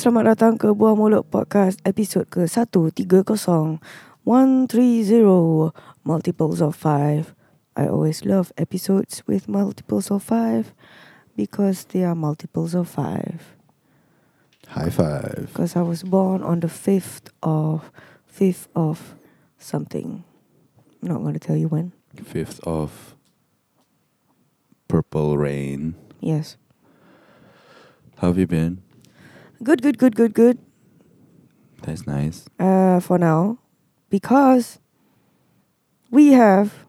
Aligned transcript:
selamat 0.00 0.32
datang 0.32 0.56
ke 0.56 0.72
Buah 0.72 0.96
Mulut 0.96 1.28
Podcast 1.28 1.76
episod 1.84 2.24
ke 2.32 2.48
130 2.48 3.04
130 4.24 5.76
multiples 6.08 6.64
of 6.64 6.72
5. 6.72 7.36
I 7.76 7.84
always 7.84 8.24
love 8.24 8.48
episodes 8.56 9.20
with 9.28 9.44
multiples 9.44 10.08
of 10.08 10.24
5 10.24 10.72
because 11.36 11.84
they 11.92 12.00
are 12.00 12.16
multiples 12.16 12.72
of 12.72 12.88
5. 12.88 13.60
High 14.72 14.88
five. 14.88 15.52
Because 15.52 15.76
I 15.76 15.84
was 15.84 16.00
born 16.00 16.40
on 16.40 16.64
the 16.64 16.72
5th 16.72 17.28
of 17.44 17.92
5th 18.24 18.72
of 18.72 19.20
something. 19.60 20.24
I'm 21.04 21.12
not 21.12 21.20
going 21.20 21.36
to 21.36 21.44
tell 21.44 21.60
you 21.60 21.68
when. 21.68 21.92
Fifth 22.16 22.56
of 22.64 23.12
Purple 24.88 25.36
Rain. 25.36 25.92
Yes. 26.24 26.56
How 28.16 28.32
have 28.32 28.40
you 28.40 28.48
been? 28.48 28.80
Good, 29.62 29.82
good, 29.82 29.98
good, 29.98 30.14
good, 30.16 30.32
good. 30.34 30.58
That's 31.82 32.06
nice. 32.06 32.44
uh, 32.60 33.00
for 33.00 33.16
now 33.18 33.56
because 34.10 34.78
we 36.10 36.32
have 36.36 36.84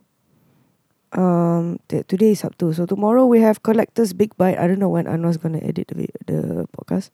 um 1.16 1.80
t- 1.88 2.04
today 2.04 2.32
is 2.36 2.44
up 2.44 2.56
Sabtu 2.60 2.76
so 2.76 2.84
tomorrow 2.86 3.24
we 3.26 3.40
have 3.40 3.64
collectors 3.64 4.12
big 4.12 4.36
bite 4.36 4.60
I 4.60 4.68
don't 4.68 4.80
know 4.80 4.90
when 4.92 5.08
Anwar's 5.08 5.38
gonna 5.40 5.60
edit 5.64 5.88
the, 5.92 5.96
vi- 5.96 6.20
the 6.28 6.68
podcast 6.76 7.12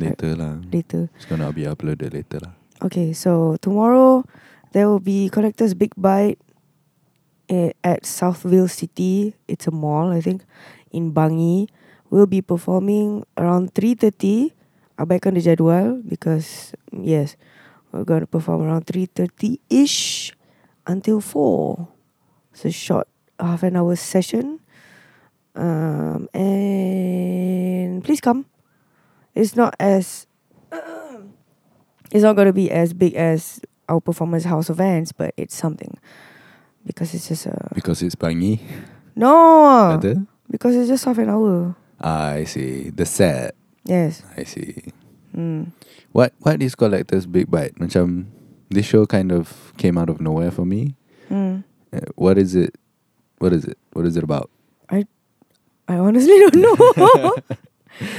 Later 0.00 0.32
lah. 0.36 0.60
later 0.72 1.08
It's 1.16 1.24
gonna 1.28 1.52
be 1.52 1.64
uploaded 1.68 2.12
later 2.16 2.40
lah. 2.40 2.52
okay 2.80 3.12
so 3.12 3.56
tomorrow 3.60 4.24
there 4.72 4.88
will 4.88 5.00
be 5.00 5.28
collectors 5.28 5.72
big 5.76 5.92
bite 6.00 6.40
eh, 7.52 7.72
at 7.84 8.04
Southville 8.08 8.68
City 8.68 9.36
it's 9.48 9.68
a 9.68 9.72
mall 9.72 10.08
I 10.08 10.20
think 10.24 10.44
in 10.88 11.12
Bangi 11.12 11.68
we'll 12.08 12.28
be 12.28 12.40
performing 12.40 13.24
around 13.36 13.72
3.30 13.76 14.56
abaikan 15.00 15.32
the 15.32 15.40
jadual 15.40 16.04
because 16.04 16.76
yes 16.92 17.36
we're 17.90 18.04
going 18.04 18.20
to 18.20 18.26
perform 18.28 18.60
around 18.62 18.84
3.30ish 18.86 20.32
until 20.86 21.20
4 21.24 21.88
it's 22.52 22.64
a 22.64 22.70
short 22.70 23.08
half 23.40 23.62
an 23.64 23.76
hour 23.80 23.96
session 23.96 24.60
um, 25.56 26.28
and 26.36 28.04
please 28.04 28.20
come 28.20 28.44
it's 29.34 29.56
not 29.56 29.74
as 29.80 30.26
it's 32.12 32.22
not 32.26 32.34
going 32.36 32.46
to 32.46 32.52
be 32.52 32.70
as 32.70 32.92
big 32.92 33.14
as 33.14 33.60
our 33.88 34.00
performance 34.00 34.44
house 34.44 34.68
events 34.70 35.12
but 35.12 35.32
it's 35.36 35.54
something 35.56 35.96
because 36.84 37.14
it's 37.14 37.28
just 37.28 37.46
a 37.46 37.68
Because 37.74 38.02
it's 38.02 38.14
Bangi. 38.16 38.58
no 39.16 39.96
Better? 40.00 40.26
because 40.50 40.74
it's 40.76 40.88
just 40.88 41.04
half 41.04 41.18
an 41.18 41.30
hour 41.30 41.74
Ah, 42.02 42.40
I 42.40 42.44
see. 42.48 42.88
The 42.88 43.04
set. 43.04 43.52
Yes 43.84 44.22
I 44.36 44.44
see. 44.44 44.92
mm. 45.36 45.72
What 46.12 46.32
What 46.40 46.62
is 46.62 46.74
Collector's 46.74 47.26
Big 47.26 47.50
Bite? 47.50 47.74
Macam 47.78 48.26
this 48.70 48.86
show 48.86 49.06
kind 49.06 49.30
of 49.32 49.72
came 49.78 49.98
out 49.98 50.10
of 50.10 50.20
nowhere 50.20 50.50
for 50.50 50.66
me. 50.66 50.94
Mm. 51.30 51.62
Uh, 51.92 52.00
what 52.14 52.38
is 52.38 52.54
it? 52.54 52.74
What 53.38 53.52
is 53.52 53.64
it? 53.64 53.78
What 53.94 54.06
is 54.06 54.16
it 54.16 54.22
about? 54.26 54.50
I 54.90 55.06
I 55.88 55.96
honestly 56.02 56.34
don't 56.38 56.58
know 56.62 56.76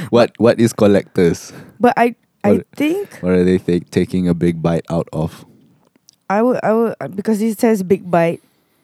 What 0.10 0.32
What 0.38 0.60
is 0.60 0.74
Collectors? 0.74 1.54
but 1.80 1.94
I 1.98 2.16
I 2.44 2.60
What- 2.64 2.68
think 2.76 3.20
What 3.22 3.34
are 3.34 3.44
they 3.44 3.58
ta- 3.60 3.86
taking 3.92 4.28
a 4.28 4.34
big 4.36 4.62
bite 4.62 4.86
out 4.90 5.08
of? 5.14 5.46
I 6.32 6.42
would 6.42 6.60
I 6.64 6.72
would 6.74 6.96
because 7.16 7.42
it 7.44 7.60
says 7.60 7.84
big 7.84 8.08
bite. 8.10 8.40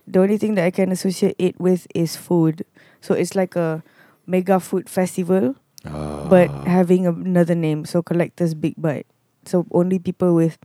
The 0.08 0.20
only 0.24 0.38
thing 0.40 0.56
that 0.56 0.64
I 0.68 0.72
can 0.72 0.92
associate 0.92 1.36
it 1.40 1.60
with 1.60 1.88
is 1.96 2.16
food. 2.16 2.64
So 3.04 3.16
it's 3.16 3.36
like 3.36 3.56
a 3.56 3.84
mega 4.28 4.60
food 4.60 4.88
festival, 4.92 5.56
but 6.30 6.48
Ah. 6.52 6.64
having 6.66 7.08
another 7.08 7.56
name. 7.56 7.86
So 7.86 8.02
collectors 8.02 8.54
big 8.54 8.76
bite. 8.78 9.08
So 9.48 9.66
only 9.72 10.00
people 10.00 10.36
with 10.36 10.58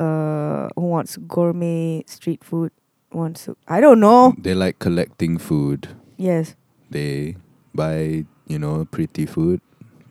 uh 0.00 0.68
who 0.76 0.88
wants 0.88 1.16
gourmet 1.28 2.04
street 2.08 2.44
food 2.44 2.72
wants. 3.12 3.44
To, 3.44 3.56
I 3.68 3.80
don't 3.80 4.00
know. 4.00 4.32
They 4.40 4.54
like 4.56 4.78
collecting 4.80 5.36
food. 5.36 5.88
Yes. 6.16 6.56
They 6.88 7.36
buy, 7.76 8.24
you 8.48 8.58
know, 8.58 8.84
pretty 8.88 9.24
food, 9.28 9.60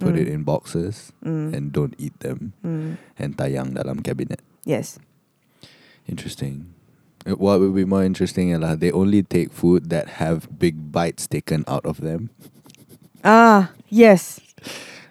put 0.02 0.14
Mm. 0.18 0.22
it 0.22 0.28
in 0.30 0.42
boxes, 0.46 1.14
Mm. 1.26 1.54
and 1.54 1.64
don't 1.74 1.94
eat 1.98 2.14
them, 2.22 2.54
mm. 2.66 2.98
and 3.18 3.38
tayang 3.38 3.74
dalam 3.78 4.02
cabinet. 4.06 4.42
Yes. 4.66 4.98
Interesting. 6.10 6.74
Uh, 7.26 7.38
What 7.38 7.62
would 7.62 7.78
be 7.78 7.86
more 7.86 8.02
interesting 8.06 8.50
ialah 8.50 8.78
they 8.82 8.90
only 8.90 9.22
take 9.22 9.54
food 9.54 9.94
that 9.94 10.18
have 10.18 10.50
big 10.58 10.90
bites 10.90 11.30
taken 11.30 11.62
out 11.70 11.86
of 11.86 12.02
them, 12.02 12.34
Ah 13.22 13.72
yes. 13.88 14.40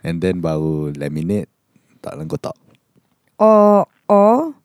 and 0.01 0.25
then 0.25 0.41
baru 0.41 0.97
laminate 0.97 1.51
tak 2.01 2.17
dalam 2.17 2.27
kotak. 2.27 2.57
Or 3.37 3.85
or 4.09 4.57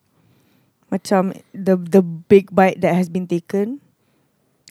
macam 0.88 1.36
the 1.52 1.76
the 1.76 2.00
big 2.00 2.48
bite 2.50 2.80
that 2.80 2.94
has 2.94 3.10
been 3.10 3.26
taken 3.26 3.80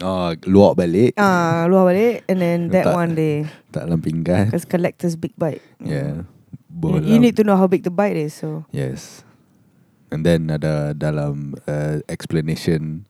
Oh, 0.03 0.35
luak 0.43 0.75
balik. 0.75 1.15
Ah, 1.15 1.63
luar 1.71 1.87
balik 1.87 2.27
and 2.27 2.43
then 2.43 2.67
that 2.75 2.83
Tak. 2.83 2.99
one 2.99 3.15
day 3.15 3.47
Tak 3.71 3.87
dalam 3.87 4.03
pinggan. 4.03 4.51
because 4.51 4.67
collectors 4.67 5.15
big 5.15 5.31
bite. 5.39 5.63
Yeah. 5.79 6.27
You, 6.75 6.99
you 6.99 7.17
need 7.23 7.39
to 7.39 7.47
know 7.47 7.55
how 7.55 7.71
big 7.71 7.87
the 7.87 7.93
bite 7.95 8.19
is. 8.19 8.35
So 8.35 8.67
Yes. 8.75 9.23
And 10.11 10.27
then 10.27 10.51
ada 10.51 10.91
dalam 10.91 11.55
uh, 11.63 12.03
explanation 12.11 13.07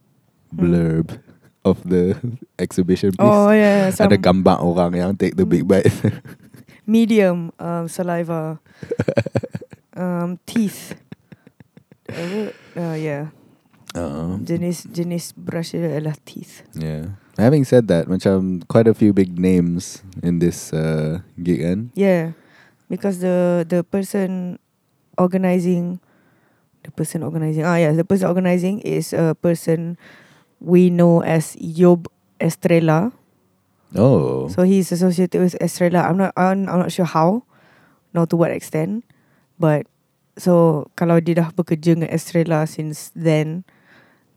blurb 0.53 1.17
of 1.65 1.81
the 1.81 2.13
exhibition 2.61 3.11
piece. 3.11 3.25
oh 3.25 3.49
yeah, 3.49 3.89
some 3.89 4.07
ada 4.07 4.21
gambar 4.21 4.61
orang 4.61 4.93
yang 4.93 5.11
take 5.17 5.33
the 5.33 5.43
big 5.43 5.65
bite. 5.65 5.89
medium 6.85 7.49
um, 7.57 7.89
saliva, 7.89 8.61
um, 9.97 10.37
teeth. 10.45 10.93
Uh, 12.05 12.93
yeah, 12.93 13.33
uh, 13.97 14.37
jenis 14.45 14.85
jenis 14.93 15.33
brush 15.33 15.73
dia 15.73 15.89
adalah 15.97 16.13
teeth. 16.23 16.61
yeah. 16.77 17.17
Having 17.35 17.67
said 17.67 17.83
that, 17.91 18.07
macam 18.07 18.63
quite 18.71 18.87
a 18.87 18.95
few 18.95 19.11
big 19.11 19.35
names 19.35 19.99
in 20.23 20.39
this 20.39 20.71
uh, 20.71 21.19
gig 21.35 21.59
kan. 21.59 21.91
Yeah, 21.91 22.31
because 22.87 23.19
the 23.19 23.67
the 23.67 23.83
person 23.83 24.55
organizing, 25.19 25.99
the 26.87 26.95
person 26.95 27.27
organizing. 27.27 27.67
Ah 27.67 27.75
yeah, 27.75 27.91
the 27.91 28.07
person 28.07 28.31
organizing 28.31 28.79
is 28.87 29.11
a 29.11 29.35
person 29.35 29.99
we 30.65 30.89
know 30.89 31.21
as 31.21 31.53
Yob 31.61 32.09
Estrella. 32.41 33.13
Oh. 33.93 34.49
So 34.49 34.65
he's 34.65 34.91
associated 34.91 35.39
with 35.39 35.55
Estrella. 35.61 36.09
I'm 36.09 36.17
not 36.17 36.33
I'm, 36.35 36.65
I'm 36.67 36.81
not 36.81 36.91
sure 36.91 37.05
how, 37.05 37.45
nor 38.17 38.25
to 38.27 38.35
what 38.35 38.49
extent, 38.49 39.05
but 39.61 39.85
so 40.35 40.89
kalau 40.97 41.21
dia 41.21 41.37
dah 41.45 41.49
bekerja 41.53 41.95
dengan 41.95 42.09
Estrella 42.11 42.65
since 42.65 43.13
then, 43.15 43.63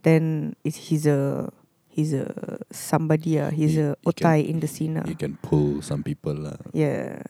then 0.04 0.54
it's, 0.62 0.92
he's 0.92 1.08
a 1.08 1.50
he's 1.88 2.12
a 2.12 2.28
somebody 2.70 3.40
ah. 3.40 3.50
He's 3.50 3.74
He- 3.74 3.82
a 3.82 3.96
otai 4.04 4.44
in 4.44 4.60
the 4.60 4.68
scene 4.68 5.00
ah. 5.00 5.08
you 5.08 5.16
can 5.16 5.40
pull 5.40 5.80
some 5.80 6.04
people 6.04 6.36
lah. 6.36 6.60
Yeah. 6.76 7.24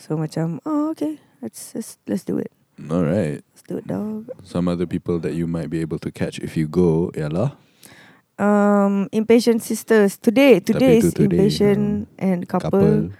So 0.00 0.16
macam 0.16 0.64
oh 0.64 0.90
okay, 0.96 1.20
let's 1.44 1.76
let's 1.76 2.00
let's 2.08 2.24
do 2.24 2.40
it. 2.40 2.50
All 2.90 3.04
right. 3.04 3.44
Let's 3.54 3.66
do 3.66 3.76
it, 3.76 3.86
dog. 3.86 4.30
Some 4.42 4.66
other 4.70 4.86
people 4.86 5.18
that 5.20 5.34
you 5.34 5.46
might 5.50 5.68
be 5.68 5.82
able 5.82 5.98
to 5.98 6.10
catch 6.10 6.38
if 6.38 6.56
you 6.56 6.66
go 6.66 7.10
ialah 7.14 7.58
Um, 8.38 9.10
impatient 9.10 9.62
sisters 9.66 10.14
today. 10.16 10.60
Today 10.62 10.98
is 11.02 11.10
today, 11.12 11.26
impatient 11.26 12.06
and 12.18 12.46
couple. 12.46 12.70
couple. 12.70 13.10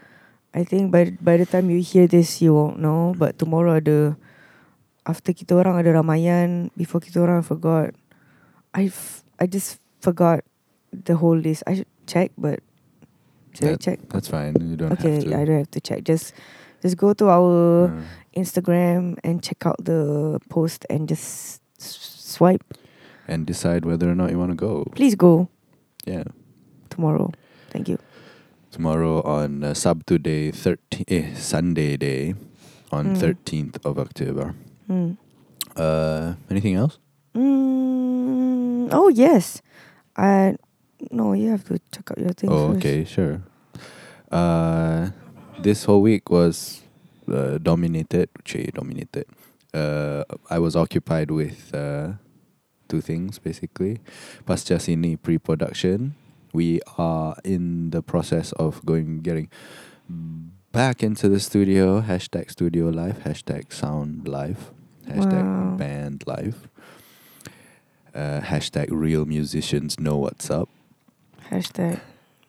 I 0.55 0.63
think 0.65 0.91
by 0.95 1.13
by 1.21 1.37
the 1.37 1.45
time 1.47 1.69
you 1.71 1.83
hear 1.83 2.07
this 2.07 2.41
you 2.41 2.55
won't 2.57 2.79
know 2.81 3.13
but 3.19 3.37
tomorrow 3.37 3.77
ada 3.79 4.17
after 5.05 5.35
kita 5.37 5.53
orang 5.59 5.77
ada 5.77 5.93
ramayan 5.93 6.73
before 6.75 7.05
kita 7.05 7.21
orang 7.21 7.45
forgot 7.45 7.93
I 8.73 8.89
I 9.39 9.45
just 9.45 9.79
forgot 10.01 10.43
the 10.91 11.21
whole 11.21 11.37
list 11.37 11.67
I 11.69 11.83
should 11.83 11.93
check 12.09 12.33
but 12.41 12.65
should 13.53 13.75
I 13.75 13.77
check 13.77 14.01
That's 14.09 14.33
fine. 14.33 14.57
You 14.57 14.75
don't 14.81 14.95
okay 14.97 15.21
have 15.21 15.29
to. 15.29 15.37
I 15.37 15.43
don't 15.45 15.61
have 15.69 15.73
to 15.77 15.83
check 15.85 16.01
just 16.09 16.33
just 16.81 16.97
go 16.97 17.13
to 17.13 17.29
our 17.29 17.93
Uh, 17.93 18.03
Instagram 18.39 19.19
and 19.27 19.43
check 19.45 19.67
out 19.67 19.77
the 19.83 20.39
post 20.49 20.87
and 20.89 21.11
just 21.11 21.59
s- 21.77 21.99
swipe 22.39 22.65
and 23.29 23.47
decide 23.47 23.85
whether 23.85 24.11
or 24.11 24.15
not 24.15 24.31
you 24.31 24.39
want 24.39 24.51
to 24.51 24.57
go. 24.57 24.85
please 24.97 25.15
go 25.15 25.49
Yeah. 26.07 26.25
tomorrow 26.91 27.31
thank 27.71 27.89
you 27.89 27.99
Tomorrow 28.71 29.23
on 29.25 29.65
uh, 29.65 29.73
Sabtu 29.73 30.23
day, 30.23 30.51
13, 30.53 31.05
eh, 31.09 31.35
Sunday 31.35 31.97
day, 31.97 32.35
on 32.93 33.17
Mm. 33.17 33.17
13th 33.17 33.77
of 33.85 33.99
October. 33.99 34.55
mm. 34.89 35.17
Uh, 35.77 36.35
anything 36.51 36.75
else? 36.77 36.99
Mm, 37.35 38.89
oh 38.93 39.09
yes 39.09 39.63
I 40.17 40.57
no 41.11 41.33
you 41.33 41.49
have 41.51 41.65
to 41.65 41.79
check 41.93 42.11
out 42.11 42.19
your 42.19 42.33
thing 42.37 42.51
oh, 42.51 42.73
first. 42.75 42.77
okay, 42.85 43.05
sure. 43.05 43.41
Uh, 44.31 45.11
this 45.63 45.85
whole 45.85 46.03
week 46.03 46.29
was 46.31 46.83
uh, 47.31 47.59
dominated, 47.63 48.29
dominated. 48.75 49.25
Uh, 49.73 50.25
I 50.51 50.59
was 50.59 50.75
occupied 50.77 51.31
with 51.31 51.73
uh, 51.75 52.13
two 52.89 53.01
things 53.01 53.39
basically. 53.39 54.01
Pasca 54.47 54.77
Sini 54.79 55.17
pre-production. 55.21 56.15
We 56.53 56.81
are 56.97 57.37
in 57.45 57.91
the 57.91 58.03
process 58.03 58.53
of 58.53 58.85
going 58.87 59.21
getting 59.21 59.49
back 60.73 61.03
into 61.03 61.29
the 61.29 61.41
studio. 61.41 62.01
Hashtag 62.01 62.51
studio 62.51 62.89
life. 62.89 63.21
Hashtag 63.25 63.73
sound 63.73 64.27
life. 64.29 64.71
Hashtag 65.07 65.45
Wow. 65.45 65.77
band 65.77 66.25
life. 66.27 66.69
Uh, 68.15 68.41
hashtag 68.41 68.89
real 68.91 69.25
musicians 69.27 70.01
know 70.01 70.17
what's 70.17 70.51
up. 70.51 70.69
Hashtag. 71.51 72.01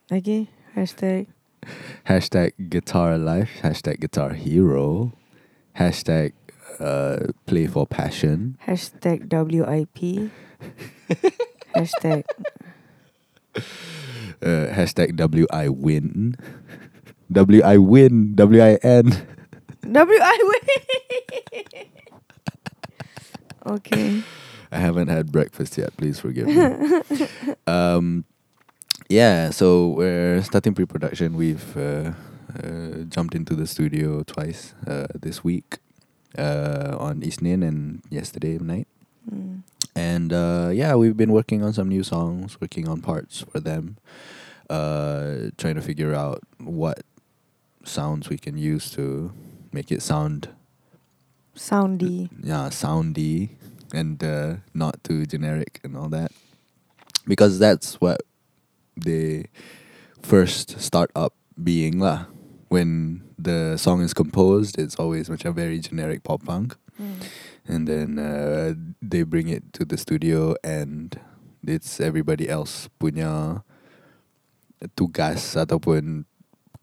Lagi. 0.10 0.48
Hashtag. 0.76 1.28
Hashtag 2.08 2.70
guitar 2.70 3.18
life. 3.18 3.60
Hashtag 3.62 4.00
guitar 4.00 4.34
hero. 4.34 5.12
Hashtag 5.78 6.34
uh, 6.80 7.28
play 7.46 7.68
for 7.68 7.86
passion. 7.86 8.58
Hashtag 8.68 9.30
WIP. 9.30 10.32
Hashtag. 11.76 12.24
Uh, 14.42 14.68
hashtag 14.72 15.16
WI 15.18 15.68
win. 15.70 16.36
WI 17.32 17.78
win. 17.78 18.36
WIN. 18.36 19.16
WIP. 19.84 20.70
okay. 23.66 24.24
I 24.72 24.78
haven't 24.78 25.08
had 25.08 25.32
breakfast 25.32 25.78
yet. 25.78 25.96
Please 25.98 26.20
forgive 26.20 26.48
me. 26.48 27.26
um, 27.68 28.24
yeah, 29.10 29.50
so 29.50 29.90
we're 29.90 30.44
starting 30.44 30.76
pre-production. 30.76 31.36
We've 31.36 31.76
uh, 31.76 32.12
uh, 32.64 33.04
jumped 33.10 33.34
into 33.34 33.56
the 33.56 33.66
studio 33.66 34.22
twice 34.24 34.76
uh, 34.86 35.08
this 35.16 35.44
week 35.44 35.80
uh, 36.38 36.96
on 37.00 37.22
Isnin 37.22 37.66
and 37.68 38.02
yesterday 38.10 38.58
night. 38.58 38.88
Mm. 39.30 39.64
And 39.96 40.34
uh, 40.34 40.70
yeah, 40.74 40.96
we've 40.96 41.18
been 41.18 41.32
working 41.32 41.64
on 41.64 41.74
some 41.74 41.90
new 41.90 42.04
songs, 42.04 42.60
working 42.62 42.88
on 42.88 43.02
parts 43.02 43.44
for 43.52 43.60
them, 43.60 43.98
uh, 44.70 45.52
trying 45.58 45.76
to 45.76 45.82
figure 45.82 46.14
out 46.14 46.42
what 46.60 47.02
sounds 47.84 48.30
we 48.30 48.38
can 48.38 48.58
use 48.58 48.90
to 48.92 49.32
make 49.72 49.92
it 49.92 50.02
sound 50.02 50.50
Soundy. 51.56 52.30
yeah 52.42 52.70
soundy 52.70 53.50
and 53.94 54.24
uh, 54.24 54.56
not 54.74 55.04
too 55.04 55.26
generic 55.26 55.80
and 55.84 55.98
all 55.98 56.08
that 56.10 56.32
because 57.28 57.60
that's 57.60 58.00
what 58.00 58.22
they 58.96 59.46
first 60.22 60.80
start 60.80 61.12
up 61.16 61.34
being 61.62 62.00
lah 62.00 62.26
when 62.70 63.22
the 63.38 63.78
song 63.78 64.02
is 64.02 64.14
composed 64.14 64.78
it's 64.80 64.96
always 64.96 65.30
much 65.30 65.46
a 65.46 65.52
very 65.52 65.80
generic 65.80 66.24
pop 66.24 66.44
punk 66.46 66.76
Mm. 67.00 67.16
and 67.64 67.88
then 67.88 68.20
uh, 68.20 68.76
they 69.00 69.24
bring 69.24 69.48
it 69.48 69.72
to 69.72 69.88
the 69.88 69.96
studio 69.96 70.52
and 70.68 71.16
it's 71.64 72.04
everybody 72.04 72.52
else 72.52 72.92
punya 73.00 73.64
tugas 75.00 75.56
ataupun 75.56 76.26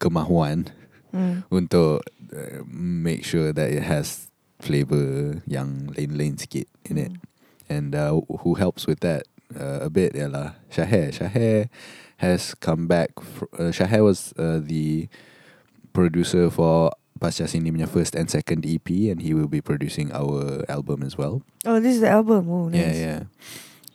kemahuan 0.01 0.73
Mm. 1.17 1.45
untuk 1.49 2.01
uh, 2.33 2.61
make 2.69 3.25
sure 3.25 3.53
that 3.53 3.69
it 3.73 3.85
has 3.85 4.29
flavor 4.61 5.41
yang 5.49 5.89
lain-lain 5.97 6.37
sikit 6.37 6.69
in 6.85 6.97
it. 7.01 7.13
And 7.73 7.95
uh, 7.97 8.21
who 8.45 8.57
helps 8.61 8.85
with 8.85 9.01
that 9.01 9.25
uh, 9.57 9.81
a 9.85 9.89
bit 9.89 10.13
ialah 10.13 10.61
Shaher. 10.69 11.13
Shaher 11.17 11.69
has 12.21 12.53
come 12.57 12.85
back. 12.89 13.17
Fr- 13.21 13.49
uh, 13.57 13.73
Shaher 13.73 14.05
was 14.05 14.37
uh, 14.37 14.61
the 14.61 15.09
producer 15.97 16.53
for 16.53 16.93
Pasca 17.17 17.49
Sini 17.49 17.73
punya 17.73 17.89
first 17.89 18.13
and 18.13 18.29
second 18.29 18.69
EP 18.69 18.85
and 19.09 19.25
he 19.25 19.33
will 19.33 19.49
be 19.49 19.65
producing 19.65 20.13
our 20.13 20.61
album 20.69 21.01
as 21.01 21.17
well. 21.17 21.41
Oh, 21.65 21.81
this 21.81 21.97
is 21.97 22.05
the 22.05 22.13
album. 22.13 22.45
Oh, 22.53 22.69
nice. 22.69 22.77
Yeah, 22.77 22.93
yeah. 22.93 23.21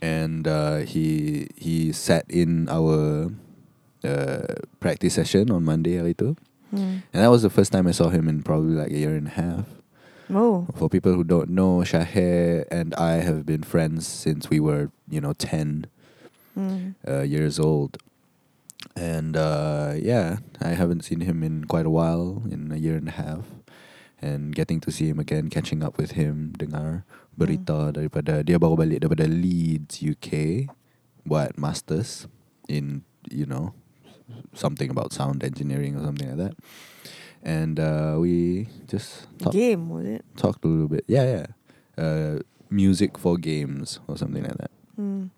And 0.01 0.50
uh, 0.50 0.81
he 0.81 1.45
he 1.53 1.94
sat 1.94 2.25
in 2.25 2.65
our 2.74 3.30
uh, 4.01 4.57
practice 4.81 5.13
session 5.21 5.53
on 5.53 5.62
Monday 5.62 6.01
hari 6.01 6.18
tu. 6.18 6.33
Mm. 6.74 7.06
And 7.13 7.19
that 7.21 7.30
was 7.30 7.45
the 7.45 7.53
first 7.53 7.69
time 7.69 7.86
I 7.86 7.94
saw 7.94 8.09
him 8.09 8.25
in 8.25 8.42
probably 8.42 8.74
like 8.74 8.89
a 8.89 8.97
year 8.97 9.13
and 9.13 9.30
a 9.30 9.36
half. 9.38 9.69
Oh. 10.33 10.65
For 10.80 10.89
people 10.89 11.13
who 11.13 11.21
don't 11.27 11.51
know, 11.54 11.86
Shaher 11.86 12.65
and 12.71 12.95
I 12.97 13.21
have 13.21 13.45
been 13.45 13.62
friends 13.62 14.07
since 14.07 14.50
we 14.50 14.57
were, 14.57 14.89
you 15.06 15.21
know, 15.21 15.38
10 15.38 15.86
Mm. 16.51 16.95
uh, 17.07 17.21
years 17.24 17.59
old. 17.63 17.95
And 18.95 19.38
uh, 19.38 19.94
yeah, 19.98 20.38
I 20.60 20.69
haven't 20.69 21.06
seen 21.06 21.22
him 21.22 21.44
in 21.44 21.66
quite 21.66 21.86
a 21.86 21.94
while, 21.94 22.44
in 22.50 22.72
a 22.72 22.78
year 22.78 22.95
and 22.95 23.07
a 23.07 23.16
half. 23.16 23.45
And 24.22 24.54
getting 24.54 24.80
to 24.81 24.92
see 24.92 25.10
him 25.10 25.18
again, 25.18 25.50
catching 25.50 25.81
up 25.81 25.98
with 25.98 26.12
him, 26.13 26.54
dengar 26.57 27.04
berita 27.33 27.89
daripada 27.89 28.45
dia 28.45 28.62
baru 28.62 28.78
balik 28.78 29.01
daripada 29.01 29.25
Leeds, 29.25 30.06
UK, 30.06 30.69
buat 31.25 31.57
masters 31.57 32.30
in, 32.69 33.01
you 33.30 33.50
know, 33.50 33.74
something 34.54 34.89
about 34.89 35.13
sound 35.13 35.42
engineering 35.44 35.98
or 35.98 36.06
something 36.06 36.30
like 36.30 36.38
that. 36.38 36.56
And 37.42 37.80
uh, 37.80 38.18
we 38.22 38.69
just 38.86 39.25
talk, 39.42 39.54
Game, 39.54 39.89
was 39.89 40.06
it? 40.06 40.25
talked 40.38 40.63
a 40.63 40.68
little 40.68 40.88
bit. 40.88 41.04
Yeah, 41.07 41.25
yeah. 41.25 41.48
Uh, 41.98 42.39
music 42.69 43.18
for 43.18 43.38
games 43.38 44.00
or 44.07 44.18
something 44.18 44.44
like 44.44 44.57
that. 44.57 44.72
Mm. 45.00 45.30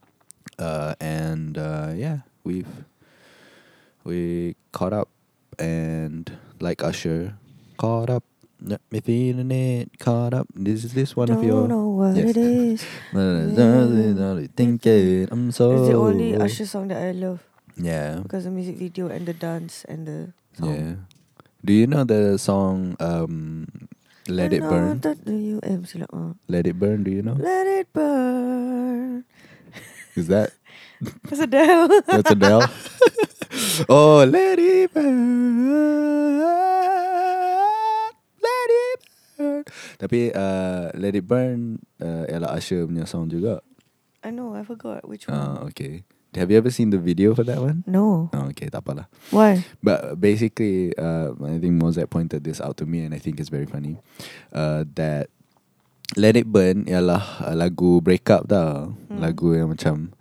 Uh, 0.60 0.96
and 1.00 1.58
uh, 1.58 1.92
yeah, 1.96 2.28
we've 2.44 2.68
we 4.04 4.56
caught 4.72 4.94
up 4.94 5.10
and 5.60 6.32
like 6.60 6.84
Usher, 6.84 7.36
caught 7.78 8.10
up. 8.10 8.24
Let 8.64 8.80
me 8.92 9.02
feeling 9.02 9.52
it, 9.52 10.00
caught 10.00 10.34
up. 10.34 10.48
This 10.56 10.86
is 10.88 10.94
this 10.94 11.16
one 11.20 11.28
Don't 11.28 11.38
of 11.40 11.44
your. 11.44 11.68
know 11.68 11.90
what 12.00 12.16
Yes. 12.16 12.32
it 12.32 12.38
is. 12.40 12.80
Thinking 14.56 15.28
I'm 15.32 15.52
so. 15.52 15.72
It's 15.76 15.88
the 15.92 15.96
only 16.00 16.36
Usher 16.36 16.66
song 16.66 16.88
that 16.88 17.02
I 17.04 17.12
love 17.12 17.44
Yeah, 17.76 18.20
because 18.24 18.46
the 18.46 18.52
music 18.52 18.78
video 18.78 19.08
and 19.12 19.26
the 19.28 19.34
dance 19.34 19.84
and 19.92 20.08
the 20.08 20.20
song. 20.56 20.70
yeah. 20.72 20.96
Do 21.66 21.74
you 21.74 21.88
know 21.88 22.04
the 22.04 22.38
song 22.40 22.96
um, 23.00 23.68
"Let 24.28 24.54
It 24.54 24.62
Burn"? 24.64 25.00
that 25.04 25.28
you 25.28 25.60
uh, 25.64 26.34
"Let 26.48 26.68
It 26.68 26.80
Burn." 26.80 27.04
Do 27.04 27.12
you 27.12 27.22
know? 27.24 27.36
Let 27.40 27.68
it 27.68 27.92
burn. 27.92 29.26
Is 30.16 30.28
that 30.28 30.52
That's 31.28 31.40
Adele. 31.44 31.88
That's 32.08 32.32
Adele. 32.32 32.64
oh, 33.90 34.26
let 34.26 34.58
it 34.60 34.94
burn, 34.94 36.40
let 38.42 38.70
it 38.70 39.00
burn. 39.38 39.64
Tapi 40.02 40.34
uh, 40.34 40.90
let 40.98 41.14
it 41.14 41.26
burn 41.26 41.80
uh, 42.02 42.26
ialah 42.30 42.58
Usher 42.58 42.86
punya 42.90 43.06
song 43.06 43.30
juga. 43.30 43.62
I 44.24 44.32
know, 44.32 44.56
I 44.56 44.64
forgot 44.64 45.04
which 45.08 45.28
one. 45.28 45.36
Uh, 45.36 45.68
okay. 45.70 46.04
Have 46.34 46.50
you 46.50 46.58
ever 46.58 46.74
seen 46.74 46.90
the 46.90 46.98
video 46.98 47.36
for 47.38 47.46
that 47.46 47.62
one? 47.62 47.86
no. 47.86 48.34
Oh, 48.34 48.50
okay, 48.50 48.66
tak 48.66 48.82
apalah. 48.82 49.06
Why? 49.30 49.62
But 49.86 50.18
basically, 50.18 50.90
uh, 50.98 51.38
I 51.38 51.62
think 51.62 51.78
Mozart 51.78 52.10
pointed 52.10 52.42
this 52.42 52.58
out 52.58 52.82
to 52.82 52.90
me, 52.90 53.06
and 53.06 53.14
I 53.14 53.22
think 53.22 53.38
it's 53.38 53.54
very 53.54 53.70
funny. 53.70 54.02
Uh, 54.50 54.82
that 54.98 55.30
Let 56.18 56.34
It 56.38 56.50
Burn 56.50 56.90
ialah 56.90 57.46
uh, 57.46 57.54
lagu 57.54 58.02
breakup 58.02 58.50
tau. 58.50 58.98
Hmm. 59.10 59.22
Lagu 59.22 59.54
yang 59.54 59.70
macam 59.70 60.14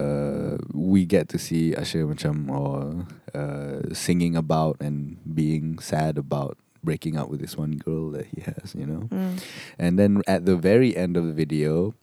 uh, 0.00 0.58
we 0.72 1.04
get 1.04 1.28
to 1.30 1.38
see 1.38 1.74
Usher 1.74 2.06
macam 2.06 2.50
or 2.50 3.06
uh, 3.34 3.94
singing 3.94 4.36
about 4.36 4.76
and 4.80 5.16
being 5.34 5.78
sad 5.78 6.18
about 6.18 6.58
breaking 6.82 7.16
up 7.16 7.30
with 7.30 7.40
this 7.40 7.56
one 7.56 7.78
girl 7.80 8.10
that 8.10 8.26
he 8.26 8.42
has, 8.42 8.74
you 8.74 8.84
know. 8.86 9.08
Mm. 9.08 9.40
And 9.78 9.98
then 9.98 10.22
at 10.26 10.44
the 10.44 10.56
very 10.56 10.96
end 10.96 11.16
of 11.16 11.24
the 11.24 11.32
video, 11.32 11.94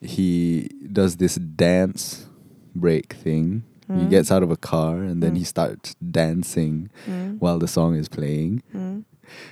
he 0.00 0.70
does 0.92 1.16
this 1.16 1.36
dance 1.36 2.26
break 2.74 3.12
thing. 3.14 3.64
He 3.88 4.04
Mm. 4.06 4.10
gets 4.12 4.30
out 4.30 4.44
of 4.44 4.52
a 4.52 4.60
car 4.60 5.00
and 5.02 5.22
then 5.24 5.32
Mm. 5.34 5.38
he 5.42 5.44
starts 5.48 5.96
dancing 5.98 6.92
Mm. 7.08 7.40
while 7.40 7.58
the 7.58 7.66
song 7.66 7.96
is 7.96 8.06
playing. 8.06 8.62
Mm. 8.70 9.08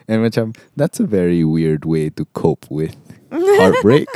And 0.06 0.18
macam 0.22 0.54
that's 0.76 1.00
a 1.00 1.08
very 1.08 1.42
weird 1.42 1.84
way 1.84 2.08
to 2.14 2.24
cope 2.36 2.68
with 2.70 2.94
heartbreak. 3.32 4.08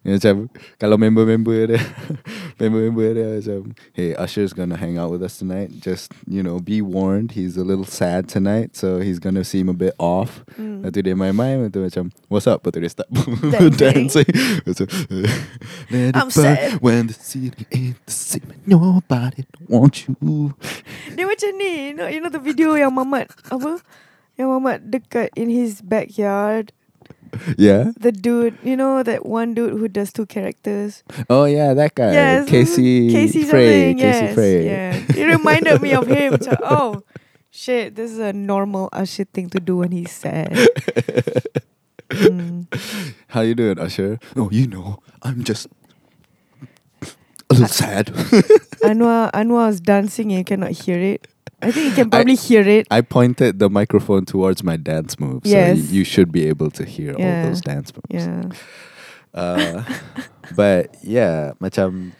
Macam 0.00 0.48
kalau 0.80 0.96
member-member 0.96 1.76
dia 1.76 1.80
member-member 2.60 3.08
dia 3.12 3.26
macam 3.36 3.76
hey 3.92 4.16
Usher's 4.16 4.56
gonna 4.56 4.76
hang 4.80 4.96
out 4.96 5.12
with 5.12 5.20
us 5.20 5.36
tonight 5.36 5.68
just 5.76 6.12
you 6.24 6.40
know 6.40 6.56
be 6.56 6.80
warned 6.80 7.36
he's 7.36 7.60
a 7.60 7.64
little 7.64 7.84
sad 7.84 8.24
tonight 8.24 8.72
so 8.72 9.04
he's 9.04 9.20
gonna 9.20 9.44
seem 9.44 9.68
a 9.68 9.76
bit 9.76 9.92
off 10.00 10.40
Mm. 10.56 10.80
Lepas 10.82 10.90
tu 10.96 11.00
dia 11.04 11.14
main-main 11.16 11.56
Lepas 11.60 11.72
tu 11.72 11.80
macam 11.84 12.04
What's 12.32 12.48
up 12.48 12.60
Lepas 12.64 12.72
tu 12.72 12.78
dia 12.80 12.90
start 12.90 13.08
Dancing. 13.80 14.28
tu 14.66 14.84
Let 15.92 16.16
I'm 16.16 16.28
sad. 16.32 16.80
When 16.80 17.08
the 17.12 17.16
city 17.16 17.64
ain't 17.72 18.00
the 18.04 18.12
same 18.12 18.48
Nobody 18.64 19.44
want 19.68 20.08
you 20.08 20.16
Dia 21.14 21.24
macam 21.28 21.50
ni, 21.60 21.92
you 21.92 21.94
know, 21.96 22.08
you 22.08 22.20
know 22.24 22.32
the 22.32 22.40
video 22.42 22.74
yang 22.74 22.92
Mamat 22.96 23.28
apa? 23.52 23.80
Yang 24.40 24.48
Mamat 24.48 24.78
dekat 24.88 25.28
in 25.36 25.52
his 25.52 25.84
backyard. 25.84 26.72
Yeah 27.58 27.92
The 27.98 28.12
dude, 28.12 28.58
you 28.62 28.76
know 28.76 29.02
that 29.02 29.26
one 29.26 29.54
dude 29.54 29.72
who 29.78 29.88
does 29.88 30.12
two 30.12 30.26
characters. 30.26 31.02
Oh 31.28 31.44
yeah 31.44 31.74
that 31.74 31.94
guy 31.94 32.12
yes, 32.12 32.48
Casey 32.48 33.10
Casey 33.10 33.44
Frey 33.44 33.94
something, 33.94 33.98
Casey 33.98 34.34
Frey 34.34 34.66
Yeah, 34.66 34.92
it 35.16 35.26
reminded 35.26 35.80
me 35.82 35.92
of 35.94 36.06
him. 36.06 36.34
Macam, 36.34 36.58
oh, 36.64 37.02
shit, 37.50 37.94
this 37.94 38.10
is 38.10 38.18
a 38.18 38.32
normal 38.32 38.88
Usher 38.92 39.24
thing 39.24 39.48
to 39.50 39.60
do 39.60 39.78
when 39.78 39.92
he's 39.92 40.12
sad. 40.12 40.52
Mm. 42.10 42.66
How 43.28 43.42
you 43.42 43.54
doing 43.54 43.78
Usher 43.78 44.18
Oh 44.34 44.50
you 44.50 44.66
know 44.66 44.98
I'm 45.22 45.44
just 45.44 45.68
a 47.50 47.54
little 47.54 47.68
sad. 47.70 48.06
Anwar 48.82 49.30
Anwar 49.32 49.70
was 49.70 49.80
dancing 49.80 50.30
and 50.34 50.38
you 50.38 50.44
cannot 50.44 50.70
hear 50.72 50.98
it. 50.98 51.29
I 51.62 51.70
think 51.70 51.86
you 51.90 51.94
can 51.94 52.10
probably 52.10 52.36
hear 52.36 52.66
it. 52.66 52.86
I 52.90 53.00
pointed 53.02 53.58
the 53.58 53.68
microphone 53.68 54.24
towards 54.24 54.62
my 54.64 54.76
dance 54.76 55.20
moves, 55.20 55.50
so 55.50 55.56
y- 55.56 55.72
you 55.72 56.04
should 56.04 56.32
be 56.32 56.48
able 56.48 56.70
to 56.72 56.84
hear 56.84 57.12
all 57.12 57.42
those 57.48 57.60
dance 57.60 57.92
moves. 57.94 58.24
Yeah. 58.26 58.48
Uh, 59.34 59.84
but 60.56 60.96
yeah, 61.02 61.52
macam 61.60 62.12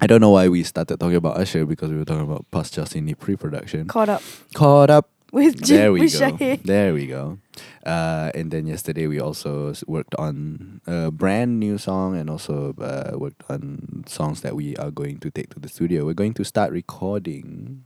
I 0.00 0.06
don't 0.06 0.20
know 0.20 0.30
why 0.30 0.48
we 0.48 0.62
started 0.62 0.98
talking 1.00 1.16
about 1.16 1.38
Usher 1.38 1.64
because 1.64 1.90
we 1.90 1.96
were 1.96 2.04
talking 2.04 2.24
about 2.26 2.44
Pasca 2.50 2.84
Sini 2.86 3.18
pre-production. 3.18 3.86
Caught 3.88 4.08
up 4.08 4.22
Caught 4.54 4.90
up. 4.90 5.08
with 5.32 5.64
There 5.64 5.92
we 5.92 6.00
with 6.04 6.12
go. 6.12 6.28
Shahid. 6.28 6.62
There 6.68 6.92
we 6.92 7.06
go. 7.06 7.38
Uh, 7.86 8.30
and 8.34 8.50
then 8.52 8.66
yesterday 8.68 9.06
we 9.08 9.18
also 9.18 9.72
worked 9.88 10.14
on 10.20 10.82
a 10.86 11.10
brand 11.10 11.58
new 11.58 11.78
song 11.78 12.14
and 12.20 12.28
also 12.28 12.74
uh, 12.76 13.16
worked 13.16 13.42
on 13.48 14.04
songs 14.06 14.42
that 14.42 14.54
we 14.54 14.76
are 14.76 14.90
going 14.92 15.16
to 15.24 15.30
take 15.32 15.48
to 15.56 15.58
the 15.58 15.68
studio. 15.72 16.04
We're 16.04 16.12
going 16.18 16.34
to 16.36 16.44
start 16.44 16.70
recording 16.70 17.84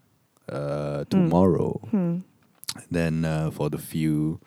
uh, 0.49 1.05
tomorrow. 1.11 1.81
Hmm. 1.91 2.19
Then 2.91 3.25
uh, 3.25 3.50
for 3.50 3.71
the 3.71 3.79
few, 3.79 4.38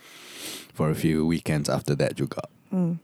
for 0.74 0.90
a 0.90 0.96
few 0.96 1.26
weekends 1.26 1.68
after 1.70 1.96
that 1.96 2.16
juga. 2.16 2.46
Hmm. 2.70 3.02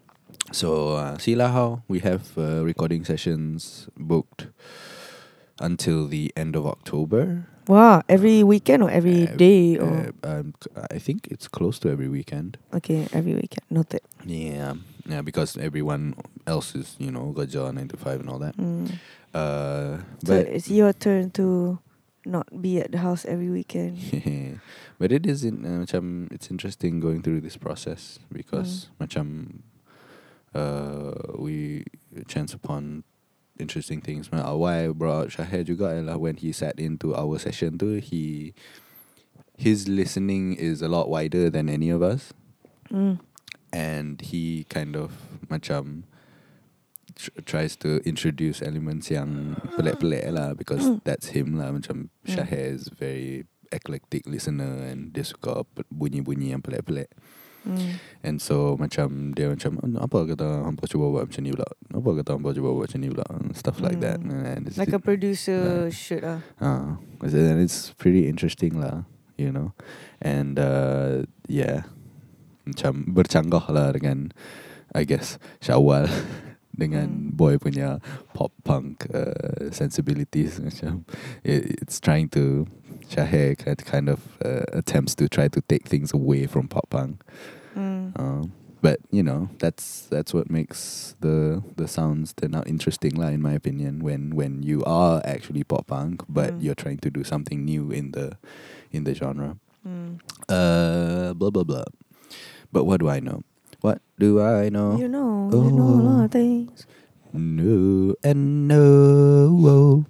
So 0.52 0.94
uh, 0.94 1.18
see 1.18 1.34
lah 1.36 1.50
how 1.52 1.82
we 1.88 2.00
have 2.06 2.38
uh, 2.38 2.62
recording 2.64 3.04
sessions 3.04 3.90
booked 3.98 4.48
until 5.60 6.08
the 6.08 6.32
end 6.38 6.56
of 6.56 6.66
October. 6.68 7.48
Wow, 7.68 8.04
every 8.08 8.44
weekend 8.46 8.84
or 8.86 8.92
every 8.94 9.26
Uh, 9.26 9.36
day 9.42 9.78
or 9.82 10.14
um, 10.22 10.54
I 10.92 11.00
think 11.02 11.26
it's 11.34 11.48
close 11.50 11.80
to 11.82 11.90
every 11.90 12.06
weekend. 12.08 12.62
okay, 12.70 13.08
every 13.10 13.34
weekend. 13.34 13.66
Noted. 13.74 14.06
Yeah, 14.22 14.78
yeah, 15.10 15.26
because 15.26 15.58
everyone 15.58 16.14
else 16.46 16.76
is 16.78 16.94
you 17.02 17.10
know 17.10 17.34
got 17.34 17.50
job 17.50 17.74
nine 17.74 17.90
to 17.90 17.98
five 17.98 18.22
and 18.22 18.30
all 18.30 18.38
that. 18.38 18.54
Mm. 18.62 19.02
Uh, 19.34 20.06
So 20.22 20.30
but 20.38 20.46
it's 20.46 20.70
your 20.70 20.94
turn 20.94 21.34
to 21.42 21.80
not 22.26 22.50
be 22.62 22.82
at 22.82 22.92
the 22.92 23.00
house 23.00 23.26
every 23.26 23.50
weekend. 23.50 23.98
but 25.00 25.12
it 25.12 25.26
is 25.26 25.44
in, 25.44 25.64
uh, 25.66 25.86
macam 25.86 26.32
it's 26.32 26.50
interesting 26.50 27.00
going 27.00 27.22
through 27.22 27.42
this 27.42 27.58
process 27.58 28.20
because 28.32 28.90
macam 29.00 29.62
uh, 30.54 31.14
we 31.38 31.86
chance 32.28 32.54
upon 32.54 33.04
interesting 33.60 34.02
things. 34.02 34.32
Ma- 34.32 34.54
Why 34.56 34.86
I 34.86 34.88
brought 34.92 35.30
Shahir 35.30 35.64
juga 35.66 35.96
ialah 35.96 36.20
when 36.20 36.38
he 36.38 36.52
sat 36.52 36.80
into 36.80 37.16
our 37.16 37.40
session 37.40 37.78
too, 37.78 38.00
he 38.04 38.54
his 39.58 39.88
listening 39.88 40.54
is 40.56 40.82
a 40.82 40.90
lot 40.92 41.08
wider 41.08 41.50
than 41.50 41.70
any 41.70 41.90
of 41.90 42.04
us 42.04 42.34
Mm. 42.92 43.18
and 43.74 44.22
he 44.22 44.64
kind 44.70 44.94
of 44.96 45.12
macam 45.50 46.04
tr- 47.16 47.36
tries 47.44 47.74
to 47.76 48.00
introduce 48.04 48.62
elements 48.62 49.10
yang 49.10 49.56
pelik-pelik 49.76 50.24
lah 50.32 50.54
because 50.54 50.84
that's 51.08 51.32
him 51.34 51.56
lah 51.56 51.72
macam 51.72 52.12
Mm. 52.26 52.30
Shahir 52.36 52.74
is 52.76 52.90
very 52.92 53.46
eclectic 53.74 54.26
listener 54.26 54.86
and 54.86 55.12
dia 55.12 55.26
suka 55.26 55.66
bunyi-bunyi 55.90 56.54
yang 56.54 56.62
pelik-pelik 56.62 57.10
Mm. 57.66 57.98
and 58.22 58.38
so 58.38 58.78
macam 58.78 59.34
dia 59.34 59.50
macam 59.50 59.82
"Oh, 59.82 59.90
apa 59.98 60.30
kata 60.30 60.70
hampa 60.70 60.86
cuba 60.86 61.10
buat 61.10 61.26
macam 61.26 61.42
ni 61.42 61.50
pula 61.50 61.66
apa 61.66 62.10
kata 62.22 62.30
hampa 62.38 62.54
cuba 62.54 62.70
buat 62.70 62.86
macam 62.86 63.02
ni 63.02 63.10
pula 63.10 63.26
and 63.42 63.58
stuff 63.58 63.82
like 63.82 63.98
that 64.06 64.22
Mm. 64.22 64.46
and 64.46 64.62
it's, 64.70 64.78
Like 64.78 64.94
a 64.94 65.02
producer 65.02 65.90
Yeah. 65.90 65.90
should 65.90 66.22
ah. 66.22 66.46
uh, 66.62 67.02
and 67.26 67.58
it's 67.58 67.90
pretty 67.98 68.30
interesting 68.30 68.78
lah 68.78 69.10
you 69.34 69.50
know 69.50 69.74
and 70.22 70.62
uh, 70.62 71.26
yeah 71.50 71.90
macam 72.70 73.10
bercanggah 73.14 73.66
lah 73.74 73.98
dengan 73.98 74.30
I 74.94 75.02
guess 75.10 75.42
Syawal 75.58 76.06
dengan 76.76 77.08
Hmm. 77.08 77.36
boy 77.36 77.56
punya 77.58 77.98
pop 78.36 78.52
punk 78.68 79.08
uh, 79.16 79.72
sensibilities 79.72 80.60
macam 80.66 81.04
it, 81.44 81.80
it's 81.82 82.00
trying 82.00 82.28
to 82.30 82.68
Syahir 83.06 83.54
kind 83.58 83.78
kind 83.86 84.08
of 84.10 84.20
uh, 84.44 84.66
attempts 84.74 85.14
to 85.16 85.30
try 85.30 85.48
to 85.48 85.62
take 85.66 85.86
things 85.88 86.12
away 86.14 86.46
from 86.48 86.68
pop 86.68 86.90
punk 86.92 87.22
Mm. 87.76 88.16
um, 88.16 88.56
but 88.80 89.04
you 89.12 89.20
know 89.20 89.52
that's 89.60 90.08
that's 90.08 90.32
what 90.32 90.48
makes 90.48 91.12
the 91.20 91.60
the 91.76 91.92
sounds 91.92 92.32
turn 92.32 92.56
out 92.56 92.72
interesting 92.72 93.20
lah 93.20 93.28
in 93.36 93.44
my 93.44 93.52
opinion 93.52 94.00
when 94.00 94.32
when 94.32 94.64
you 94.64 94.80
are 94.88 95.20
actually 95.28 95.68
pop 95.68 95.92
punk 95.92 96.24
but 96.32 96.56
Mm. 96.56 96.64
you're 96.64 96.80
trying 96.80 97.04
to 97.04 97.12
do 97.12 97.28
something 97.28 97.68
new 97.68 97.92
in 97.92 98.16
the 98.16 98.40
in 98.96 99.04
the 99.04 99.12
genre 99.12 99.60
Mm. 99.84 100.24
uh 100.48 101.36
blah 101.36 101.52
blah 101.52 101.68
blah 101.68 101.84
but 102.72 102.88
what 102.88 103.04
do 103.04 103.12
i 103.12 103.20
know 103.20 103.44
what 103.86 104.02
do 104.18 104.42
i 104.42 104.66
know 104.74 104.98
You 104.98 105.06
know, 105.06 105.54
you 105.54 105.70
know 105.70 105.86
a 105.86 106.02
lot 106.02 106.26
of 106.26 106.34
Oh. 106.34 106.34
things. 106.34 106.90
no 107.36 108.16
and 108.26 108.66
no 108.66 110.06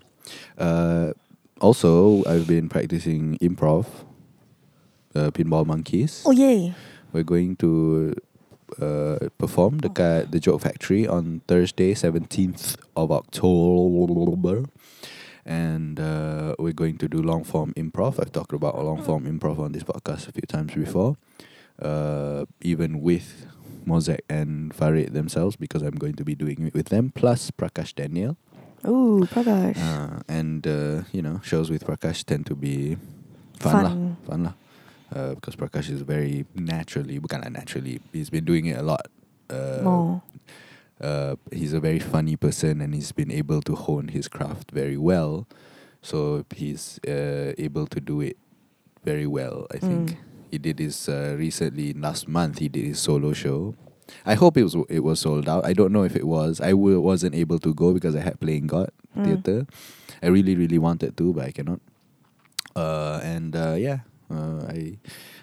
uh 0.56 1.12
also 1.60 2.24
i've 2.30 2.48
been 2.48 2.70
practicing 2.72 3.36
improv 3.44 3.86
uh, 5.16 5.32
pinball 5.36 5.66
monkeys 5.68 6.24
Oh 6.24 6.32
yay. 6.32 6.72
We're 7.16 7.24
going 7.24 7.56
to 7.64 8.12
uh, 8.76 9.32
perform 9.40 9.80
dekat 9.80 10.36
The 10.36 10.40
Joke 10.44 10.68
Factory 10.68 11.08
on 11.08 11.40
Thursday, 11.48 11.96
17th 11.96 12.76
of 13.00 13.08
October. 13.08 14.68
And 15.48 15.96
uh, 15.96 16.60
we're 16.60 16.76
going 16.76 17.00
to 17.00 17.08
do 17.08 17.24
long 17.24 17.48
form 17.48 17.72
improv. 17.80 18.20
I've 18.20 18.36
talked 18.36 18.52
about 18.52 18.76
long 18.76 19.00
form 19.00 19.24
improv 19.32 19.64
on 19.64 19.72
this 19.72 19.88
podcast 19.88 20.28
a 20.28 20.36
few 20.36 20.44
times 20.44 20.76
before. 20.76 21.16
Uh, 21.80 22.44
even 22.60 23.00
with 23.00 23.48
Mosaic 23.86 24.24
and 24.30 24.74
Farid 24.74 25.14
themselves, 25.14 25.56
because 25.56 25.82
I'm 25.82 25.96
going 25.96 26.14
to 26.16 26.24
be 26.24 26.36
doing 26.36 26.68
it 26.68 26.74
with 26.74 26.90
them, 26.90 27.12
plus 27.14 27.52
Prakash 27.52 27.94
Daniel. 27.96 28.38
Ooh, 28.88 29.26
Prakash. 29.30 29.78
Uh, 29.78 30.22
and, 30.28 30.66
uh, 30.68 31.04
you 31.12 31.22
know, 31.22 31.40
shows 31.44 31.70
with 31.70 31.86
Prakash 31.86 32.24
tend 32.24 32.46
to 32.48 32.56
be 32.56 32.98
fun, 33.60 33.84
lah 33.84 33.90
Fun. 33.90 34.18
fun 34.28 34.44
lah. 34.44 34.54
Uh, 35.14 35.34
because 35.36 35.56
Prakash 35.56 35.90
is 35.90 36.02
very 36.02 36.46
naturally, 36.56 37.20
bukanlah 37.20 37.52
naturally, 37.52 38.02
he's 38.12 38.30
been 38.30 38.44
doing 38.46 38.66
it 38.66 38.78
a 38.78 38.84
lot. 38.84 39.08
Uh, 39.50 39.80
More. 39.84 40.22
uh, 41.00 41.36
he's 41.52 41.74
a 41.74 41.80
very 41.80 42.00
funny 42.00 42.36
person 42.36 42.82
and 42.82 42.94
he's 42.94 43.12
been 43.12 43.32
able 43.32 43.62
to 43.62 43.76
hone 43.76 44.10
his 44.10 44.28
craft 44.28 44.72
very 44.72 44.98
well. 44.98 45.48
So 46.02 46.46
he's 46.54 47.00
uh, 47.08 47.54
able 47.58 47.88
to 47.88 48.00
do 48.02 48.22
it 48.22 48.38
very 49.04 49.28
well, 49.28 49.68
I 49.72 49.78
think. 49.78 50.12
Mm. 50.12 50.18
He 50.56 50.60
did 50.60 50.80
his 50.80 51.12
uh, 51.12 51.36
recently 51.36 51.92
last 51.92 52.32
month. 52.32 52.64
He 52.64 52.72
did 52.72 52.88
his 52.88 53.00
solo 53.04 53.36
show. 53.36 53.76
I 54.24 54.40
hope 54.40 54.56
it 54.56 54.64
was 54.64 54.78
it 54.88 55.04
was 55.04 55.20
sold 55.20 55.52
out. 55.52 55.68
I 55.68 55.76
don't 55.76 55.92
know 55.92 56.08
if 56.08 56.16
it 56.16 56.24
was. 56.24 56.64
I 56.64 56.72
w- 56.72 57.02
wasn't 57.04 57.36
able 57.36 57.60
to 57.60 57.76
go 57.76 57.92
because 57.92 58.16
I 58.16 58.24
had 58.24 58.40
playing 58.40 58.72
God 58.72 58.96
Mm. 59.16 59.24
theater. 59.28 59.60
I 60.24 60.28
really 60.32 60.56
really 60.56 60.80
wanted 60.80 61.16
to, 61.20 61.32
but 61.36 61.48
I 61.48 61.52
cannot. 61.52 61.80
Uh, 62.76 63.20
and 63.24 63.56
uh, 63.56 63.76
yeah, 63.80 64.08
uh, 64.32 64.68
I 64.68 65.00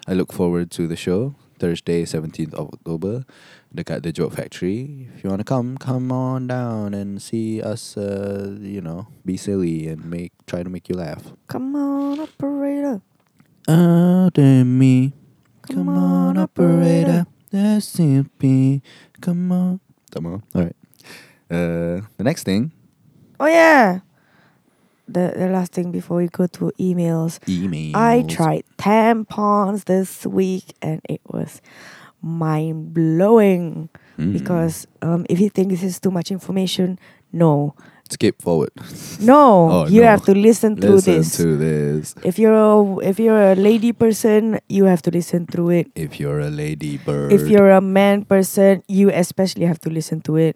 I 0.09 0.13
look 0.17 0.33
forward 0.33 0.69
to 0.77 0.85
the 0.89 0.95
show 0.97 1.33
Thursday, 1.57 2.05
seventeenth 2.05 2.53
of 2.53 2.69
October, 2.73 3.25
dekat 3.73 4.01
the 4.05 4.13
Joke 4.13 4.33
Factory. 4.37 5.09
If 5.13 5.21
you 5.25 5.29
wanna 5.33 5.45
come, 5.45 5.77
come 5.77 6.09
on 6.13 6.45
down 6.49 6.93
and 6.93 7.21
see 7.21 7.61
us. 7.61 7.97
Uh, 7.97 8.57
you 8.61 8.81
know, 8.81 9.09
be 9.25 9.37
silly 9.37 9.89
and 9.89 10.05
make 10.05 10.33
try 10.45 10.61
to 10.61 10.69
make 10.69 10.85
you 10.89 10.97
laugh. 10.97 11.33
Come 11.49 11.73
on, 11.77 12.21
operator. 12.21 13.01
Out 13.67 14.37
in 14.37 14.77
me, 14.77 15.13
Come 15.69 15.89
on, 15.89 16.37
operator. 16.37 17.25
That's 17.51 17.97
me. 17.99 18.81
Come 19.21 19.51
on, 19.51 19.79
come 20.11 20.25
on. 20.25 20.43
All 20.53 20.63
right. 20.63 20.75
Uh, 21.49 22.01
the 22.17 22.23
next 22.23 22.43
thing, 22.43 22.71
Oh 23.39 23.45
yeah. 23.45 23.99
The 25.07 25.33
the 25.37 25.47
last 25.47 25.71
thing 25.73 25.91
before 25.91 26.17
we 26.17 26.27
go 26.27 26.47
to 26.47 26.71
emails. 26.79 27.39
emails. 27.45 27.95
I 27.95 28.23
tried 28.23 28.63
tampons 28.77 29.85
this 29.85 30.25
week 30.25 30.73
and 30.81 31.01
it 31.09 31.21
was 31.27 31.61
mind 32.21 32.93
blowing 32.93 33.89
Mm. 34.17 34.31
because 34.33 34.85
um, 35.01 35.25
if 35.27 35.39
you 35.39 35.49
think 35.49 35.69
this 35.71 35.81
is 35.81 35.99
too 35.99 36.11
much 36.11 36.29
information, 36.29 36.99
no, 37.31 37.73
skip 38.13 38.41
forward. 38.41 38.69
no, 39.19 39.69
Oh, 39.73 39.87
you 39.89 40.01
no. 40.01 40.07
have 40.07 40.23
to 40.25 40.33
listen 40.37 40.77
through 40.77 41.01
Listen 41.01 41.17
this. 41.17 41.37
to 41.37 41.57
this. 41.57 42.15
If 42.23 42.37
you're 42.37 42.53
a, 42.55 42.97
if 43.01 43.17
you're 43.19 43.51
a 43.51 43.55
lady 43.55 43.91
person, 43.91 44.59
you 44.69 44.85
have 44.85 45.01
to 45.03 45.11
listen 45.11 45.45
through 45.47 45.69
it. 45.83 45.87
If 45.95 46.19
you're 46.21 46.39
a 46.39 46.49
lady 46.53 46.97
bird. 46.97 47.33
If 47.33 47.47
you're 47.49 47.71
a 47.71 47.81
man 47.81 48.25
person, 48.25 48.83
you 48.87 49.09
especially 49.09 49.65
have 49.65 49.79
to 49.81 49.89
listen 49.89 50.21
to 50.29 50.37
it. 50.37 50.55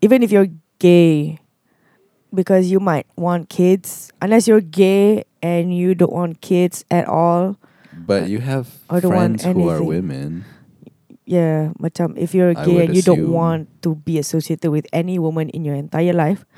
Even 0.00 0.22
if 0.22 0.30
you're 0.30 0.48
gay, 0.78 1.40
because 2.32 2.70
you 2.70 2.78
might 2.78 3.06
want 3.16 3.48
kids. 3.48 4.12
Unless 4.20 4.46
you're 4.46 4.60
gay 4.60 5.24
and 5.42 5.74
you 5.74 5.94
don't 5.94 6.12
want 6.12 6.40
kids 6.40 6.84
at 6.90 7.08
all. 7.08 7.56
but 7.96 8.28
you 8.28 8.38
have 8.38 8.68
friends 9.00 9.42
who 9.44 9.68
are 9.68 9.82
women. 9.82 10.44
Yeah, 11.28 11.76
macam 11.76 12.16
if 12.16 12.32
you're 12.32 12.56
gay 12.56 12.88
and 12.88 12.96
you 12.96 13.04
don't 13.04 13.28
want 13.28 13.68
to 13.84 13.92
be 14.00 14.16
associated 14.16 14.72
with 14.72 14.88
any 14.96 15.20
woman 15.20 15.52
in 15.52 15.60
your 15.60 15.76
entire 15.76 16.16
life, 16.16 16.48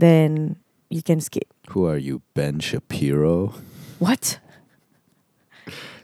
then 0.00 0.56
you 0.88 1.04
can 1.04 1.20
skip. 1.20 1.44
Who 1.76 1.84
are 1.84 2.00
you, 2.00 2.24
Ben 2.32 2.56
Shapiro? 2.64 3.52
What? 4.00 4.40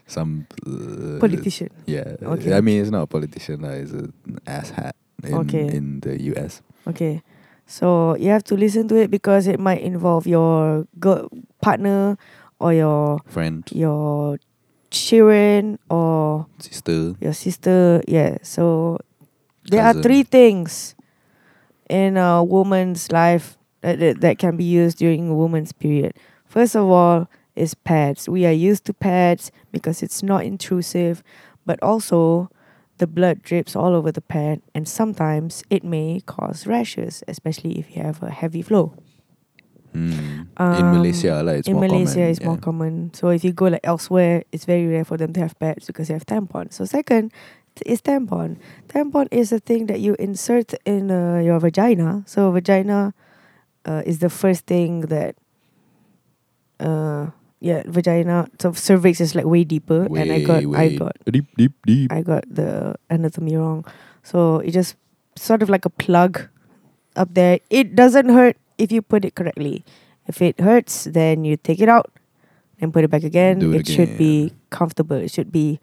Some 0.05 0.45
uh, 0.69 1.17
Politician. 1.17 1.73
Yeah. 1.89 2.13
Okay. 2.21 2.53
I 2.53 2.61
mean, 2.61 2.77
it's 2.81 2.91
not 2.93 3.03
a 3.03 3.07
politician. 3.09 3.65
Uh, 3.65 3.81
it's 3.81 3.91
an 3.91 4.13
asshat 4.45 4.93
in 5.25 5.33
Okay. 5.33 5.65
in 5.73 5.99
the 6.05 6.21
U.S. 6.37 6.61
Okay. 6.85 7.25
So 7.65 8.13
you 8.21 8.29
have 8.29 8.43
to 8.51 8.55
listen 8.59 8.85
to 8.93 8.95
it 9.01 9.09
because 9.09 9.47
it 9.47 9.57
might 9.57 9.81
involve 9.81 10.27
your 10.27 10.85
girl 10.99 11.25
partner 11.63 12.21
or 12.59 12.73
your 12.73 13.17
Friend, 13.25 13.63
your 13.73 14.37
children 14.93 15.79
or 15.89 16.47
sister. 16.59 17.15
your 17.19 17.33
sister. 17.33 18.01
Yeah. 18.07 18.37
So 18.43 18.99
there 19.65 19.83
are 19.83 19.93
three 19.93 20.23
things 20.23 20.95
in 21.89 22.17
a 22.17 22.43
woman's 22.43 23.11
life 23.11 23.57
that, 23.81 23.99
that 23.99 24.21
that 24.21 24.37
can 24.37 24.55
be 24.55 24.63
used 24.63 24.97
during 24.99 25.29
a 25.29 25.35
woman's 25.35 25.73
period. 25.73 26.13
First 26.45 26.75
of 26.75 26.87
all, 26.87 27.27
is 27.55 27.73
pads. 27.73 28.27
We 28.27 28.45
are 28.45 28.51
used 28.51 28.85
to 28.85 28.93
pads 28.93 29.51
because 29.71 30.01
it's 30.01 30.23
not 30.23 30.45
intrusive, 30.45 31.23
but 31.65 31.81
also 31.83 32.49
the 32.97 33.07
blood 33.07 33.41
drips 33.41 33.75
all 33.75 33.95
over 33.95 34.11
the 34.11 34.21
pad, 34.21 34.61
and 34.73 34.87
sometimes 34.87 35.63
it 35.69 35.83
may 35.83 36.21
cause 36.25 36.65
rashes, 36.67 37.23
especially 37.27 37.79
if 37.79 37.95
you 37.95 38.01
have 38.03 38.21
a 38.23 38.29
heavy 38.29 38.61
flow. 38.61 38.93
Mm. 39.93 40.47
in 40.49 40.85
Um, 40.85 40.91
Malaysia, 40.97 41.41
like, 41.45 41.59
it's 41.59 41.67
in 41.67 41.75
more 41.77 41.87
Malaysia, 41.87 42.13
common. 42.25 42.29
it's 42.31 42.43
more 42.43 42.57
common. 42.57 42.93
So 43.13 43.29
if 43.29 43.43
you 43.43 43.53
go 43.53 43.67
like 43.67 43.81
elsewhere, 43.85 44.43
it's 44.51 44.65
very 44.65 44.87
rare 44.87 45.05
for 45.05 45.17
them 45.17 45.33
to 45.33 45.39
have 45.39 45.57
pads 45.59 45.87
because 45.87 46.07
they 46.09 46.13
have 46.13 46.25
tampon. 46.25 46.73
So 46.73 46.85
second 46.85 47.31
is 47.85 48.01
tampon. 48.01 48.57
Tampon 48.89 49.27
is 49.31 49.51
a 49.51 49.59
thing 49.59 49.87
that 49.87 49.99
you 49.99 50.15
insert 50.19 50.73
in 50.85 51.09
uh, 51.09 51.39
your 51.39 51.59
vagina. 51.59 52.23
So 52.25 52.51
vagina 52.51 53.13
uh, 53.85 54.01
is 54.05 54.19
the 54.19 54.29
first 54.29 54.65
thing 54.65 55.01
that 55.13 55.35
uh 56.79 57.27
yeah 57.61 57.83
vagina. 57.87 58.47
So 58.59 58.73
cervix 58.73 59.21
is 59.21 59.35
like 59.35 59.45
way 59.45 59.63
deeper, 59.63 60.05
and 60.05 60.31
I 60.31 60.41
got 60.41 60.63
I 60.63 60.67
Way, 60.67 60.97
got 60.97 61.15
deep, 61.31 61.45
deep, 61.57 61.73
deep. 61.85 62.11
I 62.11 62.21
got 62.21 62.43
the 62.49 62.95
anatomy 63.09 63.55
wrong. 63.55 63.85
So 64.23 64.59
it 64.59 64.71
just 64.71 64.95
sort 65.35 65.61
of 65.63 65.69
like 65.69 65.85
a 65.85 65.89
plug 65.89 66.49
up 67.15 67.33
there. 67.33 67.59
It 67.69 67.95
doesn't 67.95 68.29
hurt 68.29 68.57
if 68.83 68.91
you 68.91 69.01
put 69.01 69.23
it 69.25 69.35
correctly. 69.35 69.83
If 70.27 70.41
it 70.41 70.59
hurts, 70.59 71.05
then 71.05 71.43
you 71.43 71.57
take 71.57 71.79
it 71.79 71.89
out 71.89 72.11
and 72.79 72.93
put 72.93 73.03
it 73.03 73.09
back 73.09 73.23
again. 73.23 73.59
Do 73.59 73.71
it 73.73 73.81
it 73.81 73.87
should 73.87 74.17
be 74.17 74.53
comfortable. 74.69 75.17
It 75.17 75.31
should 75.31 75.51
be 75.51 75.79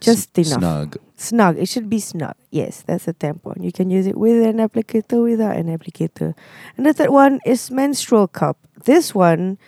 just 0.00 0.36
S- 0.38 0.48
enough. 0.48 0.60
Snug. 0.60 0.96
Snug. 1.16 1.58
It 1.58 1.68
should 1.68 1.88
be 1.88 2.00
snug. 2.00 2.34
Yes, 2.50 2.82
that's 2.86 3.06
a 3.06 3.12
tampon. 3.12 3.62
You 3.62 3.72
can 3.72 3.90
use 3.90 4.06
it 4.06 4.16
with 4.16 4.44
an 4.44 4.56
applicator, 4.56 5.22
without 5.22 5.56
an 5.56 5.68
applicator. 5.68 6.34
And 6.76 6.86
the 6.86 6.92
third 6.92 7.10
one 7.10 7.40
is 7.44 7.70
menstrual 7.70 8.28
cup. 8.28 8.56
This 8.84 9.14
one 9.14 9.58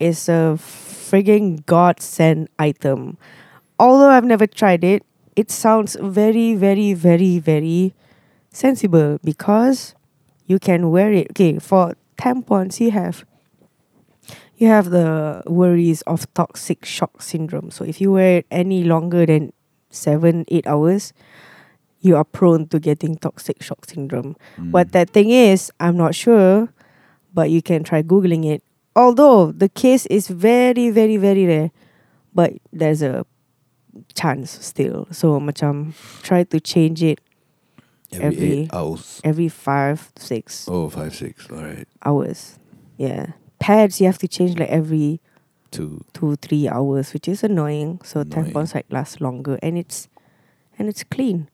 is 0.00 0.28
a 0.28 0.56
frigging 0.58 1.64
godsend 1.66 2.48
item. 2.58 3.18
Although 3.78 4.08
I've 4.08 4.24
never 4.24 4.46
tried 4.46 4.84
it, 4.84 5.04
it 5.36 5.50
sounds 5.50 5.96
very, 6.00 6.54
very, 6.54 6.92
very, 6.92 7.38
very 7.38 7.94
sensible 8.50 9.18
because 9.24 9.94
you 10.52 10.60
can 10.60 10.92
wear 10.92 11.10
it. 11.10 11.32
Okay, 11.32 11.56
for 11.58 11.96
tampons, 12.20 12.76
you 12.76 12.92
have 12.92 13.24
you 14.60 14.68
have 14.68 14.92
the 14.92 15.42
worries 15.48 16.04
of 16.04 16.28
toxic 16.34 16.84
shock 16.84 17.24
syndrome. 17.24 17.72
So 17.72 17.88
if 17.88 18.00
you 18.00 18.12
wear 18.12 18.44
it 18.44 18.46
any 18.52 18.84
longer 18.84 19.24
than 19.24 19.56
seven, 19.88 20.44
eight 20.52 20.68
hours, 20.68 21.16
you 22.04 22.20
are 22.20 22.28
prone 22.28 22.68
to 22.68 22.78
getting 22.78 23.16
toxic 23.16 23.64
shock 23.64 23.88
syndrome. 23.88 24.36
Mm. 24.60 24.70
What 24.70 24.92
that 24.92 25.10
thing 25.10 25.30
is, 25.30 25.72
I'm 25.80 25.96
not 25.96 26.14
sure, 26.14 26.68
but 27.32 27.48
you 27.50 27.62
can 27.64 27.82
try 27.82 28.04
googling 28.04 28.44
it. 28.44 28.62
Although 28.94 29.56
the 29.56 29.72
case 29.72 30.04
is 30.06 30.28
very, 30.28 30.90
very, 30.92 31.16
very 31.16 31.46
rare, 31.48 31.72
but 32.36 32.52
there's 32.70 33.00
a 33.00 33.24
chance 34.14 34.52
still. 34.60 35.08
So 35.10 35.40
macam 35.40 35.96
try 36.22 36.44
to 36.44 36.60
change 36.60 37.02
it 37.02 37.18
every, 38.12 38.26
every- 38.36 38.52
eight 38.64 38.74
hours. 38.74 39.20
every 39.24 39.48
five, 39.48 40.12
six 40.16 40.66
Oh, 40.68 40.88
five, 40.88 41.14
six. 41.14 41.48
All 41.50 41.58
right. 41.62 41.86
hours. 42.04 42.58
Yeah. 42.98 43.32
Pads 43.58 44.00
you 44.00 44.06
have 44.06 44.18
to 44.18 44.28
change 44.28 44.58
like 44.58 44.68
every 44.68 45.20
Two. 45.70 46.04
two, 46.12 46.36
three 46.36 46.68
hours, 46.68 47.12
which 47.14 47.26
is 47.28 47.42
annoying. 47.42 48.00
So 48.04 48.20
Annoying. 48.20 48.52
tampons 48.52 48.74
like 48.74 48.86
last 48.90 49.20
longer 49.20 49.58
and 49.62 49.78
it's 49.78 50.08
and 50.78 50.88
it's 50.88 51.04
clean. 51.04 51.48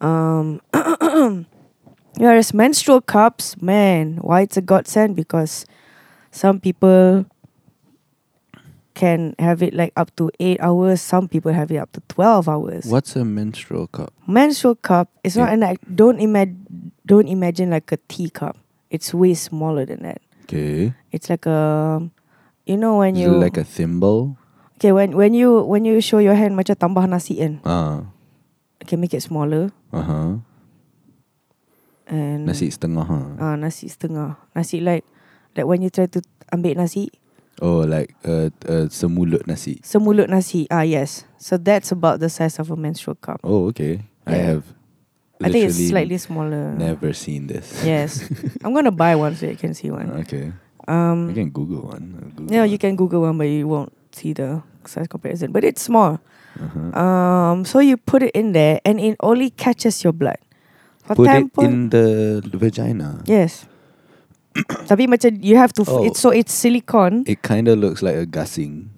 Um 0.00 0.60
whereas 2.16 2.54
menstrual 2.54 3.00
cups, 3.00 3.60
man, 3.60 4.16
why 4.20 4.42
it's 4.42 4.56
a 4.56 4.62
godsend 4.62 5.16
because 5.16 5.66
some 6.30 6.60
people 6.60 7.26
can 8.92 9.32
have 9.40 9.62
it 9.64 9.72
like 9.72 9.92
up 9.96 10.12
to 10.20 10.28
eight 10.38 10.60
hours, 10.60 11.00
some 11.00 11.28
people 11.28 11.52
have 11.52 11.72
it 11.72 11.80
up 11.80 11.92
to 11.96 12.00
twelve 12.12 12.48
hours. 12.48 12.84
What's 12.86 13.16
a 13.16 13.24
menstrual 13.24 13.88
cup? 13.88 14.12
Menstrual 14.28 14.76
cup 14.76 15.08
is 15.24 15.36
not 15.36 15.48
Yeah. 15.48 15.54
an 15.56 15.60
like 15.64 15.80
don't 15.88 16.20
imagine 16.20 16.92
don't 17.08 17.28
imagine 17.28 17.72
like 17.72 17.88
a 17.92 17.98
teacup. 18.08 18.56
It's 18.92 19.12
way 19.16 19.32
smaller 19.32 19.88
than 19.88 20.04
that. 20.04 20.20
Okay. 20.44 20.92
It's 21.08 21.32
like 21.32 21.48
a 21.48 22.00
you 22.68 22.76
know 22.76 23.00
when 23.00 23.16
Is 23.16 23.24
you 23.24 23.32
like 23.36 23.56
a 23.56 23.64
thimble? 23.64 24.36
Okay, 24.76 24.92
when 24.92 25.16
when 25.16 25.32
you 25.32 25.62
when 25.64 25.86
you 25.88 26.02
show 26.04 26.18
your 26.20 26.34
hand 26.36 26.58
macam 26.58 26.76
tambah 26.76 27.06
nasi 27.08 27.40
kan. 27.40 27.62
Ah. 27.64 28.10
Okay, 28.82 28.98
make 28.98 29.14
it 29.14 29.22
smaller 29.22 29.70
Uh 29.94 30.02
huh. 30.04 30.30
and 32.10 32.44
Nasi 32.50 32.68
setengah. 32.68 33.06
Huh? 33.06 33.26
ah 33.40 33.54
nasi 33.56 33.88
setengah. 33.88 34.36
Nasi 34.52 34.82
like 34.82 35.06
like 35.56 35.66
when 35.66 35.80
you 35.80 35.90
try 35.90 36.04
to 36.10 36.20
ambil 36.52 36.76
nasi, 36.82 37.08
Oh, 37.62 37.86
like 37.86 38.18
uh, 38.26 38.50
uh, 38.66 38.90
semulut 38.90 39.46
nasi. 39.46 39.78
semulut 39.86 40.26
nasi. 40.26 40.66
Ah 40.66 40.82
yes. 40.82 41.22
So 41.38 41.54
that's 41.56 41.94
about 41.94 42.18
the 42.18 42.26
size 42.26 42.58
of 42.58 42.74
a 42.74 42.76
menstrual 42.76 43.14
cup. 43.14 43.38
Oh, 43.46 43.70
okay. 43.70 44.02
I 44.26 44.34
have. 44.34 44.66
I 45.38 45.50
think 45.50 45.70
it's 45.70 45.78
slightly 45.78 46.18
smaller. 46.18 46.74
Never 46.74 47.14
seen 47.14 47.46
this. 47.46 47.82
Yes. 47.86 48.26
I'm 48.66 48.74
gonna 48.74 48.90
buy 48.90 49.14
one 49.14 49.38
so 49.38 49.46
you 49.46 49.54
can 49.54 49.74
see 49.74 49.90
one. 49.94 50.10
Okay. 50.26 50.50
Um 50.90 51.30
I 51.30 51.34
can 51.38 51.50
Google 51.54 51.86
one. 51.86 52.34
Google 52.34 52.50
Yeah, 52.50 52.66
you 52.66 52.78
can 52.78 52.98
Google 52.98 53.22
one 53.22 53.38
but 53.38 53.46
you 53.46 53.70
won't 53.70 53.94
see 54.10 54.34
the 54.34 54.62
size 54.82 55.06
comparison. 55.06 55.54
But 55.54 55.62
it's 55.62 55.82
small. 55.82 56.18
Uh-huh. 56.58 56.98
Um 56.98 57.64
so 57.64 57.78
you 57.78 57.94
put 57.96 58.22
it 58.22 58.34
in 58.34 58.58
there 58.58 58.82
and 58.84 58.98
it 58.98 59.14
only 59.22 59.50
catches 59.50 60.02
your 60.02 60.12
blood. 60.12 60.38
For 61.06 61.14
Put 61.14 61.30
it 61.30 61.50
in 61.58 61.90
the 61.90 62.42
vagina. 62.54 63.22
Yes. 63.26 63.66
Tapi 64.90 65.08
macam 65.08 65.32
you 65.40 65.56
have 65.56 65.72
to 65.72 65.82
Oh. 65.86 66.04
it's 66.04 66.20
so 66.20 66.28
it's 66.30 66.52
silicone. 66.52 67.24
It 67.24 67.40
kind 67.40 67.68
of 67.68 67.78
looks 67.80 68.02
like 68.04 68.16
a 68.16 68.26
gassing. 68.26 68.92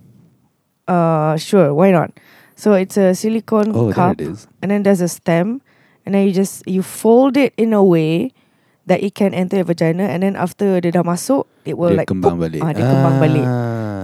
Uh 0.85 1.37
sure, 1.41 1.73
why 1.73 1.91
not? 1.91 2.13
So 2.55 2.75
it's 2.75 2.95
a 2.97 3.15
silicone 3.15 3.73
Oh, 3.75 3.91
cup 3.91 4.21
and 4.21 4.69
then 4.71 4.83
there's 4.85 5.01
a 5.01 5.09
stem 5.09 5.59
and 6.07 6.15
then 6.15 6.27
you 6.27 6.33
just 6.33 6.63
you 6.69 6.83
fold 6.85 7.35
it 7.37 7.51
in 7.57 7.73
a 7.73 7.83
way 7.83 8.31
that 8.87 9.03
it 9.03 9.17
can 9.17 9.33
enter 9.33 9.59
your 9.59 9.67
vagina 9.67 10.07
and 10.07 10.23
then 10.23 10.37
after 10.37 10.79
dia 10.79 10.93
dah 10.93 11.03
masuk 11.03 11.49
it 11.65 11.75
will 11.81 11.91
dia 11.91 12.05
like 12.05 12.09
kembang 12.11 12.37
poop. 12.37 12.47
balik. 12.47 12.61
Ah, 12.63 12.71
dia 12.77 12.85
kembang 12.85 13.17
balik. 13.19 13.47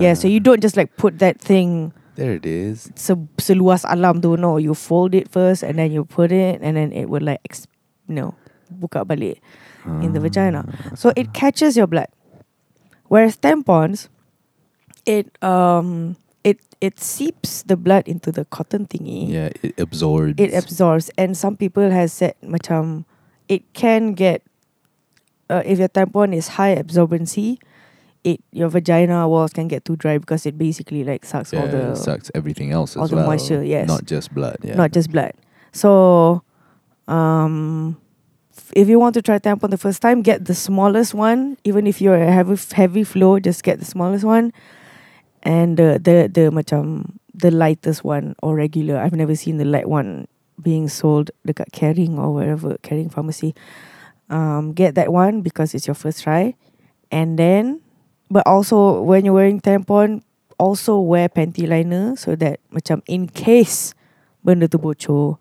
Yeah, 0.00 0.16
so 0.16 0.24
you 0.26 0.40
don't 0.40 0.64
just 0.64 0.74
like 0.74 0.96
put 0.96 1.20
that 1.20 1.36
thing 1.38 1.92
There 2.16 2.32
it 2.36 2.48
is. 2.48 2.88
se- 2.96 3.28
seluas 3.38 3.84
alam 3.84 4.18
tu 4.24 4.34
no 4.34 4.56
you 4.56 4.72
fold 4.72 5.12
it 5.14 5.28
first 5.28 5.60
and 5.62 5.76
then 5.76 5.92
you 5.92 6.02
put 6.08 6.32
it 6.32 6.58
and 6.64 6.74
then 6.74 6.90
it 6.90 7.06
will 7.12 7.22
like 7.22 7.38
ex- 7.44 7.68
you 8.08 8.16
know 8.16 8.32
buka 8.72 9.04
balik 9.04 9.38
in 9.84 10.12
the 10.12 10.20
vagina. 10.20 10.64
So 10.94 11.12
it 11.16 11.32
catches 11.32 11.76
your 11.76 11.86
blood. 11.86 12.08
Whereas 13.08 13.36
tampons, 13.36 14.08
it 15.06 15.30
um 15.42 16.16
it 16.44 16.60
it 16.80 17.00
seeps 17.00 17.62
the 17.64 17.76
blood 17.76 18.06
into 18.08 18.30
the 18.32 18.44
cotton 18.44 18.86
thingy. 18.86 19.28
Yeah, 19.28 19.50
it 19.62 19.78
absorbs. 19.78 20.34
It 20.38 20.54
absorbs, 20.54 21.10
and 21.18 21.36
some 21.36 21.56
people 21.56 21.90
has 21.90 22.12
said 22.12 22.34
macam 22.42 23.04
it 23.48 23.66
can 23.74 24.14
get 24.14 24.42
uh, 25.50 25.62
if 25.66 25.78
your 25.78 25.88
tampon 25.88 26.34
is 26.34 26.54
high 26.54 26.76
absorbency, 26.76 27.58
it 28.22 28.40
your 28.52 28.68
vagina 28.68 29.28
walls 29.28 29.52
can 29.52 29.66
get 29.66 29.84
too 29.84 29.96
dry 29.96 30.18
because 30.18 30.46
it 30.46 30.56
basically 30.56 31.02
like 31.02 31.24
sucks 31.24 31.52
yeah, 31.52 31.60
all 31.60 31.68
the 31.68 31.90
it 31.92 31.96
sucks 31.96 32.30
everything 32.34 32.70
else 32.70 32.96
all 32.96 33.04
as 33.04 33.10
the 33.10 33.16
well. 33.16 33.26
moisture, 33.26 33.64
yes. 33.64 33.88
Not 33.88 34.04
just 34.06 34.32
blood. 34.32 34.58
Yeah. 34.62 34.76
not 34.76 34.92
just 34.92 35.10
blood. 35.10 35.32
So, 35.72 36.42
um, 37.08 37.96
if 38.74 38.88
you 38.88 38.98
want 38.98 39.14
to 39.14 39.22
try 39.22 39.38
tampon 39.38 39.70
the 39.70 39.78
first 39.78 40.02
time, 40.02 40.22
get 40.22 40.44
the 40.44 40.54
smallest 40.54 41.14
one. 41.14 41.56
Even 41.64 41.86
if 41.86 42.00
you're 42.00 42.16
a 42.18 42.32
heavy 42.32 42.56
heavy 42.72 43.04
flow, 43.04 43.38
just 43.38 43.62
get 43.62 43.78
the 43.78 43.84
smallest 43.84 44.24
one, 44.24 44.52
and 45.42 45.76
the 45.76 46.00
the 46.02 46.28
the 46.28 46.50
macam 46.50 47.16
the 47.34 47.50
lightest 47.50 48.04
one 48.04 48.34
or 48.42 48.54
regular. 48.54 48.98
I've 48.98 49.16
never 49.16 49.34
seen 49.34 49.56
the 49.56 49.64
light 49.64 49.88
one 49.88 50.28
being 50.60 50.88
sold 50.88 51.30
dekat 51.46 51.72
Caring 51.72 52.18
or 52.18 52.34
wherever 52.34 52.76
Caring 52.82 53.08
pharmacy. 53.08 53.54
Um, 54.30 54.72
get 54.72 54.94
that 54.94 55.10
one 55.10 55.42
because 55.42 55.74
it's 55.74 55.86
your 55.88 55.98
first 55.98 56.22
try, 56.22 56.54
and 57.10 57.38
then, 57.38 57.82
but 58.30 58.46
also 58.46 59.02
when 59.02 59.24
you're 59.24 59.34
wearing 59.34 59.60
tampon, 59.60 60.22
also 60.60 61.00
wear 61.00 61.28
panty 61.28 61.66
liner 61.66 62.14
so 62.14 62.36
that 62.36 62.60
macam 62.70 63.02
in 63.08 63.26
case 63.26 63.96
benda 64.44 64.68
tu 64.68 64.78
bocor, 64.78 65.40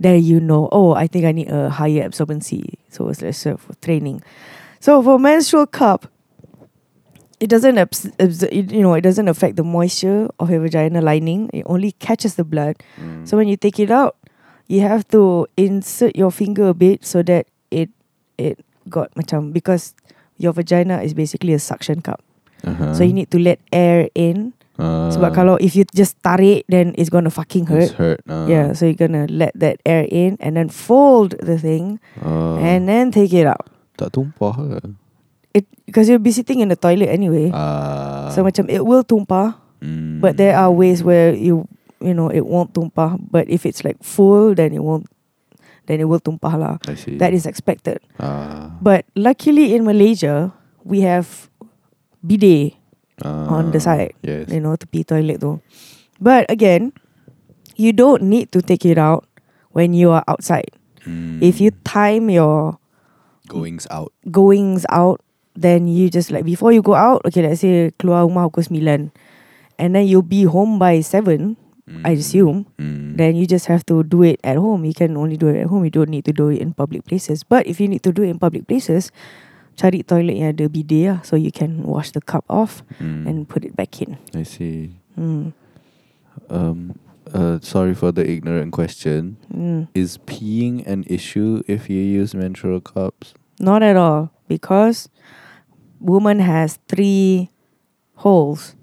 then 0.00 0.22
you 0.22 0.40
know, 0.40 0.68
oh, 0.72 0.92
I 0.92 1.06
think 1.06 1.24
I 1.24 1.32
need 1.32 1.50
a 1.50 1.70
higher 1.70 2.08
absorbency. 2.08 2.74
So 2.90 3.08
it's 3.08 3.22
like 3.22 3.58
for 3.58 3.74
training. 3.80 4.22
So 4.80 5.02
for 5.02 5.18
menstrual 5.18 5.66
cup, 5.66 6.10
it 7.40 7.48
doesn't 7.48 7.78
abs- 7.78 8.10
abs- 8.18 8.42
it, 8.44 8.72
you 8.72 8.82
know 8.82 8.94
it 8.94 9.02
doesn't 9.02 9.28
affect 9.28 9.56
the 9.56 9.64
moisture 9.64 10.28
of 10.38 10.50
your 10.50 10.60
vagina 10.60 11.00
lining. 11.00 11.50
It 11.52 11.64
only 11.66 11.92
catches 11.92 12.36
the 12.36 12.44
blood. 12.44 12.76
Mm. 13.00 13.26
So 13.26 13.36
when 13.36 13.48
you 13.48 13.56
take 13.56 13.78
it 13.78 13.90
out, 13.90 14.16
you 14.68 14.80
have 14.80 15.06
to 15.08 15.46
insert 15.56 16.16
your 16.16 16.30
finger 16.30 16.68
a 16.68 16.74
bit 16.74 17.04
so 17.04 17.22
that 17.22 17.46
it 17.70 17.90
it 18.38 18.64
got 18.88 19.12
macam 19.14 19.52
because 19.52 19.94
your 20.38 20.52
vagina 20.52 21.02
is 21.02 21.14
basically 21.14 21.52
a 21.52 21.58
suction 21.58 22.00
cup. 22.00 22.22
Uh-huh. 22.64 22.94
So 22.94 23.04
you 23.04 23.12
need 23.12 23.30
to 23.30 23.38
let 23.38 23.60
air 23.72 24.08
in. 24.14 24.54
Uh, 24.84 25.08
Sebab 25.08 25.32
kalau 25.32 25.56
if 25.56 25.72
you 25.72 25.88
just 25.96 26.20
tarik 26.20 26.68
then 26.68 26.92
it's 27.00 27.08
gonna 27.08 27.32
fucking 27.32 27.64
it's 27.72 27.96
hurt. 27.96 28.20
hurt. 28.20 28.20
Uh, 28.28 28.44
Yeah, 28.44 28.76
so 28.76 28.84
you're 28.84 29.00
gonna 29.00 29.24
let 29.32 29.56
that 29.56 29.80
air 29.88 30.04
in 30.04 30.36
and 30.44 30.60
then 30.60 30.68
fold 30.68 31.40
the 31.40 31.56
thing 31.56 31.96
Uh, 32.20 32.60
and 32.60 32.84
then 32.84 33.08
take 33.08 33.32
it 33.32 33.48
out. 33.48 33.72
tak 33.94 34.10
tumpah 34.10 34.54
ke? 34.54 34.80
It 35.54 35.64
because 35.86 36.10
you'll 36.10 36.22
be 36.22 36.34
sitting 36.34 36.58
in 36.58 36.66
the 36.66 36.78
toilet 36.78 37.08
anyway. 37.08 37.48
Ah. 37.54 38.28
so 38.34 38.42
macam 38.42 38.66
it 38.66 38.82
will 38.82 39.06
tumpah, 39.06 39.54
mm. 39.78 40.18
but 40.18 40.34
there 40.34 40.58
are 40.58 40.66
ways 40.74 41.06
where 41.06 41.30
you 41.30 41.70
you 42.02 42.10
know 42.10 42.26
it 42.26 42.42
won't 42.42 42.74
tumpah. 42.74 43.14
But 43.22 43.46
if 43.46 43.62
it's 43.62 43.86
like 43.86 44.02
full, 44.02 44.58
then 44.58 44.74
it 44.74 44.82
won't. 44.82 45.06
Then 45.86 46.02
it 46.02 46.10
will 46.10 46.18
tumpah 46.18 46.54
lah. 46.58 46.74
I 46.90 46.98
see. 46.98 47.22
That 47.22 47.30
is 47.30 47.46
expected. 47.46 48.02
Ah. 48.18 48.74
But 48.82 49.06
luckily 49.14 49.78
in 49.78 49.86
Malaysia, 49.86 50.50
we 50.82 51.06
have 51.06 51.46
bidet, 52.18 52.74
on 53.22 53.70
the 53.70 53.78
side, 53.78 54.12
Yes. 54.22 54.50
you 54.50 54.58
know, 54.58 54.74
to 54.76 54.86
pee 54.86 55.04
toilet 55.04 55.38
though. 55.40 55.60
But 56.18 56.46
again, 56.50 56.92
you 57.76 57.92
don't 57.92 58.22
need 58.26 58.50
to 58.52 58.62
take 58.62 58.84
it 58.86 58.98
out 58.98 59.26
when 59.70 59.94
you 59.94 60.10
are 60.10 60.24
outside. 60.26 60.70
If 61.44 61.60
you 61.60 61.70
Mm. 61.70 61.84
time 61.84 62.24
your 62.32 62.80
goings 63.46 63.86
out. 63.92 64.10
goings 64.32 64.88
out, 64.88 65.20
then 65.52 65.86
you 65.86 66.08
just 66.08 66.32
like 66.32 66.48
before 66.48 66.72
you 66.72 66.80
go 66.80 66.94
out, 66.96 67.20
okay, 67.28 67.44
let's 67.44 67.60
say 67.60 67.92
keluar 68.00 68.24
rumah 68.24 68.48
pukul 68.48 68.64
9 68.72 69.12
and 69.78 69.88
then 69.94 70.08
you'll 70.08 70.24
be 70.24 70.48
home 70.48 70.80
by 70.80 70.98
7, 71.04 71.60
I 72.02 72.16
Mm. 72.16 72.18
assume. 72.18 72.58
Mm. 72.80 73.20
Then 73.20 73.36
you 73.36 73.44
just 73.44 73.68
have 73.68 73.84
to 73.92 74.00
do 74.02 74.24
it 74.24 74.40
at 74.42 74.56
home. 74.56 74.88
You 74.88 74.96
can 74.96 75.14
only 75.20 75.36
do 75.36 75.52
it 75.52 75.60
at 75.60 75.68
home. 75.68 75.84
You 75.84 75.92
don't 75.92 76.08
need 76.08 76.24
to 76.24 76.32
do 76.32 76.48
it 76.48 76.64
in 76.64 76.72
public 76.72 77.04
places. 77.04 77.44
But 77.44 77.68
if 77.68 77.76
you 77.78 77.86
need 77.86 78.00
to 78.08 78.12
do 78.16 78.24
it 78.24 78.32
in 78.32 78.40
public 78.40 78.64
places, 78.66 79.12
cari 79.74 80.06
toilet 80.06 80.38
yang 80.38 80.50
ada 80.54 80.66
bidet 80.70 81.04
lah, 81.10 81.20
so 81.26 81.34
you 81.34 81.50
can 81.50 81.82
wash 81.82 82.10
the 82.14 82.22
cup 82.22 82.46
off 82.48 82.86
Mm. 83.02 83.26
and 83.26 83.36
put 83.48 83.66
it 83.66 83.74
back 83.74 83.98
in. 84.02 84.16
I 84.34 84.42
see. 84.46 84.94
Mm. 85.18 85.52
Um. 86.50 86.98
Uh. 87.30 87.58
Sorry 87.60 87.94
for 87.94 88.12
the 88.12 88.22
ignorant 88.22 88.70
question. 88.72 89.36
Mm. 89.50 89.88
Is 89.94 90.18
peeing 90.26 90.86
an 90.86 91.02
issue 91.10 91.62
if 91.66 91.90
you 91.90 92.00
use 92.00 92.34
menstrual 92.34 92.80
cups? 92.80 93.34
Not 93.58 93.82
at 93.82 93.94
all 93.98 94.34
because 94.50 95.08
woman 96.02 96.38
has 96.42 96.78
three 96.90 97.50
holes. 98.22 98.74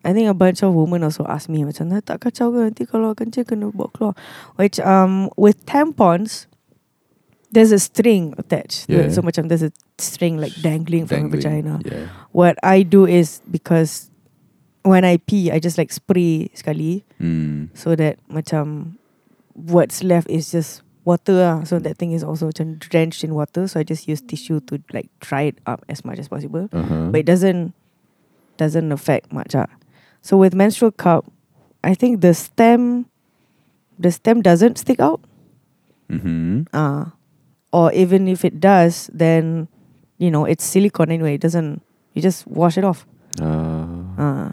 I 0.00 0.16
think 0.16 0.32
a 0.32 0.36
bunch 0.36 0.64
of 0.64 0.72
women 0.72 1.04
also 1.04 1.28
ask 1.28 1.52
me 1.52 1.60
macam 1.60 1.92
"Nah, 1.92 2.00
tak 2.00 2.24
kacau 2.24 2.48
ke 2.56 2.58
nanti 2.72 2.82
kalau 2.88 3.12
kencing 3.12 3.44
kena 3.44 3.68
bawa 3.68 3.88
keluar. 3.92 4.14
Which 4.56 4.80
um 4.80 5.28
with 5.36 5.60
tampons 5.68 6.48
there's 7.50 7.72
a 7.72 7.78
string 7.78 8.34
attached. 8.38 8.86
Yeah. 8.88 9.10
So 9.10 9.22
macam 9.22 9.48
there's 9.50 9.62
a 9.66 9.72
string 9.98 10.38
like 10.38 10.54
dangling, 10.62 11.06
from 11.06 11.30
the 11.30 11.38
Dangling. 11.38 11.66
vagina. 11.66 11.74
Yeah. 11.84 12.06
What 12.32 12.56
I 12.62 12.82
do 12.82 13.06
is 13.06 13.42
because 13.50 14.10
when 14.82 15.04
I 15.04 15.18
pee 15.18 15.50
I 15.50 15.58
just 15.58 15.76
like 15.76 15.92
spray 15.92 16.48
sekali 16.54 17.04
Mm. 17.20 17.68
so 17.76 17.92
that 18.00 18.16
macam 18.32 18.96
what's 19.52 20.00
left 20.00 20.30
is 20.32 20.50
just 20.56 20.80
water 21.04 21.36
lah. 21.36 21.64
So 21.68 21.76
that 21.82 21.98
thing 22.00 22.12
is 22.16 22.24
also 22.24 22.48
macam 22.48 22.78
drenched 22.80 23.20
in 23.24 23.34
water. 23.36 23.68
So 23.68 23.80
I 23.80 23.84
just 23.84 24.08
use 24.08 24.22
tissue 24.24 24.60
to 24.72 24.80
like 24.96 25.10
dry 25.20 25.52
it 25.52 25.58
up 25.68 25.84
as 25.92 26.00
much 26.04 26.16
as 26.16 26.28
possible. 26.32 26.68
Uh-huh. 26.72 27.12
But 27.12 27.24
it 27.24 27.28
doesn't 27.28 27.74
doesn't 28.56 28.88
affect 28.92 29.32
much. 29.32 29.52
Ah. 29.52 29.68
So 30.24 30.36
with 30.40 30.54
menstrual 30.56 30.92
cup, 30.92 31.28
I 31.84 31.92
think 31.92 32.20
the 32.24 32.32
stem 32.32 33.04
the 34.00 34.08
stem 34.12 34.40
doesn't 34.40 34.80
stick 34.80 35.00
out. 35.00 35.20
Mm-hmm. 36.08 36.72
Uh, 36.72 37.12
or 37.72 37.92
even 37.92 38.26
if 38.28 38.44
it 38.44 38.58
does, 38.58 39.08
then 39.12 39.68
you 40.18 40.30
know 40.30 40.44
it's 40.44 40.64
silicone 40.64 41.10
anyway. 41.10 41.34
It 41.34 41.42
doesn't. 41.42 41.82
You 42.14 42.22
just 42.22 42.46
wash 42.46 42.76
it 42.76 42.84
off. 42.84 43.06
Uh, 43.38 43.86
Uh, 44.20 44.50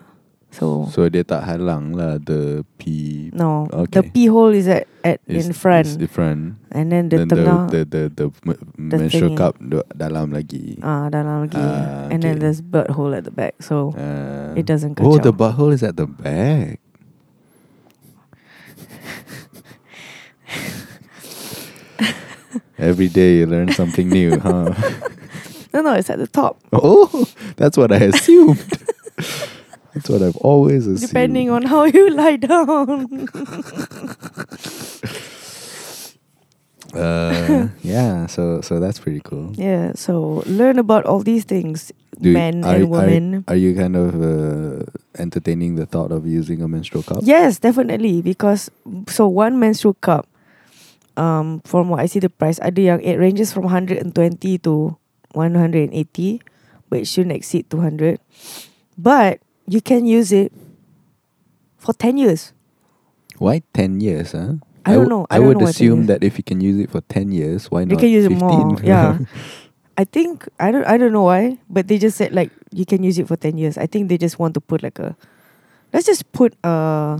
so 0.53 0.87
so 0.87 1.09
dia 1.11 1.25
tak 1.27 1.43
halang 1.43 1.91
lah 1.91 2.21
the 2.21 2.63
pee. 2.79 3.29
no, 3.35 3.67
Okay. 3.67 3.99
the 3.99 4.03
pee 4.05 4.29
hole 4.31 4.53
is 4.55 4.65
at, 4.69 4.87
at 5.03 5.19
Is- 5.27 5.49
in 5.49 5.51
front, 5.51 5.85
is 5.85 5.97
in 5.99 6.07
front. 6.07 6.55
and 6.71 6.87
then 6.93 7.09
the 7.11 7.25
Then 7.25 7.27
the, 7.27 7.35
tengah 7.35 7.59
the 7.67 7.81
the 7.83 8.01
the, 8.15 8.25
m- 8.47 8.61
menstrual 8.79 9.33
thingy. 9.33 9.37
cup 9.37 9.59
dalam 9.91 10.31
lagi. 10.31 10.79
ah 10.79 11.11
dalam 11.11 11.45
lagi, 11.49 11.59
Ah, 11.59 12.07
and 12.13 12.23
then 12.23 12.39
there's 12.39 12.61
butt 12.63 12.87
hole 12.95 13.11
at 13.11 13.25
the 13.27 13.33
back. 13.33 13.59
So 13.59 13.91
Uh, 13.97 14.55
it 14.55 14.63
doesn't. 14.63 14.95
Catch 14.95 15.03
Oh, 15.03 15.17
kacau. 15.19 15.25
the 15.25 15.33
butthole 15.35 15.73
is 15.75 15.83
at 15.83 15.97
the 15.99 16.07
back. 16.07 16.79
Every 22.77 23.07
day 23.09 23.37
you 23.39 23.45
learn 23.47 23.71
something 23.73 24.07
new, 24.09 24.39
huh? 24.45 24.73
no 25.73 25.81
no, 25.81 25.93
it's 25.93 26.09
at 26.09 26.19
the 26.19 26.27
top. 26.27 26.59
Oh, 26.73 27.25
that's 27.55 27.75
what 27.77 27.91
I 27.91 27.97
assumed. 27.97 28.59
that's 29.93 30.09
what 30.09 30.21
I've 30.21 30.37
always 30.37 30.85
assumed. 30.87 31.07
Depending 31.09 31.49
on 31.49 31.63
how 31.63 31.83
you 31.85 32.09
lie 32.11 32.35
down. 32.37 33.27
Uh, 36.93 37.67
yeah, 37.83 38.25
so 38.27 38.61
so 38.61 38.79
that's 38.79 38.97
pretty 38.97 39.19
cool. 39.19 39.51
yeah. 39.55 39.91
So 39.93 40.41
learn 40.47 40.79
about 40.79 41.03
all 41.05 41.19
these 41.19 41.43
things, 41.43 41.91
Do 42.21 42.29
you- 42.29 42.33
men 42.33 42.63
are, 42.63 42.75
and 42.75 42.83
are- 42.83 42.87
women. 42.87 43.43
Are, 43.49 43.55
you 43.59 43.75
kind 43.75 43.95
of 43.95 44.15
uh, 44.15 44.85
entertaining 45.19 45.75
the 45.75 45.85
thought 45.85 46.11
of 46.13 46.25
using 46.25 46.61
a 46.61 46.67
menstrual 46.67 47.03
cup? 47.03 47.19
Yes, 47.23 47.59
definitely. 47.59 48.21
Because 48.21 48.71
so 49.09 49.27
one 49.27 49.59
menstrual 49.59 49.95
cup, 49.95 50.27
um, 51.17 51.59
from 51.65 51.89
what 51.89 51.99
I 51.99 52.05
see 52.05 52.19
the 52.19 52.29
price, 52.29 52.61
ada 52.61 52.79
yang 52.79 52.99
it 53.01 53.17
ranges 53.17 53.51
from 53.51 53.65
120 53.65 54.13
to 54.63 54.95
180, 55.33 56.41
but 56.89 56.99
it 57.01 57.07
shouldn't 57.07 57.35
exceed 57.35 57.69
200. 57.69 58.21
But 58.97 59.41
you 59.67 59.81
can 59.81 60.05
use 60.05 60.31
it 60.31 60.53
for 61.77 61.91
10 61.93 62.17
years. 62.17 62.53
Why 63.37 63.61
ten 63.73 64.01
years? 64.01 64.33
Huh? 64.33 64.57
I 64.85 64.93
don't 64.93 65.09
know. 65.09 65.27
I 65.29 65.35
I, 65.35 65.37
don't 65.37 65.47
would 65.47 65.57
know 65.59 65.67
assume 65.67 66.07
that 66.07 66.23
if 66.23 66.37
you 66.37 66.43
can 66.43 66.61
use 66.61 66.79
it 66.79 66.89
for 66.89 67.01
ten 67.05 67.31
years, 67.31 67.69
why 67.69 67.85
not? 67.85 67.91
You 67.91 67.97
can 67.97 68.09
use 68.09 68.25
it 68.25 68.33
more, 68.33 68.77
yeah. 68.81 69.19
I 69.97 70.05
think 70.05 70.47
I 70.59 70.71
don't 70.71 70.85
I 70.85 70.97
don't 70.97 71.11
know 71.11 71.25
why, 71.25 71.57
but 71.69 71.87
they 71.87 71.97
just 71.97 72.17
said 72.17 72.33
like 72.33 72.51
you 72.71 72.85
can 72.85 73.01
use 73.01 73.17
it 73.17 73.27
for 73.27 73.35
10 73.35 73.57
years. 73.57 73.77
I 73.77 73.87
think 73.89 74.09
they 74.09 74.17
just 74.17 74.37
want 74.37 74.53
to 74.53 74.61
put 74.61 74.83
like 74.83 74.99
a 74.99 75.17
let's 75.91 76.05
just 76.05 76.31
put 76.31 76.53
uh 76.63 77.17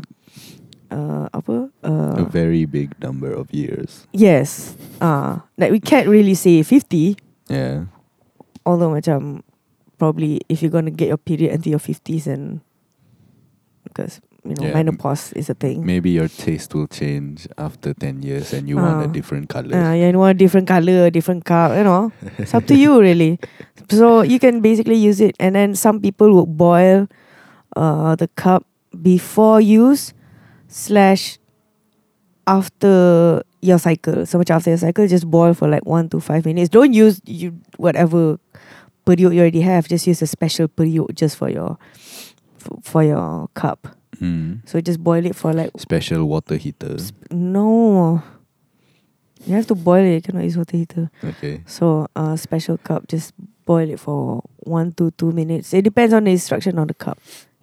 uh 0.91 1.27
apa? 1.33 1.69
a 1.83 2.23
Uh, 2.23 2.25
very 2.29 2.65
big 2.65 2.95
number 2.99 3.31
of 3.31 3.51
years. 3.53 4.07
yes. 4.15 4.75
Uh 4.99 5.39
like 5.57 5.71
we 5.71 5.79
can't 5.79 6.07
really 6.07 6.35
say 6.35 6.63
50 6.63 7.15
Yeah. 7.47 7.87
although 8.67 8.91
macam 8.91 9.43
probably 9.97 10.43
if 10.51 10.59
you're 10.61 10.73
gonna 10.73 10.91
get 10.93 11.07
your 11.09 11.17
period 11.21 11.51
until 11.55 11.79
your 11.79 11.83
fifties 11.83 12.27
and 12.27 12.59
because 13.87 14.19
you 14.47 14.55
know 14.55 14.63
Yeah, 14.67 14.75
menopause 14.79 15.33
is 15.35 15.49
a 15.49 15.57
thing. 15.57 15.83
Maybe 15.83 16.11
your 16.11 16.27
taste 16.31 16.71
will 16.75 16.87
change 16.87 17.47
after 17.59 17.91
ten 17.91 18.23
years, 18.23 18.55
and 18.55 18.63
you 18.69 18.79
want 18.79 19.03
a 19.03 19.09
Ah. 19.09 19.11
different 19.11 19.51
color. 19.51 19.75
Uh, 19.75 19.91
yeah, 19.91 20.07
you 20.07 20.19
want 20.19 20.35
a 20.35 20.39
different 20.39 20.67
color, 20.71 21.07
a 21.07 21.11
different 21.11 21.43
cup, 21.43 21.75
you 21.75 21.83
know. 21.83 22.11
It's 22.39 22.55
up 22.55 22.63
to 22.71 22.75
you 22.77 22.95
really. 23.07 23.39
So 23.91 24.23
you 24.23 24.39
can 24.39 24.63
basically 24.63 24.95
use 24.95 25.19
it 25.19 25.35
and 25.39 25.55
then 25.55 25.75
some 25.75 25.99
people 25.99 26.31
would 26.39 26.55
boil 26.55 27.07
uh 27.75 28.15
the 28.15 28.31
cup 28.39 28.63
before 28.95 29.59
use 29.59 30.15
slash 30.67 31.37
after 32.45 33.41
your 33.61 33.79
cycle. 33.79 34.25
So 34.25 34.37
much 34.37 34.49
after 34.51 34.69
your 34.71 34.77
cycle, 34.77 35.07
just 35.07 35.29
boil 35.29 35.53
for 35.53 35.67
like 35.67 35.85
one 35.85 36.09
to 36.09 36.19
five 36.19 36.45
minutes. 36.45 36.69
Don't 36.69 36.93
use 36.93 37.21
you 37.25 37.59
whatever 37.77 38.39
period 39.05 39.33
you 39.33 39.39
already 39.41 39.61
have. 39.61 39.87
Just 39.87 40.07
use 40.07 40.21
a 40.21 40.27
special 40.27 40.67
period 40.67 41.07
just 41.15 41.37
for 41.37 41.49
your 41.49 41.77
for 42.83 43.03
your 43.03 43.47
cup. 43.53 43.87
Mm. 44.21 44.67
So 44.67 44.81
just 44.81 45.03
boil 45.03 45.25
it 45.25 45.35
for 45.35 45.53
like 45.53 45.71
Special 45.77 46.25
water 46.25 46.55
heater. 46.55 46.97
no. 47.31 48.21
You 49.45 49.53
have 49.55 49.67
to 49.67 49.75
boil 49.75 50.03
it. 50.03 50.13
You 50.15 50.21
cannot 50.21 50.43
use 50.43 50.57
water 50.57 50.75
heater. 50.75 51.09
Okay. 51.23 51.61
So 51.67 52.07
uh, 52.15 52.35
special 52.35 52.77
cup, 52.77 53.07
just 53.07 53.33
boil 53.65 53.89
it 53.89 53.99
for 53.99 54.43
one 54.57 54.91
to 54.93 55.11
two 55.11 55.31
minutes. 55.31 55.73
It 55.73 55.83
depends 55.83 56.13
on 56.13 56.25
the 56.25 56.31
instruction 56.31 56.77
on 56.79 56.87
the 56.87 56.93
cup. 56.93 57.17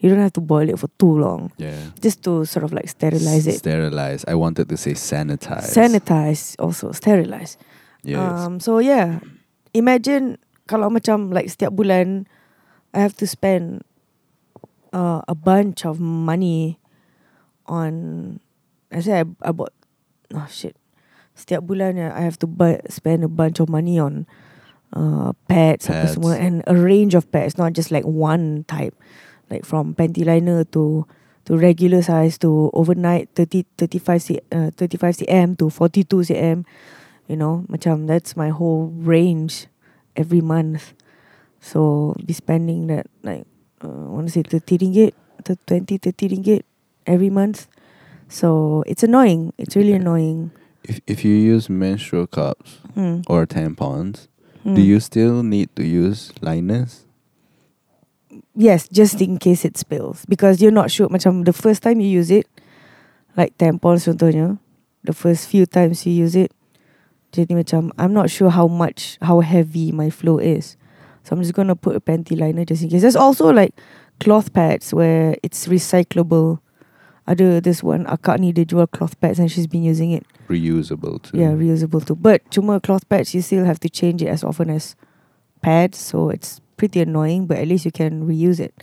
You 0.04 0.12
don't 0.12 0.20
have 0.20 0.36
to 0.36 0.44
boil 0.44 0.68
it 0.68 0.76
for 0.76 0.92
too 1.00 1.16
long. 1.16 1.48
Yeah. 1.56 1.96
Just 1.96 2.20
to 2.28 2.44
sort 2.44 2.60
of 2.60 2.76
like 2.76 2.92
sterilize 2.92 3.48
it. 3.48 3.64
Sterilize. 3.64 4.20
I 4.28 4.36
wanted 4.36 4.68
to 4.68 4.76
say 4.76 4.92
sanitize. 4.92 5.72
Sanitize 5.72 6.60
also, 6.60 6.92
sterilize. 6.92 7.56
Yes. 8.04 8.20
Um, 8.20 8.60
so 8.60 8.84
yeah, 8.84 9.24
imagine 9.72 10.36
kalau 10.68 10.92
macam 10.92 11.32
like 11.32 11.48
setiap 11.48 11.72
bulan, 11.72 12.28
I 12.92 13.00
have 13.00 13.16
to 13.16 13.24
spend 13.24 13.80
uh, 14.92 15.24
a 15.24 15.32
bunch 15.32 15.88
of 15.88 15.96
money 16.04 16.76
on. 17.64 18.44
I 18.92 19.00
said 19.00 19.24
I, 19.24 19.48
I 19.48 19.50
bought. 19.56 19.72
Oh 20.36 20.44
shit! 20.52 20.76
Setiap 21.32 21.64
bulan 21.64 21.96
I 21.96 22.20
have 22.20 22.36
to 22.44 22.46
buy 22.46 22.84
spend 22.92 23.24
a 23.24 23.32
bunch 23.32 23.56
of 23.56 23.72
money 23.72 23.96
on 23.96 24.28
uh, 24.92 25.32
pads, 25.48 25.88
apa 25.88 26.06
Pads. 26.06 26.14
semua, 26.20 26.36
and 26.36 26.60
a 26.68 26.76
range 26.76 27.16
of 27.16 27.24
pads, 27.32 27.56
not 27.56 27.72
just 27.72 27.88
like 27.90 28.04
one 28.04 28.68
type, 28.68 28.94
like 29.54 29.62
from 29.62 29.94
panty 29.94 30.26
liner 30.26 30.66
to 30.74 31.06
to 31.46 31.54
regular 31.54 32.02
size 32.02 32.34
to 32.42 32.74
overnight 32.74 33.30
30 33.38 33.62
35 33.78 34.18
c 34.18 34.28
uh, 34.50 34.74
35 34.74 35.22
cm 35.22 35.48
to 35.62 35.70
42 35.70 36.26
cm 36.34 36.66
You 37.24 37.40
know, 37.40 37.64
macam 37.72 38.04
that's 38.04 38.36
my 38.36 38.52
whole 38.52 38.92
range 39.00 39.64
every 40.12 40.44
month. 40.44 40.92
So 41.56 42.12
be 42.20 42.36
spending 42.36 42.92
that 42.92 43.08
like 43.24 43.48
uh, 43.80 43.88
I 43.88 44.12
want 44.12 44.28
to 44.28 44.32
say 44.36 44.44
30 44.44 44.76
ringgit, 44.84 45.12
to 45.48 45.56
20, 45.64 46.04
30 46.04 46.28
ringgit 46.36 46.62
every 47.08 47.32
month. 47.32 47.64
So 48.28 48.84
it's 48.84 49.00
annoying. 49.00 49.56
It's 49.56 49.72
really 49.72 49.96
Yeah. 49.96 50.04
annoying. 50.04 50.52
If 50.84 51.00
if 51.08 51.24
you 51.24 51.32
use 51.32 51.72
menstrual 51.72 52.28
cups 52.28 52.84
Hmm. 52.92 53.24
or 53.24 53.48
tampons, 53.48 54.28
Hmm. 54.60 54.76
do 54.76 54.84
you 54.84 55.00
still 55.00 55.40
need 55.40 55.72
to 55.80 55.84
use 55.84 56.28
liners? 56.44 57.03
Yes, 58.54 58.88
just 58.88 59.20
in 59.20 59.38
case 59.38 59.64
it 59.64 59.76
spills 59.76 60.24
because 60.26 60.62
you're 60.62 60.74
not 60.74 60.90
sure. 60.90 61.08
Macam 61.08 61.44
the 61.44 61.52
first 61.52 61.82
time 61.82 62.00
you 62.00 62.08
use 62.08 62.30
it, 62.30 62.46
like 63.36 63.56
tampons 63.58 64.06
contohnya, 64.06 64.58
the 65.02 65.12
first 65.12 65.48
few 65.48 65.66
times 65.66 66.06
you 66.06 66.12
use 66.12 66.34
it, 66.34 66.52
jadi 67.34 67.58
macam 67.58 67.90
I'm 67.98 68.14
not 68.14 68.30
sure 68.30 68.50
how 68.50 68.70
much, 68.70 69.18
how 69.22 69.40
heavy 69.40 69.90
my 69.90 70.10
flow 70.10 70.38
is. 70.38 70.78
So 71.24 71.34
I'm 71.34 71.42
just 71.42 71.54
gonna 71.54 71.74
put 71.74 71.96
a 71.96 72.00
panty 72.00 72.38
liner 72.38 72.64
just 72.64 72.82
in 72.82 72.90
case. 72.90 73.02
There's 73.02 73.18
also 73.18 73.50
like 73.50 73.74
cloth 74.20 74.52
pads 74.52 74.94
where 74.94 75.36
it's 75.42 75.66
recyclable. 75.66 76.60
Ada 77.26 77.60
this 77.60 77.82
one 77.82 78.04
akak 78.04 78.38
ni 78.38 78.52
dia 78.52 78.68
jual 78.68 78.86
cloth 78.86 79.18
pads 79.18 79.40
and 79.40 79.50
she's 79.50 79.66
been 79.66 79.82
using 79.82 80.12
it. 80.12 80.26
Reusable 80.48 81.22
too. 81.22 81.38
Yeah, 81.40 81.56
reusable 81.56 82.04
too. 82.04 82.14
But 82.14 82.44
cuma 82.52 82.78
cloth 82.78 83.08
pads 83.08 83.34
you 83.34 83.40
still 83.40 83.64
have 83.64 83.80
to 83.80 83.88
change 83.88 84.20
it 84.22 84.28
as 84.28 84.44
often 84.44 84.68
as 84.68 84.94
pads, 85.64 85.98
so 85.98 86.28
it's 86.28 86.60
pretty 86.76 87.00
annoying. 87.00 87.46
But 87.46 87.58
at 87.58 87.68
least 87.68 87.84
you 87.84 87.92
can 87.92 88.26
reuse 88.26 88.60
it. 88.60 88.74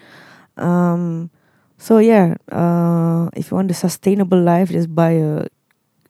Um, 0.57 1.29
so 1.77 1.97
yeah, 1.97 2.35
uh, 2.51 3.29
if 3.35 3.51
you 3.51 3.55
want 3.55 3.71
a 3.71 3.73
sustainable 3.73 4.39
life, 4.41 4.69
just 4.69 4.93
buy 4.93 5.11
a, 5.11 5.47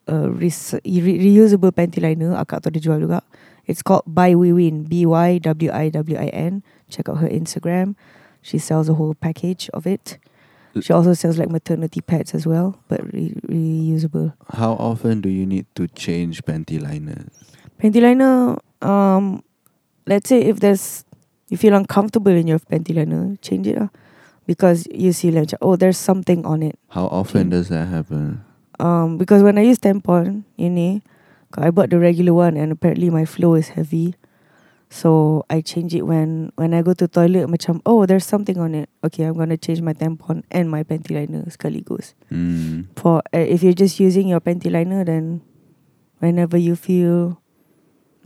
a 0.08 0.30
res- 0.30 0.76
re- 0.84 1.20
reusable 1.20 1.72
panty 1.72 2.02
liner. 2.02 2.36
Akak 2.36 2.64
tu 2.64 2.70
ada 2.70 2.80
jual 2.80 3.00
juga. 3.00 3.22
It's 3.68 3.82
called 3.82 4.04
By 4.08 4.34
Win. 4.36 4.84
B 4.84 5.06
Y 5.06 5.38
W 5.38 5.72
I 5.72 5.90
W 5.90 6.18
I 6.18 6.28
N. 6.34 6.64
Check 6.90 7.08
out 7.08 7.20
her 7.20 7.30
Instagram. 7.30 7.96
She 8.42 8.58
sells 8.58 8.90
a 8.90 8.96
whole 8.96 9.14
package 9.14 9.70
of 9.72 9.86
it. 9.86 10.18
She 10.80 10.94
also 10.94 11.14
sells 11.14 11.38
like 11.38 11.50
maternity 11.52 12.00
pads 12.00 12.34
as 12.34 12.48
well, 12.48 12.80
but 12.88 13.04
re- 13.14 13.36
reusable. 13.44 14.34
How 14.56 14.74
often 14.80 15.20
do 15.20 15.28
you 15.28 15.46
need 15.46 15.68
to 15.76 15.88
change 15.90 16.44
panty 16.48 16.82
liners? 16.82 17.28
Panty 17.78 18.02
liner, 18.02 18.56
um, 18.82 19.44
let's 20.08 20.30
say 20.30 20.40
if 20.40 20.62
there's, 20.62 21.04
you 21.52 21.58
feel 21.58 21.76
uncomfortable 21.76 22.32
in 22.32 22.48
your 22.48 22.60
panty 22.60 22.96
liner, 22.96 23.36
change 23.44 23.68
it 23.68 23.78
lah. 23.78 23.90
Because 24.48 24.88
you 24.90 25.12
see 25.12 25.30
like, 25.30 25.52
oh, 25.62 25.76
there's 25.76 26.00
something 26.00 26.48
on 26.48 26.64
it. 26.64 26.80
How 26.90 27.06
often 27.12 27.52
does 27.52 27.68
that 27.68 27.92
happen? 27.92 28.44
Um, 28.80 29.20
because 29.20 29.44
when 29.44 29.60
I 29.60 29.68
use 29.68 29.78
tampon, 29.78 30.46
ini, 30.58 31.04
I 31.58 31.70
bought 31.70 31.92
the 31.92 32.00
regular 32.00 32.34
one 32.34 32.56
and 32.56 32.72
apparently 32.72 33.12
my 33.12 33.26
flow 33.26 33.56
is 33.56 33.76
heavy. 33.76 34.16
So 34.90 35.46
I 35.50 35.62
change 35.62 35.94
it 35.94 36.04
when 36.04 36.52
when 36.56 36.74
I 36.74 36.82
go 36.82 36.92
to 36.96 37.08
toilet 37.08 37.48
macam 37.48 37.80
oh 37.86 38.04
there's 38.06 38.26
something 38.26 38.60
on 38.60 38.76
it. 38.76 38.90
Okay, 39.04 39.24
I'm 39.24 39.40
gonna 39.40 39.56
change 39.56 39.80
my 39.80 39.94
tampon 39.94 40.44
and 40.52 40.68
my 40.68 40.84
panty 40.84 41.16
liner 41.16 41.48
sekaligus. 41.48 42.12
Mm. 42.28 42.92
For 43.00 43.24
uh, 43.32 43.40
if 43.40 43.64
you're 43.64 43.78
just 43.78 44.04
using 44.04 44.28
your 44.28 44.44
panty 44.44 44.68
liner, 44.68 45.08
then 45.08 45.44
whenever 46.20 46.58
you 46.58 46.76
feel 46.76 47.40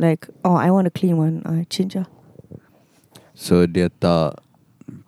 like 0.02 0.26
oh 0.42 0.58
I 0.58 0.74
want 0.74 0.88
a 0.88 0.94
clean 0.94 1.18
one, 1.18 1.46
I 1.46 1.70
change 1.70 1.94
lah. 2.02 2.10
So 3.36 3.68
dia 3.68 3.92
tak 3.92 4.40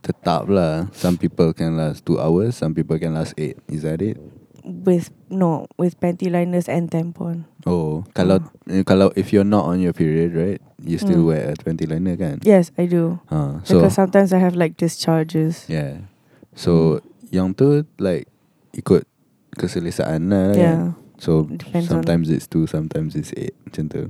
tetap 0.03 0.51
lah. 0.51 0.91
Some 0.93 1.15
people 1.15 1.55
can 1.55 1.79
last 1.79 2.03
two 2.05 2.19
hours, 2.19 2.59
some 2.59 2.75
people 2.75 2.99
can 2.99 3.15
last 3.15 3.33
eight. 3.39 3.55
Is 3.71 3.83
that 3.87 4.03
it? 4.03 4.19
With 4.67 5.15
no 5.31 5.63
with 5.79 5.95
panty 6.03 6.27
liners 6.27 6.67
and 6.67 6.91
tampon. 6.91 7.47
Oh, 7.63 8.03
kalau 8.11 8.43
eh, 8.67 8.83
kalau 8.83 9.15
if 9.15 9.31
you're 9.31 9.47
not 9.47 9.63
on 9.63 9.79
your 9.79 9.95
period, 9.95 10.35
right? 10.35 10.59
You 10.83 10.99
still 10.99 11.23
Mm. 11.23 11.29
wear 11.31 11.41
a 11.51 11.55
twenty 11.55 11.87
liner 11.87 12.19
kan? 12.19 12.43
Yes, 12.43 12.75
I 12.75 12.83
do. 12.91 13.23
Ha, 13.31 13.63
so 13.63 13.79
Because 13.79 13.95
sometimes 13.95 14.35
I 14.35 14.43
have 14.43 14.59
like 14.59 14.75
discharges. 14.75 15.63
yeah. 15.71 16.11
So 16.51 16.99
yang 17.31 17.55
tu 17.55 17.87
like 17.95 18.27
ikut 18.75 19.07
keselesaan 19.55 20.27
lah 20.27 20.51
kan? 20.51 20.59
Yeah. 20.59 20.83
So 21.17 21.47
Depends 21.47 21.87
sometimes 21.87 22.27
it's 22.27 22.45
two, 22.45 22.67
sometimes 22.67 23.15
it's 23.15 23.31
eight. 23.39 23.55
Macam 23.65 23.87
tu. 23.87 24.03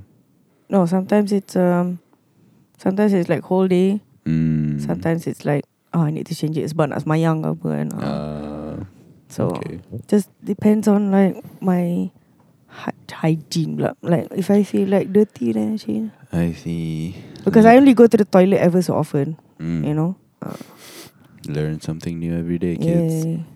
No, 0.73 0.89
sometimes 0.89 1.30
it's 1.32 1.53
um 1.53 2.01
sometimes 2.82 3.13
it's 3.13 3.30
like 3.30 3.45
whole 3.45 3.69
day. 3.69 4.01
Mm. 4.27 4.83
Sometimes 4.83 5.23
it's 5.23 5.47
like 5.47 5.63
oh 5.95 6.03
I 6.03 6.11
need 6.11 6.27
to 6.27 6.35
change 6.35 6.59
it 6.59 6.67
sebab 6.67 6.91
nak 6.91 7.07
semayang 7.07 7.41
ke 7.41 7.47
apa 7.55 7.67
kan. 7.71 7.87
Uh, 7.95 8.03
Uh, 8.03 8.75
so 9.31 9.55
okay. 9.55 9.79
just 10.07 10.27
depends 10.43 10.85
on 10.87 11.09
like 11.09 11.39
my 11.63 12.11
hy- 12.67 12.99
hygiene 13.09 13.79
pula. 13.79 13.95
Like 14.03 14.27
if 14.35 14.51
I 14.51 14.61
feel 14.67 14.91
like 14.91 15.09
dirty 15.09 15.55
then 15.55 15.73
I 15.73 15.77
change. 15.79 16.11
I 16.35 16.51
see. 16.53 17.15
Because 17.47 17.63
I 17.63 17.79
only 17.79 17.95
go 17.95 18.05
to 18.05 18.17
the 18.19 18.27
toilet 18.27 18.59
ever 18.59 18.83
so 18.83 18.99
often, 18.99 19.39
Mm. 19.57 19.87
you 19.87 19.95
know. 19.95 20.19
Learn 21.47 21.79
something 21.79 22.19
new 22.19 22.35
every 22.35 22.59
day, 22.59 22.75
kids. 22.75 23.23
Yeah. 23.23 23.47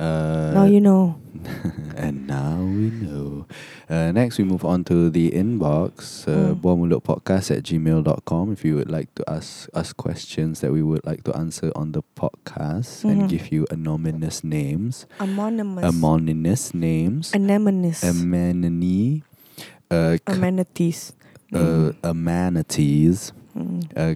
Uh, 0.00 0.52
now 0.56 0.64
you 0.64 0.80
know. 0.80 1.20
and 1.96 2.26
now 2.26 2.56
we 2.56 2.88
know. 3.04 3.44
Uh, 3.88 4.12
next, 4.12 4.38
we 4.38 4.44
move 4.44 4.64
on 4.64 4.84
to 4.84 5.10
the 5.10 5.30
inbox, 5.32 6.24
uh, 6.28 6.54
Mm. 6.54 6.60
buamulutpodcast 6.64 7.50
at 7.52 7.62
gmail.com. 7.64 8.52
If 8.52 8.64
you 8.64 8.76
would 8.76 8.90
like 8.90 9.12
to 9.16 9.24
ask 9.28 9.68
us 9.76 9.92
questions 9.92 10.60
that 10.60 10.72
we 10.72 10.80
would 10.82 11.04
like 11.04 11.24
to 11.24 11.36
answer 11.36 11.68
on 11.76 11.92
the 11.92 12.00
podcast 12.16 13.04
and 13.04 13.22
Mhm. 13.22 13.28
give 13.28 13.52
you 13.52 13.66
anonymous 13.70 14.40
names, 14.44 15.04
Anonymous. 15.20 15.84
anonymous 15.84 16.72
names, 16.72 17.32
Anemones. 17.36 18.00
amenity, 18.04 19.22
uh, 19.90 20.16
Amenities. 20.26 21.12
uh, 21.52 21.92
amenities, 22.04 23.32
Mm. 23.56 23.84
uh, 23.96 24.14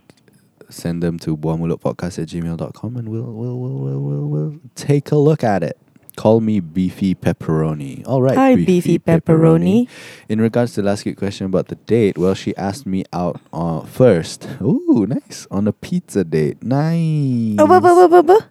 send 0.74 1.02
them 1.02 1.18
to 1.20 1.36
buamulutpodcast 1.36 2.22
at 2.22 2.28
gmail.com 2.28 2.96
and 2.96 3.08
we'll, 3.08 3.22
we'll, 3.22 3.58
we'll, 3.58 3.78
we'll, 3.78 4.00
we'll, 4.00 4.28
we'll 4.28 4.60
take 4.74 5.10
a 5.12 5.16
look 5.16 5.42
at 5.44 5.62
it. 5.62 5.78
Call 6.16 6.40
me 6.40 6.60
Beefy 6.60 7.14
Pepperoni. 7.16 8.06
All 8.06 8.22
right, 8.22 8.36
Hi, 8.36 8.54
beefy 8.54 9.00
pepperoni. 9.00 9.88
In 10.28 10.40
regards 10.40 10.74
to 10.74 10.82
the 10.82 10.86
last 10.86 11.04
week 11.04 11.16
question 11.18 11.46
about 11.46 11.66
the 11.66 11.74
date, 11.74 12.16
well, 12.16 12.34
she 12.34 12.54
asked 12.56 12.86
me 12.86 13.04
out 13.12 13.40
uh, 13.52 13.80
first. 13.80 14.46
Ooh, 14.62 15.06
nice. 15.08 15.48
On 15.50 15.66
a 15.66 15.72
pizza 15.72 16.22
date. 16.22 16.62
Nice. 16.62 17.56
Oh, 17.58 17.66
bu- 17.66 17.80
bu- 17.80 18.08
bu- 18.08 18.22
bu-. 18.22 18.44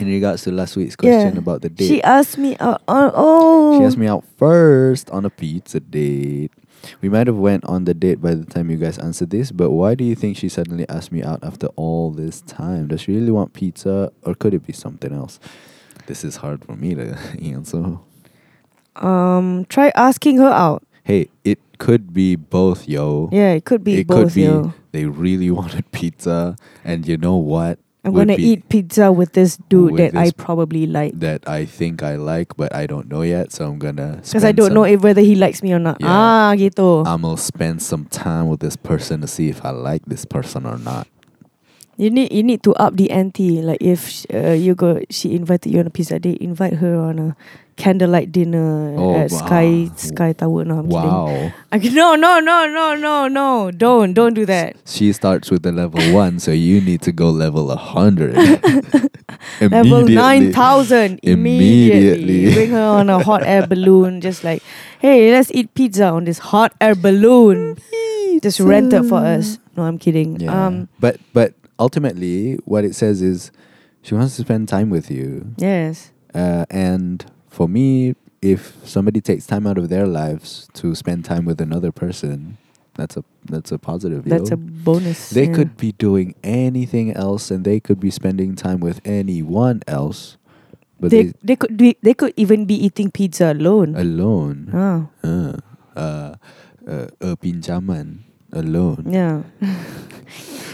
In 0.00 0.08
regards 0.08 0.42
to 0.44 0.52
last 0.52 0.74
week's 0.76 0.96
question 0.96 1.32
Yeah. 1.34 1.38
about 1.38 1.60
the 1.60 1.68
date, 1.68 1.86
She 1.88 2.02
asked 2.02 2.38
me 2.38 2.56
out. 2.60 2.80
Oh, 2.88 3.12
oh. 3.14 3.78
she 3.78 3.84
asked 3.84 3.98
me 3.98 4.06
out 4.06 4.24
first 4.38 5.10
on 5.10 5.26
a 5.26 5.30
pizza 5.30 5.80
date. 5.80 6.50
We 7.00 7.08
might 7.08 7.26
have 7.26 7.36
went 7.36 7.64
on 7.64 7.84
the 7.84 7.94
date 7.94 8.20
by 8.20 8.34
the 8.34 8.44
time 8.44 8.70
you 8.70 8.76
guys 8.76 8.98
answered 8.98 9.30
this, 9.30 9.50
but 9.52 9.70
why 9.70 9.94
do 9.94 10.04
you 10.04 10.14
think 10.14 10.36
she 10.36 10.48
suddenly 10.48 10.88
asked 10.88 11.12
me 11.12 11.22
out 11.22 11.42
after 11.42 11.68
all 11.76 12.10
this 12.10 12.40
time? 12.42 12.88
Does 12.88 13.02
she 13.02 13.12
really 13.12 13.30
want 13.30 13.52
pizza, 13.52 14.12
or 14.22 14.34
could 14.34 14.54
it 14.54 14.66
be 14.66 14.72
something 14.72 15.12
else? 15.12 15.38
This 16.06 16.24
is 16.24 16.36
hard 16.36 16.64
for 16.64 16.76
me 16.76 16.94
to 16.94 17.18
answer. 17.42 17.98
Um, 18.96 19.66
try 19.68 19.92
asking 19.94 20.38
her 20.38 20.48
out. 20.50 20.82
Hey, 21.04 21.28
it 21.44 21.58
could 21.78 22.12
be 22.12 22.34
both, 22.36 22.88
yo. 22.88 23.28
Yeah, 23.32 23.52
it 23.52 23.64
could 23.64 23.84
be 23.84 24.00
it 24.00 24.06
both. 24.06 24.28
could 24.28 24.34
be 24.34 24.42
yo. 24.42 24.74
they 24.92 25.04
really 25.06 25.50
wanted 25.60 25.90
pizza, 25.92 26.56
and 26.84 27.06
you 27.06 27.16
know 27.16 27.36
what? 27.36 27.78
I'm 28.06 28.14
gonna 28.14 28.36
eat 28.38 28.68
pizza 28.70 29.10
with 29.10 29.32
this 29.34 29.58
dude 29.68 29.98
with 29.98 30.12
that 30.12 30.16
I 30.16 30.30
probably 30.30 30.86
like. 30.86 31.18
that 31.18 31.42
I 31.48 31.66
think 31.66 32.02
I 32.06 32.14
like, 32.16 32.54
but 32.56 32.70
I 32.74 32.86
don't 32.86 33.10
know 33.10 33.22
yet. 33.22 33.50
So 33.50 33.66
I'm 33.66 33.78
gonna 33.82 34.22
Because 34.22 34.44
I 34.46 34.52
don't 34.54 34.70
some- 34.70 34.74
know 34.74 34.84
if 34.86 35.02
whether 35.02 35.20
he 35.20 35.34
likes 35.34 35.58
me 35.62 35.74
or 35.74 35.82
not. 35.82 35.98
Yeah. 36.00 36.06
Ah, 36.08 36.54
gitu. 36.54 37.02
I'm 37.04 37.22
gonna 37.26 37.36
spend 37.36 37.82
some 37.82 38.06
time 38.06 38.46
with 38.46 38.60
this 38.62 38.76
person 38.78 39.20
to 39.22 39.26
see 39.26 39.50
if 39.50 39.64
I 39.66 39.70
like 39.74 40.06
this 40.06 40.24
person 40.24 40.64
or 40.64 40.78
not. 40.78 41.10
You 41.98 42.10
need 42.12 42.30
you 42.30 42.44
need 42.44 42.62
to 42.68 42.76
up 42.76 42.94
the 42.94 43.10
ante. 43.10 43.58
Like 43.64 43.80
if 43.80 44.22
uh, 44.32 44.52
you 44.52 44.76
go, 44.76 45.00
she 45.10 45.34
invited 45.34 45.72
you 45.72 45.80
on 45.80 45.88
a 45.88 45.90
pizza 45.90 46.20
date. 46.20 46.38
Invite 46.44 46.74
her 46.84 46.94
on 46.94 47.18
a 47.18 47.28
candlelight 47.76 48.32
dinner 48.32 48.94
Oh, 48.98 49.14
at 49.16 49.30
wow. 49.30 49.38
Sky 49.38 49.90
Sky 49.96 50.32
Tower. 50.32 50.64
No, 50.64 50.78
I'm 50.78 50.88
kidding. 50.88 51.02
wow. 51.10 51.52
I, 51.72 51.78
no, 51.78 52.14
no, 52.16 52.40
no, 52.40 52.66
no, 52.66 52.94
no, 52.96 53.28
no. 53.28 53.70
Don't 53.70 54.12
don't 54.14 54.34
do 54.34 54.46
that. 54.46 54.76
She 54.86 55.12
starts 55.12 55.50
with 55.50 55.62
the 55.62 55.72
level 55.72 56.00
one, 56.14 56.38
so 56.40 56.50
you 56.52 56.80
need 56.80 57.02
to 57.02 57.12
go 57.12 57.30
level 57.30 57.70
a 57.70 57.76
hundred. 57.76 58.34
Level 59.60 60.06
nine 60.08 60.52
thousand 60.52 61.20
Immediately. 61.22 61.32
immediately. 61.32 62.54
Bring 62.54 62.70
her 62.70 62.82
on 62.82 63.08
a 63.10 63.22
hot 63.22 63.42
air 63.44 63.66
balloon. 63.66 64.20
Just 64.20 64.44
like, 64.44 64.62
hey, 64.98 65.30
let's 65.32 65.50
eat 65.52 65.72
pizza 65.74 66.06
on 66.06 66.24
this 66.24 66.38
hot 66.38 66.74
air 66.80 66.94
balloon. 66.94 67.76
Just 68.42 68.60
rent 68.60 68.92
it 68.92 69.04
for 69.04 69.16
us. 69.18 69.58
No, 69.76 69.84
I'm 69.84 69.98
kidding. 69.98 70.40
Yeah. 70.40 70.66
Um, 70.66 70.88
but 71.00 71.18
but 71.32 71.54
ultimately, 71.78 72.54
what 72.64 72.84
it 72.84 72.94
says 72.94 73.22
is, 73.22 73.50
she 74.02 74.14
wants 74.14 74.36
to 74.36 74.42
spend 74.42 74.68
time 74.68 74.90
with 74.90 75.10
you. 75.10 75.54
yes. 75.58 76.10
Uh, 76.34 76.66
and 76.70 77.24
for 77.56 77.66
me, 77.72 78.14
if 78.42 78.76
somebody 78.84 79.22
takes 79.24 79.46
time 79.48 79.66
out 79.66 79.78
of 79.78 79.88
their 79.88 80.06
lives 80.06 80.68
to 80.74 80.94
spend 80.94 81.24
time 81.24 81.46
with 81.48 81.58
another 81.58 81.90
person, 81.90 82.58
that's 82.92 83.16
a 83.16 83.24
that's 83.48 83.72
a 83.72 83.78
positive. 83.78 84.28
That's 84.28 84.52
yo. 84.52 84.54
a 84.54 84.56
bonus. 84.60 85.30
They 85.30 85.48
yeah. 85.48 85.56
could 85.56 85.80
be 85.80 85.92
doing 85.92 86.34
anything 86.44 87.16
else, 87.16 87.50
and 87.50 87.64
they 87.64 87.80
could 87.80 87.98
be 87.98 88.12
spending 88.12 88.56
time 88.60 88.80
with 88.80 89.00
anyone 89.08 89.80
else, 89.88 90.36
but 91.00 91.10
they, 91.10 91.32
they, 91.32 91.32
they 91.42 91.56
could 91.56 91.76
be, 91.80 91.96
they 92.02 92.12
could 92.12 92.34
even 92.36 92.68
be 92.68 92.76
eating 92.76 93.10
pizza 93.10 93.52
alone. 93.52 93.96
alone. 93.96 94.68
Ah. 94.76 95.08
Uh, 95.24 95.56
uh, 95.96 96.36
uh, 96.84 97.08
a 97.24 97.36
pinjaman, 97.40 98.28
a 98.52 98.60
loan. 98.60 99.08
Yeah. 99.08 99.48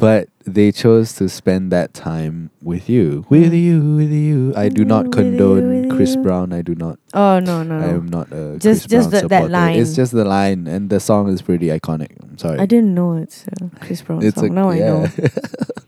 But 0.00 0.28
they 0.44 0.72
chose 0.72 1.12
to 1.14 1.28
spend 1.28 1.70
that 1.70 1.94
time 1.94 2.50
with 2.60 2.88
you, 2.88 3.24
with 3.28 3.52
you, 3.54 3.94
with 3.96 4.10
you. 4.10 4.52
I 4.56 4.68
do 4.68 4.84
not 4.84 5.06
you, 5.06 5.10
condone 5.12 5.68
with 5.82 5.90
Chris 5.96 6.16
you. 6.16 6.22
Brown. 6.22 6.52
I 6.52 6.62
do 6.62 6.74
not. 6.74 6.98
Oh 7.14 7.38
no 7.38 7.62
no 7.62 7.78
I 7.78 7.88
am 7.90 8.06
not 8.08 8.32
a 8.32 8.58
Just- 8.58 8.88
Chris 8.88 9.06
just 9.06 9.10
Brown 9.10 9.22
that- 9.22 9.28
that 9.28 9.42
supporter. 9.44 9.80
It's 9.80 9.94
just 9.94 10.12
the 10.12 10.24
line, 10.24 10.66
and 10.66 10.90
the 10.90 10.98
song 10.98 11.28
is 11.32 11.40
pretty 11.40 11.68
iconic. 11.68 12.10
I'm 12.22 12.36
sorry. 12.36 12.58
I 12.58 12.66
didn't 12.66 12.94
know 12.94 13.14
it's 13.14 13.46
a 13.46 13.70
Chris 13.80 14.02
Brown 14.02 14.22
it's 14.24 14.36
song. 14.36 14.50
a, 14.50 14.52
now 14.52 14.70
I 14.70 14.78
know. 14.80 15.06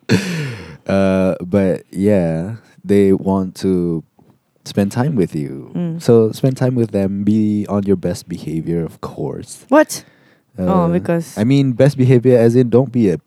uh, 0.86 1.34
but 1.44 1.82
yeah, 1.90 2.56
they 2.84 3.12
want 3.12 3.54
to 3.56 4.04
spend 4.64 4.92
time 4.92 5.16
with 5.16 5.34
you. 5.34 5.72
Mm. 5.74 6.00
So 6.02 6.30
spend 6.32 6.56
time 6.56 6.74
with 6.74 6.90
them. 6.92 7.24
Be 7.24 7.66
on 7.68 7.82
your 7.84 7.96
best 7.96 8.28
behavior, 8.28 8.84
of 8.84 9.00
course. 9.00 9.64
What? 9.68 10.04
oh, 10.58 10.84
Uh, 10.84 10.88
because 10.88 11.36
I 11.38 11.44
mean, 11.44 11.72
best 11.72 11.96
behavior 11.96 12.38
as 12.38 12.54
in 12.56 12.68
don't 12.70 12.92
be 12.92 13.10
a 13.10 13.18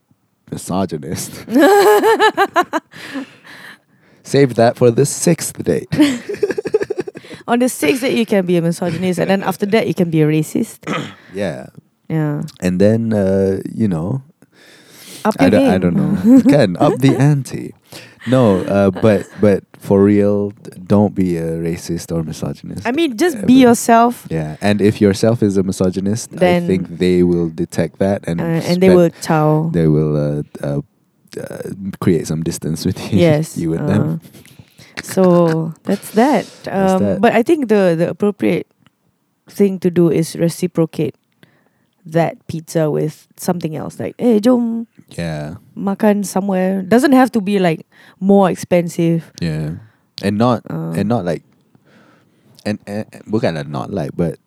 misogynist. 0.51 1.31
Save 4.23 4.55
that 4.55 4.77
for 4.77 4.91
the 4.91 5.05
sixth 5.05 5.63
date. 5.63 5.87
on 7.47 7.59
the 7.59 7.69
sixth 7.69 8.01
that 8.01 8.13
you 8.13 8.25
can 8.25 8.45
be 8.45 8.57
a 8.57 8.61
misogynist, 8.61 9.19
and 9.19 9.29
then 9.29 9.43
after 9.43 9.65
that 9.67 9.87
you 9.87 9.93
can 9.93 10.09
be 10.09 10.21
a 10.21 10.27
racist. 10.27 10.79
yeah. 11.33 11.67
Yeah. 12.09 12.43
And 12.59 12.79
then, 12.79 13.13
uh, 13.13 13.61
you 13.73 13.87
know, 13.87 14.21
Up 15.23 15.35
I 15.39 15.49
don't, 15.49 15.67
I 15.67 15.77
don't 15.77 15.95
know. 15.95 16.41
Can 16.49 16.75
up 16.75 16.99
the 16.99 17.15
ante. 17.15 17.73
No, 18.27 18.61
uh, 18.65 18.91
but 18.91 19.27
but 19.41 19.63
for 19.79 20.03
real, 20.03 20.51
don't 20.85 21.15
be 21.15 21.37
a 21.37 21.57
racist 21.57 22.11
or 22.15 22.21
misogynist. 22.23 22.85
I 22.87 22.91
mean, 22.91 23.17
just 23.17 23.45
be 23.47 23.53
yourself, 23.61 24.27
yeah, 24.29 24.57
and 24.61 24.81
if 24.81 25.01
yourself 25.01 25.41
is 25.41 25.57
a 25.57 25.63
misogynist, 25.63 26.29
I 26.41 26.59
think 26.59 26.87
they 26.99 27.23
will 27.23 27.49
detect 27.49 27.97
that 27.99 28.27
and 28.27 28.39
uh, 28.39 28.43
and 28.69 28.81
they 28.81 28.89
will 28.93 29.09
chow. 29.21 29.69
they 29.73 29.87
will 29.87 30.13
uh, 30.15 30.43
uh, 30.61 30.81
uh, 31.41 31.61
create 31.99 32.27
some 32.27 32.43
distance 32.43 32.85
between 32.85 33.17
yes. 33.27 33.57
you 33.61 33.73
and 33.73 33.89
them. 33.89 34.21
So 35.01 35.73
that's 35.83 36.11
that. 36.11 36.45
That's 36.63 36.93
Um, 36.93 36.99
that. 37.03 37.21
But 37.21 37.33
I 37.33 37.41
think 37.41 37.69
the 37.69 37.95
the 37.97 38.09
appropriate 38.09 38.67
thing 39.49 39.79
to 39.79 39.89
do 39.89 40.09
is 40.13 40.35
reciprocate 40.37 41.15
that 42.05 42.37
pizza 42.47 42.89
with 42.91 43.27
something 43.37 43.75
else. 43.75 43.99
Like, 43.99 44.13
hey, 44.21 44.39
jom 44.39 44.85
Yeah, 45.17 45.59
makan 45.75 46.23
somewhere. 46.23 46.81
Doesn't 46.83 47.11
have 47.11 47.31
to 47.35 47.41
be 47.41 47.59
like 47.59 47.83
more 48.19 48.47
expensive. 48.49 49.31
yeah, 49.43 49.83
and 50.23 50.37
not 50.39 50.63
Uh, 50.71 50.95
and 50.95 51.09
not 51.11 51.25
like 51.27 51.43
and, 52.63 52.77
and 52.87 53.05
bukanlah 53.27 53.65
not 53.67 53.89
like 53.91 54.13
but 54.15 54.37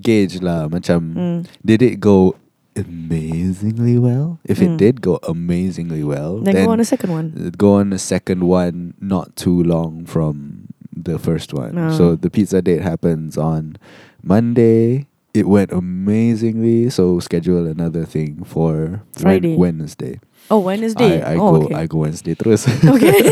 gauge 0.00 0.38
lah 0.40 0.66
macam 0.70 1.00
mm, 1.14 1.38
did 1.66 1.82
it 1.82 1.98
go 2.00 2.34
amazingly 2.78 3.98
well 3.98 4.38
if 4.46 4.62
it 4.62 4.70
Mm. 4.70 4.78
did 4.78 4.94
go 5.02 5.18
amazingly 5.26 6.06
well 6.06 6.38
then, 6.40 6.54
then 6.54 6.64
go 6.64 6.72
on 6.72 6.80
a 6.80 6.86
second 6.86 7.10
one. 7.10 7.26
uh, 7.34 7.50
go 7.52 7.74
on 7.82 7.92
a 7.92 7.98
second 7.98 8.46
one 8.46 8.94
not 9.02 9.34
too 9.34 9.58
long 9.62 10.06
from 10.06 10.70
the 10.94 11.18
first 11.18 11.50
one 11.52 11.74
Ah. 11.76 11.90
so 11.90 12.14
the 12.14 12.30
pizza 12.30 12.62
date 12.62 12.80
happens 12.86 13.34
on 13.36 13.74
monday 14.22 15.09
it 15.32 15.46
went 15.46 15.72
amazingly 15.72 16.90
so 16.90 17.20
schedule 17.20 17.66
another 17.66 18.04
thing 18.04 18.44
for 18.44 19.02
Friday. 19.18 19.56
Wed- 19.56 19.80
wednesday 19.80 20.20
Oh, 20.50 20.58
Wednesday. 20.58 21.22
I, 21.22 21.24
I 21.34 21.34
oh, 21.38 21.60
go 21.60 21.64
okay. 21.70 21.74
I 21.78 21.86
go 21.86 21.98
Wednesday 22.02 22.34
terus 22.34 22.66
okay. 22.66 23.22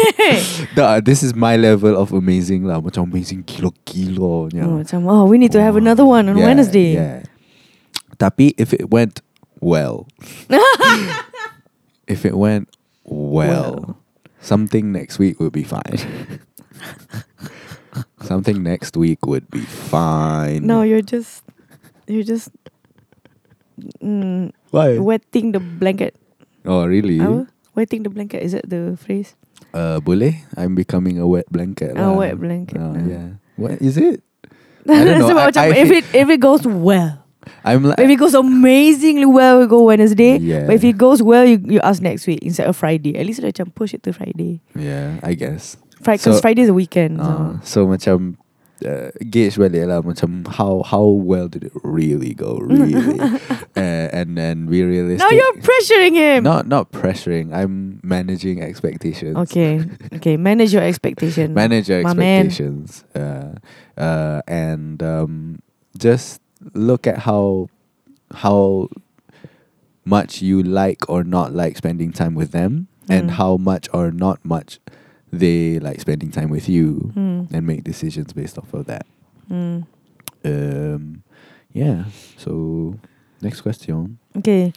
Nah, 0.78 1.02
this 1.02 1.26
is 1.26 1.34
my 1.34 1.58
level 1.58 1.98
of 1.98 2.14
amazing 2.14 2.62
lah 2.62 2.78
macam 2.78 3.10
amazing 3.10 3.42
kilo-kilo 3.42 4.46
Oh, 4.54 4.78
macam, 4.78 5.02
oh, 5.10 5.26
we 5.26 5.34
need 5.34 5.50
to 5.50 5.58
have 5.58 5.74
oh. 5.74 5.82
another 5.82 6.06
one 6.06 6.30
on 6.30 6.38
Yeah, 6.38 6.46
Wednesday. 6.46 6.94
Yeah. 6.94 7.26
Tapi 8.22 8.54
if 8.54 8.70
it 8.70 8.94
went 8.94 9.18
well, 9.58 10.06
if 12.06 12.22
it 12.22 12.38
went 12.38 12.70
well, 13.02 13.90
Well. 13.90 13.98
something 14.38 14.94
next 14.94 15.18
week 15.18 15.42
would 15.42 15.50
be 15.50 15.66
fine. 15.66 15.98
something 18.22 18.62
next 18.62 18.94
week 18.96 19.26
would 19.26 19.50
be 19.50 19.62
fine. 19.66 20.62
No, 20.66 20.82
you're 20.86 21.02
just, 21.02 21.42
you're 22.08 22.26
just 22.26 22.50
mm, 24.02 24.50
why? 24.70 24.98
wetting 24.98 25.52
the 25.52 25.60
blanket. 25.60 26.16
Oh 26.64 26.84
really? 26.86 27.20
Apa? 27.20 27.46
Wetting 27.76 28.02
the 28.02 28.10
blanket. 28.10 28.42
Is 28.42 28.52
that 28.52 28.66
the 28.66 28.98
phrase? 28.98 29.38
Uh, 29.70 30.00
boleh? 30.00 30.34
I'm 30.56 30.74
becoming 30.74 31.18
a 31.20 31.26
wet 31.28 31.46
blanket. 31.52 31.94
A 31.94 32.10
lah. 32.10 32.16
wet 32.16 32.40
blanket, 32.40 32.78
Oh, 32.80 32.96
ah. 32.96 33.04
yeah. 33.04 33.28
What 33.54 33.78
is 33.78 33.94
it? 34.00 34.24
I 34.88 35.04
don't 35.04 35.20
know. 35.20 35.36
I- 35.38 35.52
I 35.54 35.66
if 35.76 35.90
it 35.92 36.04
if 36.16 36.26
it 36.32 36.40
goes 36.40 36.64
well, 36.64 37.22
I'm 37.62 37.84
like 37.84 38.00
if 38.00 38.08
it 38.08 38.16
goes 38.16 38.32
amazingly 38.34 39.28
well, 39.28 39.60
we 39.60 39.66
go 39.68 39.84
Wednesday. 39.84 40.40
Yeah. 40.40 40.64
But 40.66 40.80
if 40.80 40.84
it 40.84 40.96
goes 40.96 41.20
well, 41.22 41.44
you, 41.44 41.60
you 41.62 41.80
ask 41.84 42.00
next 42.00 42.26
week 42.26 42.40
instead 42.42 42.66
of 42.66 42.74
Friday. 42.74 43.14
At 43.18 43.26
least 43.28 43.44
I 43.44 43.52
macam 43.52 43.70
push 43.74 43.92
it 43.92 44.02
to 44.08 44.16
Friday. 44.16 44.64
Yeah, 44.74 45.20
I 45.22 45.34
guess. 45.36 45.76
Friday, 46.00 46.22
because 46.24 46.40
So- 46.40 46.44
Friday 46.44 46.62
is 46.64 46.70
a 46.72 46.76
weekend. 46.76 47.20
Uh, 47.20 47.60
so. 47.62 47.84
so 47.84 47.90
macam 47.90 48.38
uh, 48.86 49.10
gauge 49.30 49.56
balik 49.58 49.86
lah 49.90 50.02
macam 50.02 50.46
how 50.46 50.82
how 50.86 51.02
well 51.02 51.48
did 51.48 51.64
it 51.64 51.72
really 51.82 52.34
go 52.34 52.58
really 52.62 53.18
uh, 53.74 54.06
and 54.14 54.38
then 54.38 54.66
be 54.66 54.82
realistic. 54.82 55.22
Now 55.24 55.30
you're 55.34 55.58
pressuring 55.62 56.14
him. 56.14 56.44
not 56.44 56.66
not 56.68 56.92
pressuring. 56.92 57.50
I'm 57.54 57.98
managing 58.02 58.62
expectations. 58.62 59.36
Okay, 59.48 59.82
okay. 60.18 60.36
Manage 60.36 60.72
your 60.74 60.82
expectations. 60.86 61.50
Manage 61.54 61.88
your 61.88 62.00
expectations. 62.06 63.02
Uh, 63.14 63.58
uh, 63.98 64.42
and 64.46 65.02
um, 65.02 65.62
just 65.96 66.40
look 66.74 67.06
at 67.06 67.26
how 67.26 67.68
how 68.30 68.88
much 70.04 70.40
you 70.40 70.62
like 70.62 71.04
or 71.08 71.24
not 71.24 71.52
like 71.52 71.76
spending 71.76 72.12
time 72.12 72.34
with 72.34 72.52
them 72.52 72.86
Mm. 73.08 73.16
and 73.16 73.30
how 73.40 73.56
much 73.56 73.88
or 73.96 74.12
not 74.12 74.36
much 74.44 74.76
they 75.32 75.78
like 75.78 76.00
spending 76.00 76.30
time 76.30 76.50
with 76.50 76.68
you 76.68 77.10
Hmm. 77.14 77.46
and 77.52 77.66
make 77.66 77.84
decisions 77.84 78.32
based 78.32 78.58
off 78.58 78.72
of 78.74 78.86
that. 78.86 79.06
Hmm. 79.48 79.84
Um, 80.44 81.22
yeah. 81.72 82.04
So 82.36 82.94
next 83.42 83.60
question. 83.60 84.18
Okay. 84.36 84.72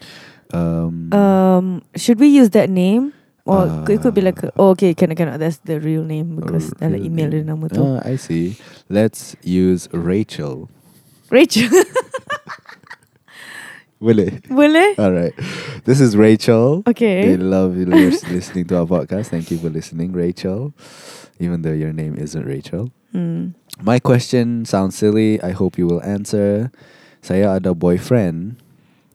Um, 0.54 1.12
Um, 1.14 1.82
should 1.96 2.20
we 2.20 2.28
use 2.28 2.50
that 2.52 2.70
name? 2.70 3.14
Or 3.46 3.66
it 3.90 4.02
could 4.02 4.14
be 4.14 4.22
like, 4.22 4.38
Uh, 4.44 4.48
a, 4.48 4.52
oh, 4.62 4.70
okay, 4.78 4.94
cannot, 4.94 5.18
cannot. 5.18 5.40
That's 5.40 5.58
the 5.66 5.80
real 5.82 6.04
name 6.06 6.36
because 6.38 6.72
real 6.80 6.96
email 6.96 7.30
dia 7.34 7.42
name. 7.42 7.58
nama 7.58 7.66
tu. 7.74 7.82
Ah, 7.82 8.00
I 8.06 8.16
see. 8.16 8.54
Let's 8.88 9.34
use 9.42 9.90
Rachel. 9.92 10.70
Rachel, 11.34 11.72
Boleh. 14.02 14.42
boleh? 14.50 14.98
All 14.98 15.14
right. 15.14 15.34
This 15.86 16.02
is 16.02 16.18
Rachel. 16.18 16.82
They 16.90 16.92
Okay. 16.98 17.38
love 17.38 17.78
you 17.78 17.86
lis- 17.86 18.26
listening 18.34 18.66
to 18.74 18.82
our 18.82 18.90
podcast. 18.90 19.30
Thank 19.30 19.54
you 19.54 19.62
for 19.62 19.70
listening, 19.70 20.10
Rachel. 20.10 20.74
Even 21.38 21.62
though 21.62 21.74
your 21.78 21.94
name 21.94 22.18
isn't 22.18 22.42
Rachel. 22.42 22.90
Hmm. 23.14 23.54
My 23.78 24.02
question 24.02 24.66
sounds 24.66 24.98
silly. 24.98 25.38
I 25.46 25.54
hope 25.54 25.78
you 25.78 25.86
will 25.86 26.02
answer. 26.02 26.74
Saya 27.22 27.62
ada 27.62 27.78
boyfriend, 27.78 28.58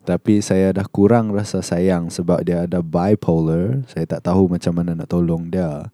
tapi 0.06 0.38
saya 0.38 0.70
dah 0.70 0.86
kurang 0.86 1.34
rasa 1.34 1.66
sayang 1.66 2.06
sebab 2.06 2.46
dia 2.46 2.62
ada 2.70 2.78
bipolar. 2.78 3.82
Saya 3.90 4.06
tak 4.06 4.22
tahu 4.22 4.46
macam 4.46 4.78
mana 4.78 4.94
nak 4.94 5.10
tolong 5.10 5.50
dia. 5.50 5.90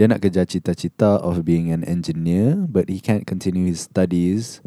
Dia 0.00 0.08
nak 0.08 0.24
kejar 0.24 0.48
cita-cita 0.48 1.20
of 1.20 1.44
being 1.44 1.68
an 1.68 1.84
engineer, 1.84 2.56
but 2.56 2.88
he 2.88 3.04
can't 3.04 3.28
continue 3.28 3.68
his 3.68 3.84
studies 3.84 4.64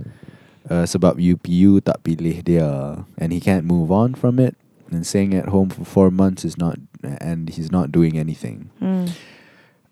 uh, 0.69 0.86
sebab 0.88 1.19
UPU 1.19 1.84
tak 1.84 2.04
pilih 2.04 2.43
dia, 2.43 3.04
and 3.17 3.30
he 3.34 3.39
can't 3.39 3.67
move 3.67 3.92
on 3.92 4.15
from 4.15 4.40
it. 4.40 4.56
And 4.94 5.02
staying 5.08 5.33
at 5.33 5.50
home 5.50 5.73
for 5.73 5.83
four 5.83 6.10
months 6.13 6.46
is 6.46 6.56
not, 6.56 6.77
and 7.02 7.50
he's 7.50 7.73
not 7.73 7.90
doing 7.90 8.15
anything. 8.15 8.69
Hmm. 8.77 9.10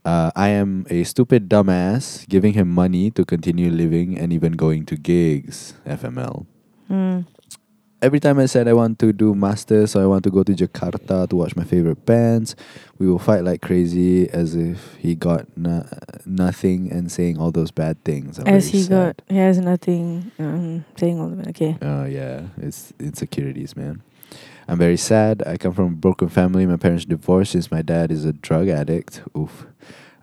Uh, 0.02 0.34
I 0.34 0.50
am 0.54 0.86
a 0.90 1.06
stupid 1.06 1.50
dumbass 1.50 2.26
giving 2.26 2.54
him 2.54 2.70
money 2.70 3.14
to 3.14 3.26
continue 3.26 3.70
living 3.70 4.18
and 4.18 4.34
even 4.34 4.54
going 4.54 4.86
to 4.90 4.98
gigs. 4.98 5.78
FML. 5.86 6.46
Hmm. 6.90 7.30
Every 8.02 8.20
time 8.20 8.40
I 8.40 8.48
said 8.48 8.68
I 8.68 8.74
want 8.74 8.98
to 9.00 9.14
do 9.14 9.36
masters 9.36 9.96
or 9.96 10.02
I 10.02 10.08
want 10.08 10.24
to 10.24 10.32
go 10.32 10.42
to 10.42 10.54
Jakarta 10.54 11.30
to 11.30 11.36
watch 11.36 11.56
my 11.56 11.64
favorite 11.64 12.04
bands, 12.04 12.56
we 12.98 13.08
will 13.08 13.20
fight 13.20 13.44
like 13.44 13.62
crazy 13.62 14.28
as 14.30 14.56
if 14.56 14.96
he 14.96 15.14
got 15.14 15.46
no- 15.56 15.86
nothing 16.26 16.92
and 16.92 17.12
saying 17.12 17.38
all 17.38 17.52
those 17.52 17.70
bad 17.70 18.04
things. 18.04 18.40
I'm 18.40 18.48
As 18.48 18.70
he 18.70 18.88
got, 18.88 19.22
he 19.30 19.38
has 19.38 19.60
nothing. 19.60 20.32
Um, 20.40 20.84
saying 20.98 21.20
all 21.20 21.30
the. 21.30 21.50
Okay. 21.50 21.78
Oh 21.80 22.06
yeah, 22.06 22.48
it's 22.58 22.92
insecurities, 23.00 23.76
man. 23.76 24.02
I'm 24.68 24.80
very 24.80 24.98
sad. 24.98 25.44
I 25.46 25.58
come 25.58 25.74
from 25.74 25.86
a 25.86 25.96
broken 25.96 26.30
family. 26.30 26.66
My 26.66 26.78
parents 26.78 27.06
divorced 27.06 27.52
since 27.52 27.70
my 27.70 27.84
dad 27.84 28.12
is 28.12 28.26
a 28.26 28.34
drug 28.34 28.68
addict. 28.68 29.22
Oof. 29.38 29.68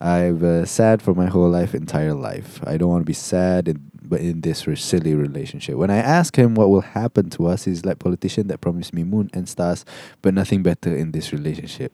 I've 0.01 0.43
uh, 0.43 0.65
sad 0.65 1.03
for 1.03 1.13
my 1.15 1.27
whole 1.27 1.51
life, 1.51 1.75
entire 1.75 2.15
life. 2.15 2.61
I 2.65 2.77
don't 2.77 2.89
want 2.89 3.03
to 3.03 3.07
be 3.07 3.13
sad, 3.13 3.69
in, 3.69 3.91
but 4.09 4.21
in 4.21 4.41
this 4.41 4.67
silly 4.77 5.15
relationship. 5.15 5.77
When 5.77 5.91
I 5.91 5.99
ask 5.99 6.37
him 6.37 6.55
what 6.55 6.71
will 6.71 6.81
happen 6.81 7.31
to 7.31 7.47
us, 7.47 7.65
he's 7.65 7.85
like 7.85 7.99
politician 7.99 8.49
that 8.49 8.61
promised 8.61 8.93
me 8.93 9.05
moon 9.05 9.31
and 9.33 9.49
stars, 9.49 9.85
but 10.23 10.35
nothing 10.35 10.63
better 10.63 10.95
in 10.95 11.13
this 11.13 11.33
relationship. 11.33 11.93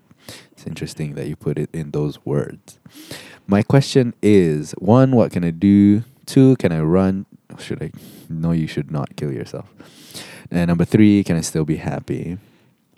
It's 0.52 0.66
interesting 0.66 1.14
that 1.14 1.26
you 1.28 1.36
put 1.36 1.58
it 1.58 1.70
in 1.72 1.90
those 1.90 2.24
words. 2.24 2.78
My 3.46 3.62
question 3.62 4.14
is: 4.22 4.72
one, 4.78 5.12
what 5.12 5.32
can 5.32 5.44
I 5.44 5.50
do? 5.50 6.02
Two, 6.26 6.56
can 6.56 6.72
I 6.72 6.80
run? 6.80 7.26
should 7.58 7.82
I? 7.82 7.90
No, 8.28 8.52
you 8.52 8.66
should 8.66 8.90
not 8.90 9.16
kill 9.16 9.32
yourself. 9.32 9.68
And 10.50 10.68
number 10.68 10.84
three, 10.84 11.24
can 11.24 11.36
I 11.36 11.40
still 11.40 11.64
be 11.64 11.76
happy? 11.76 12.38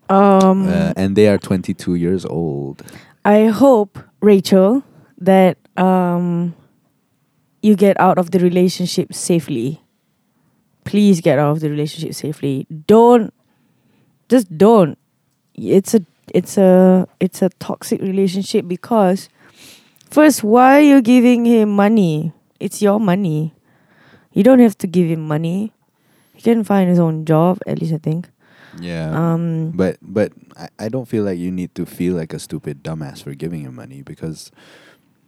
Um, 0.09 0.69
uh, 0.69 0.93
and 0.97 1.17
they 1.17 1.29
are 1.29 1.39
22 1.39 1.95
years 1.95 2.25
old. 2.25 2.83
I 3.25 3.47
hope 3.47 3.99
Rachel 4.21 4.85
that 5.19 5.59
um 5.77 6.55
you 7.63 7.77
get 7.77 7.99
out 8.01 8.19
of 8.19 8.31
the 8.31 8.39
relationship 8.39 9.15
safely. 9.15 9.83
Please 10.85 11.21
get 11.21 11.39
out 11.39 11.51
of 11.51 11.61
the 11.61 11.71
relationship 11.71 12.15
safely. 12.15 12.67
Don't 12.87 13.33
just 14.29 14.57
don't. 14.57 14.99
It's 15.55 15.95
a 15.95 16.01
it's 16.35 16.59
a 16.59 17.07
it's 17.21 17.43
a 17.43 17.49
toxic 17.59 18.01
relationship 18.01 18.69
because 18.69 19.29
first 20.11 20.45
why 20.45 20.79
are 20.79 20.83
you 20.83 21.03
giving 21.03 21.45
him 21.45 21.71
money? 21.71 22.33
It's 22.61 22.83
your 22.83 23.01
money. 23.01 23.55
You 24.33 24.43
don't 24.43 24.61
have 24.61 24.77
to 24.79 24.87
give 24.87 25.09
him 25.09 25.27
money. 25.27 25.73
He 26.35 26.43
can 26.43 26.63
find 26.65 26.89
his 26.89 26.99
own 26.99 27.25
job, 27.25 27.59
at 27.67 27.81
least 27.81 27.95
I 27.95 27.99
think. 27.99 28.29
Yeah. 28.79 29.11
Um 29.11 29.73
But 29.75 29.97
but 30.03 30.33
I, 30.57 30.69
I 30.79 30.89
don't 30.89 31.09
feel 31.09 31.25
like 31.25 31.39
you 31.39 31.51
need 31.51 31.75
to 31.75 31.87
feel 31.87 32.15
like 32.15 32.33
a 32.35 32.39
stupid 32.39 32.85
dumbass 32.85 33.23
for 33.23 33.35
giving 33.35 33.63
him 33.63 33.75
money 33.75 34.03
because 34.03 34.53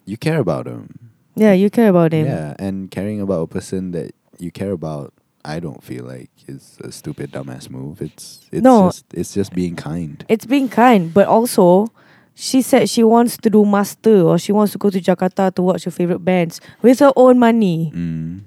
you 0.04 0.16
care 0.16 0.38
about 0.38 0.66
him. 0.66 1.10
Yeah, 1.38 1.52
you 1.52 1.70
care 1.70 1.88
about 1.88 2.12
him. 2.12 2.26
Yeah, 2.26 2.54
and 2.58 2.90
caring 2.90 3.20
about 3.20 3.42
a 3.42 3.46
person 3.46 3.92
that 3.92 4.12
you 4.38 4.50
care 4.50 4.72
about, 4.72 5.12
I 5.44 5.60
don't 5.60 5.82
feel 5.82 6.04
like 6.04 6.30
is 6.46 6.78
a 6.82 6.90
stupid 6.92 7.30
dumbass 7.32 7.70
move. 7.70 8.02
It's 8.02 8.46
it's 8.52 8.62
No. 8.62 8.88
just 8.88 9.04
it's 9.14 9.32
just 9.34 9.52
being 9.54 9.76
kind. 9.76 10.24
It's 10.28 10.46
being 10.46 10.68
kind, 10.68 11.12
but 11.12 11.26
also 11.28 11.88
she 12.34 12.62
said 12.62 12.88
she 12.88 13.02
wants 13.02 13.36
to 13.38 13.50
do 13.50 13.64
master 13.64 14.22
or 14.22 14.38
she 14.38 14.52
wants 14.52 14.72
to 14.72 14.78
go 14.78 14.90
to 14.90 15.00
Jakarta 15.00 15.52
to 15.54 15.62
watch 15.62 15.84
her 15.84 15.90
favorite 15.90 16.22
bands 16.24 16.60
with 16.82 16.98
her 17.00 17.12
own 17.16 17.38
money. 17.38 17.90
Mm. 17.94 18.42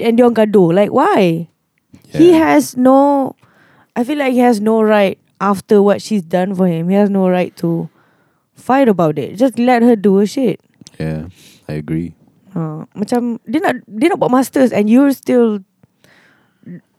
And 0.00 0.16
dia 0.18 0.24
orang 0.26 0.34
gaduh. 0.34 0.74
Like 0.74 0.90
why? 0.92 1.48
He 2.10 2.32
has 2.34 2.76
no 2.76 3.34
I 3.94 4.04
feel 4.04 4.18
like 4.18 4.32
he 4.32 4.40
has 4.44 4.60
no 4.60 4.82
right 4.82 5.18
after 5.40 5.80
what 5.82 6.02
she's 6.02 6.22
done 6.22 6.54
for 6.54 6.66
him. 6.66 6.88
He 6.88 6.96
has 6.96 7.08
no 7.10 7.28
right 7.28 7.54
to 7.62 7.88
fight 8.54 8.88
about 8.88 9.18
it. 9.18 9.36
Just 9.36 9.58
let 9.58 9.82
her 9.82 9.96
do 9.96 10.16
her 10.18 10.26
shit. 10.26 10.60
Yeah, 10.98 11.28
I 11.68 11.78
agree. 11.78 12.14
Uh, 12.56 12.88
macam 12.96 13.36
dia 13.44 13.60
nak 13.60 13.84
dia 13.84 14.08
nak 14.08 14.18
buat 14.22 14.32
masters 14.32 14.72
and 14.72 14.88
you're 14.88 15.12
still 15.12 15.60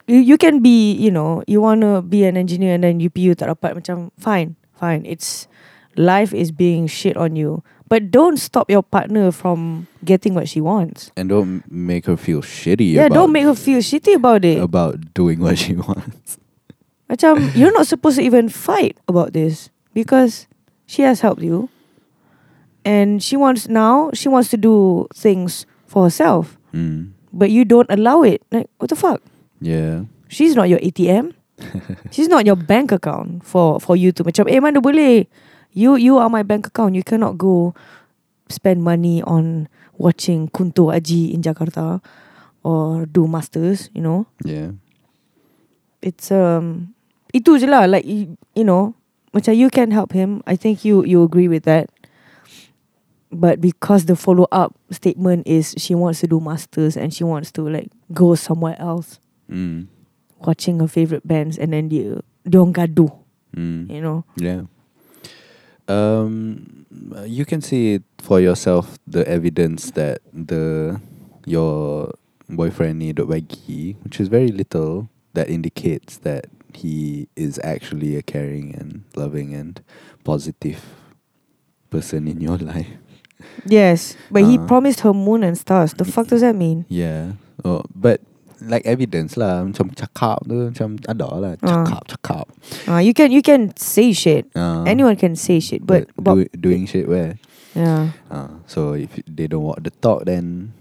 you, 0.06 0.20
you 0.22 0.38
can 0.38 0.62
be 0.62 0.94
you 0.94 1.10
know 1.10 1.42
you 1.50 1.58
want 1.62 1.82
to 1.82 2.06
be 2.06 2.24
an 2.30 2.38
engineer 2.38 2.78
and 2.78 2.84
then 2.86 3.02
UPU 3.02 3.34
tak 3.34 3.50
dapat 3.50 3.74
macam 3.82 4.14
fine 4.22 4.54
fine. 4.78 5.02
It's 5.08 5.50
life 5.98 6.30
is 6.30 6.54
being 6.54 6.86
shit 6.86 7.18
on 7.18 7.34
you. 7.34 7.66
But 7.88 8.12
don't 8.12 8.36
stop 8.36 8.68
your 8.68 8.84
partner 8.84 9.32
from 9.32 9.88
getting 10.04 10.36
what 10.36 10.52
she 10.52 10.60
wants. 10.60 11.08
And 11.16 11.32
don't 11.32 11.64
make 11.72 12.06
her 12.12 12.20
feel 12.20 12.44
shitty 12.44 13.00
yeah 13.00 13.08
about 13.08 13.16
don't 13.16 13.32
make 13.32 13.48
her 13.48 13.56
feel 13.56 13.80
shitty 13.80 14.14
about 14.20 14.44
it. 14.44 14.60
about 14.60 15.16
doing 15.16 15.40
what 15.40 15.56
she 15.58 15.74
wants. 15.88 16.38
macam 17.08 17.40
you're 17.56 17.72
not 17.72 17.88
supposed 17.88 18.20
to 18.20 18.24
even 18.28 18.52
fight 18.52 19.00
about 19.08 19.32
this 19.32 19.72
because 19.96 20.44
she 20.84 21.08
has 21.08 21.24
helped 21.24 21.40
you 21.40 21.72
and 22.88 23.20
she 23.20 23.36
wants 23.36 23.68
now 23.68 24.08
she 24.16 24.32
wants 24.32 24.48
to 24.48 24.56
do 24.56 25.06
things 25.12 25.68
for 25.84 26.08
herself 26.08 26.56
Mm. 26.72 27.12
but 27.36 27.52
you 27.52 27.64
don't 27.68 27.88
allow 27.92 28.24
it 28.24 28.40
like 28.52 28.72
what 28.80 28.88
the 28.88 28.96
fuck 28.96 29.20
Yeah. 29.60 30.06
She's 30.30 30.54
not 30.54 30.70
your 30.70 30.78
ATM. 30.86 31.34
She's 32.14 32.30
not 32.30 32.46
your 32.46 32.54
bank 32.54 32.94
account 32.94 33.42
for 33.42 33.82
for 33.82 33.98
you 33.98 34.14
to 34.14 34.22
macam 34.22 34.46
eh 34.46 34.62
mana 34.62 34.78
boleh. 34.78 35.26
You 35.74 35.98
you 35.98 36.22
are 36.22 36.30
my 36.30 36.46
bank 36.46 36.70
account. 36.70 36.94
You 36.94 37.02
cannot 37.02 37.42
go 37.42 37.74
spend 38.54 38.86
money 38.86 39.26
on 39.26 39.66
watching 39.98 40.46
Kunto 40.54 40.94
Aji 40.94 41.34
in 41.34 41.42
Jakarta 41.42 42.06
or 42.62 43.10
do 43.10 43.26
masters, 43.26 43.90
you 43.98 44.06
know. 44.06 44.30
Yeah. 44.46 44.78
It's 46.06 46.30
um 46.30 46.94
itu 47.34 47.58
je 47.58 47.66
lah 47.66 47.90
like 47.90 48.06
you, 48.06 48.38
you 48.54 48.62
know 48.62 48.94
macam 49.34 49.58
you 49.58 49.74
can 49.74 49.90
help 49.90 50.14
him. 50.14 50.46
I 50.46 50.54
think 50.54 50.86
you 50.86 51.02
you 51.02 51.26
agree 51.26 51.50
with 51.50 51.66
that. 51.66 51.90
But 53.32 53.60
because 53.60 54.06
the 54.06 54.16
follow 54.16 54.48
up 54.52 54.76
statement 54.90 55.48
is 55.48 55.76
she 55.78 55.94
wants 55.96 56.22
to 56.22 56.28
do 56.28 56.40
masters 56.40 56.96
and 56.96 57.14
she 57.14 57.24
wants 57.24 57.52
to 57.60 57.68
like 57.68 57.90
go 58.14 58.36
somewhere 58.36 58.76
else 58.80 59.20
Mm. 59.52 59.88
watching 60.44 60.80
her 60.80 60.88
favorite 60.88 61.26
bands 61.28 61.58
and 61.58 61.72
then 61.72 61.88
dia 61.88 62.20
dia 62.48 62.64
gaduh, 62.72 63.12
Mm. 63.56 63.88
you 63.92 64.02
know. 64.04 64.24
Yeah. 64.36 64.68
Um, 65.88 66.86
you 67.26 67.46
can 67.46 67.62
see 67.62 67.96
it 67.96 68.04
for 68.20 68.40
yourself 68.40 68.98
the 69.08 69.24
evidence 69.28 69.92
that 69.92 70.20
the 70.34 71.00
your 71.48 72.12
boyfriend 72.50 73.00
ni 73.00 73.14
bagi, 73.14 73.96
which 74.04 74.20
is 74.20 74.28
very 74.28 74.52
little, 74.52 75.08
that 75.34 75.48
indicates 75.50 76.18
that 76.28 76.48
he 76.76 77.28
is 77.36 77.60
actually 77.64 78.16
a 78.16 78.22
caring 78.22 78.76
and 78.76 79.04
loving 79.16 79.54
and 79.56 79.80
positive 80.24 80.84
person 81.90 82.28
in 82.28 82.42
your 82.42 82.58
life. 82.72 83.00
Yes, 83.66 84.16
but 84.32 84.44
he 84.46 84.58
Uh. 84.58 84.66
promised 84.66 85.02
her 85.02 85.14
moon 85.14 85.44
and 85.44 85.58
stars. 85.58 85.94
The 85.94 86.06
fuck 86.06 86.28
does 86.28 86.42
that 86.42 86.56
mean? 86.56 86.86
Yeah. 86.90 87.38
Oh, 87.66 87.84
but 87.94 88.22
like 88.62 88.82
evidence 88.90 89.38
lah, 89.38 89.62
macam 89.62 89.94
cakap 89.94 90.42
tu 90.50 90.74
macam 90.74 90.98
ada 91.06 91.28
lah, 91.38 91.52
Ah. 91.62 91.86
cakap 91.86 92.04
cakap. 92.18 92.46
Uh, 92.90 92.98
you 92.98 93.14
can 93.14 93.30
you 93.30 93.46
can 93.46 93.70
say 93.78 94.10
shit. 94.14 94.50
Uh, 94.58 94.82
Anyone 94.90 95.14
can 95.16 95.38
say 95.38 95.62
shit, 95.62 95.86
but, 95.86 96.10
but 96.18 96.34
do, 96.34 96.70
doing 96.74 96.90
shit 96.90 97.06
where? 97.06 97.38
yeah, 97.78 98.10
Uh, 98.34 98.58
so 98.66 98.98
if 98.98 99.14
they 99.30 99.46
don't 99.46 99.62
walk 99.62 99.78
the 99.86 99.94
talk, 100.02 100.26
then 100.26 100.74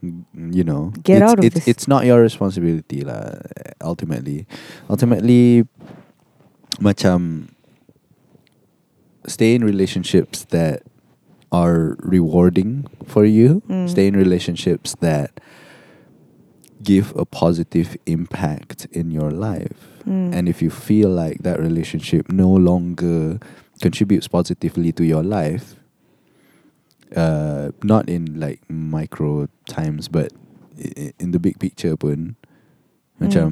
mm, 0.00 0.24
you 0.48 0.64
know, 0.64 0.96
Get 1.04 1.20
it's, 1.20 1.28
out 1.28 1.36
of 1.38 1.44
it's, 1.44 1.54
this. 1.60 1.68
It's 1.68 1.84
not 1.84 2.08
your 2.08 2.24
responsibility 2.24 3.04
lah. 3.04 3.36
Ultimately, 3.84 4.48
ultimately, 4.88 5.68
macam 6.80 7.52
stay 9.28 9.54
in 9.54 9.60
relationships 9.64 10.48
that 10.48 10.80
are 11.54 11.94
rewarding 12.02 12.82
for 13.06 13.22
you. 13.22 13.62
Mm. 13.70 13.86
Stay 13.86 14.10
in 14.10 14.18
relationships 14.18 14.98
that 14.98 15.38
give 16.82 17.14
a 17.14 17.22
positive 17.24 17.94
impact 18.10 18.90
in 18.90 19.14
your 19.14 19.30
life. 19.30 20.02
Mm. 20.02 20.34
And 20.34 20.48
if 20.50 20.58
you 20.60 20.68
feel 20.68 21.08
like 21.14 21.46
that 21.46 21.62
relationship 21.62 22.26
no 22.26 22.50
longer 22.50 23.38
contributes 23.78 24.26
positively 24.26 24.90
to 24.98 25.04
your 25.06 25.22
life, 25.22 25.78
uh, 27.14 27.70
not 27.86 28.10
in 28.10 28.34
like 28.34 28.60
micro 28.68 29.46
times, 29.70 30.10
but 30.10 30.34
in 31.22 31.30
the 31.30 31.38
big 31.38 31.62
picture 31.62 31.94
pun, 31.94 32.34
Mm. 33.14 33.22
macam 33.22 33.48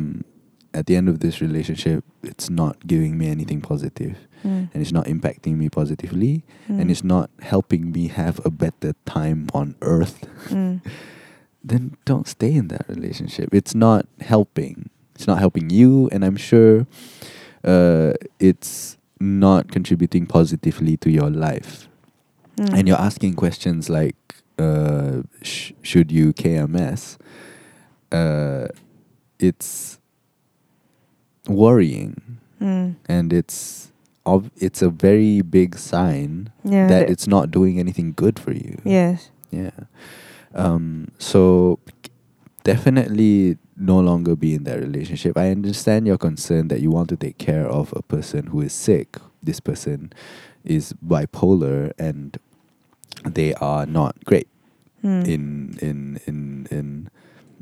at 0.74 0.86
the 0.86 0.96
end 0.96 1.08
of 1.08 1.20
this 1.20 1.40
relationship, 1.40 2.04
it's 2.22 2.48
not 2.50 2.86
giving 2.86 3.18
me 3.18 3.28
anything 3.28 3.60
positive, 3.60 4.16
Mm. 4.44 4.68
and 4.72 4.82
it's 4.82 4.92
not 4.92 5.06
impacting 5.06 5.56
me 5.56 5.68
positively, 5.68 6.42
and 6.68 6.80
Mm. 6.86 6.90
it's 6.90 7.04
not 7.04 7.30
helping 7.40 7.92
me 7.92 8.08
have 8.08 8.40
a 8.44 8.50
better 8.50 8.94
time 9.04 9.46
on 9.54 9.74
earth, 9.82 10.26
Mm. 10.48 10.80
then 11.64 11.96
don't 12.04 12.26
stay 12.26 12.52
in 12.54 12.68
that 12.68 12.84
relationship. 12.88 13.54
It's 13.54 13.74
not 13.74 14.06
helping. 14.20 14.90
It's 15.14 15.26
not 15.28 15.38
helping 15.38 15.70
you, 15.70 16.08
and 16.12 16.24
I'm 16.24 16.36
sure 16.36 16.86
uh, 17.64 18.14
it's 18.40 18.96
not 19.20 19.70
contributing 19.70 20.26
positively 20.26 20.96
to 20.96 21.08
your 21.10 21.30
life. 21.30 21.86
Mm. 22.56 22.72
And 22.78 22.88
you're 22.88 22.98
asking 23.00 23.34
questions 23.34 23.88
like, 23.88 24.16
uh, 24.58 25.22
sh- 25.42 25.70
should 25.82 26.10
you 26.10 26.32
KMS? 26.32 27.18
Uh, 28.10 28.66
it's 29.38 29.98
worrying, 31.48 32.38
Mm. 32.60 32.94
and 33.08 33.32
it's 33.32 33.90
ob- 34.24 34.50
it's 34.56 34.82
a 34.82 34.88
very 34.90 35.40
big 35.42 35.76
sign 35.76 36.50
Yeah. 36.64 36.86
that 36.86 37.10
it's 37.10 37.26
not 37.26 37.50
doing 37.50 37.78
anything 37.80 38.12
good 38.16 38.38
for 38.38 38.52
you. 38.52 38.78
yes. 38.84 39.30
Yeah. 39.50 39.70
Um, 40.54 41.08
so 41.18 41.78
definitely 42.64 43.58
no 43.76 44.00
longer 44.00 44.36
be 44.36 44.54
in 44.54 44.64
that 44.64 44.78
relationship. 44.80 45.36
I 45.36 45.50
understand 45.50 46.06
your 46.06 46.18
concern 46.18 46.68
that 46.68 46.80
you 46.80 46.90
want 46.90 47.08
to 47.08 47.16
take 47.16 47.38
care 47.38 47.66
of 47.66 47.92
a 47.96 48.02
person 48.02 48.46
who 48.48 48.60
is 48.60 48.72
sick. 48.72 49.16
This 49.42 49.60
person 49.60 50.12
is 50.64 50.94
bipolar 51.04 51.92
and 51.98 52.38
they 53.24 53.54
are 53.54 53.86
not 53.86 54.24
great 54.24 54.48
Mm. 55.02 55.26
in 55.26 55.78
in 55.80 56.20
in 56.26 56.66
in 56.70 57.08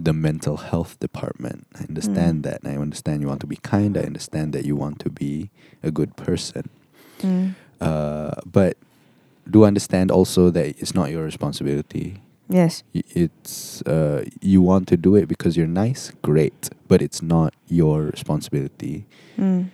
the 0.04 0.12
mental 0.12 0.56
health 0.70 0.98
department. 1.00 1.66
I 1.78 1.84
understand 1.88 2.40
Mm. 2.40 2.42
that. 2.48 2.60
I 2.64 2.76
understand 2.76 3.22
you 3.22 3.28
want 3.28 3.40
to 3.40 3.46
be 3.46 3.56
kind. 3.56 3.96
I 3.96 4.02
understand 4.02 4.52
that 4.54 4.64
you 4.64 4.76
want 4.76 4.98
to 5.00 5.10
be 5.10 5.50
a 5.82 5.90
good 5.90 6.16
person. 6.16 6.68
Mm. 7.20 7.54
Uh, 7.80 8.34
but 8.50 8.76
do 9.50 9.64
understand 9.64 10.10
also 10.10 10.50
that 10.50 10.66
it's 10.80 10.94
not 10.94 11.10
your 11.10 11.24
responsibility. 11.24 12.20
Yes. 12.48 12.82
It's 12.94 13.82
uh, 13.82 14.24
you 14.40 14.60
want 14.62 14.88
to 14.88 14.96
do 14.96 15.14
it 15.16 15.26
because 15.28 15.56
you're 15.56 15.66
nice, 15.84 16.12
great, 16.22 16.70
but 16.88 17.00
it's 17.02 17.22
not 17.22 17.54
your 17.68 18.02
responsibility. 18.02 19.06
Mm. 19.38 19.70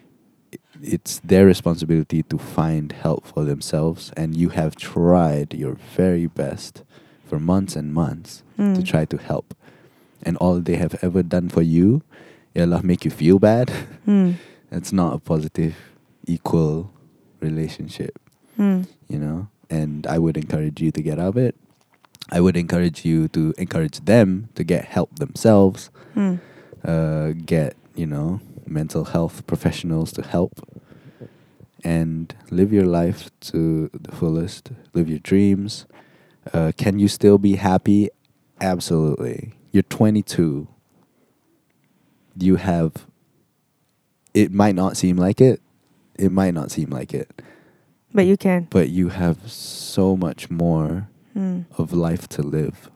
It's 0.83 1.21
their 1.25 1.47
responsibility 1.47 2.23
to 2.25 2.37
find 2.39 2.93
help 2.93 3.27
for 3.27 3.45
themselves, 3.45 4.13
and 4.17 4.37
you 4.37 4.51
have 4.51 4.77
tried 4.77 5.55
your 5.55 5.77
very 5.97 6.27
best 6.27 6.83
for 7.25 7.41
months 7.41 7.77
and 7.77 7.93
months 7.95 8.43
to 8.57 8.63
Mm. 8.63 8.85
try 8.85 9.05
to 9.07 9.17
help. 9.17 9.55
And 10.27 10.37
all 10.43 10.59
they 10.61 10.75
have 10.77 10.99
ever 11.01 11.23
done 11.23 11.49
for 11.49 11.63
you 11.63 12.03
ialah 12.57 12.83
make 12.83 13.05
you 13.05 13.11
feel 13.15 13.39
bad, 13.39 13.71
Mm. 14.07 14.37
that's 14.73 14.91
not 14.93 15.15
a 15.15 15.19
positive, 15.23 15.77
equal 16.27 16.91
relationship, 17.41 18.19
Mm. 18.59 18.89
you 19.09 19.19
know? 19.23 19.49
And 19.71 20.07
I 20.07 20.19
would 20.19 20.37
encourage 20.37 20.81
you 20.81 20.91
to 20.91 21.01
get 21.03 21.19
out 21.23 21.37
of 21.37 21.37
it. 21.37 21.55
I 22.33 22.41
would 22.41 22.57
encourage 22.57 23.05
you 23.05 23.29
to 23.37 23.55
encourage 23.59 24.01
them 24.05 24.49
to 24.59 24.65
get 24.65 24.87
help 24.91 25.15
themselves, 25.23 25.91
Mm. 26.17 26.41
uh, 26.83 27.33
get, 27.45 27.77
you 27.95 28.07
know, 28.09 28.41
mental 28.67 29.05
health 29.15 29.47
professionals 29.47 30.11
to 30.19 30.23
help, 30.27 30.59
and 31.85 32.35
live 32.51 32.73
your 32.73 32.87
life 32.89 33.31
to 33.53 33.91
the 33.93 34.11
fullest. 34.17 34.73
Live 34.95 35.09
your 35.09 35.21
dreams. 35.21 35.87
Uh, 36.53 36.73
can 36.77 36.99
you 36.99 37.07
still 37.07 37.39
be 37.39 37.57
happy? 37.57 38.09
Absolutely. 38.61 39.53
You're 39.77 39.83
22. 39.83 40.69
You 42.41 42.57
have. 42.57 42.93
It 44.33 44.51
might 44.51 44.75
not 44.75 44.97
seem 44.97 45.19
like 45.19 45.39
it. 45.43 45.61
It 46.19 46.33
might 46.33 46.55
not 46.55 46.71
seem 46.71 46.89
like 46.89 47.13
it. 47.13 47.43
But 48.15 48.25
you 48.25 48.39
can. 48.39 48.69
But 48.71 48.89
you 48.89 49.11
have 49.11 49.37
so 49.53 50.17
much 50.17 50.49
more 50.49 51.09
Mm. 51.37 51.67
of 51.77 51.93
life 51.93 52.27
to 52.29 52.43
live. 52.43 52.91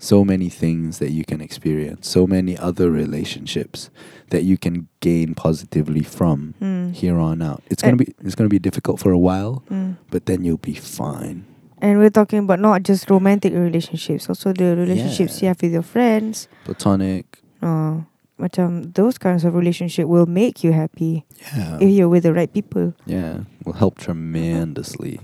So 0.00 0.24
many 0.24 0.48
things 0.48 0.98
that 0.98 1.12
you 1.12 1.24
can 1.24 1.40
experience. 1.40 2.08
So 2.08 2.26
many 2.26 2.58
other 2.58 2.90
relationships 2.90 3.88
that 4.30 4.42
you 4.42 4.58
can 4.58 4.88
gain 4.98 5.36
positively 5.36 6.02
from 6.02 6.54
Mm. 6.60 6.92
here 6.92 7.18
on 7.20 7.40
out. 7.40 7.62
It's 7.70 7.82
gonna 7.82 7.94
be 7.96 8.12
it's 8.20 8.34
gonna 8.34 8.48
be 8.48 8.58
difficult 8.58 8.98
for 8.98 9.12
a 9.12 9.18
while, 9.28 9.62
Mm. 9.70 9.96
but 10.10 10.26
then 10.26 10.42
you'll 10.42 10.56
be 10.56 10.74
fine. 10.74 11.44
And 11.84 12.00
we're 12.00 12.08
talking 12.08 12.38
about 12.40 12.60
not 12.64 12.80
just 12.80 13.10
romantic 13.12 13.52
relationships, 13.52 14.24
also 14.32 14.56
the 14.56 14.72
relationships 14.72 15.42
you 15.44 15.48
have 15.52 15.60
with 15.60 15.72
your 15.76 15.84
friends. 15.84 16.48
Platonic, 16.64 17.44
Uh, 17.60 18.08
macam 18.40 18.88
those 18.96 19.20
kinds 19.20 19.44
of 19.44 19.52
relationship 19.52 20.08
will 20.08 20.24
make 20.24 20.64
you 20.64 20.72
happy 20.72 21.28
yeah, 21.52 21.76
if 21.84 21.88
you're 21.92 22.08
with 22.08 22.24
the 22.24 22.32
right 22.32 22.48
people. 22.48 22.96
yeah, 23.04 23.44
will 23.68 23.76
help 23.76 24.00
tremendously. 24.00 25.20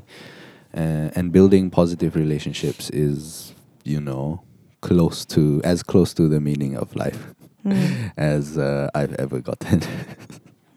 Uh, 0.76 1.08
and 1.16 1.32
building 1.32 1.72
positive 1.72 2.12
relationships 2.14 2.92
is, 2.92 3.52
you 3.88 3.96
know, 4.00 4.44
close 4.84 5.24
to 5.32 5.60
as 5.64 5.80
close 5.82 6.12
to 6.12 6.28
the 6.28 6.40
meaning 6.44 6.76
of 6.76 6.92
life 6.92 7.32
Mm. 7.64 8.12
as 8.16 8.56
uh, 8.60 8.88
I've 8.92 9.16
ever 9.16 9.40
gotten. 9.40 9.80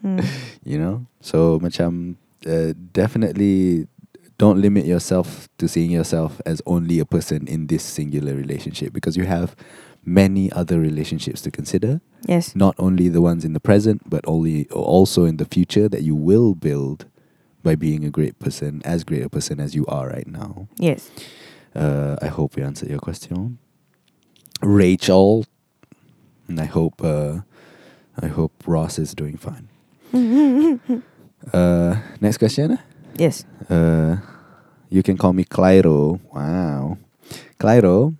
Mm. 0.04 0.20
you 0.68 0.76
know 0.76 1.08
so 1.24 1.56
macam 1.64 2.20
uh, 2.44 2.76
definitely 2.92 3.88
don't 4.38 4.60
limit 4.60 4.84
yourself 4.84 5.48
to 5.58 5.68
seeing 5.68 5.90
yourself 5.90 6.40
as 6.44 6.60
only 6.66 6.98
a 6.98 7.04
person 7.04 7.46
in 7.46 7.66
this 7.68 7.82
singular 7.84 8.34
relationship 8.34 8.92
because 8.92 9.16
you 9.16 9.24
have 9.24 9.54
many 10.04 10.50
other 10.52 10.78
relationships 10.80 11.40
to 11.42 11.50
consider. 11.50 12.00
Yes. 12.26 12.56
not 12.56 12.74
only 12.78 13.08
the 13.10 13.20
ones 13.20 13.44
in 13.44 13.52
the 13.52 13.60
present 13.60 14.00
but 14.08 14.24
only 14.26 14.66
also 14.70 15.24
in 15.26 15.36
the 15.36 15.44
future 15.44 15.88
that 15.90 16.02
you 16.02 16.14
will 16.14 16.54
build 16.54 17.04
by 17.62 17.74
being 17.74 18.02
a 18.04 18.10
great 18.10 18.38
person 18.38 18.80
as 18.84 19.04
great 19.04 19.22
a 19.22 19.28
person 19.28 19.60
as 19.60 19.74
you 19.74 19.84
are 19.86 20.08
right 20.08 20.26
now. 20.26 20.66
Yes. 20.76 21.10
uh, 21.74 22.16
i 22.22 22.28
hope 22.28 22.56
we 22.56 22.62
answered 22.62 22.88
your 22.88 22.98
question. 22.98 23.58
Rachel 24.62 25.44
and 26.48 26.58
i 26.60 26.64
hope 26.64 27.02
uh, 27.04 27.40
i 28.22 28.26
hope 28.28 28.52
ross 28.66 28.98
is 28.98 29.14
doing 29.14 29.36
fine. 29.36 29.68
Uh, 31.52 32.00
next 32.22 32.38
question 32.38 32.78
yes. 33.16 33.44
Uh, 33.68 34.16
you 34.90 35.02
can 35.02 35.16
call 35.16 35.32
me 35.32 35.44
Clairo. 35.44 36.20
Wow. 36.32 36.98
Clairo, 37.58 38.14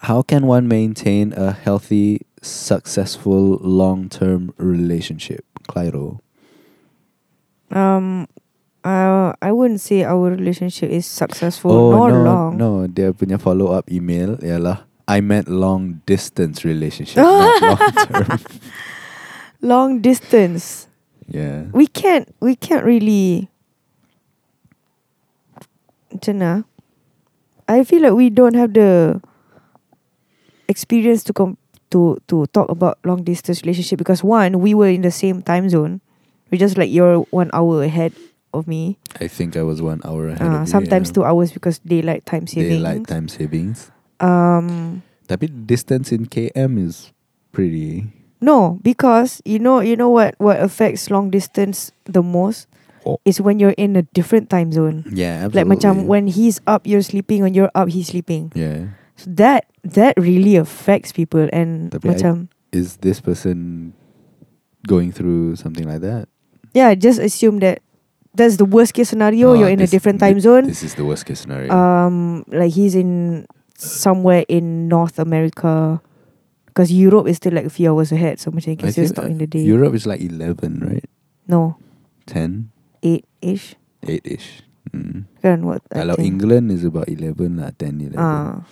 how 0.00 0.22
can 0.22 0.46
one 0.46 0.68
maintain 0.68 1.32
a 1.32 1.52
healthy, 1.52 2.26
successful, 2.42 3.58
long 3.62 4.08
term 4.08 4.52
relationship? 4.56 5.44
Clairo. 5.68 6.20
Um, 7.70 8.26
uh, 8.84 9.32
I 9.40 9.52
wouldn't 9.52 9.80
say 9.80 10.04
our 10.04 10.30
relationship 10.30 10.90
is 10.90 11.06
successful 11.06 11.70
oh, 11.70 11.90
nor 11.92 12.10
no, 12.10 12.24
long. 12.24 12.56
no. 12.56 12.86
Dia 12.86 13.12
punya 13.12 13.38
follow 13.38 13.70
up 13.70 13.90
email 13.90 14.36
ialah 14.42 14.86
I 15.06 15.20
meant 15.20 15.48
long 15.50 16.02
distance 16.06 16.64
relationship, 16.64 17.18
not 17.22 17.62
long 17.62 17.92
term. 18.06 18.38
Long 19.60 19.90
distance. 20.00 20.88
Yeah. 21.28 21.68
We 21.72 21.86
can't. 21.86 22.32
We 22.40 22.56
can't 22.56 22.84
really. 22.84 23.49
Macam 26.10 26.34
mana? 26.38 26.52
I 27.70 27.84
feel 27.86 28.02
like 28.02 28.14
we 28.18 28.30
don't 28.30 28.54
have 28.58 28.74
the 28.74 29.22
experience 30.68 31.22
to 31.24 31.32
com- 31.32 31.58
to 31.90 32.18
to 32.30 32.46
talk 32.50 32.70
about 32.70 32.98
long 33.04 33.22
distance 33.22 33.62
relationship 33.62 33.98
because 33.98 34.22
one, 34.22 34.58
we 34.60 34.74
were 34.74 34.88
in 34.90 35.02
the 35.02 35.10
same 35.14 35.42
time 35.42 35.68
zone. 35.70 36.00
We 36.50 36.58
just 36.58 36.74
like 36.78 36.90
you're 36.90 37.22
one 37.30 37.50
hour 37.54 37.82
ahead 37.82 38.12
of 38.54 38.66
me. 38.66 38.98
I 39.22 39.28
think 39.30 39.54
I 39.56 39.62
was 39.62 39.78
one 39.82 40.02
hour 40.02 40.34
ahead 40.34 40.42
Uh, 40.42 40.62
of 40.62 40.66
you. 40.66 40.70
sometimes 40.70 41.10
yeah. 41.10 41.14
two 41.14 41.24
hours 41.26 41.52
because 41.54 41.78
daylight 41.82 42.26
time 42.26 42.46
saving. 42.46 42.82
Daylight 42.82 43.06
time 43.06 43.30
savings. 43.30 43.90
Um, 44.18 45.02
Tapi 45.30 45.46
distance 45.46 46.10
in 46.10 46.26
KM 46.26 46.74
is 46.78 47.14
pretty. 47.54 48.10
no, 48.42 48.78
because 48.82 49.38
you 49.46 49.58
know 49.62 49.78
you 49.78 49.94
know 49.94 50.10
what 50.10 50.34
what 50.42 50.58
affects 50.58 51.10
long 51.10 51.30
distance 51.30 51.94
the 52.06 52.22
most. 52.22 52.66
Is 53.24 53.40
when 53.40 53.58
you're 53.58 53.76
in 53.76 53.96
a 53.96 54.02
different 54.12 54.50
time 54.50 54.72
zone. 54.72 55.04
Yeah, 55.10 55.46
absolutely. 55.46 55.58
Like 55.60 55.68
macam 55.78 55.92
when 56.06 56.26
he's 56.26 56.60
up, 56.66 56.86
you're 56.86 57.02
sleeping. 57.02 57.42
When 57.42 57.54
you're 57.54 57.70
up, 57.74 57.88
he's 57.88 58.08
sleeping. 58.08 58.52
Yeah. 58.54 58.96
So 59.16 59.30
that 59.36 59.66
that 59.84 60.14
really 60.16 60.56
affects 60.56 61.12
people 61.12 61.48
and 61.52 61.92
Tapi 61.92 62.16
I- 62.16 62.48
is 62.72 62.98
this 63.02 63.20
person 63.20 63.92
going 64.86 65.12
through 65.12 65.56
something 65.56 65.84
like 65.88 66.00
that? 66.00 66.28
yeah, 66.72 66.94
just 66.94 67.18
assume 67.18 67.58
that 67.60 67.82
that's 68.34 68.56
the 68.56 68.64
worst 68.64 68.94
case 68.94 69.08
scenario. 69.10 69.50
Oh, 69.50 69.54
you're 69.54 69.68
in 69.68 69.80
a 69.80 69.86
different 69.90 70.20
time 70.20 70.38
zone. 70.40 70.66
This 70.66 70.82
is 70.82 70.94
the 70.94 71.04
worst 71.04 71.26
case 71.26 71.40
scenario. 71.40 71.72
Um, 71.74 72.44
like 72.48 72.72
he's 72.72 72.94
in 72.94 73.46
somewhere 73.76 74.44
in 74.48 74.88
North 74.88 75.18
America. 75.18 76.00
Because 76.70 76.92
Europe 76.94 77.26
is 77.26 77.42
still 77.42 77.52
like 77.52 77.66
a 77.66 77.70
few 77.74 77.90
hours 77.90 78.12
ahead, 78.14 78.38
so 78.38 78.54
macam 78.54 78.68
you 78.70 78.78
can 78.78 78.88
I 78.88 78.94
still 78.94 79.10
uh, 79.18 79.26
in 79.26 79.42
the 79.42 79.50
day. 79.50 79.66
Europe 79.66 79.90
is 79.90 80.06
like 80.06 80.22
11, 80.22 80.78
right? 80.78 81.02
no, 81.50 81.74
10, 83.42 83.48
eight 83.48 83.54
ish. 83.54 83.76
8-ish. 84.06 84.62
Mm. 84.92 85.24
Kan 85.42 85.66
what? 85.66 85.82
Kalau. 85.92 86.16
England 86.18 86.72
is 86.72 86.84
about 86.84 87.08
11 87.08 87.56
lah, 87.56 87.70
10, 87.78 88.00
11. 88.00 88.18
Ah, 88.18 88.64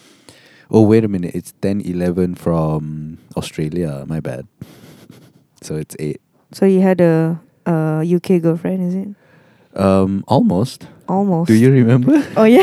Oh, 0.70 0.82
wait 0.84 1.02
a 1.04 1.08
minute. 1.08 1.32
It's 1.34 1.52
10, 1.64 1.80
11 1.80 2.34
from 2.36 3.16
Australia. 3.36 4.04
My 4.06 4.20
bad. 4.20 4.46
So 5.62 5.74
it's 5.74 5.96
8. 5.98 6.20
so 6.54 6.66
you 6.70 6.80
had 6.80 7.00
a, 7.00 7.34
a 7.66 8.00
UK 8.06 8.38
girlfriend, 8.40 8.78
is 8.86 8.94
it? 8.94 9.08
Um, 9.74 10.22
almost. 10.28 10.86
Almost. 11.08 11.48
Do 11.48 11.54
you 11.54 11.72
remember? 11.72 12.14
Oh 12.36 12.44
yeah. 12.44 12.62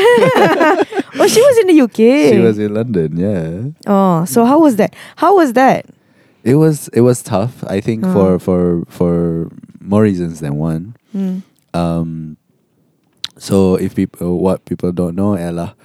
oh, 1.20 1.26
she 1.28 1.40
was 1.44 1.56
in 1.60 1.66
the 1.76 1.80
UK. 1.84 2.32
She 2.32 2.38
was 2.40 2.58
in 2.58 2.72
London, 2.72 3.16
yeah. 3.20 3.76
Oh, 3.86 4.24
so 4.24 4.44
how 4.46 4.58
was 4.60 4.76
that? 4.76 4.94
How 5.16 5.36
was 5.36 5.52
that? 5.54 5.84
It 6.42 6.54
was 6.56 6.88
it 6.96 7.02
was 7.02 7.22
tough. 7.22 7.62
I 7.68 7.80
think 7.84 8.00
Uh. 8.04 8.12
for 8.16 8.38
for 8.40 8.60
for 8.88 9.50
more 9.82 10.02
reasons 10.02 10.40
than 10.40 10.56
one. 10.56 10.96
Hmm. 11.12 11.44
Um, 11.76 12.36
so 13.38 13.76
if 13.76 13.94
people, 13.94 14.38
what 14.38 14.64
people 14.64 14.92
don't 14.92 15.14
know, 15.14 15.34
Ella, 15.34 15.76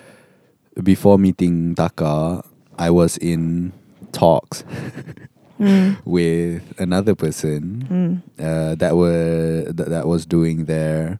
before 0.81 1.19
meeting 1.19 1.75
Taka, 1.75 2.43
I 2.79 2.89
was 2.89 3.17
in 3.17 3.73
talks 4.11 4.63
Hmm. 5.57 5.91
with 6.05 6.63
another 6.79 7.13
person 7.13 7.81
Hmm. 7.91 8.13
uh, 8.41 8.73
that 8.75 8.95
were 8.95 9.65
that, 9.69 9.89
that 9.89 10.07
was 10.07 10.25
doing 10.25 10.65
their 10.65 11.19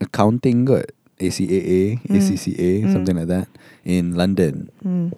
accounting, 0.00 0.64
good 0.64 0.92
ACAA, 1.20 2.00
Mm. 2.08 2.16
ACCA, 2.16 2.70
Mm. 2.84 2.92
something 2.92 3.16
like 3.16 3.28
that, 3.28 3.48
in 3.84 4.14
London, 4.16 4.70
Hmm. 4.82 5.08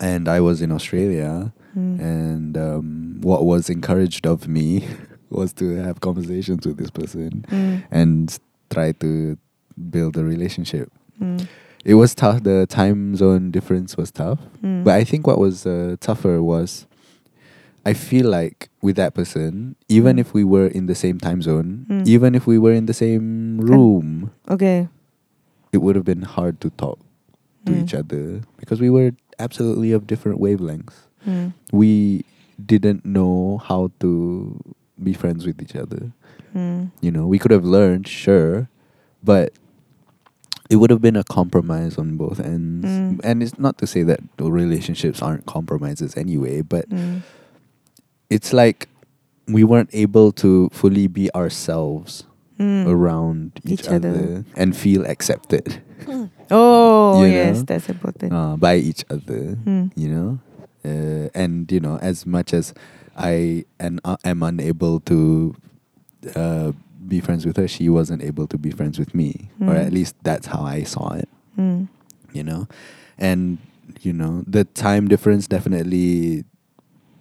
and 0.00 0.28
I 0.28 0.40
was 0.40 0.60
in 0.60 0.70
Australia. 0.72 1.52
Hmm. 1.72 1.96
And 2.00 2.58
um, 2.58 3.18
what 3.22 3.44
was 3.46 3.70
encouraged 3.70 4.26
of 4.26 4.48
me 4.48 4.84
was 5.30 5.52
to 5.54 5.76
have 5.76 6.00
conversations 6.00 6.66
with 6.66 6.76
this 6.78 6.90
person 6.90 7.44
Hmm. 7.48 7.76
and 7.90 8.38
try 8.70 8.92
to 8.92 9.36
build 9.90 10.16
a 10.16 10.24
relationship. 10.24 10.90
Hmm. 11.18 11.36
It 11.84 11.94
was 11.94 12.14
tough. 12.14 12.42
The 12.42 12.66
time 12.66 13.14
zone 13.16 13.50
difference 13.50 13.96
was 13.96 14.10
tough. 14.10 14.40
Hmm. 14.60 14.82
But 14.82 14.94
I 14.94 15.04
think 15.04 15.26
what 15.26 15.38
was 15.38 15.66
uh, 15.66 15.96
tougher 16.00 16.42
was 16.42 16.86
I 17.86 17.94
feel 17.94 18.28
like 18.28 18.68
with 18.82 18.96
that 18.96 19.14
person, 19.14 19.74
even 19.88 20.16
Mm. 20.16 20.20
if 20.20 20.34
we 20.34 20.44
were 20.44 20.66
in 20.66 20.86
the 20.86 20.94
same 20.94 21.18
time 21.18 21.40
zone, 21.40 21.86
Mm. 21.88 22.06
even 22.06 22.34
if 22.34 22.46
we 22.46 22.58
were 22.58 22.72
in 22.74 22.84
the 22.84 22.92
same 22.92 23.58
room, 23.60 24.30
Okay. 24.50 24.88
it 25.72 25.78
would 25.78 25.96
have 25.96 26.04
been 26.04 26.22
hard 26.22 26.60
to 26.60 26.68
talk 26.76 26.98
to 27.64 27.72
Mm. 27.72 27.82
each 27.82 27.94
other 27.94 28.42
because 28.58 28.78
we 28.80 28.90
were 28.90 29.12
absolutely 29.38 29.92
of 29.92 30.06
different 30.06 30.38
wavelengths. 30.40 31.06
We 31.72 32.24
didn't 32.60 33.06
know 33.06 33.56
how 33.64 33.90
to 34.00 34.58
be 35.02 35.12
friends 35.12 35.46
with 35.46 35.60
each 35.62 35.76
other. 35.76 36.12
Hmm. 36.52 36.86
You 37.00 37.10
know, 37.10 37.26
we 37.26 37.38
could 37.38 37.50
have 37.50 37.64
learned, 37.64 38.08
sure, 38.08 38.68
but 39.22 39.52
it 40.70 40.76
would 40.76 40.90
have 40.90 41.00
been 41.00 41.16
a 41.16 41.24
compromise 41.24 41.96
on 41.98 42.16
both 42.16 42.40
ends. 42.40 42.86
Mm. 42.86 43.20
and 43.24 43.42
it's 43.42 43.58
not 43.58 43.78
to 43.78 43.86
say 43.86 44.02
that 44.02 44.20
relationships 44.38 45.22
aren't 45.22 45.46
compromises 45.46 46.16
anyway, 46.16 46.60
but 46.60 46.88
Mm. 46.90 47.22
it's 48.30 48.52
like 48.52 48.88
we 49.46 49.64
weren't 49.64 49.88
able 49.92 50.30
to 50.32 50.68
fully 50.72 51.06
be 51.06 51.32
ourselves 51.34 52.24
Mm. 52.58 52.86
around 52.86 53.52
each, 53.64 53.80
Each 53.80 53.88
other. 53.88 54.08
other. 54.10 54.44
and 54.56 54.76
feel 54.76 55.06
accepted 55.06 55.80
Oh 56.50 57.22
You 57.24 57.32
yes, 57.32 57.56
know? 57.58 57.62
that's 57.62 57.88
important. 57.88 58.32
uh, 58.32 58.56
by 58.56 58.76
each 58.76 59.04
other. 59.10 59.56
Mm. 59.64 59.92
You 59.96 60.08
know, 60.08 60.38
uh, 60.84 61.28
and 61.34 61.70
you 61.72 61.80
know, 61.80 61.98
as 62.02 62.26
much 62.26 62.52
as 62.52 62.72
I 63.18 63.66
and 63.82 63.98
uh, 64.06 64.16
am 64.24 64.42
unable 64.46 65.00
to 65.10 65.54
uh, 66.38 66.70
be 67.06 67.18
friends 67.20 67.42
with 67.44 67.56
her, 67.58 67.66
she 67.66 67.88
wasn't 67.90 68.22
able 68.22 68.46
to 68.46 68.56
be 68.58 68.70
friends 68.70 68.98
with 68.98 69.14
me, 69.14 69.50
or 69.60 69.74
Mm. 69.74 69.86
at 69.86 69.92
least 69.92 70.14
that's 70.22 70.46
how 70.46 70.62
I 70.62 70.82
saw 70.86 71.12
it. 71.18 71.28
Mm. 71.58 71.88
you 72.30 72.44
know 72.46 72.68
and 73.18 73.58
you 74.04 74.12
know 74.14 74.44
the 74.46 74.62
time 74.76 75.08
difference 75.10 75.48
definitely 75.50 76.44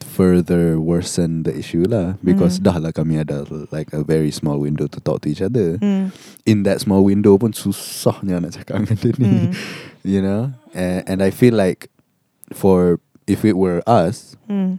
further 0.04 0.78
worsen 0.80 1.42
the 1.44 1.54
issue 1.58 1.86
lah 1.90 2.14
because 2.22 2.60
Mm. 2.60 2.64
dah 2.70 2.78
lah 2.78 2.92
kami 2.94 3.18
ada 3.18 3.46
like 3.74 3.90
a 3.94 4.04
very 4.06 4.30
small 4.30 4.58
window 4.62 4.86
to 4.86 5.00
talk 5.02 5.22
to 5.26 5.30
each 5.30 5.42
other 5.42 5.78
Mm. 5.82 6.14
in 6.46 6.64
that 6.70 6.82
small 6.82 7.02
window 7.02 7.38
pun 7.38 7.50
susahnya 7.54 8.38
nak 8.42 8.54
cakap 8.62 8.82
dengan 8.86 8.98
dia 9.02 9.14
ni 9.18 9.30
Mm. 9.30 9.50
you 10.14 10.22
know 10.22 10.54
and, 10.78 11.02
and 11.08 11.18
I 11.26 11.30
feel 11.34 11.56
like 11.58 11.90
for 12.54 13.00
if 13.26 13.42
it 13.48 13.58
were 13.58 13.82
us 13.90 14.38
Mm. 14.46 14.78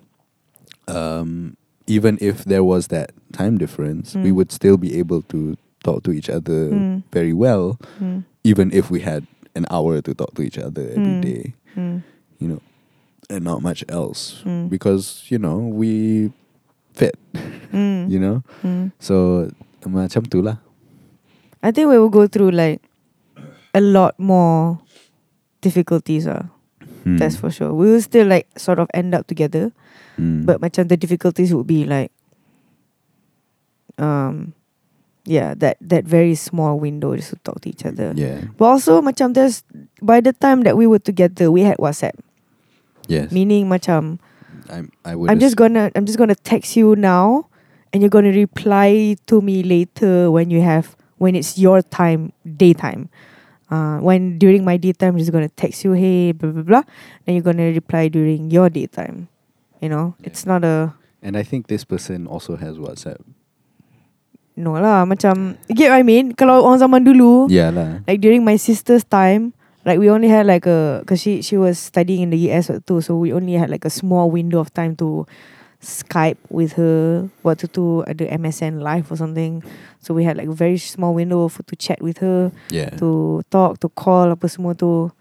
Um, 0.89 1.57
even 1.87 2.19
if 2.21 2.45
there 2.45 2.65
was 2.65 2.89
that 2.89 3.13
time 3.33 3.57
difference 3.61 4.15
we 4.17 4.31
Mm. 4.33 4.37
would 4.41 4.51
still 4.53 4.77
be 4.77 4.97
able 4.99 5.23
to 5.33 5.57
talk 5.85 6.03
to 6.05 6.11
each 6.13 6.29
other 6.29 6.69
Mm. 6.73 7.03
very 7.13 7.33
well 7.33 7.79
Mm. 8.01 8.25
even 8.45 8.73
if 8.73 8.91
we 8.91 9.01
had 9.01 9.25
an 9.55 9.65
hour 9.71 10.01
to 10.03 10.13
talk 10.15 10.35
to 10.37 10.43
each 10.43 10.59
other 10.59 10.83
every 10.91 11.17
Mm. 11.19 11.23
day 11.23 11.43
Mm. 11.77 12.03
you 12.39 12.47
know, 12.49 12.61
and 13.31 13.45
not 13.45 13.63
much 13.63 13.85
else 13.89 14.43
Mm. 14.45 14.69
because 14.71 15.27
you 15.31 15.39
know 15.39 15.59
we 15.59 16.31
fit, 16.95 17.15
Mm. 17.73 18.07
you 18.13 18.19
know. 18.19 18.43
Mm. 18.63 18.91
So 18.99 19.49
macam 19.89 20.27
tu 20.29 20.43
lah. 20.43 20.59
I 21.63 21.71
think 21.75 21.89
we 21.91 21.99
will 21.99 22.11
go 22.13 22.27
through 22.31 22.51
like 22.55 22.83
a 23.75 23.81
lot 23.83 24.15
more 24.21 24.79
difficulties. 25.63 26.27
Uh. 26.27 26.47
Hmm. 27.05 27.17
That's 27.19 27.37
for 27.37 27.51
sure. 27.51 27.73
We 27.73 27.91
will 27.93 28.03
still 28.03 28.27
like 28.27 28.47
sort 28.59 28.79
of 28.79 28.89
end 28.95 29.15
up 29.15 29.27
together, 29.27 29.71
Hmm. 30.19 30.43
but 30.45 30.59
macam 30.61 30.89
the 30.91 30.97
difficulties 30.99 31.55
would 31.55 31.67
be 31.67 31.87
like, 31.87 32.11
um, 33.99 34.55
yeah, 35.25 35.55
that 35.59 35.77
that 35.81 36.05
very 36.05 36.35
small 36.35 36.79
window 36.81 37.15
just 37.17 37.31
to 37.31 37.37
talk 37.45 37.61
to 37.63 37.69
each 37.69 37.85
other. 37.85 38.13
yeah, 38.17 38.49
But 38.57 38.65
also 38.79 39.01
macam 39.03 39.35
there's 39.35 39.63
by 40.03 40.21
the 40.21 40.33
time 40.33 40.63
that 40.65 40.77
we 40.77 40.87
were 40.87 40.99
together, 41.03 41.51
we 41.53 41.63
had 41.63 41.77
WhatsApp. 41.79 42.17
yes. 43.07 43.31
Meaning 43.33 43.69
macam 43.69 44.19
I'm. 44.69 44.93
I 45.05 45.17
would. 45.17 45.31
I'm 45.31 45.41
just 45.41 45.57
gonna 45.57 45.91
I'm 45.97 46.05
just 46.05 46.19
gonna 46.19 46.37
text 46.37 46.77
you 46.77 46.93
now, 46.97 47.49
and 47.93 48.03
you're 48.05 48.13
gonna 48.13 48.35
reply 48.37 49.17
to 49.33 49.41
me 49.41 49.63
later 49.65 50.29
when 50.31 50.51
you 50.53 50.61
have 50.61 50.93
when 51.17 51.35
it's 51.35 51.57
your 51.57 51.81
time 51.83 52.33
daytime. 52.45 53.09
Uh, 53.69 54.01
when 54.01 54.39
during 54.41 54.65
my 54.65 54.77
daytime, 54.81 55.13
I'm 55.15 55.21
just 55.21 55.33
gonna 55.33 55.53
text 55.53 55.85
you, 55.85 55.93
hey, 55.93 56.33
blah 56.33 56.51
blah 56.51 56.65
blah, 56.65 56.85
and 57.27 57.37
you're 57.37 57.45
gonna 57.45 57.69
reply 57.69 58.09
during 58.09 58.49
your 58.51 58.73
daytime. 58.73 59.29
You 59.79 59.89
know, 59.93 60.17
Yeah. 60.19 60.33
it's 60.33 60.47
not 60.49 60.65
a 60.65 60.97
And 61.21 61.37
I 61.37 61.43
think 61.43 61.67
this 61.67 61.83
person 61.85 62.25
also 62.31 62.57
has 62.57 62.79
WhatsApp. 62.79 63.21
no 64.59 64.75
lah. 64.75 65.07
Macam 65.07 65.55
you 65.71 65.75
get 65.75 65.91
what 65.95 66.01
I 66.01 66.07
mean? 66.07 66.35
Kalau 66.35 66.67
orang 66.67 66.83
zaman 66.83 67.03
dulu, 67.07 67.47
Yeah 67.47 67.71
lah. 67.71 68.03
like 68.11 68.19
during 68.19 68.43
my 68.43 68.57
sister's 68.59 69.07
time, 69.07 69.55
like 69.87 69.99
we 70.03 70.11
only 70.11 70.27
had 70.27 70.47
like 70.51 70.67
a 70.67 71.03
because 71.03 71.23
she 71.23 71.43
she 71.47 71.55
was 71.55 71.79
studying 71.79 72.27
in 72.27 72.31
the 72.35 72.41
US 72.51 72.71
too, 72.87 72.99
so 73.05 73.15
we 73.19 73.31
only 73.31 73.55
had 73.55 73.71
like 73.71 73.87
a 73.87 73.93
small 73.93 74.31
window 74.33 74.59
of 74.59 74.73
time 74.75 74.99
to 74.99 75.27
Skype 75.79 76.39
with 76.51 76.75
her. 76.75 77.31
Waktu 77.47 77.71
tu 77.71 78.03
ada 78.11 78.27
MSN 78.27 78.83
live 78.83 79.07
or 79.13 79.17
something, 79.17 79.63
so 80.03 80.11
we 80.13 80.27
had 80.27 80.35
like 80.37 80.51
a 80.51 80.57
very 80.57 80.75
small 80.79 81.15
window 81.15 81.47
for 81.47 81.63
to 81.71 81.77
chat 81.79 82.03
with 82.03 82.19
her, 82.19 82.51
Yeah. 82.75 82.91
to 82.99 83.41
talk, 83.55 83.79
to 83.81 83.89
call 83.95 84.35
apa 84.35 84.51
semua 84.51 84.75
tu. 84.75 85.15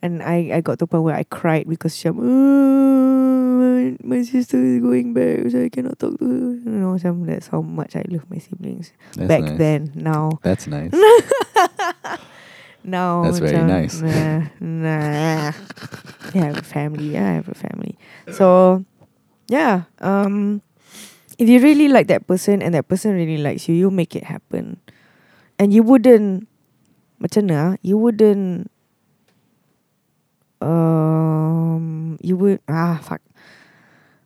And 0.00 0.22
I 0.24 0.54
I 0.56 0.60
got 0.64 0.78
to 0.80 0.86
a 0.86 0.88
point 0.88 1.04
where 1.04 1.18
I 1.18 1.26
cried 1.28 1.68
because 1.68 1.92
she 1.92 2.08
"Uh, 2.08 2.16
my 4.00 4.22
sister 4.24 4.56
is 4.56 4.80
going 4.80 5.12
back, 5.12 5.44
so 5.52 5.60
I 5.60 5.68
cannot 5.68 5.98
talk 6.00 6.16
to 6.16 6.24
her. 6.24 6.56
You 6.56 6.78
know, 6.80 6.96
macam 6.96 7.26
that's 7.28 7.52
how 7.52 7.60
much 7.60 7.92
I 7.98 8.06
love 8.08 8.24
my 8.32 8.40
siblings 8.40 8.96
That's 9.12 9.28
back 9.28 9.44
nice. 9.44 9.58
then. 9.60 9.92
Now 9.92 10.40
That's 10.40 10.64
nice. 10.70 10.94
now 12.84 13.28
That's 13.28 13.38
very 13.44 13.60
nice. 13.60 14.00
Nah, 14.00 14.48
nah. 14.60 15.52
I 16.34 16.38
have 16.48 16.58
a 16.58 16.62
family. 16.64 17.12
yeah 17.12 17.28
I 17.28 17.34
have 17.42 17.48
a 17.52 17.58
family. 17.58 17.98
So, 18.32 18.80
yeah. 19.50 19.90
Um, 19.98 20.62
if 21.38 21.48
you 21.50 21.58
really 21.58 21.90
like 21.90 22.06
that 22.06 22.26
person 22.30 22.62
and 22.62 22.72
that 22.74 22.86
person 22.86 23.12
really 23.18 23.42
likes 23.42 23.66
you, 23.68 23.74
you 23.74 23.90
make 23.90 24.14
it 24.14 24.24
happen. 24.24 24.78
And 25.58 25.74
you 25.74 25.82
wouldn't, 25.82 26.46
macam 27.20 27.50
mana? 27.50 27.58
ah? 27.58 27.70
You 27.82 27.98
wouldn't. 27.98 28.70
Um, 30.60 32.16
you 32.20 32.36
would 32.36 32.60
ah 32.68 33.00
fuck. 33.02 33.24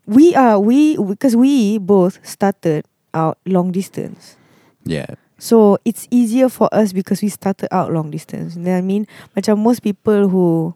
We 0.07 0.35
are 0.35 0.59
we 0.59 0.99
because 0.99 1.39
we 1.39 1.79
both 1.79 2.19
started 2.27 2.85
out 3.15 3.39
long 3.47 3.71
distance. 3.73 4.37
yeah. 4.85 5.15
So 5.39 5.79
it's 5.85 6.07
easier 6.11 6.49
for 6.49 6.71
us 6.73 6.95
because 6.95 7.21
we 7.23 7.29
started 7.29 7.69
out 7.75 7.93
long 7.93 8.11
distance. 8.11 8.55
You 8.55 8.63
know 8.63 8.71
what 8.75 8.79
I 8.79 8.87
mean? 8.87 9.07
Macam 9.37 9.59
most 9.63 9.83
people 9.83 10.31
who 10.31 10.75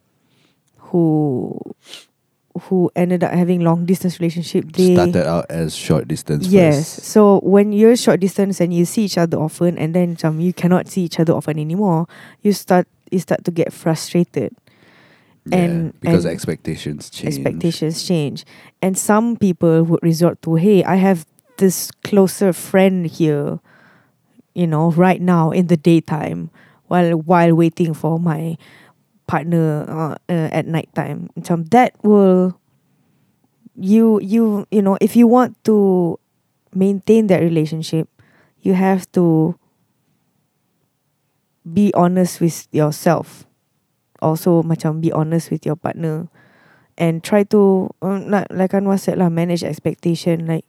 who 0.91 1.55
who 2.59 2.91
ended 2.97 3.23
up 3.25 3.33
having 3.33 3.61
long 3.61 3.87
distance 3.87 4.19
relationship, 4.21 4.73
they 4.73 4.95
Started 4.95 5.27
out 5.27 5.47
as 5.51 5.75
short 5.75 6.09
distance. 6.09 6.47
yes. 6.47 6.97
First. 6.97 7.07
So 7.11 7.41
when 7.43 7.73
you're 7.73 7.97
short 7.97 8.21
distance 8.21 8.61
and 8.61 8.73
you 8.75 8.85
see 8.85 9.05
each 9.05 9.19
other 9.19 9.39
often, 9.39 9.79
and 9.79 9.95
then 9.95 10.17
some 10.17 10.41
you 10.41 10.53
cannot 10.53 10.89
see 10.89 11.03
each 11.03 11.19
other 11.21 11.33
often 11.33 11.59
anymore, 11.59 12.07
you 12.43 12.53
start 12.53 12.87
you 13.11 13.19
start 13.19 13.45
to 13.45 13.51
get 13.51 13.73
frustrated. 13.73 14.55
Yeah, 15.47 15.57
and- 15.59 16.01
because 16.01 16.25
and 16.27 16.33
expectations 16.35 17.09
change. 17.09 17.35
expectations 17.35 18.03
change. 18.05 18.45
And 18.83 18.99
some 18.99 19.37
people 19.37 19.83
would 19.85 20.03
resort 20.03 20.43
to, 20.43 20.57
hey, 20.57 20.85
I 20.85 20.97
have 20.97 21.25
this 21.57 21.91
closer 22.05 22.53
friend 22.53 23.07
here, 23.07 23.59
you 24.55 24.67
know, 24.67 24.91
right 24.93 25.21
now 25.23 25.51
in 25.51 25.69
the 25.69 25.77
daytime 25.77 26.51
while 26.89 27.13
while 27.17 27.55
waiting 27.57 27.95
for 27.95 28.19
my 28.21 28.57
partner 29.29 29.85
uh, 29.87 30.17
uh, 30.33 30.49
at 30.51 30.67
nighttime. 30.67 31.29
Macam 31.37 31.69
that 31.71 31.93
will 32.03 32.59
you 33.77 34.19
you 34.25 34.67
you 34.73 34.83
know, 34.83 34.97
if 34.99 35.15
you 35.15 35.29
want 35.29 35.55
to 35.69 36.19
maintain 36.75 37.29
that 37.29 37.45
relationship, 37.45 38.09
you 38.65 38.75
have 38.75 39.07
to 39.13 39.55
be 41.63 41.93
honest 41.95 42.41
with 42.41 42.67
yourself. 42.73 43.45
Also 44.19 44.65
macam 44.67 44.99
be 44.99 45.13
honest 45.13 45.53
with 45.53 45.63
your 45.63 45.77
partner 45.77 46.27
and 46.99 47.23
try 47.23 47.45
to 47.47 47.87
uh, 48.03 48.19
like 48.27 48.51
like 48.51 48.75
Anwar 48.75 48.99
said 48.99 49.17
lah 49.23 49.31
manage 49.31 49.63
expectation 49.63 50.51
like 50.51 50.67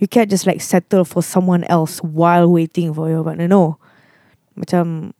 you 0.00 0.08
can't 0.08 0.32
just 0.32 0.48
like 0.48 0.64
settle 0.64 1.04
for 1.04 1.20
someone 1.20 1.68
else 1.68 2.00
while 2.00 2.48
waiting 2.48 2.96
for 2.96 3.12
your 3.12 3.20
partner 3.20 3.44
no 3.44 3.76
macam 4.56 5.12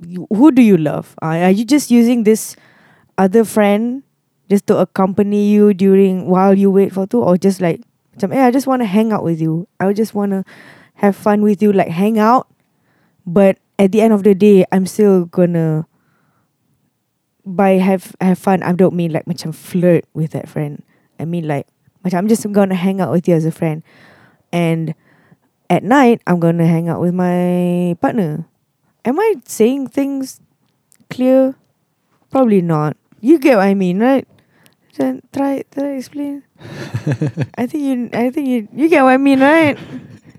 who 0.00 0.50
do 0.50 0.62
you 0.62 0.76
love? 0.76 1.14
Uh, 1.22 1.48
are 1.48 1.50
you 1.50 1.64
just 1.64 1.90
using 1.90 2.24
this 2.24 2.56
other 3.16 3.44
friend 3.44 4.02
just 4.48 4.66
to 4.66 4.78
accompany 4.78 5.50
you 5.50 5.74
during 5.74 6.28
while 6.28 6.54
you 6.54 6.70
wait 6.70 6.92
for 6.92 7.06
two? 7.06 7.22
Or 7.22 7.36
just 7.36 7.60
like 7.60 7.82
macam 8.16 8.34
eh 8.34 8.46
I 8.46 8.50
just 8.50 8.66
want 8.66 8.82
to 8.82 8.88
hang 8.88 9.12
out 9.12 9.24
with 9.24 9.40
you. 9.40 9.66
I 9.80 9.92
just 9.92 10.14
want 10.14 10.32
to 10.32 10.44
have 11.02 11.16
fun 11.16 11.42
with 11.42 11.62
you 11.62 11.72
like 11.72 11.90
hang 11.90 12.18
out. 12.18 12.46
But 13.26 13.58
at 13.78 13.92
the 13.92 14.00
end 14.00 14.12
of 14.14 14.22
the 14.22 14.34
day 14.34 14.64
I'm 14.70 14.86
still 14.86 15.26
gonna 15.26 15.86
by 17.44 17.82
have 17.82 18.14
have 18.20 18.38
fun. 18.38 18.62
I 18.62 18.72
don't 18.72 18.94
mean 18.94 19.12
like 19.12 19.26
macam 19.26 19.54
flirt 19.54 20.06
with 20.14 20.32
that 20.32 20.48
friend. 20.48 20.82
I 21.18 21.26
mean 21.26 21.46
like 21.46 21.66
macam 22.06 22.26
I'm 22.26 22.28
just 22.30 22.46
gonna 22.52 22.78
hang 22.78 23.00
out 23.02 23.10
with 23.10 23.26
you 23.26 23.34
as 23.34 23.44
a 23.44 23.54
friend. 23.54 23.82
And 24.54 24.94
at 25.68 25.82
night 25.82 26.22
I'm 26.26 26.38
gonna 26.38 26.66
hang 26.66 26.88
out 26.88 27.02
with 27.02 27.12
my 27.12 27.98
partner 28.00 28.46
am 29.08 29.16
I 29.16 29.40
saying 29.48 29.88
things 29.88 30.40
clear? 31.08 31.56
Probably 32.28 32.60
not. 32.60 32.96
You 33.24 33.40
get 33.40 33.56
what 33.56 33.66
I 33.66 33.72
mean 33.72 34.04
right? 34.04 34.28
Then 35.00 35.22
try 35.32 35.64
try 35.72 35.88
to 35.88 35.96
explain. 35.96 36.42
I 37.56 37.64
think 37.70 37.80
you 37.86 37.94
I 38.12 38.28
think 38.28 38.44
you 38.52 38.68
you 38.74 38.86
get 38.92 39.00
what 39.06 39.16
I 39.16 39.16
mean 39.16 39.40
right? 39.40 39.78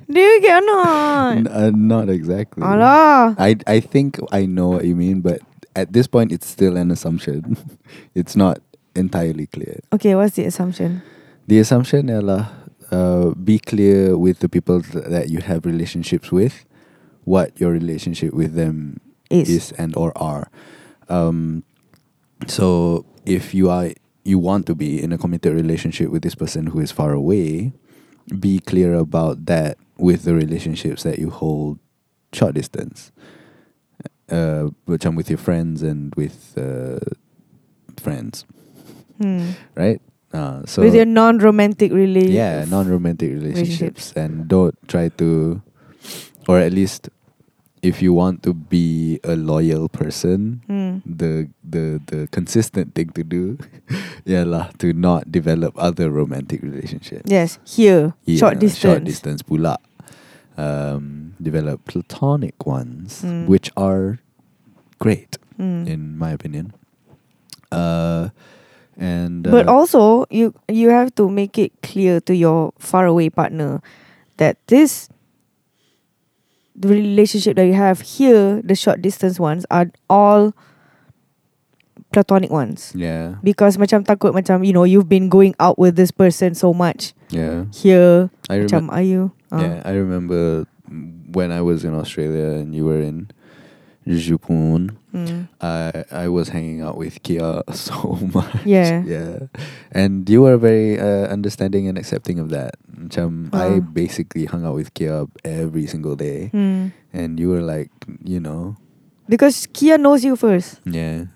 Do 0.06 0.20
you 0.20 0.42
get 0.42 0.62
or 0.62 0.66
not? 0.66 1.38
N- 1.38 1.48
uh, 1.48 1.72
not 1.74 2.10
exactly. 2.14 2.62
Allah 2.62 3.34
I 3.40 3.56
I 3.66 3.80
think 3.80 4.20
I 4.36 4.46
know 4.46 4.68
what 4.78 4.86
you 4.86 4.94
mean, 5.00 5.22
but 5.26 5.42
at 5.76 5.94
this 5.94 6.08
point, 6.12 6.32
it's 6.36 6.46
still 6.50 6.76
an 6.78 6.92
assumption. 6.92 7.56
it's 8.20 8.36
not 8.36 8.60
entirely 8.98 9.48
clear. 9.48 9.80
okay 9.96 10.14
what's 10.14 10.36
the 10.36 10.44
assumption? 10.46 11.02
The 11.48 11.58
assumption 11.64 12.10
ialah 12.14 12.52
uh, 12.92 13.32
be 13.38 13.58
clear 13.64 14.18
with 14.18 14.44
the 14.44 14.50
people 14.50 14.82
th- 14.84 15.08
that 15.08 15.30
you 15.30 15.40
have 15.42 15.64
relationships 15.66 16.34
with, 16.36 16.66
what 17.30 17.54
your 17.62 17.70
relationship 17.70 18.34
with 18.34 18.58
them 18.58 18.98
is 19.30 19.46
is 19.50 19.66
and 19.78 19.94
or 19.94 20.10
are. 20.18 20.50
Um, 21.14 21.62
so 22.50 23.06
if 23.26 23.54
you 23.54 23.70
are 23.70 23.94
you 24.26 24.42
want 24.42 24.66
to 24.68 24.74
be 24.74 24.98
in 25.02 25.14
a 25.14 25.18
committed 25.18 25.54
relationship 25.54 26.10
with 26.10 26.22
this 26.26 26.34
person 26.36 26.68
who 26.74 26.80
is 26.82 26.90
far 26.92 27.14
away, 27.14 27.74
be 28.42 28.58
clear 28.60 28.94
about 28.98 29.46
that 29.46 29.78
with 29.98 30.24
the 30.26 30.34
relationships 30.34 31.04
that 31.06 31.20
you 31.20 31.30
hold 31.30 31.78
short 32.34 32.54
distance. 32.58 33.12
Uh, 34.30 34.70
macam 34.86 35.18
with 35.18 35.26
your 35.30 35.42
friends 35.42 35.82
and 35.82 36.14
with 36.14 36.54
uh, 36.54 37.02
friends, 37.98 38.46
Hmm. 39.18 39.58
right? 39.74 39.98
Uh, 40.30 40.62
so 40.70 40.86
With 40.86 40.94
your 40.94 41.10
non-romantic 41.10 41.90
relationship. 41.90 42.38
yeah, 42.38 42.62
non-romantic 42.70 43.34
relationships, 43.34 44.14
and 44.14 44.46
don't 44.46 44.78
try 44.86 45.10
to, 45.18 45.58
or 46.46 46.62
at 46.62 46.70
least, 46.70 47.10
if 47.82 48.02
you 48.02 48.12
want 48.14 48.44
to 48.44 48.54
be 48.54 49.20
a 49.24 49.36
loyal 49.36 49.88
person, 49.90 50.62
Hmm. 50.68 51.00
the 51.08 51.48
the 51.64 52.00
the 52.08 52.28
consistent 52.32 52.94
thing 52.96 53.10
to 53.16 53.24
do, 53.24 53.58
yeah 54.26 54.44
lah, 54.44 54.70
to 54.84 54.92
not 54.94 55.32
develop 55.32 55.74
other 55.80 56.10
romantic 56.12 56.62
relationships. 56.62 57.26
Yes, 57.30 57.60
here, 57.64 58.14
Yeah, 58.26 58.40
short 58.40 58.60
distance. 58.60 58.84
Short 58.84 59.02
distance 59.04 59.42
pula. 59.44 59.78
Um, 60.60 61.36
develop 61.40 61.88
platonic 61.88 62.68
ones, 62.68 63.24
Mm. 63.24 63.48
which 63.48 63.72
are 63.80 64.20
great 65.00 65.40
Hmm. 65.56 65.88
in 65.88 66.20
my 66.20 66.36
opinion. 66.36 66.76
Uh, 67.72 68.30
and 69.00 69.48
But 69.48 69.68
uh, 69.68 69.72
also, 69.72 70.28
you 70.28 70.52
you 70.68 70.92
have 70.92 71.16
to 71.16 71.32
make 71.32 71.56
it 71.56 71.72
clear 71.80 72.20
to 72.28 72.36
your 72.36 72.76
faraway 72.76 73.32
partner 73.32 73.80
that 74.36 74.60
this 74.68 75.08
the 76.80 76.88
relationship 76.88 77.60
that 77.60 77.68
you 77.68 77.76
have 77.76 78.00
here, 78.02 78.62
the 78.64 78.74
short 78.74 79.02
distance 79.04 79.40
ones, 79.40 79.66
are 79.70 79.92
all 80.10 80.56
platonic 82.12 82.50
ones. 82.50 82.96
yeah, 82.96 83.36
Because 83.44 83.78
macam 83.78 84.08
takut 84.08 84.34
macam 84.34 84.66
you 84.66 84.74
know 84.74 84.88
you've 84.88 85.12
been 85.12 85.30
going 85.30 85.54
out 85.60 85.78
with 85.78 86.00
this 86.00 86.10
person 86.10 86.56
so 86.56 86.74
much 86.74 87.14
yeah. 87.30 87.68
here. 87.76 88.32
I. 88.50 88.66
Macam 88.66 88.90
are 88.90 89.04
you? 89.06 89.36
Uh, 89.52 89.62
Yeah, 89.62 89.76
I 89.86 89.94
remember 89.94 90.66
when 91.30 91.52
I 91.52 91.62
was 91.62 91.86
in 91.86 91.94
Australia 91.94 92.58
and 92.58 92.74
you 92.74 92.86
were 92.88 92.98
in 92.98 93.30
Jepun. 94.08 94.96
mm. 95.14 95.48
I 95.62 96.06
I 96.12 96.28
was 96.30 96.50
hanging 96.50 96.82
out 96.82 96.98
with 96.98 97.22
Kia 97.24 97.62
so 97.76 98.18
much. 98.34 98.64
Yeah. 98.66 99.04
yeah, 99.06 99.48
and 99.92 100.28
you 100.30 100.42
were 100.44 100.58
very 100.58 100.98
uh, 101.00 101.28
understanding 101.30 101.88
and 101.88 101.98
accepting 101.98 102.40
of 102.40 102.50
that. 102.50 102.76
Macam 102.90 103.54
I 103.54 103.78
Ah. 103.78 103.84
basically 103.84 104.46
hung 104.46 104.64
out 104.66 104.76
with 104.76 104.94
Kia 104.96 105.26
every 105.44 105.86
single 105.86 106.16
day, 106.16 106.50
Hmm. 106.56 106.96
and 107.14 107.38
you 107.40 107.50
were 107.50 107.62
like, 107.64 107.92
you 108.24 108.40
know, 108.40 108.76
Because 109.30 109.68
Kia 109.70 109.98
knows 110.02 110.26
you 110.26 110.34
first. 110.36 110.82
yeah, 110.90 111.30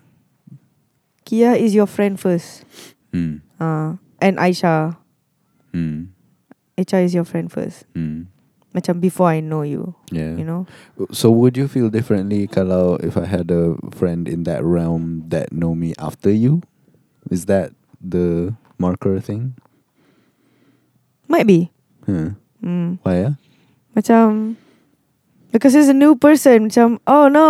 Kia 1.26 1.54
is 1.54 1.76
your 1.78 1.86
friend 1.88 2.18
first. 2.20 2.66
mm, 3.14 3.40
Uh, 3.62 4.02
and 4.18 4.38
Aisha. 4.42 4.98
mm, 5.76 6.10
Aisha 6.78 7.06
is 7.06 7.14
your 7.14 7.24
friend 7.28 7.52
first. 7.54 7.86
mm, 7.94 8.26
Macam 8.74 8.98
before 9.00 9.30
I 9.30 9.40
know 9.40 9.62
you. 9.62 9.94
yeah. 10.10 10.34
You 10.34 10.42
know? 10.44 10.66
So 11.14 11.30
would 11.30 11.54
you 11.56 11.70
feel 11.70 11.94
differently 11.94 12.50
kalau 12.50 12.98
if 13.06 13.14
I 13.14 13.30
had 13.30 13.54
a 13.54 13.78
friend 13.94 14.26
in 14.26 14.50
that 14.50 14.66
realm 14.66 15.30
that 15.30 15.54
know 15.54 15.78
me 15.78 15.94
after 16.02 16.34
you? 16.34 16.66
Is 17.30 17.46
that 17.46 17.72
the 18.02 18.58
marker 18.82 19.22
thing? 19.22 19.54
Might 21.30 21.48
be. 21.48 21.72
Huh. 22.06 22.36
Hmm. 22.66 22.98
Why 23.06 23.16
yeah? 23.30 23.34
Macam 23.96 24.58
because 25.54 25.76
it's 25.78 25.88
a 25.90 25.96
new 25.96 26.16
person. 26.18 26.70
Macam 26.70 26.98
oh 27.06 27.30
no, 27.30 27.48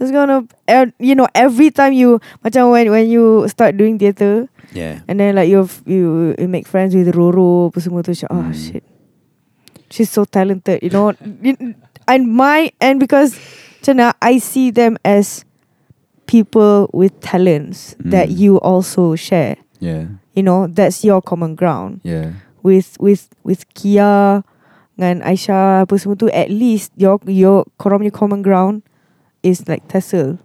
it's 0.00 0.10
gonna 0.10 0.48
uh, 0.68 0.86
you 0.98 1.14
know 1.14 1.28
every 1.36 1.70
time 1.70 1.92
you 1.92 2.16
macam 2.40 2.72
when 2.72 2.88
when 2.90 3.06
you 3.12 3.44
start 3.48 3.76
doing 3.76 4.00
theatre 4.00 4.48
Yeah. 4.74 5.06
and 5.06 5.22
then 5.22 5.38
like 5.38 5.46
you 5.46 5.70
you, 5.86 6.34
you 6.34 6.48
make 6.50 6.66
friends 6.66 6.98
with 6.98 7.06
Roro 7.14 7.70
apa 7.70 7.78
semua 7.78 8.02
tu 8.02 8.10
oh 8.26 8.50
Hmm. 8.50 8.50
shit, 8.50 8.82
she's 9.94 10.10
so 10.10 10.26
talented. 10.26 10.82
You 10.82 10.90
know, 10.90 11.14
and 12.10 12.22
my 12.26 12.74
and 12.82 12.98
because 12.98 13.38
mana, 13.86 14.10
I 14.18 14.42
see 14.42 14.74
them 14.74 14.98
as 15.06 15.46
people 16.26 16.90
with 16.92 17.14
talents 17.22 17.94
that 18.02 18.26
Mm. 18.32 18.38
you 18.38 18.52
also 18.58 19.14
share. 19.14 19.56
Yeah. 19.78 20.18
You 20.34 20.42
know, 20.42 20.66
that's 20.66 21.04
your 21.06 21.22
common 21.22 21.54
ground. 21.54 22.02
Yeah. 22.02 22.42
with 22.64 22.96
with 22.96 23.28
with 23.44 23.68
Kia 23.76 24.40
dengan 24.96 25.20
Aisyah 25.20 25.84
apa 25.84 26.00
semua 26.00 26.16
tu 26.16 26.32
at 26.32 26.48
least 26.48 26.96
your 26.96 27.20
your 27.28 27.68
korang 27.76 28.00
punya 28.00 28.08
common 28.08 28.40
ground 28.40 28.80
is 29.44 29.68
like 29.68 29.84
Tessel 29.84 30.40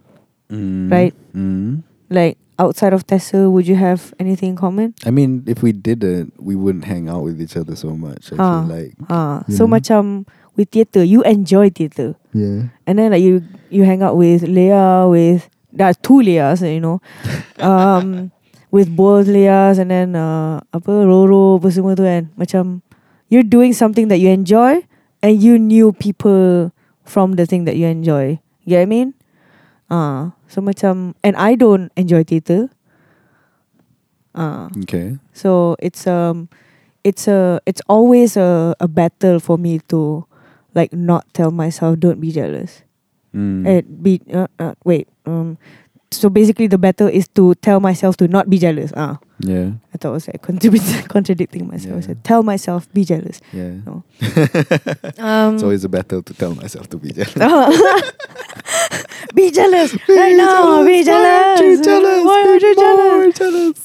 Mm. 0.52 0.92
Right. 0.92 1.16
Mm. 1.32 1.88
like 2.12 2.36
outside 2.60 2.92
of 2.92 3.08
Tessel 3.08 3.50
would 3.56 3.66
you 3.66 3.80
have 3.80 4.12
anything 4.20 4.54
in 4.54 4.58
common 4.60 4.92
I 5.08 5.12
mean, 5.16 5.48
if 5.48 5.64
we 5.64 5.72
didn't, 5.72 6.36
we 6.36 6.60
wouldn't 6.60 6.84
hang 6.86 7.08
out 7.08 7.24
with 7.24 7.40
each 7.40 7.56
other 7.56 7.74
so 7.80 7.96
much. 7.96 8.30
I 8.32 8.36
Ah. 8.36 8.68
feel 8.68 8.76
like. 8.76 8.92
ha 9.08 9.48
You 9.48 9.56
so 9.56 9.64
know? 9.64 9.80
macam 9.80 10.02
with 10.60 10.76
theatre 10.76 11.08
you 11.08 11.24
enjoy 11.24 11.72
theatre 11.72 12.20
Yeah. 12.36 12.76
and 12.84 13.00
then 13.00 13.16
like 13.16 13.24
you 13.24 13.42
you 13.72 13.88
hang 13.88 14.04
out 14.04 14.20
with 14.20 14.44
Leah 14.44 15.08
with 15.08 15.48
that's 15.72 15.96
two 16.04 16.20
Leahs 16.20 16.60
you 16.60 16.84
know 16.84 17.00
um 17.64 18.30
with 18.70 18.92
both 18.92 19.26
Leahs 19.32 19.80
and 19.80 19.90
then 19.90 20.14
uh, 20.20 20.60
apa 20.76 20.92
Roro 21.08 21.58
apa 21.58 21.72
semua 21.72 21.96
tu 21.96 22.04
kan 22.04 22.28
macam 22.36 22.84
you're 23.32 23.46
doing 23.48 23.72
something 23.74 24.12
that 24.12 24.20
you 24.20 24.28
enjoy 24.30 24.84
and 25.24 25.40
you 25.40 25.56
knew 25.58 25.96
people 25.96 26.70
from 27.08 27.34
the 27.40 27.48
thing 27.48 27.64
that 27.66 27.80
you 27.80 27.88
enjoy 27.88 28.38
you 28.68 28.76
get 28.76 28.84
what 28.84 28.90
I 28.90 28.92
mean 28.92 29.08
ah 29.90 30.32
so 30.48 30.62
macam 30.62 31.14
and 31.26 31.36
I 31.36 31.54
don't 31.58 31.92
enjoy 31.98 32.24
theatre 32.24 32.70
ah 34.38 34.70
Okay. 34.86 35.18
so 35.34 35.76
it's 35.82 36.06
um 36.08 36.50
it's 37.04 37.28
a 37.28 37.60
it's 37.66 37.82
always 37.90 38.38
a, 38.38 38.76
a 38.80 38.88
battle 38.88 39.40
for 39.40 39.58
me 39.58 39.80
to 39.90 40.26
like 40.78 40.94
not 40.94 41.26
tell 41.34 41.50
myself 41.52 41.98
don't 42.00 42.22
be 42.22 42.32
jealous 42.32 42.84
Mm. 43.30 43.62
Eh, 43.62 43.86
be 43.86 44.18
uh, 44.34 44.50
uh, 44.58 44.74
wait. 44.82 45.06
Um, 45.22 45.62
so 46.12 46.30
basically, 46.30 46.66
the 46.68 46.78
battle 46.78 47.08
is 47.08 47.28
to 47.38 47.54
tell 47.62 47.80
myself 47.80 48.18
to 48.18 48.28
not 48.28 48.50
be 48.50 48.58
jealous. 48.58 48.92
Ah, 48.98 49.20
Yeah. 49.40 49.78
I 49.94 49.98
thought 50.02 50.10
I 50.10 50.18
was 50.20 50.28
like 50.28 50.42
contradicting 51.08 51.68
myself. 51.70 51.94
I 51.94 51.98
Yeah. 52.02 52.08
said, 52.12 52.24
tell 52.26 52.42
myself 52.44 52.92
be 52.94 53.06
jealous. 53.06 53.40
Yeah. 53.54 53.80
No. 53.86 54.04
Um, 55.20 55.60
so 55.60 55.70
it's 55.70 55.84
a 55.84 55.90
battle 55.92 56.24
to 56.24 56.34
tell 56.34 56.56
myself 56.56 56.88
to 56.90 56.98
be 56.98 57.12
jealous. 57.12 57.36
be 59.36 59.52
jealous 59.52 59.94
right 60.08 60.36
now. 60.36 60.84
Be 60.84 61.04
jealous. 61.04 61.24
Why 61.24 61.44
aren't 61.46 61.62
you 61.62 61.84
jealous? 61.84 62.26
Why 62.26 62.40
aren't 62.48 62.62
you 62.64 62.74
Be 62.76 62.82
jealous? 62.82 63.10
more 63.12 63.32
jealous. 63.32 63.80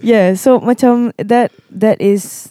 Yeah. 0.00 0.26
So 0.34 0.60
macam 0.60 1.12
that 1.20 1.52
that 1.70 2.00
is. 2.00 2.50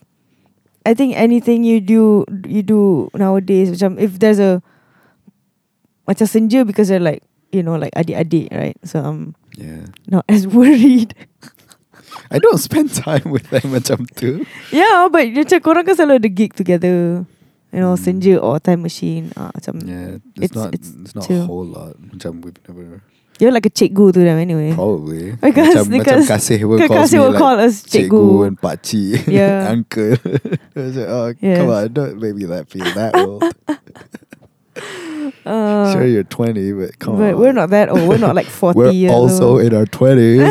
I 0.85 0.93
think 0.95 1.13
anything 1.17 1.63
you 1.67 1.81
do 1.83 2.25
you 2.47 2.63
do 2.63 3.11
nowadays 3.13 3.69
macam 3.69 3.99
if 3.99 4.17
there's 4.17 4.39
a 4.39 4.63
macam 6.07 6.25
senja 6.25 6.65
because 6.65 6.87
they're 6.89 7.03
like 7.03 7.21
you 7.51 7.61
know 7.61 7.75
like 7.75 7.93
adik-adik 7.93 8.49
right 8.51 8.77
so 8.83 8.99
I'm 9.01 9.33
Yeah. 9.57 9.91
not 10.07 10.23
as 10.29 10.47
worried 10.55 11.13
I 12.31 12.37
don't 12.39 12.57
spend 12.61 12.93
time 12.93 13.29
with 13.29 13.49
them 13.49 13.69
macam 13.75 14.05
tu. 14.17 14.45
Yeah, 14.69 15.09
but 15.09 15.29
macam 15.29 15.57
korang 15.61 15.83
kan 15.85 15.97
selalu 15.97 16.21
ada 16.21 16.29
gig 16.29 16.53
together. 16.53 17.25
You 17.69 17.79
know, 17.81 17.93
Hmm. 17.93 18.01
senja 18.01 18.37
or 18.41 18.57
time 18.57 18.81
machine. 18.81 19.29
Ah, 19.37 19.53
macam 19.53 19.77
Yeah, 19.85 20.17
it's, 20.37 20.53
It's- 20.53 20.57
not. 20.57 20.69
it's 20.73 20.89
It's, 20.89 21.13
not 21.13 21.29
a 21.29 21.45
whole 21.45 21.65
lot. 21.69 21.97
Macam 22.01 22.41
we've 22.41 22.57
never. 22.65 23.01
you're 23.39 23.53
like 23.55 23.63
a 23.65 23.71
cikgu 23.71 24.11
to 24.13 24.19
them 24.19 24.35
anyway. 24.35 24.73
Probably. 24.73 25.37
Because- 25.37 25.85
macam, 25.87 25.95
because- 25.95 26.25
macam 26.27 26.33
kasih 26.33 26.59
will 26.65 26.81
Kasih 26.81 27.17
will 27.23 27.31
like 27.33 27.39
call 27.39 27.57
us 27.61 27.81
cikgu 27.85 28.09
cikgu. 28.09 28.47
and 28.49 28.55
pakcik, 28.59 29.19
Yeah. 29.39 29.69
uncle. 29.69 30.17
I 30.75 30.77
was 30.81 30.95
like, 30.97 31.07
oh, 31.09 31.27
Yeah. 31.39 31.57
come 31.61 31.69
on, 31.71 31.85
don't 31.93 32.17
make 32.19 32.35
me 32.35 32.45
that 32.49 32.67
feel 32.67 32.89
that 32.93 33.13
old. 33.15 33.47
Uh, 35.45 35.93
sure, 35.93 36.05
you're 36.07 36.23
20, 36.23 36.73
but 36.73 36.99
come 36.99 37.17
but 37.17 37.33
on. 37.33 37.39
we're 37.39 37.53
not 37.53 37.69
that 37.71 37.89
old. 37.89 38.07
We're 38.07 38.17
not 38.17 38.35
like 38.35 38.47
40 38.51 38.77
We're 38.77 38.91
years 38.91 39.11
also 39.13 39.57
old. 39.57 39.61
in 39.61 39.73
our 39.75 39.85
20s. 39.85 40.41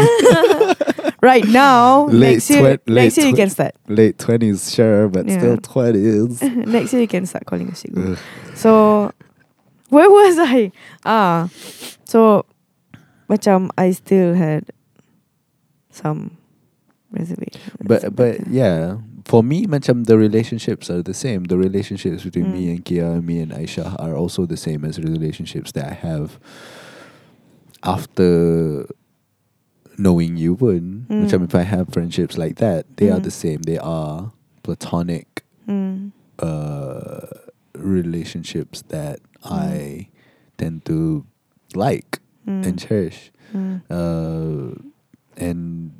right 1.22 1.44
now, 1.46 2.06
Late 2.12 2.34
next 2.42 2.50
year, 2.50 2.62
late 2.62 2.80
next 2.86 3.16
year 3.18 3.26
you 3.26 3.32
twen- 3.32 3.42
can 3.46 3.50
start. 3.50 3.74
Late 3.88 4.18
20s, 4.18 4.74
sure, 4.74 5.08
but 5.08 5.26
Yeah. 5.26 5.38
still 5.38 5.56
20s. 5.58 6.42
next 6.66 6.92
year 6.92 7.02
you 7.02 7.08
can 7.08 7.26
start 7.26 7.46
calling 7.46 7.70
us. 7.70 7.84
So, 8.54 9.12
where 9.90 10.08
was 10.10 10.38
I? 10.38 10.70
Ah, 11.04 11.48
so 12.04 12.44
macam 13.28 13.70
I 13.76 13.90
still 13.92 14.34
had 14.34 14.64
some 15.90 16.36
reservation. 17.10 17.60
but 17.82 18.14
but 18.14 18.46
yeah, 18.48 18.98
for 19.28 19.44
me, 19.44 19.68
macam 19.68 20.08
the 20.08 20.16
relationships 20.16 20.88
are 20.88 21.04
the 21.04 21.12
same. 21.12 21.44
The 21.44 21.60
relationships 21.60 22.24
between 22.24 22.48
me 22.50 22.66
Mm. 22.66 22.70
and 22.72 22.80
Kia, 22.84 23.10
me 23.20 23.44
and 23.44 23.52
Aisha 23.52 23.92
are 24.00 24.16
also 24.16 24.48
the 24.48 24.56
same 24.56 24.88
as 24.88 24.96
relationships 24.98 25.70
that 25.76 25.84
I 25.84 25.94
have 26.00 26.40
after 27.84 28.88
knowing 29.98 30.36
you. 30.40 30.56
Pun 30.56 31.06
Mm. 31.12 31.28
macam 31.28 31.44
if 31.44 31.54
I 31.54 31.62
have 31.68 31.92
friendships 31.92 32.38
like 32.40 32.56
that, 32.56 32.86
they 32.96 33.12
are 33.12 33.20
Mm. 33.20 33.28
the 33.28 33.34
same. 33.34 33.60
They 33.68 33.76
are 33.78 34.32
platonic 34.64 35.44
Mm. 35.68 36.12
uh, 36.40 37.28
relationships 37.76 38.80
that 38.88 39.20
Mm. 39.44 39.52
I 39.52 40.08
tend 40.56 40.84
to 40.88 41.26
like. 41.76 42.20
Mm. 42.48 42.64
and 42.64 42.78
cherish. 42.80 43.28
Mm. 43.52 43.84
Uh, 43.92 44.72
and 45.36 45.92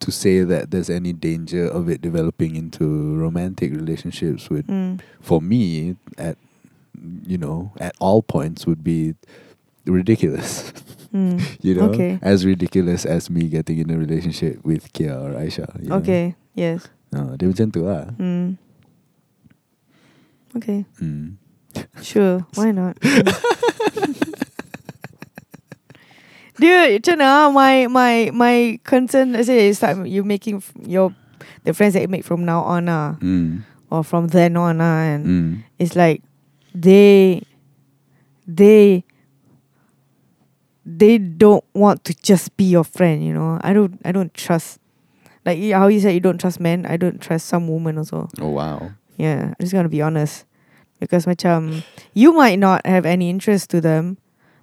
to 0.00 0.10
say 0.10 0.42
that 0.46 0.70
there's 0.70 0.88
any 0.90 1.12
danger 1.12 1.66
of 1.66 1.88
it 1.88 2.00
developing 2.00 2.54
into 2.56 2.86
romantic 3.18 3.72
relationships 3.74 4.48
would, 4.50 4.66
Mm. 4.68 5.00
for 5.20 5.40
me, 5.42 5.96
at 6.16 6.36
you 7.26 7.38
know, 7.38 7.70
at 7.78 7.94
all 8.00 8.22
points 8.22 8.66
would 8.66 8.82
be 8.82 9.14
ridiculous. 9.86 10.72
Mm. 11.08 11.40
you 11.64 11.72
know, 11.72 11.88
Okay. 11.88 12.20
as 12.20 12.44
ridiculous 12.44 13.06
as 13.08 13.30
me 13.32 13.48
getting 13.48 13.78
in 13.80 13.88
a 13.88 13.96
relationship 13.96 14.60
with 14.60 14.92
Kia 14.92 15.16
or 15.16 15.32
Aisha. 15.32 15.64
You 15.80 15.88
know? 15.88 15.96
Okay. 16.04 16.36
Yes. 16.52 16.84
Uh, 17.16 17.32
dia 17.40 17.48
macam 17.48 17.72
tu 17.72 17.80
lah. 17.88 18.12
Mm. 18.20 18.60
Okay. 20.60 20.84
Mm. 21.00 21.40
Sure. 22.04 22.44
Why 22.60 22.76
not? 22.76 23.00
Dude, 26.58 27.06
mana 27.06 27.24
ah? 27.24 27.50
my 27.54 27.86
my 27.86 28.30
my 28.34 28.80
concern 28.82 29.32
let's 29.32 29.48
is 29.48 29.78
that 29.80 29.94
you 30.08 30.24
making 30.24 30.62
your 30.82 31.14
the 31.62 31.72
friends 31.72 31.94
that 31.94 32.02
you 32.02 32.08
make 32.10 32.24
from 32.26 32.44
now 32.44 32.62
on 32.66 32.88
ah, 32.88 33.14
Mm. 33.22 33.62
or 33.90 34.02
from 34.02 34.28
then 34.28 34.56
on 34.58 34.80
ah, 34.82 34.98
and 35.06 35.22
Mm. 35.26 35.50
it's 35.78 35.94
like 35.94 36.22
they 36.74 37.42
they 38.46 39.04
they 40.84 41.18
don't 41.18 41.64
want 41.74 42.02
to 42.04 42.14
just 42.22 42.56
be 42.56 42.64
your 42.64 42.84
friend, 42.84 43.22
you 43.24 43.32
know. 43.34 43.58
I 43.62 43.72
don't 43.72 44.00
I 44.04 44.10
don't 44.12 44.32
trust 44.34 44.80
like 45.46 45.62
how 45.70 45.86
you 45.86 46.00
said 46.00 46.14
you 46.14 46.20
don't 46.20 46.38
trust 46.42 46.58
men, 46.60 46.86
I 46.86 46.96
don't 46.96 47.20
trust 47.20 47.46
some 47.46 47.68
women 47.68 47.98
also. 47.98 48.28
Oh 48.40 48.50
wow. 48.50 48.90
Yeah, 49.16 49.54
I'm 49.54 49.60
just 49.62 49.72
gonna 49.72 49.88
be 49.88 50.02
honest. 50.02 50.44
Because 50.98 51.26
macam 51.26 51.86
you 52.14 52.34
might 52.34 52.58
not 52.58 52.82
have 52.86 53.06
any 53.06 53.30
interest 53.30 53.70
to 53.70 53.80
them, 53.80 54.18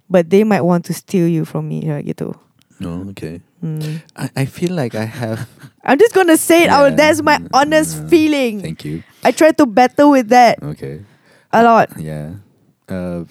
but 0.10 0.30
they 0.30 0.44
might 0.44 0.62
want 0.62 0.86
to 0.86 0.94
steal 0.94 1.28
you 1.28 1.46
from 1.46 1.68
me, 1.70 1.84
right, 1.90 2.06
gitu. 2.06 2.36
Oh, 2.84 3.08
okay. 3.16 3.42
Mm. 3.64 4.02
I, 4.16 4.30
I 4.36 4.46
feel 4.46 4.74
like 4.76 4.96
I 4.96 5.06
have. 5.06 5.48
I'm 5.84 5.98
just 5.98 6.14
gonna 6.14 6.38
say 6.38 6.64
it 6.64 6.70
out. 6.70 6.92
Yeah. 6.92 6.96
That's 6.98 7.22
my 7.22 7.40
honest 7.54 8.04
feeling. 8.10 8.62
Thank 8.62 8.84
you. 8.86 9.04
I 9.24 9.32
try 9.32 9.52
to 9.54 9.66
battle 9.66 10.12
with 10.12 10.30
that 10.30 10.62
Okay. 10.62 11.02
a 11.54 11.64
lot. 11.64 11.90
Yeah. 11.98 12.44
Uh, 12.90 13.24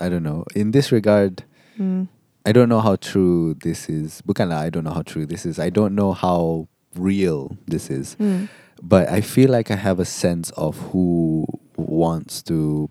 I 0.00 0.08
don't 0.08 0.22
know. 0.22 0.44
In 0.54 0.72
this 0.72 0.90
regard, 0.92 1.44
Mm. 1.80 2.08
I 2.44 2.52
don't 2.52 2.68
know 2.68 2.80
how 2.84 2.96
true 2.96 3.54
this 3.54 3.88
is. 3.88 4.20
Bukanlah, 4.26 4.60
I 4.60 4.68
don't 4.68 4.84
know 4.84 4.92
how 4.92 5.00
true 5.06 5.24
this 5.24 5.46
is. 5.46 5.58
I 5.58 5.70
don't 5.70 5.94
know 5.94 6.12
how 6.12 6.68
real 6.98 7.56
this 7.66 7.88
is. 7.88 8.16
Mm. 8.20 8.48
But 8.82 9.08
I 9.08 9.22
feel 9.22 9.48
like 9.48 9.70
I 9.70 9.76
have 9.76 9.96
a 10.00 10.04
sense 10.04 10.50
of 10.58 10.76
who 10.92 11.46
wants 11.78 12.42
to 12.50 12.90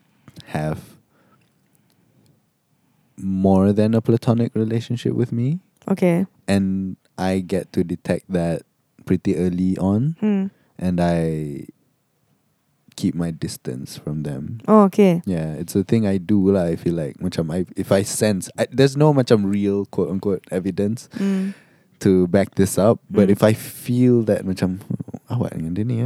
have 0.49 0.90
more 3.17 3.73
than 3.73 3.93
a 3.93 4.01
platonic 4.01 4.55
relationship 4.55 5.13
with 5.13 5.31
me. 5.31 5.59
Okay. 5.89 6.25
And 6.47 6.97
I 7.17 7.39
get 7.39 7.71
to 7.73 7.83
detect 7.83 8.31
that 8.31 8.63
pretty 9.05 9.35
early 9.35 9.77
on. 9.77 10.15
Mm. 10.21 10.51
And 10.77 10.99
I 11.01 11.65
keep 12.95 13.15
my 13.15 13.31
distance 13.31 13.97
from 13.97 14.23
them. 14.23 14.59
Oh, 14.67 14.83
okay. 14.91 15.21
Yeah, 15.25 15.53
it's 15.57 15.75
a 15.75 15.83
thing 15.83 16.05
I 16.05 16.17
do 16.17 16.51
lah. 16.51 16.69
I 16.69 16.75
feel 16.75 16.93
like 16.93 17.17
macam 17.17 17.49
I, 17.49 17.65
if 17.75 17.91
I 17.91 18.03
sense 18.03 18.49
I, 18.59 18.67
there's 18.69 18.97
no 18.97 19.13
macam 19.13 19.47
real 19.49 19.85
quote 19.89 20.09
unquote 20.11 20.43
evidence 20.51 21.09
Mm. 21.17 21.53
to 22.01 22.27
back 22.27 22.55
this 22.55 22.77
up, 22.77 22.99
but 23.09 23.29
Mm. 23.29 23.33
if 23.37 23.41
I 23.41 23.53
feel 23.53 24.21
that 24.29 24.45
macam 24.45 24.81
awak 25.31 25.55
dengan 25.55 25.73
dia 25.73 25.85
ni 25.87 25.97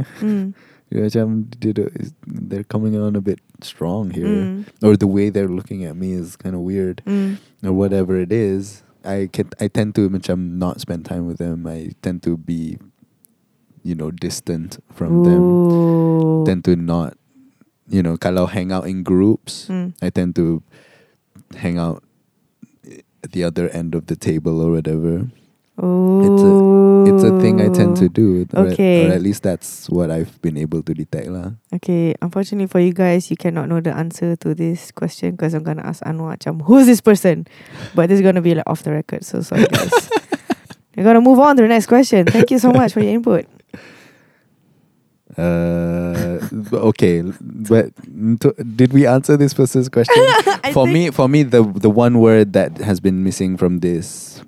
eh, 0.92 0.96
dia 0.96 1.02
macam 1.02 1.50
dia, 1.58 1.72
dia, 1.74 1.88
they're 2.26 2.66
coming 2.66 2.94
on 2.96 3.16
a 3.16 3.20
bit 3.24 3.40
strong 3.62 4.10
here, 4.10 4.26
Mm. 4.26 4.66
or 4.82 4.96
the 4.96 5.08
way 5.10 5.30
they're 5.30 5.50
looking 5.50 5.82
at 5.84 5.96
me 5.96 6.12
is 6.12 6.36
kind 6.36 6.54
of 6.54 6.62
weird, 6.62 7.02
Mm. 7.06 7.38
or 7.64 7.72
whatever 7.72 8.16
it 8.20 8.30
is. 8.30 8.82
I 9.06 9.30
can 9.30 9.50
I 9.62 9.70
tend 9.70 9.94
to 9.98 10.10
macam 10.10 10.58
not 10.58 10.82
spend 10.82 11.06
time 11.06 11.26
with 11.30 11.38
them. 11.38 11.62
I 11.66 11.94
tend 12.02 12.26
to 12.26 12.34
be, 12.36 12.78
you 13.86 13.94
know, 13.94 14.10
distant 14.10 14.82
from 14.90 15.22
them. 15.22 15.42
Tend 16.42 16.66
to 16.66 16.74
not, 16.74 17.14
you 17.86 18.02
know, 18.02 18.18
kalau 18.18 18.50
hang 18.50 18.74
out 18.74 18.90
in 18.90 19.06
groups. 19.06 19.70
Mm. 19.70 19.94
I 20.02 20.10
tend 20.10 20.34
to 20.42 20.62
hang 21.62 21.78
out 21.78 22.02
at 23.22 23.30
the 23.30 23.46
other 23.46 23.70
end 23.70 23.94
of 23.94 24.06
the 24.10 24.18
table 24.18 24.58
or 24.58 24.74
whatever. 24.74 25.30
Ooh. 25.82 27.04
It's 27.06 27.22
a 27.22 27.38
thing 27.40 27.60
I 27.60 27.68
tend 27.68 27.96
to 27.98 28.08
do. 28.08 28.46
or 28.54 28.66
at- 28.66 28.72
Okay. 28.72 29.08
Or 29.08 29.12
at 29.12 29.20
least 29.22 29.42
that's 29.42 29.88
what 29.90 30.10
I've 30.10 30.40
been 30.42 30.56
able 30.56 30.82
to 30.82 30.94
detect. 30.94 31.28
lah. 31.28 31.52
Okay, 31.74 32.14
unfortunately 32.22 32.66
for 32.66 32.80
you 32.80 32.92
guys, 32.92 33.30
you 33.30 33.36
cannot 33.36 33.68
know 33.68 33.80
the 33.80 33.92
answer 33.94 34.36
to 34.36 34.54
this 34.54 34.90
question 34.90 35.32
because 35.36 35.52
I'm 35.54 35.62
gonna 35.62 35.84
ask 35.84 36.02
Anwar, 36.04 36.36
macam, 36.40 36.62
who's 36.64 36.86
this 36.86 37.00
person? 37.04 37.46
But 37.94 38.08
this 38.08 38.18
is 38.20 38.24
gonna 38.24 38.40
be 38.42 38.54
like 38.56 38.64
off 38.66 38.82
the 38.82 38.92
record, 38.92 39.24
so 39.24 39.40
sorry 39.44 39.66
guys. 39.68 39.92
We're 40.96 41.04
gonna 41.04 41.20
move 41.20 41.38
on 41.38 41.56
to 41.56 41.62
the 41.62 41.68
next 41.68 41.86
question. 41.92 42.24
Thank 42.24 42.50
you 42.50 42.58
so 42.58 42.72
much 42.72 42.92
for 42.96 43.00
your 43.04 43.12
input. 43.12 43.44
Uh, 45.36 46.40
okay, 46.72 47.20
but 47.68 47.92
to, 48.40 48.54
did 48.64 48.92
we 48.96 49.04
answer 49.06 49.36
this 49.36 49.52
person's 49.52 49.88
question? 49.92 50.16
For 50.72 50.86
me, 50.86 51.10
for 51.12 51.28
me, 51.28 51.42
the 51.44 51.62
the 51.62 51.90
one 51.90 52.18
word 52.18 52.52
that 52.54 52.78
has 52.82 52.98
been 52.98 53.22
missing 53.22 53.56
from 53.56 53.78
this 53.80 54.40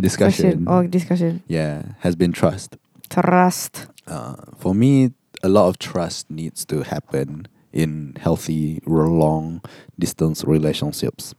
discussion, 0.00 0.66
or 0.68 0.86
discussion. 0.86 1.42
yeah, 1.46 1.82
has 2.00 2.16
been 2.16 2.32
trust. 2.32 2.76
Trust. 3.10 3.86
Uh, 4.06 4.36
for 4.58 4.74
me, 4.74 5.12
a 5.42 5.48
lot 5.48 5.68
of 5.68 5.78
trust 5.78 6.30
needs 6.30 6.64
to 6.66 6.82
happen 6.82 7.46
in 7.72 8.16
healthy, 8.20 8.80
long 8.86 9.60
distance 9.98 10.44
relationships. 10.44 11.34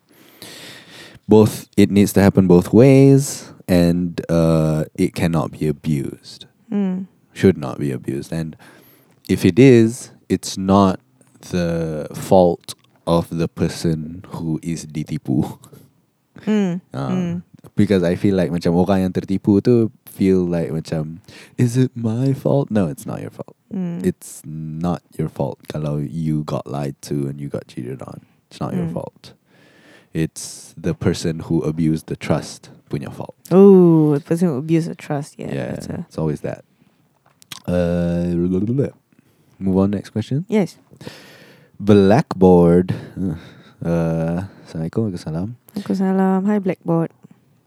Both 1.27 1.67
it 1.75 1.89
needs 1.89 2.13
to 2.13 2.21
happen 2.21 2.47
both 2.47 2.71
ways, 2.71 3.51
and 3.67 4.21
uh, 4.29 4.85
it 4.95 5.15
cannot 5.15 5.51
be 5.51 5.67
abused. 5.67 6.45
Mm. 6.71 7.07
Should 7.33 7.57
not 7.57 7.79
be 7.79 7.91
abused, 7.91 8.31
and 8.31 8.55
if 9.27 9.43
it 9.43 9.57
is, 9.59 10.11
it's 10.29 10.57
not 10.57 10.99
the 11.49 12.07
fault 12.13 12.75
of 13.07 13.29
the 13.29 13.47
person 13.47 14.23
who 14.29 14.59
is 14.63 14.85
ditipu. 14.85 15.59
Mm. 16.41 16.81
Uh, 16.93 17.09
Mm. 17.09 17.43
Because 17.75 18.03
I 18.03 18.15
feel 18.15 18.35
like 18.37 18.51
macam 18.53 18.75
orang 18.77 19.09
yang 19.09 19.13
tertipu 19.13 19.59
tu 19.63 19.89
feel 20.05 20.45
like 20.45 20.69
macam 20.71 21.19
is 21.57 21.75
it 21.75 21.91
my 21.97 22.31
fault? 22.31 22.69
No, 22.69 22.87
it's 22.87 23.05
not 23.05 23.19
your 23.21 23.31
fault. 23.33 23.57
Mm. 23.73 24.05
It's 24.05 24.45
not 24.45 25.01
your 25.17 25.27
fault 25.27 25.59
kalau 25.67 25.97
you 25.99 26.43
got 26.45 26.63
lied 26.69 26.95
to 27.09 27.27
and 27.27 27.41
you 27.41 27.49
got 27.49 27.67
cheated 27.67 27.99
on. 28.05 28.21
It's 28.47 28.61
not 28.61 28.71
your 28.77 28.87
Mm. 28.87 28.93
fault. 28.95 29.33
It's 30.15 30.71
the 30.79 30.95
person 30.95 31.49
who 31.51 31.59
abused 31.67 32.07
the 32.07 32.15
trust 32.15 32.71
punya 32.87 33.11
fault. 33.11 33.35
Oh, 33.51 34.15
the 34.15 34.23
person 34.23 34.47
who 34.47 34.55
abuse 34.55 34.87
of 34.87 34.95
trust. 34.95 35.35
Yeah. 35.35 35.51
Yeah, 35.51 35.67
That's 35.75 35.87
a, 35.91 36.05
it's 36.07 36.15
always 36.21 36.39
that. 36.47 36.63
Uh, 37.67 38.31
move 39.59 39.75
on 39.75 39.91
next 39.91 40.11
question. 40.15 40.45
yes. 40.47 40.77
Blackboard. 41.79 42.95
Uh, 43.83 44.47
Assalamualaikum. 44.63 45.11
Waalaikumsalam. 45.11 45.47
Waalaikumsalam. 45.75 46.39
Hi, 46.47 46.57
Blackboard. 46.63 47.11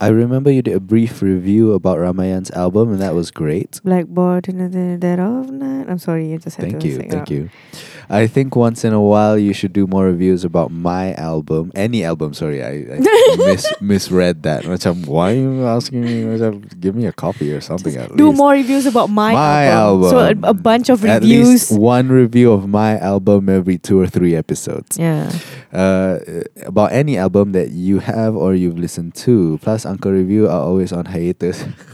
I 0.01 0.07
remember 0.07 0.49
you 0.49 0.61
did 0.61 0.75
a 0.75 0.79
brief 0.79 1.21
review 1.21 1.73
about 1.73 1.97
Ramayan's 1.99 2.51
album, 2.51 2.91
and 2.93 3.01
that 3.01 3.13
was 3.13 3.31
great. 3.31 3.81
Blackboard 3.83 4.47
in 4.47 4.71
the 4.71 4.97
dead 4.97 5.19
of 5.19 5.51
night. 5.51 5.89
I'm 5.89 5.97
sorry, 5.99 6.31
you 6.31 6.37
just 6.39 6.55
had 6.55 6.69
Thank 6.71 6.81
to 6.83 6.87
you, 6.87 6.99
thank 6.99 7.29
you. 7.29 7.49
I 8.09 8.25
think 8.25 8.55
once 8.55 8.85
in 8.85 8.93
a 8.93 9.01
while 9.01 9.37
you 9.37 9.53
should 9.53 9.73
do 9.73 9.85
more 9.85 10.05
reviews 10.05 10.43
about 10.45 10.71
my 10.71 11.13
album, 11.15 11.71
any 11.75 12.03
album. 12.05 12.33
Sorry, 12.33 12.63
I, 12.63 12.95
I 12.95 12.99
mis- 13.37 13.73
misread 13.81 14.41
that. 14.43 14.63
Macam, 14.63 15.05
why 15.05 15.31
are 15.31 15.35
you 15.35 15.65
asking 15.67 16.01
me? 16.01 16.23
Macam, 16.23 16.79
give 16.79 16.95
me 16.95 17.05
a 17.05 17.11
copy 17.11 17.51
or 17.53 17.59
something 17.61 17.93
at 17.97 18.15
Do 18.15 18.29
least. 18.29 18.37
more 18.37 18.53
reviews 18.53 18.85
about 18.87 19.09
my, 19.11 19.33
My 19.33 19.65
album. 19.65 20.09
So 20.09 20.17
a, 20.19 20.49
a 20.49 20.53
bunch 20.55 20.87
of 20.89 21.03
At 21.05 21.21
reviews. 21.21 21.49
least 21.69 21.77
one 21.77 22.07
review 22.09 22.51
of 22.53 22.67
my 22.69 22.97
album 22.97 23.49
every 23.49 23.77
two 23.77 23.99
or 23.99 24.07
three 24.07 24.33
episodes. 24.33 24.97
Yeah. 24.97 25.29
Uh, 25.71 26.17
about 26.65 26.91
any 26.93 27.15
album 27.17 27.51
that 27.51 27.69
you 27.71 27.99
have 27.99 28.35
or 28.35 28.55
you've 28.55 28.79
listened 28.79 29.13
to. 29.13 29.59
Plus, 29.61 29.85
Uncle 29.89 30.11
Review 30.11 30.45
are 30.47 30.61
always 30.61 30.93
on 30.93 31.05
hiatus. 31.05 31.65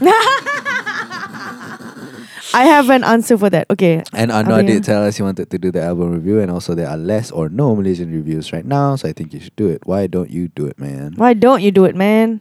I 2.54 2.64
have 2.64 2.88
an 2.88 3.04
answer 3.04 3.36
for 3.36 3.50
that. 3.50 3.66
Okay. 3.70 4.02
And 4.14 4.30
Anwar 4.30 4.60
Okay. 4.64 4.80
did 4.80 4.84
tell 4.84 5.04
us 5.04 5.16
he 5.16 5.22
wanted 5.22 5.50
to 5.50 5.58
do 5.58 5.70
the 5.70 5.82
album 5.82 6.12
review, 6.12 6.40
and 6.40 6.50
also 6.50 6.74
there 6.74 6.88
are 6.88 6.96
less 6.96 7.30
or 7.30 7.48
no 7.48 7.76
Malaysian 7.76 8.12
reviews 8.12 8.52
right 8.52 8.64
now, 8.64 8.96
so 8.96 9.08
I 9.08 9.12
think 9.12 9.34
you 9.34 9.40
should 9.40 9.56
do 9.56 9.68
it. 9.68 9.84
Why 9.84 10.06
don't 10.06 10.30
you 10.30 10.48
do 10.48 10.64
it, 10.66 10.78
man? 10.78 11.14
Why 11.16 11.34
don't 11.34 11.60
you 11.60 11.70
do 11.70 11.84
it, 11.84 11.94
man? 11.96 12.40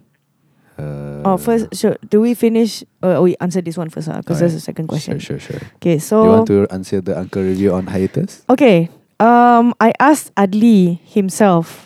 Uh, 0.77 1.23
oh, 1.25 1.37
first, 1.37 1.73
sure. 1.75 1.95
Do 2.09 2.19
we 2.21 2.33
finish? 2.33 2.83
Uh, 3.03 3.19
we 3.23 3.35
answer 3.39 3.59
this 3.61 3.75
one 3.77 3.89
first, 3.89 4.07
because 4.07 4.39
Alright. 4.39 4.39
that's 4.39 4.53
the 4.53 4.59
second 4.59 4.87
question. 4.87 5.19
Sure, 5.19 5.39
sure, 5.39 5.59
sure. 5.59 5.67
Okay, 5.77 5.99
so 5.99 6.23
you 6.23 6.29
want 6.29 6.47
to 6.47 6.67
answer 6.71 7.01
the 7.01 7.17
Uncle 7.17 7.43
Review 7.43 7.73
on 7.73 7.87
hiatus? 7.87 8.43
Okay. 8.49 8.89
Um, 9.19 9.73
I 9.79 9.93
asked 9.99 10.35
Adli 10.35 10.99
himself 11.03 11.84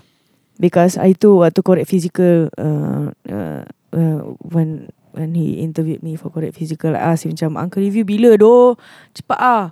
because 0.62 1.00
I 1.00 1.16
tu 1.16 1.42
waktu 1.42 1.64
korek 1.64 1.88
physical 1.88 2.52
uh, 2.60 3.16
uh, 3.26 3.64
uh, 3.96 4.22
when 4.44 4.92
when 5.16 5.34
he 5.34 5.64
interviewed 5.64 6.06
me 6.06 6.20
for 6.20 6.30
korek 6.30 6.54
physical 6.54 6.94
I 6.94 7.16
asked 7.16 7.26
him 7.26 7.34
macam 7.34 7.58
uncle 7.58 7.82
review 7.82 8.06
bila 8.06 8.36
doh 8.36 8.76
cepat 9.16 9.40
ah 9.40 9.66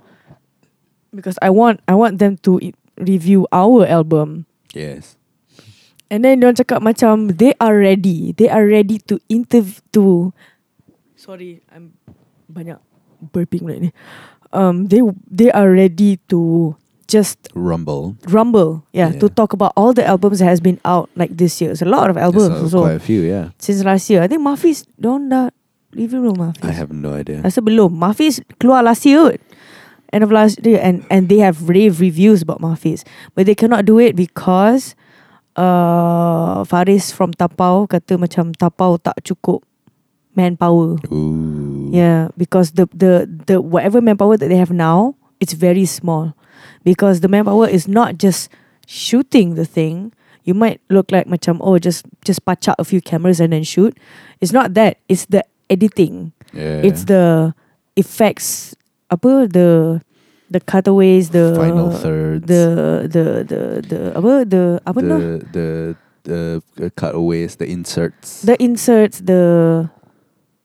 because 1.12 1.38
I 1.44 1.52
want 1.52 1.84
I 1.86 1.94
want 1.94 2.18
them 2.18 2.40
to 2.48 2.58
review 2.98 3.46
our 3.52 3.86
album 3.86 4.48
Yes. 4.76 5.16
And 6.08 6.24
then 6.24 6.40
dia 6.40 6.56
cakap 6.56 6.80
macam 6.80 7.36
they 7.36 7.52
are 7.60 7.76
ready. 7.76 8.32
They 8.32 8.48
are 8.48 8.64
ready 8.64 8.96
to 9.12 9.20
interview 9.28 9.80
to 9.92 10.32
Sorry, 11.18 11.60
I'm 11.68 11.98
banyak 12.48 12.80
burping 13.34 13.68
right 13.68 13.82
ni. 13.82 13.90
Um 14.48 14.88
they 14.88 15.04
they 15.28 15.52
are 15.52 15.68
ready 15.68 16.16
to 16.32 16.72
just 17.08 17.48
Rumble. 17.56 18.16
rumble, 18.28 18.84
yeah, 18.92 19.10
Yeah. 19.10 19.20
to 19.24 19.32
talk 19.32 19.56
about 19.56 19.72
all 19.80 19.96
the 19.96 20.04
albums 20.04 20.38
that 20.44 20.46
has 20.52 20.60
been 20.60 20.76
out 20.84 21.08
like 21.16 21.32
this 21.40 21.56
year. 21.60 21.72
It's 21.72 21.80
a 21.80 21.88
lot 21.88 22.12
of 22.12 22.20
albums 22.20 22.52
There's, 22.52 22.60
uh, 22.60 22.64
also 22.68 22.80
quite 22.84 23.00
a 23.00 23.04
few, 23.04 23.24
yeah. 23.24 23.56
since 23.58 23.80
last 23.82 24.08
year. 24.12 24.20
I 24.20 24.28
think 24.28 24.44
Mafi's 24.44 24.84
don't 25.00 25.32
dah 25.32 25.48
review 25.96 26.20
belum 26.20 26.36
Mafi's. 26.36 26.68
I 26.68 26.76
have 26.76 26.92
no 26.92 27.16
idea. 27.16 27.40
Rasa 27.40 27.64
belum. 27.64 27.96
Mafi's 27.96 28.44
keluar 28.60 28.84
last 28.84 29.08
year. 29.08 29.40
End 30.12 30.20
of 30.24 30.28
last 30.32 30.60
year 30.64 30.80
and 30.84 31.04
and 31.08 31.28
they 31.32 31.40
have 31.40 31.64
rave 31.68 31.96
reviews 32.00 32.44
about 32.44 32.60
Mafi's. 32.60 33.08
But 33.32 33.48
they 33.48 33.56
cannot 33.56 33.88
do 33.88 33.96
it 34.00 34.12
because 34.16 34.92
uh, 35.56 36.64
Faris 36.64 37.12
from 37.12 37.32
Tapau 37.32 37.88
kata 37.88 38.16
macam 38.20 38.52
Tapau 38.56 39.00
tak 39.00 39.20
cukup 39.24 39.64
manpower. 40.36 40.96
Ooh. 41.10 41.88
Yeah, 41.90 42.28
because 42.36 42.76
the 42.76 42.86
the 42.92 43.26
the 43.48 43.60
whatever 43.60 44.00
manpower 44.00 44.36
that 44.36 44.48
they 44.48 44.60
have 44.60 44.70
now, 44.72 45.16
it's 45.40 45.52
very 45.56 45.84
small. 45.88 46.36
Because 46.88 47.20
the 47.20 47.28
manpower 47.28 47.68
is 47.68 47.84
not 47.84 48.16
just 48.16 48.48
shooting 48.88 49.60
the 49.60 49.68
thing. 49.68 50.16
You 50.48 50.56
might 50.56 50.80
look 50.88 51.12
like 51.12 51.28
macam 51.28 51.60
oh 51.60 51.76
just 51.76 52.08
just 52.24 52.40
patch 52.48 52.64
out 52.64 52.80
a 52.80 52.86
few 52.88 53.04
cameras 53.04 53.44
and 53.44 53.52
then 53.52 53.60
shoot. 53.60 53.92
It's 54.40 54.56
not 54.56 54.72
that. 54.80 54.96
It's 55.04 55.28
the 55.28 55.44
editing. 55.68 56.32
Yeah. 56.56 56.80
It's 56.80 57.04
the 57.04 57.52
effects 58.00 58.72
apa 59.12 59.52
the 59.52 60.00
the 60.48 60.60
cutaways 60.64 61.36
the 61.36 61.52
final 61.52 61.92
thirds. 61.92 62.48
the 62.48 62.64
the 63.04 63.24
the 63.44 63.60
the 63.84 64.00
apa 64.16 64.32
the 64.48 64.64
apa 64.88 64.98
the, 65.04 65.08
tu 65.08 65.20
the 65.52 65.68
the 66.24 66.40
uh, 66.80 66.88
cutaways, 66.96 67.60
the 67.60 67.68
inserts. 67.68 68.40
the 68.48 68.56
inserts 68.56 69.20
the 69.20 69.84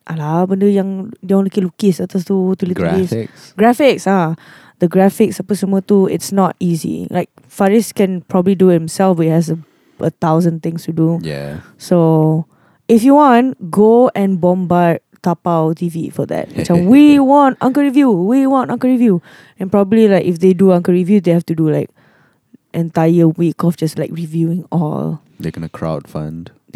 alah 0.03 0.43
benda 0.43 0.67
yang 0.67 1.11
dia 1.23 1.39
orang 1.39 1.47
lukis 1.47 2.03
atas 2.03 2.27
tu 2.27 2.35
tulis-tulis 2.59 3.07
graphics. 3.07 3.55
graphics 3.55 4.03
ah 4.07 4.35
the 4.83 4.91
graphics 4.91 5.39
apa 5.39 5.55
semua 5.55 5.79
tu 5.79 6.03
it's 6.11 6.35
not 6.35 6.59
easy 6.59 7.07
like 7.07 7.31
Faris 7.47 7.95
can 7.95 8.19
probably 8.27 8.51
do 8.51 8.67
it 8.67 8.75
himself 8.75 9.15
but 9.15 9.23
he 9.23 9.31
has 9.31 9.47
a, 9.47 9.55
a 10.03 10.11
thousand 10.19 10.59
things 10.59 10.83
to 10.83 10.91
do 10.91 11.23
Yeah. 11.23 11.63
so 11.79 12.43
if 12.91 12.99
you 13.07 13.15
want 13.15 13.55
go 13.71 14.11
and 14.11 14.43
bombard 14.43 14.99
Tapau 15.23 15.71
TV 15.71 16.11
for 16.11 16.27
that 16.27 16.51
macam 16.59 16.91
we 16.91 17.15
want 17.15 17.55
Uncle 17.63 17.79
Review 17.79 18.11
we 18.11 18.43
want 18.43 18.67
Uncle 18.67 18.91
Review 18.91 19.23
and 19.55 19.71
probably 19.71 20.11
like 20.11 20.27
if 20.27 20.43
they 20.43 20.51
do 20.51 20.75
Uncle 20.75 20.91
Review 20.91 21.23
they 21.23 21.31
have 21.31 21.47
to 21.47 21.55
do 21.55 21.71
like 21.71 21.87
entire 22.75 23.31
week 23.31 23.63
of 23.63 23.79
just 23.79 23.95
like 23.95 24.11
reviewing 24.11 24.67
all 24.67 25.23
They're 25.39 25.55
gonna 25.55 25.71
crowdfund. 25.71 26.51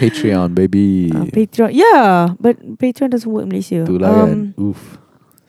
Patreon, 0.00 0.54
baby. 0.54 1.10
uh, 1.14 1.24
Patreon 1.28 1.70
yeah 1.72 2.34
but 2.40 2.56
Patreon 2.78 3.10
doesn't 3.10 3.30
work 3.30 3.44
in 3.44 3.50
Malaysia 3.52 3.84
Itulah 3.84 4.10
kan. 4.26 4.54
Oof. 4.58 4.98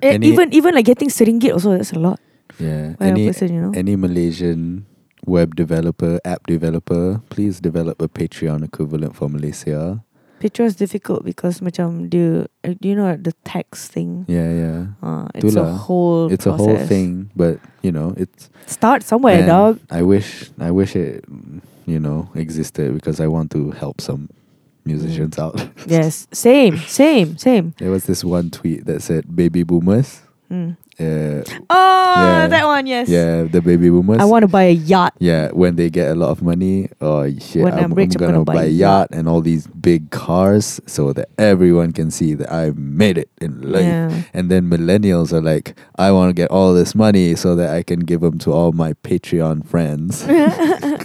Eh, 0.01 0.17
Any- 0.17 0.27
even 0.33 0.53
even 0.53 0.73
like 0.75 0.85
getting 0.85 1.09
seringgit 1.09 1.53
also 1.53 1.77
that's 1.77 1.93
a 1.93 1.99
lot 1.99 2.19
Yeah. 2.59 2.93
Any 2.99 3.25
person 3.31 3.53
you 3.53 3.61
know 3.61 3.71
any 3.73 3.95
Malaysian 3.95 4.85
web 5.25 5.55
developer, 5.55 6.19
app 6.25 6.45
developer, 6.47 7.21
please 7.29 7.59
develop 7.61 8.01
a 8.01 8.07
Patreon 8.09 8.63
equivalent 8.65 9.15
for 9.15 9.29
Malaysia. 9.29 10.03
Patreon 10.41 10.65
is 10.65 10.75
difficult 10.75 11.21
because 11.23 11.61
macam 11.61 12.09
dia, 12.09 12.49
uh, 12.65 12.73
you 12.81 12.97
know 12.97 13.13
the 13.13 13.33
tax 13.45 13.87
thing. 13.87 14.25
Yeah, 14.27 14.49
yeah. 14.49 14.79
Uh, 15.01 15.29
it's 15.37 15.53
a 15.55 15.69
whole. 15.73 16.33
It's 16.33 16.49
a 16.49 16.53
whole 16.57 16.77
thing, 16.89 17.29
but 17.37 17.61
you 17.85 17.93
know, 17.93 18.13
it's 18.17 18.49
Start 18.65 19.05
somewhere, 19.05 19.45
dog. 19.45 19.77
I 19.93 20.01
wish 20.01 20.49
I 20.57 20.73
wish 20.73 20.97
it 20.97 21.25
you 21.85 22.01
know 22.01 22.29
existed 22.33 22.93
because 22.97 23.21
I 23.21 23.29
want 23.29 23.53
to 23.53 23.69
help 23.77 24.01
some 24.01 24.29
musicians 24.85 25.37
out. 25.37 25.59
Yes, 25.85 26.27
same, 26.31 26.77
same, 26.77 27.37
same. 27.37 27.73
There 27.77 27.91
was 27.91 28.05
this 28.05 28.23
one 28.23 28.49
tweet 28.49 28.85
that 28.85 29.01
said 29.01 29.35
baby 29.35 29.63
boomers. 29.63 30.21
Mm. 30.49 30.77
Uh, 31.01 31.43
Oh, 31.69 32.15
Yeah. 32.21 32.47
that 32.47 32.65
one. 32.65 32.85
Yes. 32.85 33.09
yeah, 33.09 33.43
the 33.49 33.61
baby 33.61 33.89
boomers. 33.89 34.19
I 34.21 34.25
want 34.25 34.43
to 34.43 34.47
buy 34.47 34.63
a 34.69 34.77
yacht. 34.77 35.13
Yeah, 35.19 35.49
when 35.51 35.75
they 35.75 35.89
get 35.89 36.11
a 36.11 36.15
lot 36.15 36.29
of 36.29 36.41
money, 36.41 36.89
oh 37.01 37.25
shit, 37.39 37.63
When 37.63 37.73
I'm, 37.73 37.91
I'm 37.91 37.93
rich, 37.93 38.13
I'm 38.15 38.21
I'm 38.23 38.33
gonna, 38.33 38.45
gonna 38.45 38.57
buy 38.59 38.65
a 38.65 38.73
yacht 38.73 39.09
and 39.11 39.27
all 39.27 39.41
these 39.41 39.65
big 39.67 40.11
cars 40.11 40.79
so 40.85 41.13
that 41.13 41.29
everyone 41.37 41.91
can 41.93 42.11
see 42.11 42.33
that 42.35 42.51
I 42.51 42.71
made 42.75 43.17
it 43.17 43.29
in 43.41 43.61
life. 43.65 43.81
Yeah. 43.85 44.11
And 44.33 44.51
then 44.51 44.69
millennials 44.69 45.31
are 45.33 45.41
like, 45.41 45.73
I 45.97 46.11
want 46.11 46.29
to 46.29 46.33
get 46.37 46.51
all 46.51 46.73
this 46.73 46.93
money 46.93 47.33
so 47.35 47.55
that 47.55 47.73
I 47.73 47.81
can 47.83 48.01
give 48.01 48.21
them 48.21 48.37
to 48.45 48.51
all 48.51 48.71
my 48.71 48.93
Patreon 49.01 49.65
friends. 49.65 50.25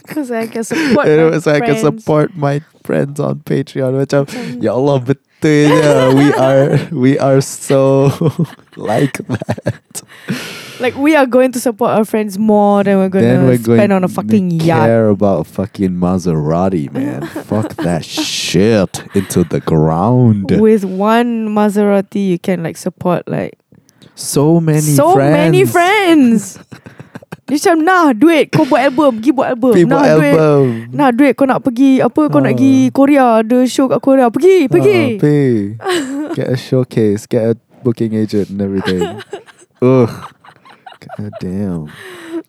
Because 0.07 0.30
I 0.30 0.47
can 0.47 0.64
support. 0.64 1.07
it 1.12 1.18
my 1.18 1.30
was 1.30 1.47
I 1.47 1.61
can 1.61 1.76
friends. 1.76 2.03
support 2.03 2.36
my 2.36 2.61
friends 2.84 3.20
on 3.20 3.40
Patreon. 3.40 3.92
Macam- 3.94 4.62
ya 4.62 4.72
Allah 4.74 5.01
betul 5.47 6.11
je. 6.11 6.14
we 6.14 6.32
are 6.34 6.88
we 6.92 7.18
are 7.18 7.40
so 7.40 8.11
like 8.76 9.18
that. 9.28 10.03
Like 10.80 10.94
we 10.97 11.16
are 11.16 11.26
going 11.26 11.53
to 11.53 11.61
support 11.61 11.90
our 11.90 12.05
friends 12.05 12.38
more 12.38 12.84
than 12.84 12.99
we're 12.99 13.09
then 13.09 13.40
to 13.40 13.47
we're 13.47 13.59
going 13.59 13.78
spend 13.78 13.92
on 13.92 14.05
a 14.05 14.09
fucking 14.09 14.51
yacht. 14.51 14.86
care 14.86 15.09
about 15.09 15.47
fucking 15.47 15.90
Maserati, 15.97 16.92
man. 16.92 17.22
Fuck 17.49 17.76
that 17.76 18.05
shit 18.05 19.03
into 19.14 19.44
the 19.44 19.61
ground. 19.61 20.51
With 20.61 20.84
one 20.84 21.49
Maserati, 21.49 22.28
you 22.28 22.38
can 22.38 22.62
like 22.62 22.76
support 22.76 23.26
like 23.26 23.59
so 24.14 24.61
many 24.61 24.80
so 24.80 25.14
friends. 25.14 25.32
many 25.32 25.64
friends. 25.64 26.59
Dia 27.45 27.55
macam 27.61 27.76
nah 27.78 28.07
duit 28.11 28.49
kau 28.49 28.64
buat 28.64 28.80
album, 28.80 29.20
pergi 29.20 29.30
buat 29.30 29.49
album. 29.53 29.72
People 29.76 29.93
nah 29.93 30.07
duit, 30.16 30.34
album. 30.34 30.64
nah 30.91 31.09
duit 31.12 31.32
kau 31.37 31.47
nak 31.47 31.61
pergi 31.62 32.01
apa 32.01 32.22
kau 32.26 32.41
nak 32.41 32.53
Ah. 32.53 32.57
pergi 32.57 32.74
Korea, 32.91 33.26
ada 33.45 33.59
show 33.68 33.87
kat 33.87 34.01
Korea, 34.01 34.26
pergi, 34.32 34.66
pergi. 34.66 34.99
Oh, 34.99 35.20
pay. 35.22 35.51
get 36.34 36.49
a 36.49 36.57
showcase, 36.57 37.28
get 37.28 37.43
a 37.45 37.53
booking 37.84 38.16
agent 38.16 38.51
and 38.51 38.59
everything. 38.59 38.99
Ugh. 39.78 40.11
God 41.07 41.32
damn. 41.39 41.87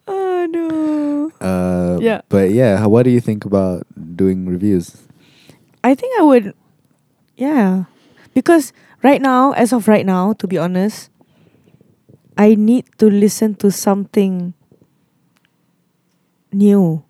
Aduh. 0.08 1.30
Uh, 1.38 2.02
Yeah. 2.02 2.26
But 2.26 2.50
yeah, 2.50 2.82
what 2.86 3.04
do 3.04 3.14
you 3.14 3.22
think 3.22 3.46
about 3.46 3.86
doing 3.94 4.50
reviews? 4.50 4.98
I 5.86 5.94
think 5.94 6.18
I 6.18 6.24
would 6.26 6.58
yeah. 7.38 7.86
Because 8.34 8.74
right 9.06 9.22
now, 9.22 9.54
as 9.54 9.70
of 9.74 9.86
right 9.86 10.06
now, 10.06 10.34
to 10.42 10.46
be 10.50 10.58
honest, 10.58 11.14
I 12.34 12.58
need 12.58 12.86
to 12.98 13.10
listen 13.10 13.54
to 13.62 13.70
something 13.70 14.57
new. 16.58 17.06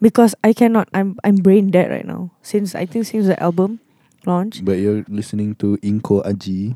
Because 0.00 0.34
I 0.42 0.50
cannot 0.56 0.88
I'm 0.90 1.14
I'm 1.22 1.36
brain 1.38 1.70
dead 1.70 1.92
right 1.92 2.08
now. 2.08 2.32
Since 2.42 2.74
I 2.74 2.88
think 2.88 3.06
since 3.06 3.28
the 3.30 3.38
album 3.38 3.78
launch. 4.26 4.64
But 4.64 4.82
you're 4.82 5.04
listening 5.06 5.54
to 5.62 5.78
Inko 5.78 6.24
Aji, 6.26 6.74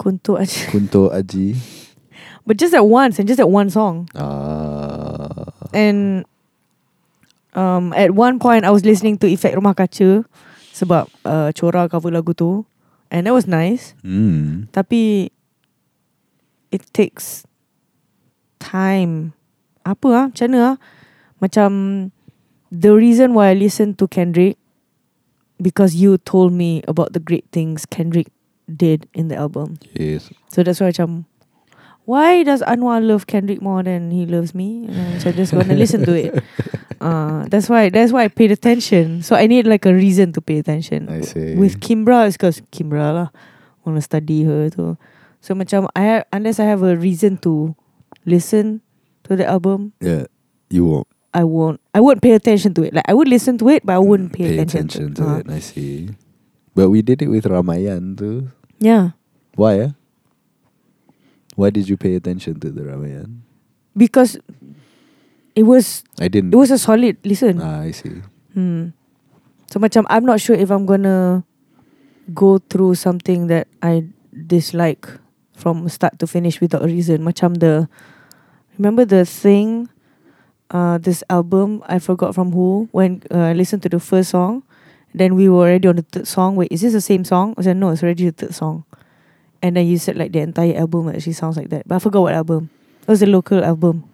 Kunto 0.00 0.38
aja. 0.40 0.64
Kunto 0.72 1.12
Aji. 1.12 1.58
But 2.48 2.56
just 2.56 2.72
that 2.72 2.88
once 2.88 3.18
and 3.20 3.28
just 3.28 3.36
that 3.36 3.52
one 3.52 3.68
song. 3.68 4.08
Uh, 4.16 5.44
And 5.76 6.24
um, 7.52 7.92
at 7.92 8.16
one 8.16 8.40
point 8.40 8.64
I 8.64 8.72
was 8.72 8.80
listening 8.88 9.20
to 9.20 9.28
Effect 9.28 9.52
Rumah 9.52 9.76
Kaca 9.76 10.24
sebab 10.72 11.12
uh, 11.28 11.52
Cora 11.52 11.84
cover 11.92 12.08
lagu 12.08 12.32
tu 12.32 12.64
and 13.12 13.28
that 13.28 13.36
was 13.36 13.44
nice. 13.44 13.92
mm, 14.00 14.72
Tapi 14.72 15.28
it 16.72 16.82
takes 16.96 17.44
time. 18.56 19.36
Apa 19.88 20.08
ah? 20.12 20.26
Macam 20.28 20.46
mana 20.52 20.60
ah? 20.60 20.76
Macam 21.40 21.70
the 22.68 22.92
reason 22.92 23.32
why 23.32 23.50
I 23.50 23.56
listen 23.56 23.96
to 23.96 24.04
Kendrick 24.04 24.60
because 25.56 25.96
you 25.96 26.18
told 26.18 26.52
me 26.52 26.84
about 26.86 27.16
the 27.16 27.20
great 27.20 27.48
things 27.50 27.88
Kendrick 27.88 28.28
did 28.68 29.08
in 29.16 29.32
the 29.32 29.36
album. 29.36 29.80
yes. 29.96 30.28
So 30.52 30.60
that's 30.62 30.80
why 30.80 30.92
macam 30.92 31.24
why 32.04 32.42
does 32.44 32.60
Anwar 32.64 33.04
love 33.04 33.26
Kendrick 33.26 33.60
more 33.60 33.82
than 33.82 34.10
he 34.10 34.24
loves 34.24 34.54
me? 34.54 34.88
And 34.88 35.20
so 35.20 35.28
I'm 35.30 35.36
just 35.36 35.52
gonna 35.52 35.76
listen 35.84 36.04
to 36.04 36.12
it. 36.12 36.32
Uh, 37.00 37.44
that's 37.48 37.68
why 37.68 37.88
that's 37.88 38.12
why 38.12 38.24
I 38.24 38.28
paid 38.28 38.52
attention. 38.52 39.22
So 39.22 39.36
I 39.36 39.46
need 39.46 39.66
like 39.66 39.84
a 39.84 39.92
reason 39.92 40.32
to 40.32 40.40
pay 40.40 40.58
attention. 40.58 41.08
I 41.08 41.20
see. 41.20 41.56
With 41.56 41.80
Kimbra 41.80 42.28
it's 42.28 42.36
because 42.36 42.60
Kimbra 42.72 43.12
lah 43.12 43.28
wanna 43.84 44.00
study 44.00 44.44
her 44.44 44.68
tu. 44.68 44.96
So 45.40 45.54
macam 45.54 45.88
I 45.94 46.02
have, 46.02 46.24
unless 46.32 46.58
I 46.60 46.64
have 46.64 46.82
a 46.82 46.96
reason 46.96 47.38
to 47.44 47.76
listen 48.24 48.80
to 49.28 49.36
the 49.36 49.46
album, 49.46 49.92
yeah, 50.00 50.24
you 50.72 50.84
won't 50.84 51.06
I 51.36 51.44
won't. 51.44 51.76
I 51.92 52.00
won't 52.00 52.24
pay 52.24 52.32
attention 52.32 52.72
to 52.74 52.82
it. 52.88 52.96
Like 52.96 53.04
I 53.04 53.12
would 53.12 53.28
listen 53.28 53.60
to 53.60 53.68
it, 53.68 53.84
but 53.84 53.94
I 53.94 54.00
wouldn't 54.00 54.32
pay, 54.32 54.56
attention, 54.58 55.12
to 55.20 55.22
Uh, 55.22 55.36
it. 55.44 55.46
I 55.52 55.60
see. 55.60 56.16
But 56.74 56.88
we 56.88 57.04
did 57.04 57.20
it 57.20 57.28
with 57.28 57.44
Ramayan 57.44 58.16
too. 58.16 58.48
Yeah, 58.80 59.12
Why? 59.54 59.72
Eh? 59.78 59.90
Why 61.58 61.68
did 61.70 61.84
you 61.90 61.96
pay 62.00 62.14
attention 62.16 62.58
to 62.64 62.70
the 62.72 62.82
Ramayan? 62.86 63.42
because 63.98 64.38
it 65.58 65.66
was 65.66 66.06
I 66.22 66.30
didn't. 66.30 66.54
it 66.54 66.58
was 66.58 66.70
a 66.70 66.78
solid 66.78 67.18
listen. 67.26 67.58
ah, 67.60 67.82
I 67.82 67.90
see. 67.90 68.22
Hmm. 68.54 68.94
So 69.68 69.82
macam 69.82 70.06
I'm 70.08 70.22
not 70.24 70.38
sure 70.40 70.54
if 70.56 70.70
I'm 70.70 70.86
gonna 70.86 71.42
go 72.32 72.56
through 72.62 72.94
something 72.94 73.50
that 73.50 73.66
I 73.82 74.06
dislike 74.32 75.10
from 75.58 75.84
start 75.90 76.16
to 76.22 76.26
finish 76.30 76.62
without 76.62 76.86
a 76.86 76.88
reason. 76.88 77.26
Macam 77.26 77.58
the 77.58 77.90
remember 78.78 79.04
the 79.04 79.24
thing 79.24 79.88
uh, 80.70 80.98
this 80.98 81.22
album. 81.30 81.82
I 81.86 81.98
forgot 81.98 82.34
from 82.34 82.52
who. 82.52 82.88
When 82.92 83.22
uh, 83.30 83.38
I 83.38 83.52
listened 83.52 83.82
to 83.82 83.88
the 83.88 84.00
first 84.00 84.30
song, 84.30 84.62
then 85.14 85.34
we 85.34 85.48
were 85.48 85.60
already 85.68 85.88
on 85.88 85.96
the 85.96 86.02
third 86.02 86.26
song. 86.28 86.56
Wait, 86.56 86.70
is 86.72 86.80
this 86.82 86.92
the 86.92 87.00
same 87.00 87.24
song? 87.24 87.54
I 87.56 87.62
said 87.62 87.76
no, 87.76 87.90
it's 87.90 88.02
already 88.02 88.24
the 88.26 88.32
third 88.32 88.54
song. 88.54 88.84
And 89.62 89.76
then 89.76 89.86
you 89.86 89.98
said 89.98 90.16
like 90.16 90.32
the 90.32 90.40
entire 90.40 90.76
album 90.76 91.08
actually 91.08 91.32
sounds 91.32 91.56
like 91.56 91.68
that, 91.70 91.86
but 91.88 91.96
I 91.96 91.98
forgot 91.98 92.20
what 92.22 92.34
album. 92.34 92.70
It 93.02 93.08
was 93.08 93.22
a 93.22 93.26
local 93.26 93.64
album. 93.64 94.04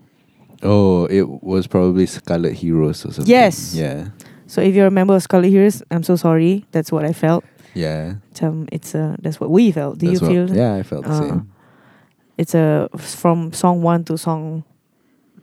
Oh, 0.62 1.04
it 1.06 1.42
was 1.42 1.66
probably 1.66 2.06
Scarlet 2.06 2.54
Heroes 2.54 3.04
or 3.04 3.12
something. 3.12 3.30
Yes. 3.30 3.74
Yeah. 3.74 4.08
So 4.46 4.60
if 4.62 4.74
you're 4.74 4.86
a 4.86 4.90
member 4.90 5.14
of 5.16 5.22
Scarlet 5.22 5.50
Heroes, 5.50 5.82
I'm 5.90 6.02
so 6.02 6.16
sorry. 6.16 6.64
That's 6.72 6.90
what 6.92 7.04
I 7.04 7.12
felt. 7.12 7.44
Yeah. 7.74 8.14
Um, 8.40 8.68
it's 8.72 8.94
uh, 8.94 9.16
that's 9.20 9.40
what 9.40 9.50
we 9.50 9.72
felt. 9.72 9.98
Do 9.98 10.06
That's 10.06 10.20
you 10.22 10.26
what- 10.28 10.48
feel? 10.48 10.56
Yeah, 10.56 10.74
I 10.76 10.82
felt 10.84 11.04
the 11.04 11.10
Uh, 11.10 11.18
same. 11.28 11.50
It's 12.36 12.54
a 12.54 12.88
from 12.98 13.52
song 13.52 13.82
one 13.82 14.02
to 14.10 14.18
song 14.18 14.64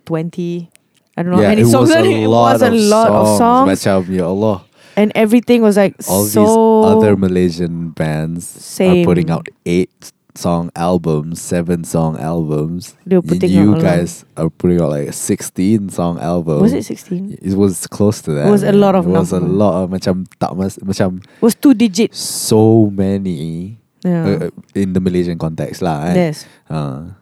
twenty. 0.06 0.70
I 1.18 1.24
don't 1.24 1.32
know 1.32 1.40
yeah, 1.40 1.52
how 1.52 1.56
many 1.56 1.62
it 1.64 1.68
songs. 1.72 1.90
was 1.90 1.96
a 1.98 2.04
it 2.04 2.28
lot 2.28 2.54
was 2.54 2.62
a 2.62 2.68
of 2.68 2.74
lot 2.74 3.10
of 3.12 3.28
songs, 3.38 3.68
Macam, 3.70 4.00
ya 4.10 4.28
Allah. 4.28 4.64
and 4.96 5.12
everything 5.16 5.62
was 5.62 5.76
like 5.78 5.96
All 6.08 6.24
so 6.26 6.44
these 6.44 6.92
other 6.98 7.16
Malaysian 7.16 7.90
bands 7.92 8.48
same. 8.48 9.04
are 9.04 9.06
putting 9.06 9.30
out 9.32 9.48
eight 9.66 10.12
song 10.36 10.72
albums, 10.76 11.42
seven 11.44 11.84
song 11.84 12.16
albums. 12.20 12.96
They 13.06 13.16
were 13.20 13.24
Y- 13.28 13.36
putting 13.36 13.52
you 13.52 13.76
guys 13.80 14.24
are 14.40 14.50
putting 14.50 14.80
out 14.80 14.92
like 14.96 15.12
sixteen 15.12 15.90
song 15.92 16.20
album. 16.20 16.60
Was 16.64 16.72
it 16.72 16.84
sixteen? 16.88 17.36
It 17.42 17.56
was 17.60 17.88
close 17.88 18.22
to 18.24 18.32
that. 18.40 18.48
It 18.48 18.52
was 18.52 18.64
a 18.64 18.72
lot 18.72 18.96
of 18.96 19.04
It 19.08 19.12
was 19.12 19.32
a 19.36 19.44
lot 19.44 19.84
of 19.84 19.92
macam 19.92 20.24
tak 20.40 20.56
mas, 20.56 20.80
macam 20.80 21.20
Was 21.44 21.56
two 21.60 21.76
digit. 21.76 22.16
so 22.16 22.88
many 22.88 23.78
Yeah. 24.04 24.26
uh, 24.26 24.50
in 24.74 24.94
the 24.94 25.00
Malaysian 25.00 25.38
context 25.38 25.82
lah. 25.82 26.10
eh. 26.10 26.16
yes. 26.34 26.46
Uh, 26.70 27.14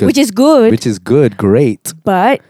Which 0.00 0.18
is 0.18 0.30
good, 0.30 0.70
which 0.74 0.84
is 0.86 0.98
good, 0.98 1.36
great, 1.38 1.94
but 2.04 2.42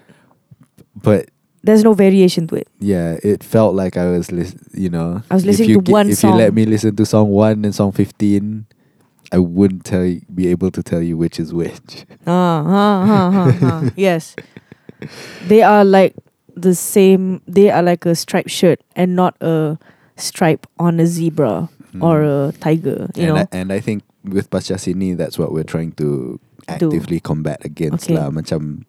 but 0.97 1.29
there's 1.63 1.85
no 1.85 1.93
variation 1.95 2.47
to 2.49 2.57
it. 2.57 2.69
yeah, 2.81 3.17
it 3.23 3.45
felt 3.45 3.75
like 3.75 3.97
I 3.97 4.09
was, 4.11 4.33
lis- 4.33 4.57
you 4.73 4.89
know, 4.91 5.23
I 5.31 5.35
was 5.35 5.45
listening 5.47 5.81
to 5.85 5.93
one 5.93 6.09
If 6.11 6.23
you 6.23 6.31
let 6.33 6.53
me 6.55 6.65
listen 6.67 6.97
to 6.97 7.05
song 7.07 7.29
one 7.31 7.65
and 7.65 7.75
song 7.75 7.93
fifteen, 7.93 8.67
I 9.33 9.39
wouldn't 9.39 9.85
tell 9.85 10.05
you, 10.05 10.23
be 10.33 10.49
able 10.49 10.71
to 10.73 10.83
tell 10.83 11.01
you 11.03 11.17
which 11.17 11.39
is 11.41 11.53
which. 11.53 12.05
Ah, 12.27 12.65
ah, 12.67 12.99
ah, 13.05 13.59
ah. 13.63 13.81
yes. 13.97 14.35
They 15.49 15.63
are 15.63 15.85
like 15.85 16.15
the 16.57 16.75
same. 16.75 17.43
They 17.47 17.71
are 17.71 17.83
like 17.83 18.07
a 18.07 18.15
striped 18.15 18.51
shirt 18.51 18.81
and 18.97 19.15
not 19.17 19.37
a 19.41 19.79
stripe 20.17 20.67
on 20.79 21.01
a 21.01 21.07
zebra 21.07 21.69
or 22.01 22.23
Mm. 22.23 22.49
a 22.49 22.53
tiger. 22.59 22.99
You 23.15 23.23
and 23.23 23.29
know. 23.29 23.37
I, 23.37 23.47
and 23.53 23.69
I 23.73 23.81
think 23.81 24.03
with 24.25 24.51
Pasca 24.51 24.75
Sini, 24.77 25.17
that's 25.17 25.39
what 25.39 25.53
we're 25.53 25.63
trying 25.69 25.93
to 26.01 26.39
Do. 26.39 26.91
actively 26.91 27.21
combat 27.21 27.61
against 27.65 28.09
Okay. 28.11 28.17
lah. 28.19 28.31
Macam 28.31 28.85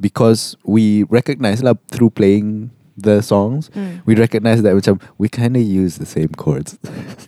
because 0.00 0.56
we 0.64 1.02
recognize 1.10 1.62
lah 1.62 1.74
through 1.88 2.10
playing 2.10 2.70
the 2.96 3.20
songs, 3.20 3.68
Mm. 3.76 4.00
we 4.08 4.14
recognize 4.16 4.62
that 4.64 4.72
macam 4.72 5.00
we 5.18 5.28
kind 5.28 5.56
of 5.56 5.62
use 5.62 5.98
the 6.00 6.06
same 6.08 6.32
chords 6.32 6.78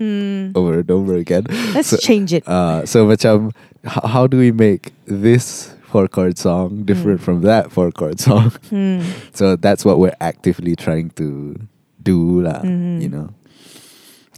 Hmm. 0.00 0.52
over 0.58 0.80
and 0.80 0.90
over 0.90 1.12
again. 1.16 1.44
Let's 1.76 1.88
So- 1.92 2.00
change 2.00 2.32
it. 2.32 2.44
Uh, 2.48 2.86
so 2.88 3.04
macam 3.04 3.52
h- 3.84 4.04
how 4.08 4.24
do 4.26 4.38
we 4.40 4.48
make 4.52 4.92
this 5.04 5.74
four 5.84 6.08
chord 6.08 6.36
song 6.40 6.84
different 6.88 7.20
Mm. 7.20 7.24
from 7.24 7.36
that 7.44 7.68
four 7.72 7.92
chord 7.92 8.16
song? 8.20 8.52
Hmm. 8.72 9.04
So 9.36 9.56
that's 9.60 9.84
what 9.84 9.98
we're 10.00 10.16
actively 10.24 10.72
trying 10.72 11.12
to 11.20 11.56
do 12.00 12.40
lah, 12.40 12.64
Mhm. 12.64 13.02
you 13.04 13.08
know, 13.12 13.28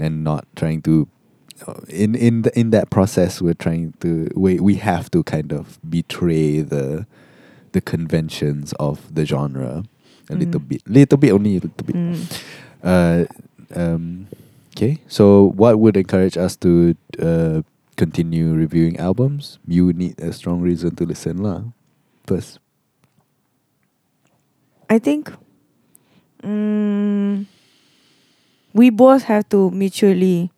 and 0.01 0.24
not 0.24 0.44
trying 0.57 0.82
to. 0.82 1.09
uh, 1.68 1.80
In 1.88 2.14
in 2.16 2.42
the, 2.42 2.51
in 2.59 2.70
that 2.72 2.88
process, 2.90 3.40
we're 3.42 3.59
trying 3.59 3.92
to 4.01 4.28
we 4.34 4.57
we 4.61 4.76
have 4.80 5.11
to 5.12 5.20
kind 5.22 5.53
of 5.53 5.76
betray 5.84 6.61
the 6.64 7.05
the 7.72 7.80
conventions 7.84 8.72
of 8.80 9.12
the 9.14 9.24
genre 9.28 9.84
a 10.30 10.34
little 10.34 10.61
Mm. 10.61 10.68
bit, 10.68 10.82
little 10.88 11.18
bit 11.18 11.32
only, 11.32 11.57
a 11.59 11.61
little 11.61 11.84
bit. 11.86 11.96
Mm. 11.96 12.16
Uh, 12.82 13.20
um, 13.76 14.26
okay. 14.74 14.98
So, 15.07 15.53
what 15.55 15.78
would 15.78 15.96
encourage 15.96 16.36
us 16.38 16.57
to 16.64 16.94
uh, 17.20 17.62
continue 17.96 18.55
reviewing 18.55 18.96
albums? 18.98 19.59
You 19.66 19.92
need 19.92 20.18
a 20.22 20.32
strong 20.32 20.62
reason 20.62 20.96
to 20.96 21.05
listen, 21.05 21.42
lah. 21.42 21.62
First, 22.26 22.59
I 24.88 24.98
think 24.98 25.30
mm, 26.42 27.46
we 28.72 28.90
both 28.90 29.24
have 29.24 29.48
to 29.50 29.70
mutually 29.70 30.50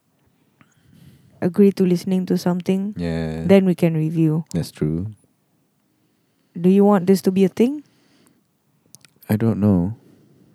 agree 1.40 1.72
to 1.72 1.84
listening 1.84 2.26
to 2.26 2.38
something. 2.38 2.94
yeah, 2.96 3.42
Then 3.46 3.64
we 3.64 3.74
can 3.74 3.94
review. 3.94 4.44
that's 4.54 4.70
true. 4.70 5.10
Do 6.54 6.68
you 6.68 6.84
want 6.84 7.06
this 7.06 7.22
to 7.22 7.32
be 7.32 7.44
a 7.44 7.48
thing? 7.48 7.82
I 9.28 9.36
don't 9.36 9.58
know. 9.60 9.96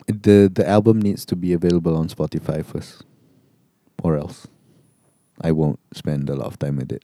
The 0.08 0.48
The 0.54 0.64
album 0.68 1.02
needs 1.02 1.26
to 1.26 1.36
be 1.36 1.52
available 1.52 1.98
on 1.98 2.08
Spotify 2.08 2.64
first, 2.64 3.04
or 4.06 4.16
else 4.16 4.46
I 5.42 5.52
won't 5.52 5.80
spend 5.92 6.30
a 6.30 6.36
lot 6.38 6.48
of 6.48 6.60
time 6.62 6.78
with 6.78 6.94
it. 6.94 7.04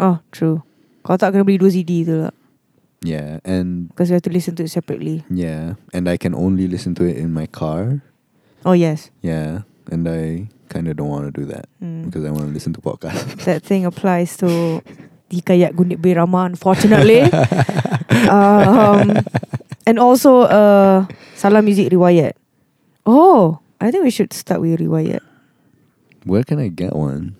Oh, 0.00 0.22
true. 0.32 0.62
Kau 1.04 1.18
tak 1.18 1.34
kena 1.34 1.44
beli 1.44 1.58
dua 1.60 1.68
CD 1.74 2.06
tu 2.06 2.14
lah. 2.24 2.32
Yeah, 3.04 3.40
and 3.44 3.88
Because 3.92 4.08
you 4.12 4.16
have 4.16 4.24
to 4.28 4.32
listen 4.32 4.54
to 4.60 4.64
it 4.64 4.72
separately. 4.72 5.24
yeah, 5.28 5.74
and 5.92 6.08
I 6.08 6.16
can 6.16 6.32
only 6.36 6.68
listen 6.68 6.94
to 7.00 7.04
it 7.04 7.16
in 7.20 7.32
my 7.34 7.44
car. 7.50 8.00
Oh, 8.64 8.72
yes. 8.72 9.10
Yeah, 9.22 9.62
and 9.90 10.06
I 10.08 10.48
kind 10.68 10.86
of 10.88 10.96
don't 10.96 11.08
want 11.08 11.26
to 11.26 11.32
do 11.34 11.46
that 11.50 11.66
Mm. 11.82 12.04
because 12.06 12.24
I 12.24 12.30
want 12.30 12.46
to 12.46 12.52
listen 12.54 12.72
to 12.74 12.80
podcasts. 12.80 13.44
That 13.48 13.62
thing 13.64 13.84
applies 13.86 14.36
to 14.38 14.80
Hikayat 15.30 15.74
Gundik 15.74 15.98
Berirama, 16.02 16.46
unfortunately. 16.46 17.22
um, 18.30 19.18
and 19.86 19.98
also 19.98 20.42
uh, 20.46 21.06
Salammusik 21.36 21.90
Riwayat. 21.90 22.32
Oh, 23.06 23.58
I 23.80 23.90
think 23.90 24.04
we 24.04 24.10
should 24.10 24.32
start 24.32 24.60
with 24.60 24.78
Riwayat. 24.80 25.20
Where 26.24 26.44
can 26.44 26.58
I 26.60 26.68
get 26.68 26.94
one? 26.94 27.36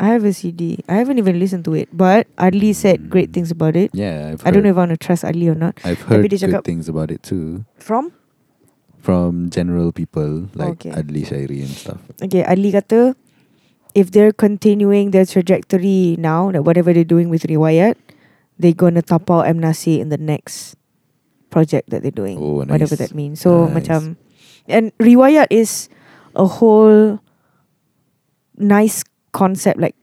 I 0.00 0.08
have 0.08 0.24
a 0.24 0.32
CD. 0.34 0.82
I 0.88 0.94
haven't 0.98 1.18
even 1.22 1.38
listened 1.38 1.64
to 1.66 1.74
it, 1.74 1.88
but 1.94 2.26
Adli 2.36 2.74
said 2.74 3.08
great 3.08 3.32
things 3.32 3.52
about 3.54 3.76
it. 3.76 3.94
Yeah, 3.94 4.34
I've 4.34 4.42
I 4.44 4.50
don't 4.50 4.64
know 4.66 4.70
if 4.70 4.76
I 4.76 4.80
want 4.84 4.90
to 4.90 4.98
trust 4.98 5.22
Adli 5.22 5.46
or 5.48 5.54
not. 5.54 5.78
I've 5.86 6.02
heard 6.02 6.26
good 6.28 6.34
cakap- 6.34 6.64
things 6.66 6.88
about 6.90 7.12
it 7.14 7.22
too 7.22 7.64
From? 7.78 8.10
From 9.04 9.52
general 9.52 9.92
people 9.92 10.48
like 10.56 10.80
Okay. 10.80 10.96
Adli 10.96 11.28
Shairi 11.28 11.60
and 11.60 11.68
stuff. 11.76 12.00
Okay, 12.24 12.40
Adli 12.40 12.72
kata 12.72 13.12
if 13.94 14.10
they're 14.10 14.32
continuing 14.32 15.12
their 15.12 15.28
trajectory 15.28 16.16
now, 16.18 16.50
that 16.50 16.64
whatever 16.64 16.90
they're 16.96 17.06
doing 17.06 17.28
with 17.28 17.44
Riwayat, 17.44 17.94
they're 18.58 18.74
gonna 18.74 19.02
top 19.04 19.30
out 19.30 19.46
M 19.46 19.60
Nasir 19.60 20.00
in 20.00 20.08
the 20.08 20.16
next 20.18 20.74
project 21.52 21.90
that 21.94 22.02
they're 22.02 22.10
doing. 22.14 22.40
Oh, 22.40 22.64
nice. 22.66 22.70
Whatever 22.74 22.96
that 22.96 23.14
means. 23.14 23.44
So 23.44 23.68
Nice. 23.68 23.86
macam 23.86 24.00
and 24.66 24.90
Riwayat 24.98 25.52
is 25.54 25.92
a 26.34 26.48
whole 26.48 27.20
nice 28.58 29.04
concept. 29.30 29.78
Like 29.78 29.94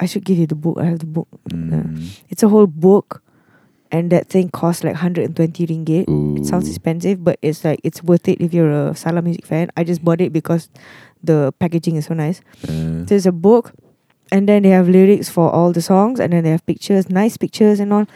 I 0.00 0.06
should 0.06 0.24
give 0.24 0.38
you 0.40 0.46
the 0.48 0.56
book. 0.56 0.78
I 0.80 0.88
have 0.88 1.04
the 1.04 1.10
book. 1.10 1.28
Mm. 1.52 2.08
It's 2.32 2.40
a 2.42 2.48
whole 2.48 2.70
book 2.70 3.20
and 3.90 4.10
that 4.10 4.28
thing 4.30 4.48
costs 4.50 4.82
like 4.82 4.94
120 4.94 5.34
ringgit. 5.66 6.06
It 6.38 6.46
sounds 6.46 6.68
expensive, 6.68 7.22
but 7.22 7.38
it's 7.42 7.64
like 7.64 7.80
it's 7.82 8.02
worth 8.02 8.28
it 8.28 8.40
if 8.40 8.54
you're 8.54 8.70
a 8.70 8.94
Salammusik 8.94 9.44
fan. 9.44 9.70
I 9.76 9.84
just 9.84 10.04
bought 10.04 10.20
it 10.20 10.32
because 10.32 10.70
the 11.22 11.52
packaging 11.58 11.96
is 11.96 12.06
so 12.06 12.14
nice. 12.14 12.40
Uh, 12.66 13.04
There's 13.04 13.26
a 13.26 13.32
book, 13.34 13.74
and 14.30 14.48
then 14.48 14.62
they 14.62 14.70
have 14.70 14.88
lyrics 14.88 15.28
for 15.28 15.50
all 15.50 15.72
the 15.74 15.82
songs, 15.82 16.18
and 16.20 16.32
then 16.32 16.44
they 16.44 16.50
have 16.54 16.64
pictures, 16.66 17.10
nice 17.10 17.36
pictures 17.36 17.80
and 17.80 17.92
all. 17.92 18.06